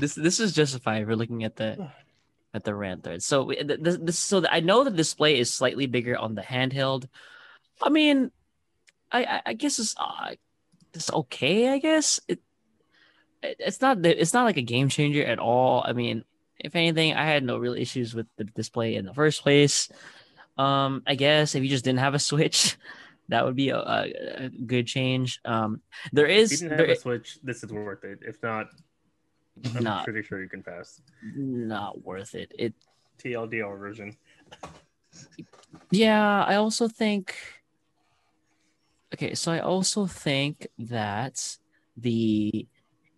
This 0.00 0.16
this 0.16 0.40
is 0.40 0.52
justified. 0.52 1.06
We're 1.06 1.14
looking 1.14 1.44
at 1.44 1.54
the 1.54 1.88
at 2.54 2.64
the 2.64 2.74
rant 2.74 3.04
thread. 3.04 3.22
So 3.22 3.52
this, 3.64 3.98
this 4.00 4.18
so 4.18 4.44
I 4.50 4.60
know 4.60 4.84
the 4.84 4.90
display 4.90 5.38
is 5.38 5.52
slightly 5.52 5.86
bigger 5.86 6.16
on 6.16 6.34
the 6.34 6.42
handheld. 6.42 7.08
I 7.80 7.88
mean, 7.88 8.30
I 9.10 9.40
I, 9.46 9.52
guess 9.54 9.78
it's 9.78 9.94
uh, 9.98 10.34
it's 10.92 11.12
okay. 11.12 11.68
I 11.68 11.78
guess 11.78 12.20
it, 12.28 12.40
it 13.42 13.56
it's 13.58 13.80
not 13.80 14.04
it's 14.04 14.34
not 14.34 14.44
like 14.44 14.58
a 14.58 14.62
game 14.62 14.88
changer 14.88 15.24
at 15.24 15.38
all. 15.38 15.82
I 15.86 15.92
mean, 15.92 16.24
if 16.58 16.76
anything, 16.76 17.14
I 17.14 17.24
had 17.24 17.44
no 17.44 17.58
real 17.58 17.74
issues 17.74 18.14
with 18.14 18.26
the 18.36 18.44
display 18.44 18.94
in 18.94 19.04
the 19.04 19.14
first 19.14 19.42
place. 19.42 19.88
Um, 20.58 21.02
I 21.06 21.14
guess 21.14 21.54
if 21.54 21.62
you 21.62 21.68
just 21.68 21.84
didn't 21.84 22.00
have 22.00 22.14
a 22.14 22.18
Switch, 22.30 22.76
that 23.28 23.44
would 23.44 23.56
be 23.56 23.70
a, 23.70 23.78
a, 23.78 24.44
a 24.44 24.48
good 24.48 24.86
change. 24.86 25.40
Um, 25.44 25.80
there 26.12 26.26
is 26.26 26.52
If 26.52 26.60
you 26.62 26.68
didn't 26.68 26.78
have 26.78 26.86
there, 26.86 26.96
a 26.96 27.00
Switch, 27.00 27.38
this 27.42 27.64
is 27.64 27.72
worth 27.72 28.04
it. 28.04 28.20
If 28.22 28.42
not, 28.42 28.68
I'm 29.76 29.84
Not. 29.84 30.04
pretty 30.04 30.22
sure 30.22 30.42
you 30.42 30.48
can 30.48 30.62
pass. 30.62 31.00
not 31.34 32.02
worth 32.04 32.34
it. 32.34 32.52
It 32.58 32.74
TLDR 33.18 33.78
version. 33.78 34.16
Yeah, 35.90 36.44
I 36.44 36.56
also 36.56 36.88
think. 36.88 37.36
Okay, 39.14 39.34
so 39.34 39.52
I 39.52 39.60
also 39.60 40.06
think 40.06 40.66
that 40.78 41.58
the 41.96 42.66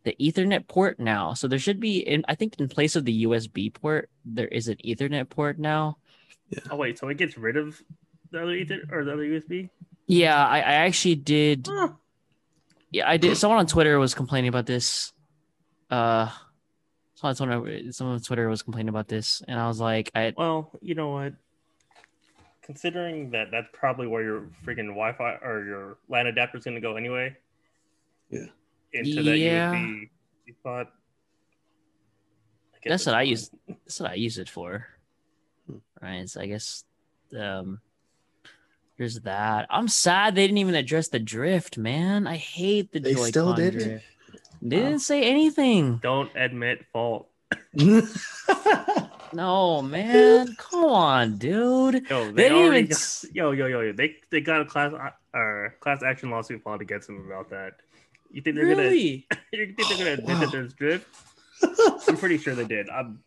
the 0.03 0.17
Ethernet 0.21 0.67
port 0.69 0.99
now. 0.99 1.35
So 1.35 1.49
there 1.49 1.59
should 1.59 1.81
be 1.81 1.99
in 1.99 2.25
I 2.29 2.35
think 2.35 2.59
in 2.59 2.69
place 2.69 2.97
of 2.97 3.05
the 3.05 3.25
USB 3.25 3.73
port, 3.73 4.11
there 4.25 4.49
is 4.49 4.69
an 4.69 4.77
Ethernet 4.85 5.31
port 5.31 5.59
now. 5.59 5.99
Oh 6.71 6.77
wait, 6.77 6.99
so 6.99 7.09
it 7.09 7.17
gets 7.17 7.39
rid 7.39 7.57
of 7.57 7.81
the 8.31 8.43
other 8.43 8.53
Ether 8.53 8.81
or 8.91 9.05
the 9.05 9.13
other 9.13 9.23
USB? 9.25 9.71
Yeah, 10.07 10.37
I, 10.37 10.59
I 10.59 10.73
actually 10.85 11.15
did. 11.15 11.69
Yeah, 12.91 13.09
I 13.09 13.17
did. 13.17 13.37
Someone 13.37 13.59
on 13.59 13.67
Twitter 13.67 13.99
was 13.99 14.15
complaining 14.15 14.49
about 14.49 14.67
this. 14.67 15.13
Uh, 15.95 16.29
someone 17.15 17.53
on 17.53 17.61
Twitter, 17.63 17.93
someone 17.93 18.15
on 18.17 18.21
Twitter 18.21 18.49
was 18.49 18.63
complaining 18.63 18.89
about 18.89 19.07
this, 19.09 19.43
and 19.47 19.59
I 19.61 19.69
was 19.69 19.79
like, 19.81 20.11
I 20.15 20.35
Well, 20.37 20.71
you 20.83 20.95
know 20.95 21.11
what? 21.11 21.35
Considering 22.63 23.31
that 23.31 23.51
that's 23.53 23.69
probably 23.73 24.07
where 24.07 24.23
your 24.23 24.41
freaking 24.65 24.89
Wi-Fi 24.89 25.39
or 25.43 25.65
your 25.65 25.99
LAN 26.09 26.27
adapter 26.27 26.59
is 26.59 26.65
going 26.65 26.75
to 26.75 26.81
go 26.81 26.97
anyway. 26.97 27.37
Yeah. 28.31 28.47
Into 28.93 29.23
that 29.23 29.39
Yeah. 29.39 29.73
USB 29.75 30.09
spot. 30.61 30.87
I 32.75 32.89
that's 32.89 33.03
it's 33.03 33.07
what 33.07 33.15
I 33.15 33.23
use. 33.23 33.51
That's 33.69 34.01
what 34.01 34.11
I 34.11 34.15
use 34.15 34.39
it 34.39 34.49
for. 34.49 34.87
Hmm. 35.67 35.77
Right. 36.03 36.29
So 36.29 36.41
I 36.41 36.47
guess 36.47 36.85
um 37.39 37.81
There's 38.97 39.21
that. 39.21 39.67
I'm 39.71 39.89
sad 39.89 40.35
they 40.35 40.47
didn't 40.47 40.59
even 40.59 40.75
address 40.75 41.09
the 41.09 41.19
drift, 41.19 41.77
man. 41.79 42.27
I 42.27 42.37
hate 42.37 42.93
the 42.93 43.01
They 43.01 43.13
Joy-Con 43.15 43.29
still 43.29 43.53
didn't? 43.55 43.83
drift. 43.83 44.05
They 44.65 44.77
didn't 44.77 45.01
say 45.01 45.23
anything. 45.25 45.99
Don't 46.03 46.31
admit 46.35 46.85
fault. 46.93 47.29
No, 49.33 49.83
man. 49.83 50.55
Come 50.59 50.85
on, 50.85 51.39
dude. 51.39 52.09
Yo, 52.09 52.27
They 52.27 52.33
they, 52.35 52.43
didn't 52.45 52.57
already 52.59 52.79
even 52.85 52.91
got, 52.91 53.25
yo, 53.33 53.51
yo, 53.51 53.67
yo, 53.67 53.81
yo. 53.81 53.93
They 53.93 54.17
they 54.31 54.41
got 54.41 54.61
a 54.61 54.65
class 54.65 54.93
uh, 54.93 55.71
class 55.81 56.05
action 56.05 56.31
lawsuit 56.31 56.63
filed 56.63 56.81
against 56.83 57.09
them 57.09 57.25
about 57.27 57.51
that. 57.51 57.73
You 58.31 58.43
think 58.43 58.55
they're 58.57 58.65
Really? 58.65 59.27
gonna? 59.29 59.41
You 59.53 59.75
think 59.75 59.89
they're 59.89 59.99
gonna 59.99 60.11
admit 60.13 60.29
Wow. 60.37 60.41
that 60.41 60.53
there's 60.53 60.73
drift? 60.75 61.09
I'm 62.09 62.17
pretty 62.17 62.39
sure 62.39 62.55
they 62.55 62.65
did. 62.65 62.89
I'm. 62.89 63.21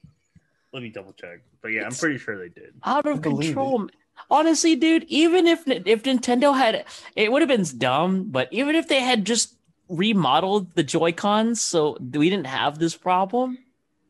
Let 0.71 0.81
me 0.81 0.89
double 0.89 1.11
check. 1.13 1.41
But 1.61 1.69
yeah, 1.73 1.83
I'm 1.83 1.91
pretty 1.91 2.17
sure 2.19 2.37
they 2.37 2.49
did. 2.49 2.73
Out 2.85 3.05
of 3.05 3.21
believe 3.21 3.47
control. 3.47 3.89
Honestly, 4.31 4.77
dude, 4.77 5.03
even 5.09 5.45
if 5.45 5.67
if 5.67 6.03
Nintendo 6.03 6.57
had 6.57 6.85
it 7.17 7.31
would 7.33 7.41
have 7.41 7.49
been 7.49 7.65
dumb, 7.77 8.29
but 8.31 8.47
even 8.51 8.75
if 8.75 8.87
they 8.87 9.01
had 9.01 9.25
just 9.25 9.56
remodeled 9.89 10.73
the 10.75 10.83
Joy-Cons 10.83 11.61
so 11.61 11.97
we 11.99 12.29
didn't 12.29 12.47
have 12.47 12.79
this 12.79 12.95
problem, 12.95 13.57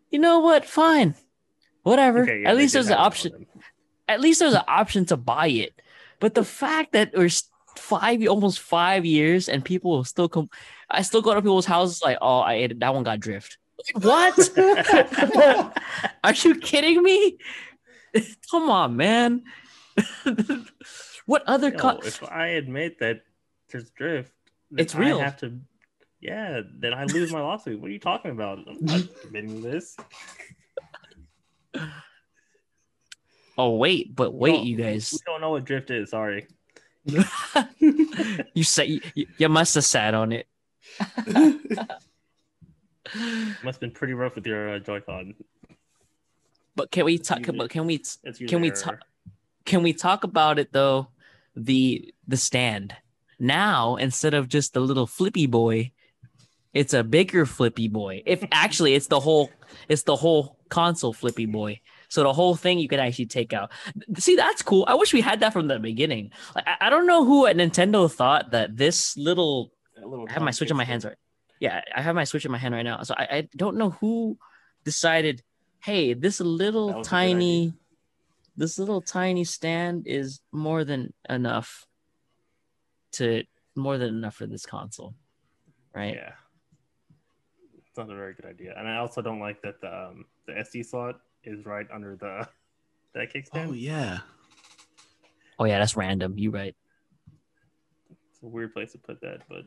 you 0.10 0.20
know 0.20 0.40
what? 0.40 0.66
Fine. 0.66 1.16
Whatever. 1.84 2.24
Okay, 2.24 2.42
yeah, 2.42 2.50
At 2.50 2.58
least 2.58 2.74
there's 2.74 2.88
an 2.88 2.98
option. 2.98 3.46
at 4.08 4.20
least 4.20 4.40
there's 4.40 4.54
an 4.54 4.64
option 4.68 5.06
to 5.06 5.18
buy 5.18 5.48
it. 5.48 5.82
But 6.20 6.34
the 6.34 6.44
fact 6.44 6.94
that 6.94 7.12
we're 7.16 7.30
five, 7.78 8.26
almost 8.28 8.60
five 8.60 9.06
years, 9.06 9.48
and 9.50 9.64
people 9.64 9.92
will 9.92 10.04
still 10.04 10.28
come, 10.28 10.50
I 10.90 11.02
still 11.02 11.22
go 11.22 11.34
to 11.34 11.42
people's 11.42 11.66
houses 11.66 12.02
like, 12.02 12.18
oh, 12.22 12.40
I 12.40 12.56
ate 12.56 12.72
it. 12.72 12.80
That 12.80 12.94
one 12.94 13.04
got 13.04 13.20
drift. 13.20 13.58
What? 13.94 14.58
Are 16.24 16.34
you 16.34 16.56
kidding 16.56 17.04
me? 17.04 17.38
Come 18.52 18.70
on, 18.70 18.96
man. 18.98 19.44
what 21.26 21.44
other? 21.46 21.70
Yo, 21.70 21.78
Co- 21.78 22.00
if 22.04 22.24
I 22.24 22.48
admit 22.48 23.00
that 23.00 23.22
there's 23.70 23.90
drift, 23.92 24.32
It's 24.76 24.96
real. 24.96 25.20
I 25.20 25.24
have 25.24 25.38
to. 25.38 25.60
Yeah, 26.20 26.62
then 26.78 26.94
I 26.94 27.06
lose 27.06 27.32
my 27.32 27.42
lawsuit. 27.42 27.80
What 27.80 27.90
are 27.90 27.94
you 27.94 28.00
talking 28.00 28.32
about? 28.32 28.60
I'm 28.68 28.78
not 28.82 29.02
admitting 29.24 29.62
this. 29.62 29.96
oh 33.58 33.76
wait, 33.76 34.16
but 34.16 34.34
wait, 34.34 34.64
you 34.64 34.78
We 34.78 34.84
guys, 34.84 35.12
don't 35.26 35.42
know 35.42 35.52
what 35.52 35.64
drift 35.64 35.92
is. 35.92 36.10
Sorry. 36.10 36.48
you 38.54 38.64
say 38.64 39.00
you, 39.14 39.28
you 39.38 39.48
must 39.48 39.76
have 39.76 39.86
sat 39.86 40.14
on 40.14 40.32
it. 40.34 40.48
Must 43.64 43.64
have 43.64 43.80
been 43.80 43.92
pretty 43.92 44.14
rough 44.14 44.36
with 44.36 44.46
your 44.46 44.76
uh, 44.76 44.80
Joy-Con. 44.80 45.34
But 46.76 46.92
can 46.92 47.06
we 47.06 47.18
talk? 47.18 47.40
But 47.56 47.70
can 47.70 47.86
we? 47.86 48.04
Can 48.48 48.60
we 48.60 48.72
talk? 48.72 49.00
can 49.68 49.84
we 49.84 49.94
talk 49.94 50.24
about 50.24 50.58
it 50.58 50.72
though 50.72 51.10
the 51.56 52.14
the 52.28 52.38
stand 52.38 52.96
now 53.40 53.96
instead 53.96 54.34
of 54.34 54.48
just 54.48 54.74
the 54.74 54.80
little 54.80 55.08
flippy 55.08 55.46
boy 55.46 55.92
it's 56.78 56.94
a 56.94 57.04
bigger 57.04 57.48
flippy 57.48 57.88
boy. 57.88 58.22
If 58.26 58.44
actually 58.52 58.94
it's 58.94 59.08
the 59.08 59.20
whole 59.20 59.50
it's 59.90 60.04
the 60.04 60.16
whole 60.16 60.58
console 60.70 61.12
flippy 61.12 61.48
boy. 61.48 61.82
So 62.10 62.24
the 62.24 62.34
whole 62.34 62.56
thing 62.56 62.78
you 62.78 62.88
can 62.88 63.00
actually 63.00 63.26
take 63.26 63.52
out. 63.52 63.72
See 64.18 64.36
that's 64.36 64.62
cool. 64.62 64.86
I 64.88 64.94
wish 64.94 65.12
we 65.12 65.22
had 65.22 65.40
that 65.40 65.54
from 65.54 65.68
the 65.68 65.80
beginning. 65.80 66.32
Like, 66.56 66.68
I, 66.68 66.88
I 66.88 66.90
don't 66.90 67.08
know 67.08 67.26
who 67.26 67.48
at 67.48 67.56
nintendo 67.56 68.12
thought 68.12 68.52
that 68.52 68.78
this 68.78 69.18
little 69.18 69.72
little 69.98 70.28
I 70.30 70.34
have 70.34 70.44
my 70.44 70.52
switch 70.52 70.70
in 70.70 70.78
my 70.78 70.86
hands 70.86 71.04
right. 71.04 71.16
Yeah, 71.60 71.82
I 71.96 72.02
have 72.04 72.14
my 72.14 72.26
switch 72.26 72.46
in 72.46 72.52
my 72.52 72.60
hand 72.60 72.76
right 72.76 72.84
now. 72.84 73.02
So 73.02 73.16
I, 73.18 73.28
I 73.32 73.50
don't 73.56 73.78
know 73.78 73.90
who 73.90 74.38
decided, 74.84 75.42
hey, 75.84 76.14
this 76.14 76.40
little 76.40 76.88
was 76.88 76.94
a 76.94 76.98
good 76.98 77.04
tiny, 77.06 77.74
this 78.56 78.78
little 78.78 79.02
tiny 79.02 79.44
stand 79.44 80.06
is 80.06 80.40
more 80.52 80.84
than 80.84 81.16
enough 81.28 81.87
to 83.14 83.44
more 83.76 83.98
than 83.98 84.10
enough 84.10 84.36
for 84.36 84.46
this 84.48 84.66
console, 84.66 85.14
right? 85.94 86.16
Yeah. 86.16 86.32
It's 87.88 87.98
not 87.98 88.10
a 88.12 88.16
very 88.16 88.34
good 88.34 88.46
idea. 88.46 88.74
And 88.78 88.88
I 88.88 88.98
also 88.98 89.22
don't 89.22 89.40
like 89.40 89.62
that 89.64 89.82
the 89.82 89.88
um, 90.10 90.26
the 90.46 90.54
SD 90.54 90.86
slot 90.86 91.20
is 91.44 91.66
right 91.66 91.88
under 91.94 92.16
the 92.16 92.48
that 93.14 93.34
kickstand. 93.34 93.70
oh 93.70 93.72
yeah. 93.74 94.20
Oh 95.60 95.66
yeah, 95.66 95.80
that's 95.80 95.96
random. 95.98 96.38
You 96.38 96.52
right? 96.52 96.76
It's 98.32 98.44
a 98.44 98.46
weird 98.48 98.74
place 98.74 98.92
to 98.92 99.00
put 99.00 99.20
that, 99.22 99.40
but 99.50 99.64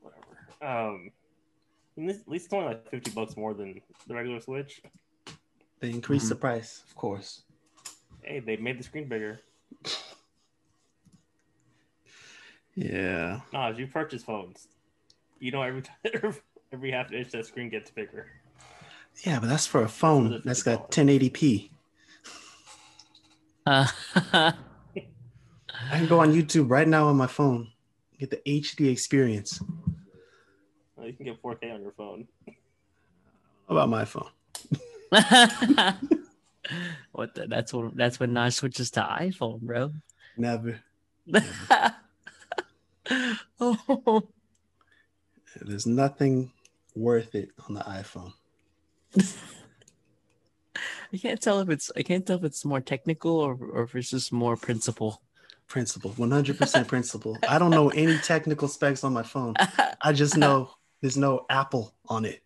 whatever. 0.00 0.38
Um, 0.62 1.10
and 1.96 2.08
this, 2.08 2.20
at 2.20 2.28
least 2.28 2.44
it's 2.46 2.54
only 2.54 2.66
like 2.68 2.88
fifty 2.88 3.10
bucks 3.10 3.36
more 3.36 3.54
than 3.54 3.80
the 4.06 4.14
regular 4.14 4.40
Switch. 4.40 4.80
They 5.80 5.90
increased 5.90 6.26
Mm-hmm. 6.26 6.28
the 6.34 6.36
price, 6.36 6.84
of 6.86 6.94
course. 6.94 7.42
Hey, 8.22 8.38
they 8.38 8.56
made 8.56 8.78
the 8.78 8.84
screen 8.84 9.08
bigger. 9.08 9.40
Yeah. 12.74 13.40
Nah, 13.52 13.70
as 13.70 13.78
you 13.78 13.86
purchase 13.86 14.22
phones, 14.22 14.68
you 15.38 15.50
know 15.50 15.62
every 15.62 15.82
time, 16.02 16.34
every 16.72 16.90
half 16.90 17.12
inch 17.12 17.30
that 17.32 17.46
screen 17.46 17.68
gets 17.68 17.90
bigger. 17.90 18.26
Yeah, 19.24 19.40
but 19.40 19.48
that's 19.48 19.66
for 19.66 19.82
a 19.82 19.88
phone 19.88 20.26
Another 20.26 20.42
that's 20.44 20.62
got 20.62 20.90
$50. 20.90 21.30
1080p. 21.30 21.70
Uh, 23.64 23.86
I 25.90 25.98
can 25.98 26.06
go 26.06 26.20
on 26.20 26.32
YouTube 26.32 26.70
right 26.70 26.88
now 26.88 27.08
on 27.08 27.16
my 27.16 27.26
phone, 27.26 27.68
get 28.18 28.30
the 28.30 28.40
HD 28.46 28.90
experience. 28.90 29.60
Well, 30.96 31.06
you 31.06 31.12
can 31.12 31.26
get 31.26 31.42
4K 31.42 31.74
on 31.74 31.82
your 31.82 31.92
phone. 31.92 32.26
How 32.46 32.54
about 33.68 33.88
my 33.88 34.04
phone? 34.04 34.30
what 37.12 37.34
the, 37.34 37.46
that's 37.46 37.72
what 37.72 37.94
that's 37.96 38.18
when 38.18 38.32
Naj 38.32 38.54
switches 38.54 38.90
to 38.92 39.00
iPhone, 39.00 39.60
bro. 39.60 39.92
Never. 40.36 40.80
Oh, 43.60 44.22
There's 45.60 45.86
nothing 45.86 46.52
worth 46.94 47.34
it 47.34 47.50
on 47.68 47.74
the 47.74 47.80
iPhone. 47.80 48.32
I 51.12 51.18
can't 51.18 51.40
tell 51.40 51.60
if 51.60 51.68
it's 51.68 51.90
I 51.96 52.02
can't 52.02 52.26
tell 52.26 52.38
if 52.38 52.44
it's 52.44 52.64
more 52.64 52.80
technical 52.80 53.32
or, 53.32 53.54
or 53.54 53.82
if 53.82 53.94
it's 53.94 54.10
just 54.10 54.32
more 54.32 54.56
principle. 54.56 55.22
Principle, 55.68 56.10
100% 56.12 56.86
principle. 56.86 57.38
I 57.48 57.58
don't 57.58 57.70
know 57.70 57.88
any 57.90 58.18
technical 58.18 58.68
specs 58.68 59.04
on 59.04 59.12
my 59.12 59.22
phone. 59.22 59.54
I 60.02 60.12
just 60.12 60.36
know 60.36 60.70
there's 61.00 61.16
no 61.16 61.46
Apple 61.48 61.94
on 62.08 62.26
it. 62.26 62.42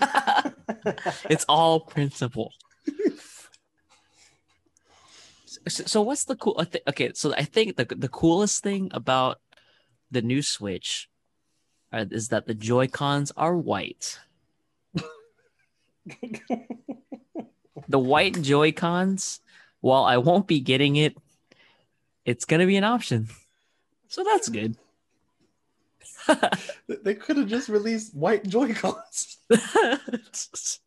it's 1.28 1.44
all 1.48 1.80
principle. 1.80 2.52
So, 5.66 5.84
so 5.86 6.02
what's 6.02 6.24
the 6.24 6.36
cool? 6.36 6.62
Okay, 6.88 7.12
so 7.14 7.32
I 7.32 7.44
think 7.44 7.76
the 7.76 7.86
the 7.86 8.08
coolest 8.08 8.62
thing 8.62 8.90
about 8.92 9.40
the 10.14 10.22
new 10.22 10.40
Switch 10.40 11.10
uh, 11.92 12.06
is 12.10 12.28
that 12.28 12.46
the 12.46 12.54
Joy 12.54 12.88
Cons 12.88 13.32
are 13.36 13.56
white. 13.56 14.18
The 17.88 17.98
white 17.98 18.40
Joy 18.40 18.72
Cons, 18.72 19.40
while 19.80 20.04
I 20.04 20.16
won't 20.16 20.46
be 20.46 20.60
getting 20.60 20.96
it, 20.96 21.16
it's 22.24 22.44
gonna 22.44 22.66
be 22.66 22.76
an 22.76 22.84
option. 22.84 23.28
So 24.08 24.24
that's 24.24 24.48
good. 24.48 24.76
They 26.86 27.14
could 27.14 27.36
have 27.36 27.48
just 27.48 27.68
released 27.68 28.14
white 28.14 28.46
Joy-Cons. 28.46 29.38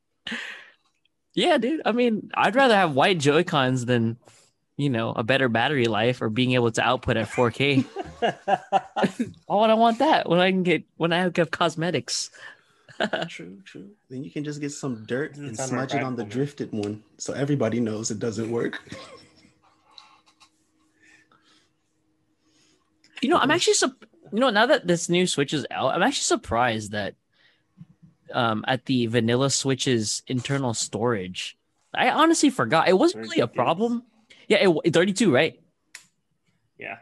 yeah, 1.35 1.57
dude. 1.59 1.81
I 1.85 1.91
mean, 1.91 2.31
I'd 2.33 2.55
rather 2.55 2.75
have 2.75 2.95
white 2.95 3.19
Joy 3.19 3.43
Cons 3.43 3.85
than, 3.85 4.17
you 4.77 4.91
know, 4.91 5.11
a 5.11 5.23
better 5.23 5.49
battery 5.49 5.85
life 5.85 6.21
or 6.21 6.29
being 6.29 6.53
able 6.53 6.71
to 6.71 6.81
output 6.81 7.17
at 7.17 7.27
4K. 7.27 7.83
Why 9.47 9.61
would 9.61 9.69
I 9.71 9.73
want 9.73 9.99
that 9.99 10.29
when 10.29 10.39
I 10.39 10.51
can 10.51 10.63
get 10.63 10.83
when 10.97 11.11
I 11.11 11.17
have 11.17 11.33
cosmetics? 11.51 12.29
true, 13.27 13.59
true. 13.65 13.89
Then 14.09 14.23
you 14.23 14.31
can 14.31 14.43
just 14.43 14.61
get 14.61 14.71
some 14.71 15.03
dirt 15.05 15.35
and 15.35 15.55
sound 15.55 15.69
smudge 15.69 15.93
it 15.95 16.03
on 16.03 16.15
the 16.15 16.23
drifted 16.23 16.71
one 16.71 17.03
so 17.17 17.33
everybody 17.33 17.79
knows 17.79 18.11
it 18.11 18.19
doesn't 18.19 18.49
work. 18.49 18.79
You 23.19 23.29
know, 23.29 23.37
I'm 23.37 23.49
actually 23.49 23.73
sup- 23.73 24.05
you 24.31 24.39
know 24.39 24.51
now 24.51 24.67
that 24.67 24.85
this 24.85 25.09
new 25.09 25.25
Switch 25.25 25.51
is 25.51 25.65
out, 25.71 25.95
I'm 25.95 26.03
actually 26.03 26.21
surprised 26.21 26.91
that 26.91 27.15
um 28.31 28.63
at 28.67 28.85
the 28.85 29.07
vanilla 29.07 29.49
Switch's 29.49 30.21
internal 30.27 30.75
storage. 30.75 31.57
I 31.95 32.11
honestly 32.11 32.51
forgot. 32.51 32.87
It 32.87 32.93
wasn't 32.93 33.23
really 33.23 33.39
a 33.39 33.47
32 33.47 33.53
gigs. 33.53 33.55
problem. 33.55 34.03
Yeah, 34.47 34.69
it, 34.85 34.93
32, 34.93 35.33
right? 35.33 35.59
yeah. 36.77 36.97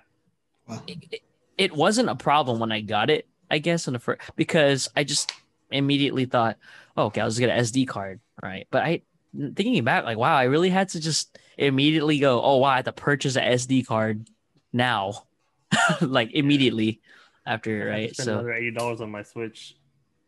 Wow. 0.67 0.81
it, 0.87 0.97
it- 1.11 1.21
it 1.57 1.71
wasn't 1.73 2.09
a 2.09 2.15
problem 2.15 2.59
when 2.59 2.73
I 2.73 2.81
got 2.81 3.09
it, 3.09 3.27
I 3.49 3.59
guess, 3.59 3.87
in 3.87 3.93
the 3.93 3.99
first 3.99 4.19
because 4.35 4.89
I 4.93 5.05
just 5.05 5.31
immediately 5.71 6.25
thought, 6.25 6.57
oh, 6.97 7.05
okay, 7.05 7.21
I'll 7.21 7.29
just 7.29 7.39
get 7.39 7.49
an 7.49 7.57
SD 7.59 7.87
card, 7.87 8.19
right? 8.43 8.67
But 8.71 8.83
I 8.83 9.03
thinking 9.33 9.81
back, 9.85 10.03
like, 10.03 10.17
wow, 10.17 10.35
I 10.35 10.43
really 10.43 10.69
had 10.69 10.89
to 10.89 10.99
just 10.99 11.39
immediately 11.57 12.19
go, 12.19 12.41
oh, 12.43 12.57
wow, 12.57 12.71
I 12.71 12.75
have 12.77 12.85
to 12.85 12.91
purchase 12.91 13.37
an 13.37 13.43
SD 13.53 13.87
card 13.87 14.27
now, 14.73 15.23
like 16.01 16.33
immediately 16.33 16.99
after, 17.45 17.87
I 17.87 17.93
have 17.93 18.01
to 18.03 18.07
right? 18.07 18.13
spend 18.15 18.27
So 18.27 18.33
another 18.33 18.51
eighty 18.53 18.71
dollars 18.71 18.99
on 18.99 19.09
my 19.11 19.23
Switch 19.23 19.77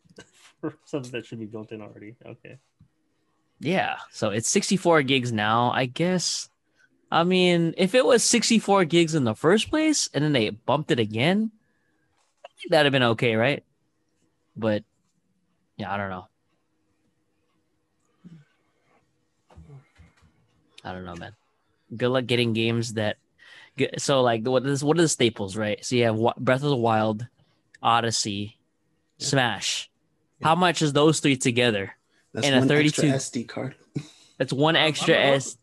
for 0.62 0.78
something 0.86 1.12
that 1.12 1.26
should 1.26 1.40
be 1.40 1.46
built 1.46 1.74
in 1.74 1.82
already. 1.82 2.16
Okay. 2.26 2.58
yeah, 3.60 3.98
so 4.12 4.30
it's 4.30 4.48
64 4.48 5.02
gigs 5.04 5.34
now. 5.34 5.72
I 5.72 5.88
guess 5.88 6.48
I 7.12 7.24
mean, 7.24 7.74
if 7.78 7.96
it 7.96 8.06
was 8.06 8.24
64 8.24 8.86
gigs 8.86 9.16
in 9.16 9.24
the 9.24 9.34
first 9.36 9.70
place 9.70 10.10
and 10.14 10.24
then 10.24 10.34
they 10.34 10.50
bumped 10.50 10.92
it 10.92 11.00
again, 11.00 11.52
I 12.46 12.50
think 12.60 12.72
that'd 12.72 12.86
have 12.86 12.92
been 12.92 13.12
okay, 13.12 13.36
right? 13.36 13.64
But 14.56 14.84
yeah, 15.78 15.94
I 15.94 15.98
don't 15.98 16.10
know. 16.10 16.28
I 20.84 20.92
don't 20.94 21.06
know, 21.06 21.16
man. 21.16 21.34
Good 21.96 22.10
luck 22.10 22.26
getting 22.26 22.54
games 22.54 22.94
that. 22.94 23.18
get- 23.78 24.02
So 24.02 24.22
like, 24.22 24.46
what 24.46 24.66
is 24.66 24.84
what 24.84 24.98
are 24.98 25.02
the 25.02 25.08
staples, 25.08 25.56
right? 25.56 25.84
So 25.86 25.96
you 25.96 26.04
have 26.06 26.18
Breath 26.38 26.64
of 26.64 26.70
the 26.70 26.76
Wild, 26.76 27.28
Odyssey, 27.82 28.58
Smash. 29.18 29.90
How 30.42 30.56
much 30.56 30.82
is 30.82 30.94
those 30.94 31.20
three 31.20 31.38
together? 31.38 31.96
That's 32.34 32.46
And 32.48 32.56
a 32.56 32.60
one 32.60 32.72
extra 32.72 33.04
32 33.10 33.42
SD 33.44 33.48
card. 33.48 33.76
That's 34.38 34.54
one 34.54 34.76
extra. 34.76 35.16
S. 35.16 35.58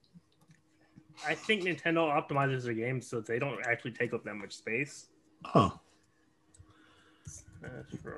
I 1.27 1.35
think 1.35 1.63
Nintendo 1.65 2.11
optimizes 2.11 2.65
their 2.65 2.75
games 2.75 3.07
so 3.07 3.21
they 3.21 3.39
don't 3.39 3.65
actually 3.67 3.93
take 3.93 4.13
up 4.13 4.25
that 4.25 4.35
much 4.35 4.53
space. 4.53 5.07
Oh, 5.55 5.79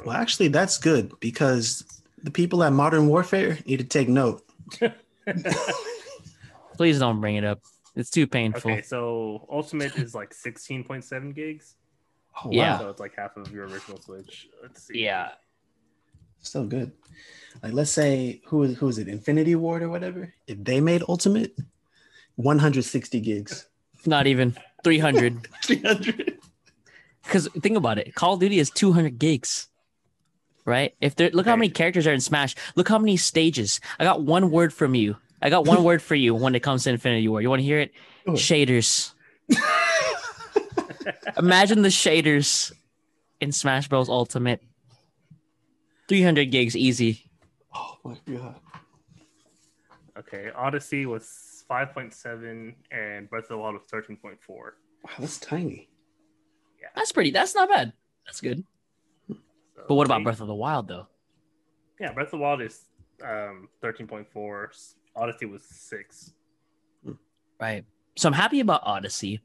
well, 0.05 0.17
actually, 0.17 0.49
that's 0.49 0.79
good 0.79 1.13
because 1.21 1.85
the 2.23 2.31
people 2.31 2.63
at 2.65 2.73
Modern 2.73 3.07
Warfare 3.07 3.59
need 3.67 3.79
to 3.79 3.85
take 3.85 4.09
note. 4.09 4.43
Please 6.77 6.99
don't 6.99 7.21
bring 7.21 7.37
it 7.37 7.45
up. 7.45 7.61
It's 7.95 8.11
too 8.11 8.27
painful. 8.27 8.71
okay, 8.71 8.83
so 8.83 9.47
Ultimate 9.51 9.97
is 9.97 10.15
like 10.15 10.35
16.7 10.35 11.35
gigs. 11.35 11.77
Oh, 12.45 12.51
Yeah. 12.51 12.75
wow. 12.75 12.79
So 12.81 12.91
it's 12.91 13.01
like 13.01 13.15
half 13.17 13.37
of 13.37 13.51
your 13.53 13.67
original 13.67 13.99
Switch. 14.01 14.49
Let's 14.63 14.83
see. 14.83 15.03
Yeah. 15.05 15.31
Still 16.41 16.67
good. 16.67 16.93
Like, 17.63 17.73
let's 17.73 17.91
say 17.91 18.43
who 18.47 18.65
is 18.65 18.77
who 18.77 18.89
is 18.89 18.99
it? 18.99 19.09
Infinity 19.09 19.55
Ward 19.55 19.83
or 19.83 19.89
whatever. 19.89 20.35
If 20.47 20.63
they 20.63 20.81
made 20.81 21.03
Ultimate, 21.09 21.57
160 22.37 23.21
gigs. 23.21 23.67
Not 24.05 24.27
even 24.27 24.57
300. 24.85 25.49
300. 25.65 26.39
Because 27.25 27.49
think 27.61 27.77
about 27.77 27.99
it. 27.99 28.15
Call 28.15 28.35
of 28.35 28.41
Duty 28.41 28.59
is 28.59 28.71
200 28.71 29.19
gigs. 29.19 29.69
Right? 30.65 30.95
If 31.01 31.17
there 31.17 31.31
look 31.31 31.47
how 31.47 31.57
many 31.57 31.69
characters 31.69 32.07
are 32.07 32.13
in 32.13 32.21
Smash. 32.21 32.55
Look 32.75 32.89
how 32.89 32.99
many 32.99 33.17
stages. 33.17 33.81
I 33.99 34.05
got 34.05 34.23
one 34.23 34.51
word 34.51 34.73
from 34.73 34.95
you. 34.95 35.17
I 35.41 35.51
got 35.51 35.67
one 35.67 35.85
word 35.89 36.03
for 36.03 36.15
you 36.15 36.35
when 36.35 36.55
it 36.55 36.63
comes 36.63 36.85
to 36.85 36.91
Infinity 36.91 37.29
War. 37.29 37.41
You 37.41 37.51
want 37.51 37.61
to 37.61 37.65
hear 37.65 37.81
it? 37.81 37.93
Go. 38.25 38.33
Shaders. 38.33 39.13
Imagine 41.39 41.83
the 41.83 41.89
shaders 41.89 42.73
in 43.41 43.53
Smash 43.53 43.89
Bros. 43.89 44.09
Ultimate. 44.09 44.63
300 46.09 46.51
gigs 46.51 46.77
easy. 46.77 47.31
Oh 47.75 47.97
my 48.05 48.17
god. 48.31 48.57
Okay, 50.19 50.51
Odyssey 50.55 51.05
was 51.07 51.46
5.7 51.71 52.75
and 52.91 53.29
Breath 53.31 53.45
of 53.45 53.49
the 53.51 53.59
Wild 53.59 53.75
was 53.75 53.83
13.4. 53.93 54.37
Wow, 54.49 54.71
that's 55.19 55.39
tiny. 55.39 55.89
Yeah. 56.81 56.89
That's 56.95 57.13
pretty. 57.13 57.31
That's 57.31 57.55
not 57.55 57.69
bad. 57.69 57.93
That's 58.27 58.41
good. 58.41 58.65
So 59.29 59.37
But 59.89 59.95
what 59.95 60.07
about 60.07 60.23
Breath 60.23 60.41
of 60.41 60.47
the 60.47 60.55
Wild 60.55 60.89
though? 60.89 61.07
Yeah, 62.01 62.13
Breath 62.13 62.27
of 62.29 62.33
the 62.33 62.37
Wild 62.39 62.63
is 62.63 62.85
um, 63.25 63.69
13.4. 63.83 64.95
Odyssey 65.17 65.47
was 65.47 65.63
6. 65.65 66.33
Right. 67.61 67.85
So 68.17 68.29
I'm 68.29 68.33
happy 68.35 68.61
about 68.61 68.83
Odyssey. 68.85 69.41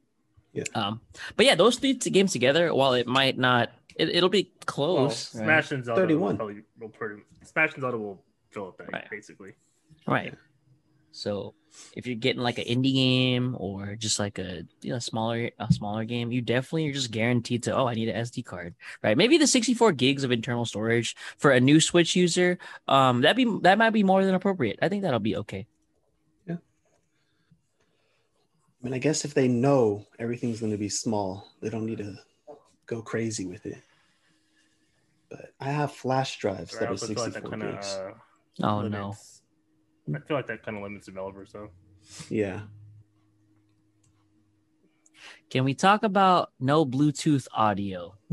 Yeah. 0.54 0.64
Um, 0.76 1.00
but 1.38 1.46
yeah, 1.46 1.56
those 1.56 1.78
three 1.78 1.94
games 1.94 2.34
together, 2.34 2.74
while 2.74 2.94
it 2.94 3.08
might 3.08 3.38
not, 3.38 3.72
it, 3.96 4.10
it'll 4.10 4.30
be 4.30 4.44
Well, 4.44 4.64
close. 4.66 5.34
right? 5.36 5.72
And 5.72 5.86
Zelda 5.86 6.02
31. 6.02 6.22
will 6.32 6.36
probably 6.38 6.62
will 6.80 6.90
pretty 6.90 7.22
Smash 7.44 7.74
and 7.74 7.82
Zelda 7.82 7.98
will 7.98 8.22
fill 8.52 8.68
up 8.68 8.78
that 8.80 8.92
Right. 8.92 9.10
basically. 9.10 9.54
Right. 10.06 10.34
So 11.12 11.54
if 11.96 12.06
you're 12.06 12.16
getting 12.16 12.42
like 12.42 12.58
an 12.58 12.66
indie 12.66 12.94
game 12.94 13.56
or 13.58 13.96
just 13.96 14.20
like 14.20 14.40
a 14.40 14.64
you 14.82 14.92
know 14.92 15.00
smaller 15.00 15.50
a 15.60 15.72
smaller 15.72 16.04
game, 16.04 16.32
you 16.32 16.42
definitely 16.42 16.90
are 16.90 16.94
just 16.94 17.12
guaranteed 17.12 17.64
to 17.64 17.76
oh 17.76 17.88
I 17.88 17.94
need 17.94 18.10
an 18.10 18.22
SD 18.22 18.46
card, 18.46 18.76
right? 19.04 19.18
Maybe 19.18 19.38
the 19.38 19.48
64 19.48 19.94
gigs 19.94 20.24
of 20.24 20.32
internal 20.32 20.66
storage 20.66 21.16
for 21.38 21.52
a 21.52 21.60
new 21.60 21.80
Switch 21.80 22.16
user, 22.16 22.58
um, 22.88 23.22
that 23.22 23.36
be 23.36 23.46
that 23.62 23.78
might 23.78 23.92
be 23.92 24.04
more 24.04 24.26
than 24.26 24.36
appropriate. 24.36 24.80
I 24.82 24.90
think 24.90 25.04
that'll 25.04 25.20
be 25.20 25.38
okay. 25.38 25.68
Yeah. 26.48 26.56
I 26.56 26.58
mean, 28.84 28.94
I 28.94 29.00
guess 29.00 29.26
if 29.26 29.34
they 29.34 29.48
know 29.48 30.06
everything's 30.20 30.60
going 30.60 30.72
to 30.72 30.78
be 30.78 30.90
small, 30.90 31.52
they 31.62 31.70
don't 31.70 31.86
need 31.86 32.00
to 32.00 32.16
go 32.86 33.02
crazy 33.02 33.46
with 33.46 33.66
it. 33.66 33.82
But 35.30 35.54
I 35.60 35.70
have 35.70 35.94
flash 35.94 36.38
drives 36.40 36.78
that 36.78 36.88
are 36.88 36.92
also 36.92 37.08
feel 37.08 37.24
like 37.24 37.34
64 37.34 37.50
that 37.50 37.50
kind 37.50 37.64
of 37.64 37.76
gigs. 37.76 37.96
uh, 37.96 38.12
Oh 38.64 38.88
no. 38.88 39.16
Limits, 40.12 40.26
I 40.26 40.28
feel 40.28 40.38
like 40.38 40.48
that 40.48 40.64
kind 40.64 40.78
of 40.78 40.84
limits 40.84 41.06
developers 41.06 41.52
though. 41.52 41.70
Yeah. 42.30 42.62
Can 45.50 45.64
we 45.66 45.74
talk 45.74 46.04
about 46.04 46.52
no 46.60 46.86
Bluetooth 46.86 47.48
audio? 47.54 48.16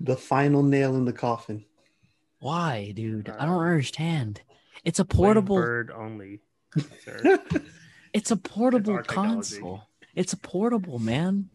the 0.00 0.16
final 0.16 0.62
nail 0.62 0.96
in 0.96 1.04
the 1.04 1.12
coffin. 1.12 1.64
Why, 2.40 2.92
dude? 2.94 3.28
I 3.28 3.32
Uh, 3.34 3.46
don't 3.46 3.58
understand. 3.62 4.40
It's 4.84 4.98
a 4.98 5.04
portable. 5.04 5.56
Bird 5.56 5.90
only. 5.90 6.40
It's 8.14 8.30
a 8.30 8.36
portable 8.36 8.94
our 8.94 9.02
technology. 9.02 9.56
console. 9.60 9.82
It's 10.14 10.32
a 10.32 10.38
portable, 10.38 10.98
man. 10.98 11.50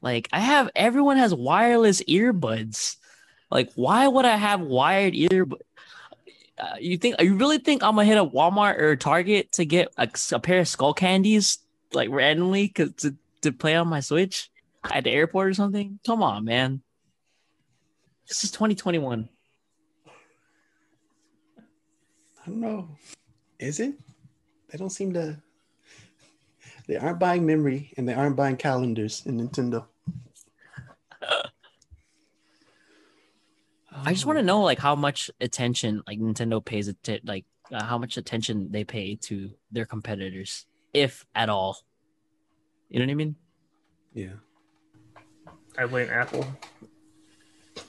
Like 0.00 0.28
I 0.32 0.40
have 0.40 0.68
everyone 0.74 1.16
has 1.16 1.32
wireless 1.32 2.02
earbuds. 2.02 2.96
Like 3.52 3.70
why 3.76 4.08
would 4.08 4.24
I 4.24 4.34
have 4.36 4.60
wired 4.62 5.14
earbud? 5.14 5.60
Uh, 6.58 6.76
you 6.78 6.98
think 6.98 7.20
you 7.20 7.34
really 7.36 7.58
think 7.58 7.82
I'm 7.82 7.96
gonna 7.96 8.04
hit 8.04 8.18
a 8.18 8.24
Walmart 8.24 8.78
or 8.78 8.94
Target 8.96 9.52
to 9.52 9.64
get 9.64 9.88
a, 9.96 10.08
a 10.32 10.38
pair 10.38 10.60
of 10.60 10.68
skull 10.68 10.94
candies 10.94 11.58
like 11.92 12.10
randomly 12.10 12.68
cause 12.68 12.92
to, 12.98 13.16
to 13.42 13.52
play 13.52 13.74
on 13.74 13.88
my 13.88 14.00
Switch 14.00 14.50
at 14.90 15.04
the 15.04 15.10
airport 15.10 15.48
or 15.48 15.54
something? 15.54 15.98
Come 16.06 16.22
on, 16.22 16.44
man. 16.44 16.82
This 18.28 18.44
is 18.44 18.50
2021. 18.50 19.28
I 20.06 20.10
don't 22.46 22.60
know. 22.60 22.88
Is 23.58 23.80
it? 23.80 23.94
They 24.70 24.78
don't 24.78 24.90
seem 24.90 25.12
to. 25.14 25.40
They 26.88 26.96
aren't 26.96 27.20
buying 27.20 27.46
memory 27.46 27.92
and 27.96 28.08
they 28.08 28.14
aren't 28.14 28.36
buying 28.36 28.56
calendars 28.56 29.22
in 29.26 29.38
Nintendo. 29.38 29.86
I 33.94 34.12
just 34.12 34.26
want 34.26 34.38
to 34.38 34.42
know 34.42 34.62
like 34.62 34.78
how 34.78 34.94
much 34.94 35.30
attention 35.40 36.02
like 36.06 36.18
Nintendo 36.18 36.64
pays 36.64 36.88
it 36.88 37.02
to 37.04 37.20
like 37.24 37.44
uh, 37.70 37.82
how 37.82 37.98
much 37.98 38.16
attention 38.16 38.70
they 38.70 38.84
pay 38.84 39.16
to 39.16 39.50
their 39.70 39.86
competitors, 39.86 40.66
if 40.92 41.24
at 41.34 41.48
all. 41.48 41.78
You 42.88 42.98
know 42.98 43.06
what 43.06 43.12
I 43.12 43.14
mean? 43.14 43.36
Yeah. 44.12 44.34
I 45.78 45.86
blame 45.86 46.10
Apple. 46.10 46.46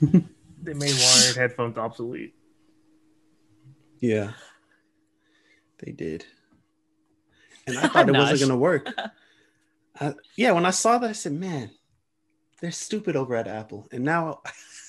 they 0.00 0.74
made 0.74 0.94
wired 0.94 1.36
headphones 1.36 1.76
obsolete. 1.76 2.34
Yeah. 4.00 4.32
They 5.78 5.92
did. 5.92 6.24
And 7.66 7.78
I 7.78 7.88
thought 7.88 8.08
it 8.08 8.12
wasn't 8.12 8.40
going 8.40 8.50
to 8.50 8.56
work. 8.56 8.88
I, 10.00 10.14
yeah, 10.36 10.52
when 10.52 10.66
I 10.66 10.70
saw 10.70 10.98
that, 10.98 11.10
I 11.10 11.12
said, 11.12 11.32
man, 11.32 11.70
they're 12.60 12.70
stupid 12.70 13.16
over 13.16 13.34
at 13.36 13.46
Apple. 13.46 13.88
And 13.92 14.04
now, 14.04 14.40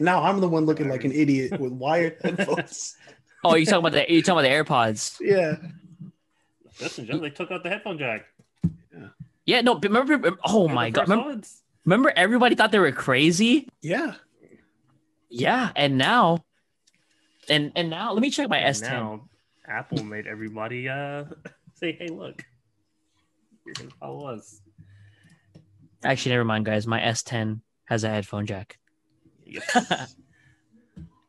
now 0.00 0.22
I'm 0.22 0.40
the 0.40 0.48
one 0.48 0.64
looking 0.66 0.88
like 0.88 1.04
an 1.04 1.12
idiot 1.12 1.58
with 1.60 1.72
wired 1.72 2.16
headphones. 2.24 2.96
Oh, 3.44 3.54
you 3.54 3.64
talking 3.66 3.78
about 3.78 3.92
the 3.92 4.12
you 4.12 4.22
talking 4.22 4.44
about 4.46 4.66
the 4.66 4.72
AirPods? 4.72 5.18
Yeah. 5.20 5.56
Just 6.78 6.98
in 6.98 7.20
they 7.20 7.30
took 7.30 7.50
out 7.50 7.62
the 7.62 7.68
headphone 7.70 7.98
jack. 7.98 8.26
Yeah, 8.92 9.08
Yeah. 9.46 9.60
no. 9.62 9.78
Remember? 9.78 10.36
Oh 10.44 10.66
They're 10.66 10.74
my 10.74 10.90
god! 10.90 11.06
first 11.06 11.10
Remember, 11.10 11.42
remember 11.84 12.12
everybody 12.16 12.54
thought 12.54 12.72
they 12.72 12.78
were 12.78 12.92
crazy. 12.92 13.68
Yeah. 13.80 14.14
Yeah, 15.28 15.70
and 15.74 15.98
now, 15.98 16.44
and 17.48 17.72
and 17.74 17.90
now, 17.90 18.12
let 18.12 18.22
me 18.22 18.30
check 18.30 18.48
my 18.48 18.58
S10. 18.60 18.82
Now 18.90 19.28
Apple 19.66 20.04
made 20.04 20.26
everybody 20.26 20.88
uh 20.88 21.24
say, 21.74 21.92
"Hey, 21.98 22.08
look, 22.08 22.44
you're 23.64 23.74
gonna 23.74 23.90
follow 23.98 24.26
us." 24.28 24.60
Actually, 26.04 26.32
never 26.32 26.44
mind, 26.44 26.64
guys. 26.64 26.86
My 26.86 27.00
S10 27.00 27.60
has 27.86 28.04
a 28.04 28.08
headphone 28.08 28.46
jack. 28.46 28.78
Yep. 29.46 29.62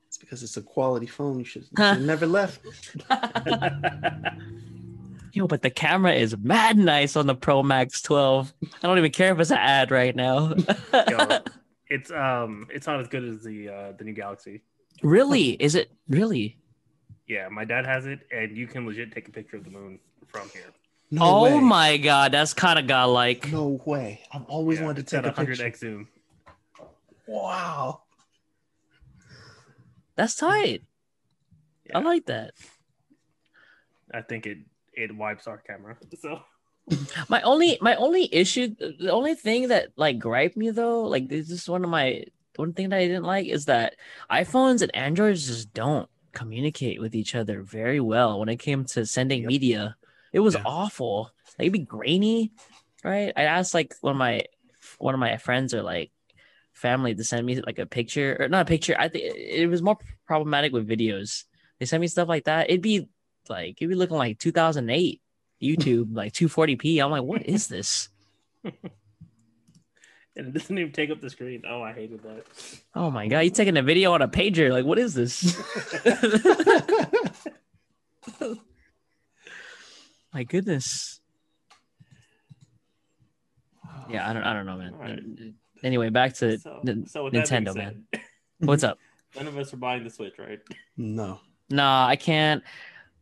It's 0.08 0.18
because 0.18 0.42
it's 0.42 0.58
a 0.58 0.62
quality 0.62 1.06
phone. 1.06 1.40
You 1.40 1.46
should, 1.46 1.64
you 1.64 1.68
should 1.78 1.86
have 1.86 2.02
never 2.02 2.26
left. 2.26 2.62
Yo, 5.34 5.46
but 5.48 5.62
the 5.62 5.70
camera 5.70 6.14
is 6.14 6.36
mad 6.38 6.78
nice 6.78 7.16
on 7.16 7.28
the 7.28 7.36
Pro 7.36 7.62
Max 7.62 8.02
12. 8.02 8.54
I 8.82 8.88
don't 8.88 8.98
even 8.98 9.12
care 9.12 9.34
if 9.34 9.40
it's 9.40 9.52
an 9.52 9.58
ad 9.58 9.92
right 9.92 10.16
now. 10.16 10.54
Yo, 11.10 11.40
it's 11.90 12.10
um, 12.12 12.68
it's 12.74 12.88
not 12.88 13.00
as 13.02 13.08
good 13.10 13.24
as 13.26 13.44
the 13.44 13.70
uh, 13.70 13.92
the 13.98 14.06
new 14.06 14.14
Galaxy. 14.14 14.62
really? 15.04 15.50
Is 15.52 15.76
it 15.76 15.92
really? 16.08 16.58
Yeah, 17.28 17.50
my 17.50 17.66
dad 17.66 17.86
has 17.86 18.06
it, 18.06 18.22
and 18.32 18.56
you 18.58 18.66
can 18.66 18.88
legit 18.88 19.12
take 19.12 19.28
a 19.28 19.32
picture 19.32 19.58
of 19.58 19.66
the 19.66 19.70
moon 19.70 20.00
from 20.28 20.50
here. 20.50 20.72
No 21.12 21.22
oh 21.24 21.44
way. 21.58 21.60
my 21.60 21.98
god, 21.98 22.32
that's 22.32 22.54
kind 22.54 22.80
of 22.80 22.88
godlike. 22.88 23.52
No 23.52 23.80
way. 23.86 24.22
I've 24.34 24.46
always 24.46 24.80
Yeah, 24.80 24.86
wanted 24.86 25.08
to 25.08 25.18
take 25.22 25.26
a 25.26 25.34
picture. 25.34 25.64
100x 25.64 25.78
zoom. 25.78 26.08
Wow. 27.28 28.02
That's 30.18 30.36
tight. 30.36 30.84
I 31.94 32.00
like 32.00 32.26
that. 32.26 32.52
I 34.14 34.22
think 34.22 34.46
it 34.46 34.58
it 34.94 35.16
wipes 35.16 35.48
our 35.48 35.58
camera. 35.60 35.98
So 36.20 36.40
My 37.30 37.42
only 37.42 37.78
my 37.82 37.96
only 37.96 38.34
issue, 38.34 38.74
the 38.80 39.12
only 39.12 39.36
thing 39.36 39.68
that 39.70 39.90
like 39.98 40.20
gripe 40.20 40.56
me 40.56 40.72
though, 40.72 41.04
like 41.04 41.28
this 41.28 41.50
is 41.52 41.68
one 41.70 41.84
of 41.84 41.90
my 41.90 42.24
one 42.56 42.74
thing 42.74 42.90
that 42.90 42.98
I 43.00 43.08
didn't 43.08 43.26
like 43.26 43.48
is 43.48 43.66
that 43.66 43.96
iPhones 44.32 44.82
and 44.82 44.96
Androids 44.96 45.46
just 45.48 45.74
don't 45.74 46.10
communicate 46.34 47.00
with 47.02 47.14
each 47.14 47.36
other 47.36 47.62
very 47.62 48.00
well 48.00 48.40
when 48.40 48.50
it 48.50 48.58
came 48.58 48.86
to 48.86 49.06
sending 49.06 49.42
Yep. 49.42 49.48
media. 49.48 49.96
It 50.34 50.40
was 50.40 50.56
Yeah. 50.56 50.64
awful. 50.66 51.32
Like 51.60 51.66
it'd 51.68 51.74
be 51.74 51.80
grainy, 51.80 52.52
right? 53.04 53.34
I 53.36 53.44
asked 53.44 53.74
like 53.74 53.94
one 54.02 54.12
of 54.12 54.18
my 54.18 54.46
one 54.98 55.14
of 55.14 55.20
my 55.20 55.38
friends 55.38 55.74
or 55.74 55.84
like 55.84 56.12
family 56.78 57.16
to 57.16 57.24
send 57.24 57.46
me 57.46 57.60
like 57.62 57.80
a 57.80 57.86
picture 57.86 58.38
or 58.40 58.48
not 58.48 58.62
a 58.62 58.66
picture. 58.66 58.96
I 58.98 59.10
think 59.10 59.26
it 59.36 59.70
was 59.70 59.82
more 59.82 59.98
problematic 60.26 60.72
with 60.72 60.88
videos. 60.88 61.44
They 61.80 61.86
sent 61.86 62.02
me 62.02 62.08
stuff 62.08 62.30
like 62.30 62.46
that. 62.46 62.70
It'd 62.70 62.82
be 62.82 63.10
like 63.50 63.82
it'd 63.82 63.90
be 63.90 63.96
looking 63.96 64.18
like 64.18 64.40
2008 64.40 65.22
YouTube 65.62 66.16
like 66.16 66.34
240p. 66.34 67.04
I'm 67.04 67.12
like, 67.12 67.24
what 67.24 67.46
is 67.46 67.68
this? 67.68 68.10
And 68.64 68.76
it 70.36 70.54
doesn't 70.54 70.78
even 70.78 70.92
take 70.92 71.10
up 71.10 71.20
the 71.20 71.30
screen. 71.30 71.64
Oh, 71.68 71.82
I 71.82 71.94
hated 71.94 72.22
that. 72.24 72.46
Oh 72.96 73.10
my 73.12 73.28
god, 73.28 73.40
you 73.40 73.50
taking 73.50 73.78
a 73.78 73.84
video 73.84 74.14
on 74.14 74.22
a 74.22 74.28
pager? 74.28 74.72
Like, 74.72 74.86
what 74.86 75.00
is 75.00 75.14
this? 75.14 75.58
my 80.34 80.44
goodness. 80.44 81.20
Yeah, 84.10 84.30
I 84.30 84.34
don't, 84.34 84.44
I 84.44 84.54
don't 84.54 84.66
know, 84.66 84.78
man. 84.78 85.56
Alright. 85.78 85.86
Anyway, 85.86 86.10
back 86.10 86.34
to 86.36 86.58
so, 86.60 86.82
N- 86.88 87.06
so 87.08 87.24
with 87.26 87.34
that 87.34 87.48
Nintendo, 87.48 87.76
man. 87.76 88.04
said, 88.14 88.22
what's 88.60 88.84
up? 88.84 88.98
None 89.36 89.48
of 89.48 89.58
us 89.58 89.74
are 89.74 89.78
buying 89.78 90.04
the 90.04 90.10
Switch, 90.10 90.38
right? 90.40 90.60
no. 90.96 91.40
Nah, 91.70 92.08
I 92.08 92.16
can't. 92.16 92.64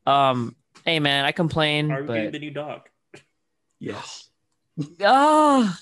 Um, 0.05 0.55
hey 0.85 0.99
man, 0.99 1.25
I 1.25 1.31
complain, 1.31 1.91
Are 1.91 2.03
we 2.03 2.07
getting 2.13 2.31
the 2.31 2.39
new 2.39 2.51
dock? 2.51 2.89
Yes. 3.79 4.29
oh, 5.01 5.75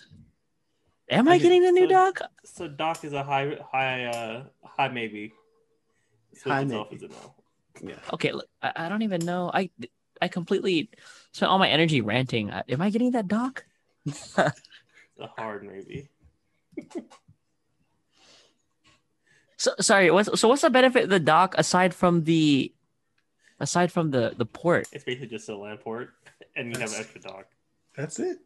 am 1.10 1.28
I 1.28 1.36
Okay, 1.36 1.44
getting 1.44 1.62
the 1.64 1.72
new 1.74 1.84
so- 1.88 1.90
dock? 1.90 2.22
So 2.46 2.68
dock 2.70 3.04
is 3.04 3.12
a 3.14 3.22
high, 3.24 3.58
high, 3.72 4.06
uh, 4.06 4.44
high 4.64 4.88
maybe. 4.88 5.34
Switch 6.34 6.52
High 6.52 6.62
itself 6.62 6.88
maybe. 6.92 7.06
is 7.06 7.12
a 7.12 7.14
no. 7.14 7.36
Yeah. 7.84 7.96
Okay, 8.14 8.32
look, 8.32 8.48
I, 8.62 8.72
I 8.76 8.90
don't 8.90 9.02
even 9.02 9.26
know. 9.26 9.52
I 9.54 9.70
I 10.22 10.28
completely 10.30 10.90
spent 11.34 11.52
all 11.52 11.60
my 11.60 11.68
energy 11.70 12.00
ranting. 12.02 12.50
I- 12.52 12.64
Am 12.70 12.82
I 12.82 12.90
getting 12.92 13.12
that 13.12 13.28
dock? 13.28 13.66
It's 14.06 14.38
a 14.38 14.54
hard 15.38 15.64
maybe. 15.66 16.08
So 19.58 19.72
sorry. 19.80 20.12
What's 20.12 20.40
so? 20.40 20.48
What's 20.48 20.62
the 20.62 20.70
benefit 20.70 21.06
of 21.06 21.10
the 21.10 21.20
dock 21.20 21.56
aside 21.58 21.94
from 21.94 22.24
the 22.26 22.74
aside 23.60 23.92
from 23.92 24.12
the 24.12 24.34
the 24.36 24.46
port? 24.46 24.88
It's 24.92 25.04
basically 25.06 25.28
just 25.28 25.48
a 25.48 25.56
LAN 25.56 25.78
port, 25.78 26.10
and 26.56 26.74
you 26.74 26.80
have 26.82 26.92
an 26.92 27.00
extra 27.00 27.22
dock. 27.22 27.46
That's 27.96 28.20
it. 28.20 28.40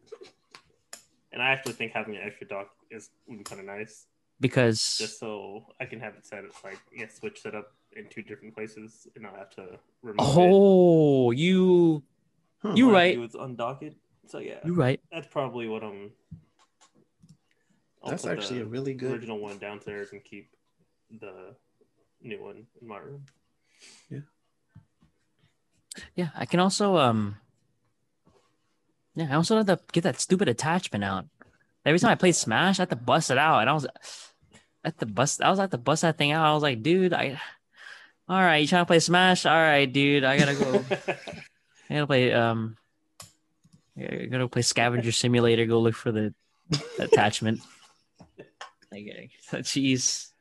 And 1.32 1.42
I 1.42 1.46
actually 1.50 1.72
think 1.72 1.92
having 1.92 2.14
an 2.16 2.22
extra 2.22 2.46
dock 2.46 2.68
is 2.90 3.10
would 3.26 3.38
be 3.38 3.44
kind 3.44 3.60
of 3.60 3.66
nice, 3.66 4.06
Because 4.38 4.96
just 4.98 5.18
so 5.18 5.66
I 5.80 5.86
can 5.86 5.98
have 6.00 6.14
it 6.14 6.24
set 6.26 6.44
up 6.44 6.52
like 6.62 6.78
yeah, 6.94 7.08
switch 7.08 7.40
set 7.42 7.54
up 7.54 7.72
in 7.96 8.06
two 8.08 8.22
different 8.22 8.54
places, 8.54 9.08
and 9.14 9.24
not 9.24 9.36
have 9.36 9.50
to 9.56 9.78
remove 10.02 10.20
it. 10.20 10.36
oh, 10.36 11.30
you 11.32 12.02
Huh. 12.60 12.72
You 12.74 12.92
right. 12.92 13.14
do 13.14 13.22
is 13.24 13.34
undock 13.34 13.82
it. 13.82 13.96
So 14.26 14.38
yeah, 14.38 14.58
you 14.64 14.74
right. 14.74 15.00
that's 15.10 15.26
probably 15.28 15.68
what 15.68 15.82
I'm. 15.82 16.12
I'll 18.02 18.10
That's 18.10 18.26
actually 18.26 18.60
a 18.60 18.64
really 18.64 18.94
good. 18.94 19.12
original 19.12 19.38
one 19.38 19.58
downstairs 19.58 20.12
and 20.12 20.22
keep 20.22 20.50
the 21.20 21.54
new 22.22 22.42
one 22.42 22.66
in 22.80 22.88
my 22.88 22.98
room. 22.98 23.24
Yeah, 24.10 24.20
Yeah, 26.14 26.28
I 26.36 26.46
can 26.46 26.60
also 26.60 26.96
um. 26.96 27.36
Yeah, 29.14 29.28
I 29.30 29.34
also 29.34 29.56
have 29.56 29.66
to 29.66 29.80
get 29.92 30.04
that 30.04 30.20
stupid 30.20 30.48
attachment 30.48 31.02
out. 31.02 31.26
Every 31.84 31.98
time 31.98 32.10
I 32.10 32.14
play 32.14 32.32
Smash, 32.32 32.78
I 32.78 32.82
have 32.82 32.90
to 32.90 32.96
bust 32.96 33.30
it 33.30 33.38
out, 33.38 33.60
and 33.60 33.70
I 33.70 33.72
was 33.72 33.86
at 34.84 34.98
the 34.98 35.06
bust. 35.06 35.42
I 35.42 35.50
was 35.50 35.58
at 35.58 35.70
the 35.70 35.78
bust 35.78 36.02
that 36.02 36.18
thing 36.18 36.30
out. 36.32 36.46
I 36.46 36.54
was 36.54 36.62
like, 36.62 36.82
dude, 36.82 37.12
I. 37.12 37.40
All 38.28 38.38
right, 38.38 38.58
you 38.58 38.66
trying 38.68 38.82
to 38.82 38.86
play 38.86 39.00
Smash? 39.00 39.46
All 39.46 39.56
right, 39.56 39.90
dude, 39.90 40.22
I 40.22 40.38
gotta 40.38 40.54
go. 40.54 40.84
I 41.90 41.94
gotta 41.94 42.06
play 42.06 42.32
um. 42.32 42.76
I 43.98 44.26
gotta 44.30 44.48
play 44.48 44.62
Scavenger 44.62 45.10
Simulator. 45.10 45.66
Go 45.66 45.80
look 45.80 45.94
for 45.94 46.12
the 46.12 46.32
attachment. 46.98 47.60
Like, 48.92 49.30
jeez. 49.64 50.32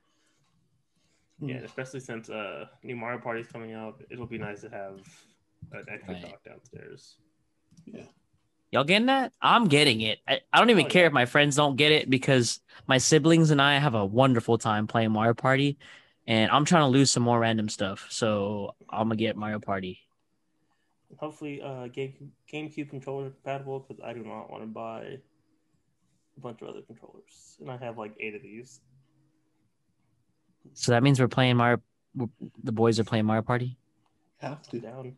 yeah, 1.40 1.58
especially 1.58 2.00
since 2.00 2.30
uh 2.30 2.66
new 2.84 2.96
Mario 2.96 3.20
Party 3.20 3.42
is 3.42 3.48
coming 3.48 3.74
out, 3.74 4.02
it'll 4.10 4.26
be 4.26 4.38
nice 4.38 4.62
to 4.62 4.70
have 4.70 5.00
an 5.74 5.84
extra 5.92 6.14
Right. 6.14 6.22
dock 6.24 6.44
downstairs. 6.44 7.18
Yeah. 7.86 8.04
Y'all 8.72 8.84
getting 8.84 9.06
that? 9.08 9.32
I'm 9.42 9.68
getting 9.68 10.02
it. 10.02 10.20
I, 10.28 10.42
I 10.52 10.60
don't 10.60 10.70
even 10.70 10.86
Oh, 10.88 10.90
care 10.90 11.04
yeah. 11.04 11.08
if 11.08 11.14
my 11.14 11.26
friends 11.26 11.56
don't 11.56 11.78
get 11.78 11.92
it 11.94 12.10
because 12.10 12.60
my 12.86 12.98
siblings 12.98 13.52
and 13.52 13.62
I 13.62 13.78
have 13.78 13.96
a 13.96 14.06
wonderful 14.06 14.58
time 14.58 14.88
playing 14.88 15.12
Mario 15.12 15.34
Party, 15.34 15.78
and 16.26 16.52
I'm 16.52 16.66
trying 16.66 16.84
to 16.84 16.88
lose 16.88 17.10
some 17.12 17.24
more 17.24 17.40
random 17.40 17.70
stuff. 17.70 18.08
So 18.10 18.76
I'm 18.90 19.08
gonna 19.08 19.16
get 19.16 19.38
Mario 19.38 19.60
Party. 19.60 20.00
Hopefully, 21.18 21.62
uh, 21.62 21.88
Game 21.88 22.32
GameCube 22.52 22.90
controller 22.90 23.30
compatible 23.30 23.80
because 23.80 24.04
I 24.04 24.12
do 24.14 24.24
not 24.24 24.52
want 24.52 24.64
to 24.64 24.68
buy 24.68 25.18
a 26.38 26.42
bunch 26.42 26.62
of 26.62 26.70
other 26.70 26.82
controllers, 26.82 27.58
and 27.60 27.72
I 27.72 27.78
have 27.78 27.98
like 27.98 28.14
eight 28.20 28.36
of 28.36 28.42
these. 28.42 28.82
So 30.74 30.92
that 30.92 31.04
means 31.04 31.20
we're 31.20 31.28
playing 31.28 31.58
Mario. 31.58 31.82
The 32.64 32.72
boys 32.72 33.00
are 33.00 33.04
playing 33.04 33.26
Mario 33.26 33.42
Party. 33.42 33.78
Have 34.40 34.62
to. 34.70 34.80
Down. 34.80 35.18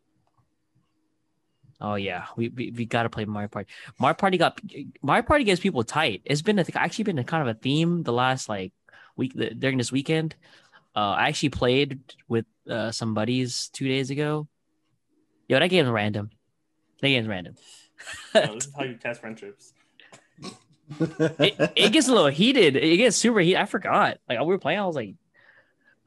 Oh 1.82 1.96
yeah, 1.96 2.26
we 2.36 2.50
we, 2.50 2.72
we 2.72 2.86
got 2.86 3.04
to 3.04 3.10
play 3.10 3.26
Mario 3.26 3.48
Party. 3.48 3.70
Mario 4.00 4.16
Party 4.16 4.38
got 4.38 4.60
Mario 5.02 5.24
Party 5.24 5.44
gets 5.44 5.62
people 5.62 5.84
tight. 5.84 6.22
It's 6.26 6.42
been 6.42 6.60
I 6.60 6.64
think 6.64 6.76
actually 6.76 7.06
been 7.06 7.20
a 7.20 7.24
kind 7.24 7.48
of 7.48 7.56
a 7.56 7.60
theme 7.60 8.04
the 8.04 8.14
last 8.14 8.50
like 8.50 8.74
week 9.16 9.34
during 9.58 9.78
this 9.78 9.92
weekend. 9.92 10.36
Uh, 10.96 11.12
I 11.12 11.28
actually 11.30 11.50
played 11.50 12.00
with 12.28 12.46
uh, 12.70 12.92
some 12.92 13.14
buddies 13.14 13.70
two 13.70 13.88
days 13.88 14.10
ago. 14.10 14.48
Yo, 15.48 15.60
that 15.60 15.68
game's 15.68 15.90
random. 15.90 16.32
That 17.02 17.08
game's 17.10 17.28
random. 17.28 17.56
No, 18.34 18.56
this 18.56 18.68
is 18.68 18.74
how 18.76 18.84
you 18.84 18.96
test 19.02 19.22
friendships. 19.22 19.74
It, 21.00 21.72
it 21.76 21.92
gets 21.92 22.08
a 22.08 22.14
little 22.14 22.28
heated. 22.28 22.76
It 22.76 22.98
gets 22.98 23.18
super 23.18 23.40
heated. 23.40 23.60
I 23.60 23.66
forgot. 23.66 24.18
Like 24.28 24.40
we 24.40 24.46
were 24.46 24.58
playing, 24.58 24.80
I 24.80 24.86
was 24.86 24.96
like, 24.96 25.16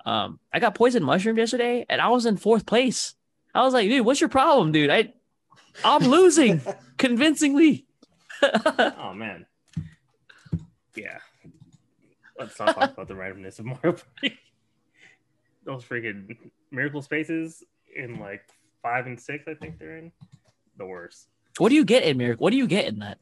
um, 0.05 0.41
I 0.53 0.59
got 0.59 0.75
poison 0.75 1.03
mushroom 1.05 1.39
yesterday, 1.39 1.87
and 1.89 2.01
I 2.01 2.09
was 2.09 2.27
in 2.27 2.37
fourth 2.37 2.67
place. 2.67 3.15
I 3.55 3.63
was 3.63 3.75
like, 3.75 3.89
dude, 3.89 4.05
what's 4.05 4.21
your 4.21 4.31
problem, 4.31 4.73
dude? 4.73 4.91
I, 4.91 5.13
I'm 5.85 6.03
losing 6.03 6.61
convincingly. 6.99 7.87
Oh 8.43 9.13
man. 9.15 9.47
Yeah. 10.97 11.19
Let's 12.39 12.59
not 12.59 12.75
talk 12.75 12.93
about 12.93 13.09
the 13.09 13.15
randomness 13.15 13.59
of 13.61 13.67
Mario 13.67 13.93
Party. 13.93 14.39
Those 15.65 15.85
freaking 15.85 16.37
miracle 16.73 17.03
spaces 17.03 17.63
in 17.95 18.19
like 18.19 18.43
five 18.83 19.07
and 19.07 19.21
six, 19.21 19.47
I 19.47 19.55
think 19.55 19.79
they're 19.79 19.99
in. 19.99 20.13
The 20.79 20.87
worst. 20.87 21.29
what 21.59 21.69
do 21.69 21.75
you 21.75 21.85
get 21.85 22.03
in 22.03 22.17
Miracle? 22.17 22.43
What 22.43 22.51
do 22.51 22.57
you 22.57 22.67
get 22.67 22.87
in 22.87 23.01
that? 23.01 23.19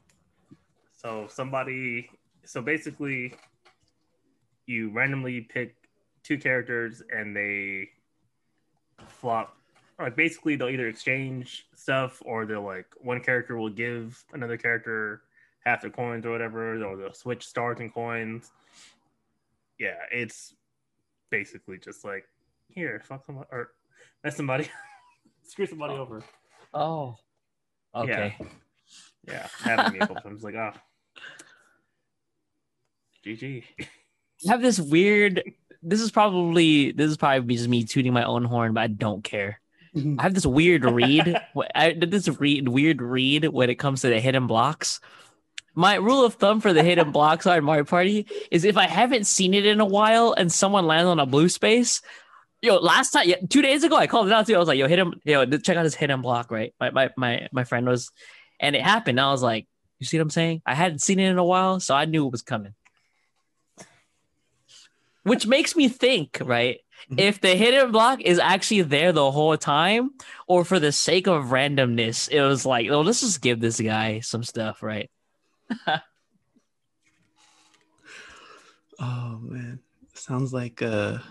So 1.00 1.26
somebody 1.28 2.10
so 2.44 2.60
basically 2.60 3.32
you 4.66 4.90
randomly 4.90 5.40
pick 5.40 5.74
two 6.22 6.36
characters 6.36 7.02
and 7.10 7.34
they 7.34 7.88
flop 9.08 9.56
like 9.98 10.16
basically 10.16 10.56
they'll 10.56 10.68
either 10.68 10.88
exchange 10.88 11.66
stuff 11.74 12.22
or 12.24 12.44
they'll 12.44 12.62
like 12.62 12.86
one 12.98 13.20
character 13.20 13.56
will 13.56 13.70
give 13.70 14.22
another 14.32 14.56
character 14.56 15.22
half 15.64 15.82
their 15.82 15.90
coins 15.90 16.24
or 16.24 16.30
whatever, 16.30 16.74
or 16.74 16.96
they'll 16.96 17.14
switch 17.14 17.46
stars 17.46 17.80
and 17.80 17.92
coins. 17.92 18.50
Yeah, 19.78 19.96
it's 20.12 20.54
basically 21.30 21.78
just 21.78 22.04
like 22.04 22.24
here, 22.68 23.00
fuck 23.04 23.24
somebody 23.24 23.48
or 23.50 23.72
mess 24.24 24.36
somebody, 24.36 24.68
screw 25.42 25.66
somebody 25.66 25.94
over. 25.94 26.22
Oh, 26.74 27.16
okay. 27.94 28.36
Yeah, 29.26 29.46
happened 29.62 29.88
to 29.88 29.92
me 29.92 29.98
a 29.98 30.06
couple 30.06 30.22
times. 30.22 30.42
Like, 30.42 30.54
ah, 30.56 30.72
GG. 33.24 33.64
I 33.80 33.84
have 34.50 34.62
this 34.62 34.80
weird. 34.80 35.42
This 35.82 36.00
is 36.00 36.10
probably 36.10 36.92
this 36.92 37.10
is 37.10 37.16
probably 37.16 37.56
just 37.56 37.68
me 37.68 37.84
tooting 37.84 38.12
my 38.12 38.24
own 38.24 38.44
horn, 38.44 38.74
but 38.74 38.80
I 38.80 38.86
don't 38.88 39.22
care. 39.22 39.60
Mm-hmm. 39.94 40.20
I 40.20 40.22
have 40.22 40.34
this 40.34 40.46
weird 40.46 40.84
read. 40.84 41.40
I 41.74 41.92
did 41.92 42.10
this 42.10 42.28
read 42.28 42.68
weird 42.68 43.02
read 43.02 43.46
when 43.46 43.70
it 43.70 43.76
comes 43.76 44.02
to 44.02 44.08
the 44.08 44.20
hidden 44.20 44.46
blocks. 44.46 45.00
My 45.74 45.94
rule 45.96 46.24
of 46.24 46.34
thumb 46.34 46.60
for 46.60 46.72
the 46.72 46.82
hidden 46.82 47.10
blocks 47.12 47.46
on 47.46 47.64
Mario 47.64 47.84
Party 47.84 48.26
is 48.50 48.64
if 48.64 48.76
I 48.76 48.86
haven't 48.86 49.26
seen 49.26 49.54
it 49.54 49.66
in 49.66 49.80
a 49.80 49.84
while 49.84 50.32
and 50.32 50.50
someone 50.50 50.86
lands 50.86 51.08
on 51.08 51.20
a 51.20 51.26
blue 51.26 51.48
space, 51.48 52.02
yo, 52.62 52.76
last 52.76 53.10
time, 53.12 53.28
yeah, 53.28 53.36
two 53.48 53.62
days 53.62 53.84
ago, 53.84 53.96
I 53.96 54.06
called 54.06 54.26
it 54.26 54.32
out 54.32 54.46
too. 54.46 54.54
I 54.54 54.58
was 54.58 54.68
like, 54.68 54.78
yo, 54.78 54.88
hit 54.88 54.98
him, 54.98 55.14
yo, 55.24 55.44
check 55.46 55.76
out 55.76 55.84
this 55.84 55.94
hidden 55.94 56.22
block, 56.22 56.50
right? 56.50 56.74
My 56.80 56.90
my 56.90 57.10
my 57.16 57.48
my 57.52 57.64
friend 57.64 57.86
was, 57.86 58.10
and 58.58 58.76
it 58.76 58.82
happened. 58.82 59.20
I 59.20 59.30
was 59.30 59.42
like, 59.42 59.66
you 59.98 60.06
see 60.06 60.18
what 60.18 60.22
I'm 60.22 60.30
saying? 60.30 60.62
I 60.66 60.74
hadn't 60.74 61.00
seen 61.00 61.18
it 61.18 61.30
in 61.30 61.38
a 61.38 61.44
while, 61.44 61.80
so 61.80 61.94
I 61.94 62.04
knew 62.04 62.26
it 62.26 62.32
was 62.32 62.42
coming. 62.42 62.74
Which 65.30 65.46
makes 65.46 65.76
me 65.76 65.88
think, 65.88 66.38
right? 66.42 66.80
if 67.16 67.40
the 67.40 67.54
hidden 67.54 67.92
block 67.92 68.20
is 68.20 68.40
actually 68.40 68.82
there 68.82 69.12
the 69.12 69.30
whole 69.30 69.56
time, 69.56 70.10
or 70.48 70.64
for 70.64 70.80
the 70.80 70.90
sake 70.90 71.28
of 71.28 71.46
randomness, 71.46 72.28
it 72.28 72.42
was 72.42 72.66
like, 72.66 72.90
oh, 72.90 73.02
let's 73.02 73.20
just 73.20 73.40
give 73.40 73.60
this 73.60 73.80
guy 73.80 74.20
some 74.20 74.42
stuff, 74.42 74.82
right? 74.82 75.08
Oh 79.02 79.38
man, 79.40 79.78
sounds 80.12 80.52
like 80.52 80.82
a 80.82 81.22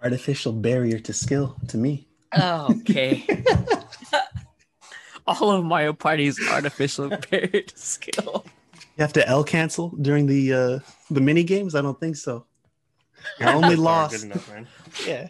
artificial 0.00 0.52
barrier 0.52 1.00
to 1.00 1.12
skill 1.12 1.56
to 1.68 1.76
me. 1.76 2.06
Oh, 2.32 2.72
okay. 2.80 3.26
All 5.26 5.50
of 5.50 5.64
Mario 5.64 5.94
Party's 5.94 6.38
artificial 6.48 7.08
barrier 7.30 7.62
to 7.62 7.76
skill. 7.76 8.44
You 8.96 9.02
have 9.02 9.12
to 9.14 9.26
L 9.26 9.42
cancel 9.42 9.88
during 10.00 10.26
the 10.26 10.52
uh 10.52 10.78
the 11.10 11.20
mini 11.20 11.42
games? 11.42 11.74
I 11.74 11.82
don't 11.82 11.98
think 11.98 12.14
so. 12.14 12.46
I 13.40 13.52
only 13.54 13.70
That's 13.70 13.80
lost. 13.80 14.14
Good 14.16 14.24
enough, 14.24 14.50
man. 14.50 14.66
Yeah. 15.06 15.28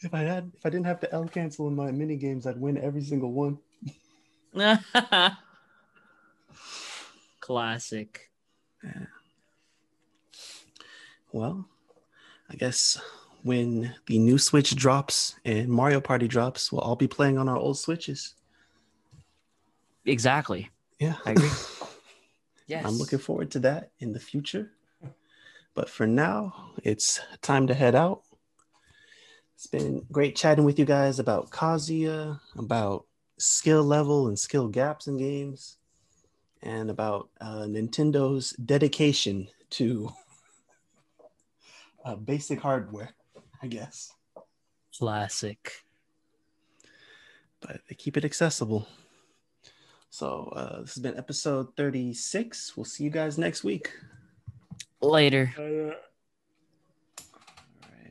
If 0.00 0.12
I 0.12 0.20
had 0.20 0.52
if 0.54 0.66
I 0.66 0.68
didn't 0.68 0.86
have 0.86 1.00
to 1.00 1.12
L 1.12 1.26
cancel 1.26 1.66
in 1.68 1.74
my 1.74 1.90
mini 1.90 2.16
games, 2.16 2.46
I'd 2.46 2.60
win 2.60 2.76
every 2.76 3.02
single 3.02 3.32
one. 3.32 3.58
Classic. 7.40 8.30
Well, 11.32 11.66
I 12.50 12.56
guess 12.56 13.00
when 13.42 13.94
the 14.06 14.18
new 14.18 14.36
Switch 14.36 14.76
drops 14.76 15.36
and 15.44 15.68
Mario 15.68 16.00
Party 16.00 16.28
drops, 16.28 16.70
we'll 16.70 16.82
all 16.82 16.96
be 16.96 17.08
playing 17.08 17.38
on 17.38 17.48
our 17.48 17.56
old 17.56 17.78
Switches. 17.78 18.34
Exactly. 20.04 20.70
Yeah. 20.98 21.16
I 21.24 21.32
agree. 21.32 21.50
Yes. 22.66 22.84
I'm 22.84 22.94
looking 22.98 23.18
forward 23.18 23.50
to 23.52 23.58
that 23.60 23.90
in 24.00 24.12
the 24.12 24.20
future. 24.20 24.70
But 25.74 25.90
for 25.90 26.06
now, 26.06 26.70
it's 26.84 27.20
time 27.42 27.66
to 27.66 27.74
head 27.74 27.94
out. 27.94 28.22
It's 29.54 29.66
been 29.66 30.06
great 30.10 30.36
chatting 30.36 30.64
with 30.64 30.78
you 30.78 30.84
guys 30.84 31.18
about 31.18 31.50
Kazuya, 31.50 32.40
about 32.56 33.06
skill 33.38 33.82
level 33.82 34.28
and 34.28 34.38
skill 34.38 34.68
gaps 34.68 35.08
in 35.08 35.16
games, 35.16 35.78
and 36.62 36.90
about 36.90 37.30
uh, 37.40 37.64
Nintendo's 37.66 38.52
dedication 38.52 39.48
to 39.70 40.12
uh, 42.04 42.16
basic 42.16 42.60
hardware, 42.60 43.10
I 43.62 43.66
guess. 43.66 44.12
Classic. 44.96 45.84
But 47.60 47.80
they 47.88 47.94
keep 47.96 48.16
it 48.16 48.24
accessible. 48.24 48.86
So 50.10 50.52
uh, 50.54 50.82
this 50.82 50.94
has 50.94 51.02
been 51.02 51.18
episode 51.18 51.76
36. 51.76 52.76
We'll 52.76 52.84
see 52.84 53.02
you 53.02 53.10
guys 53.10 53.38
next 53.38 53.64
week. 53.64 53.90
Later. 55.10 55.54
Uh, 55.58 55.94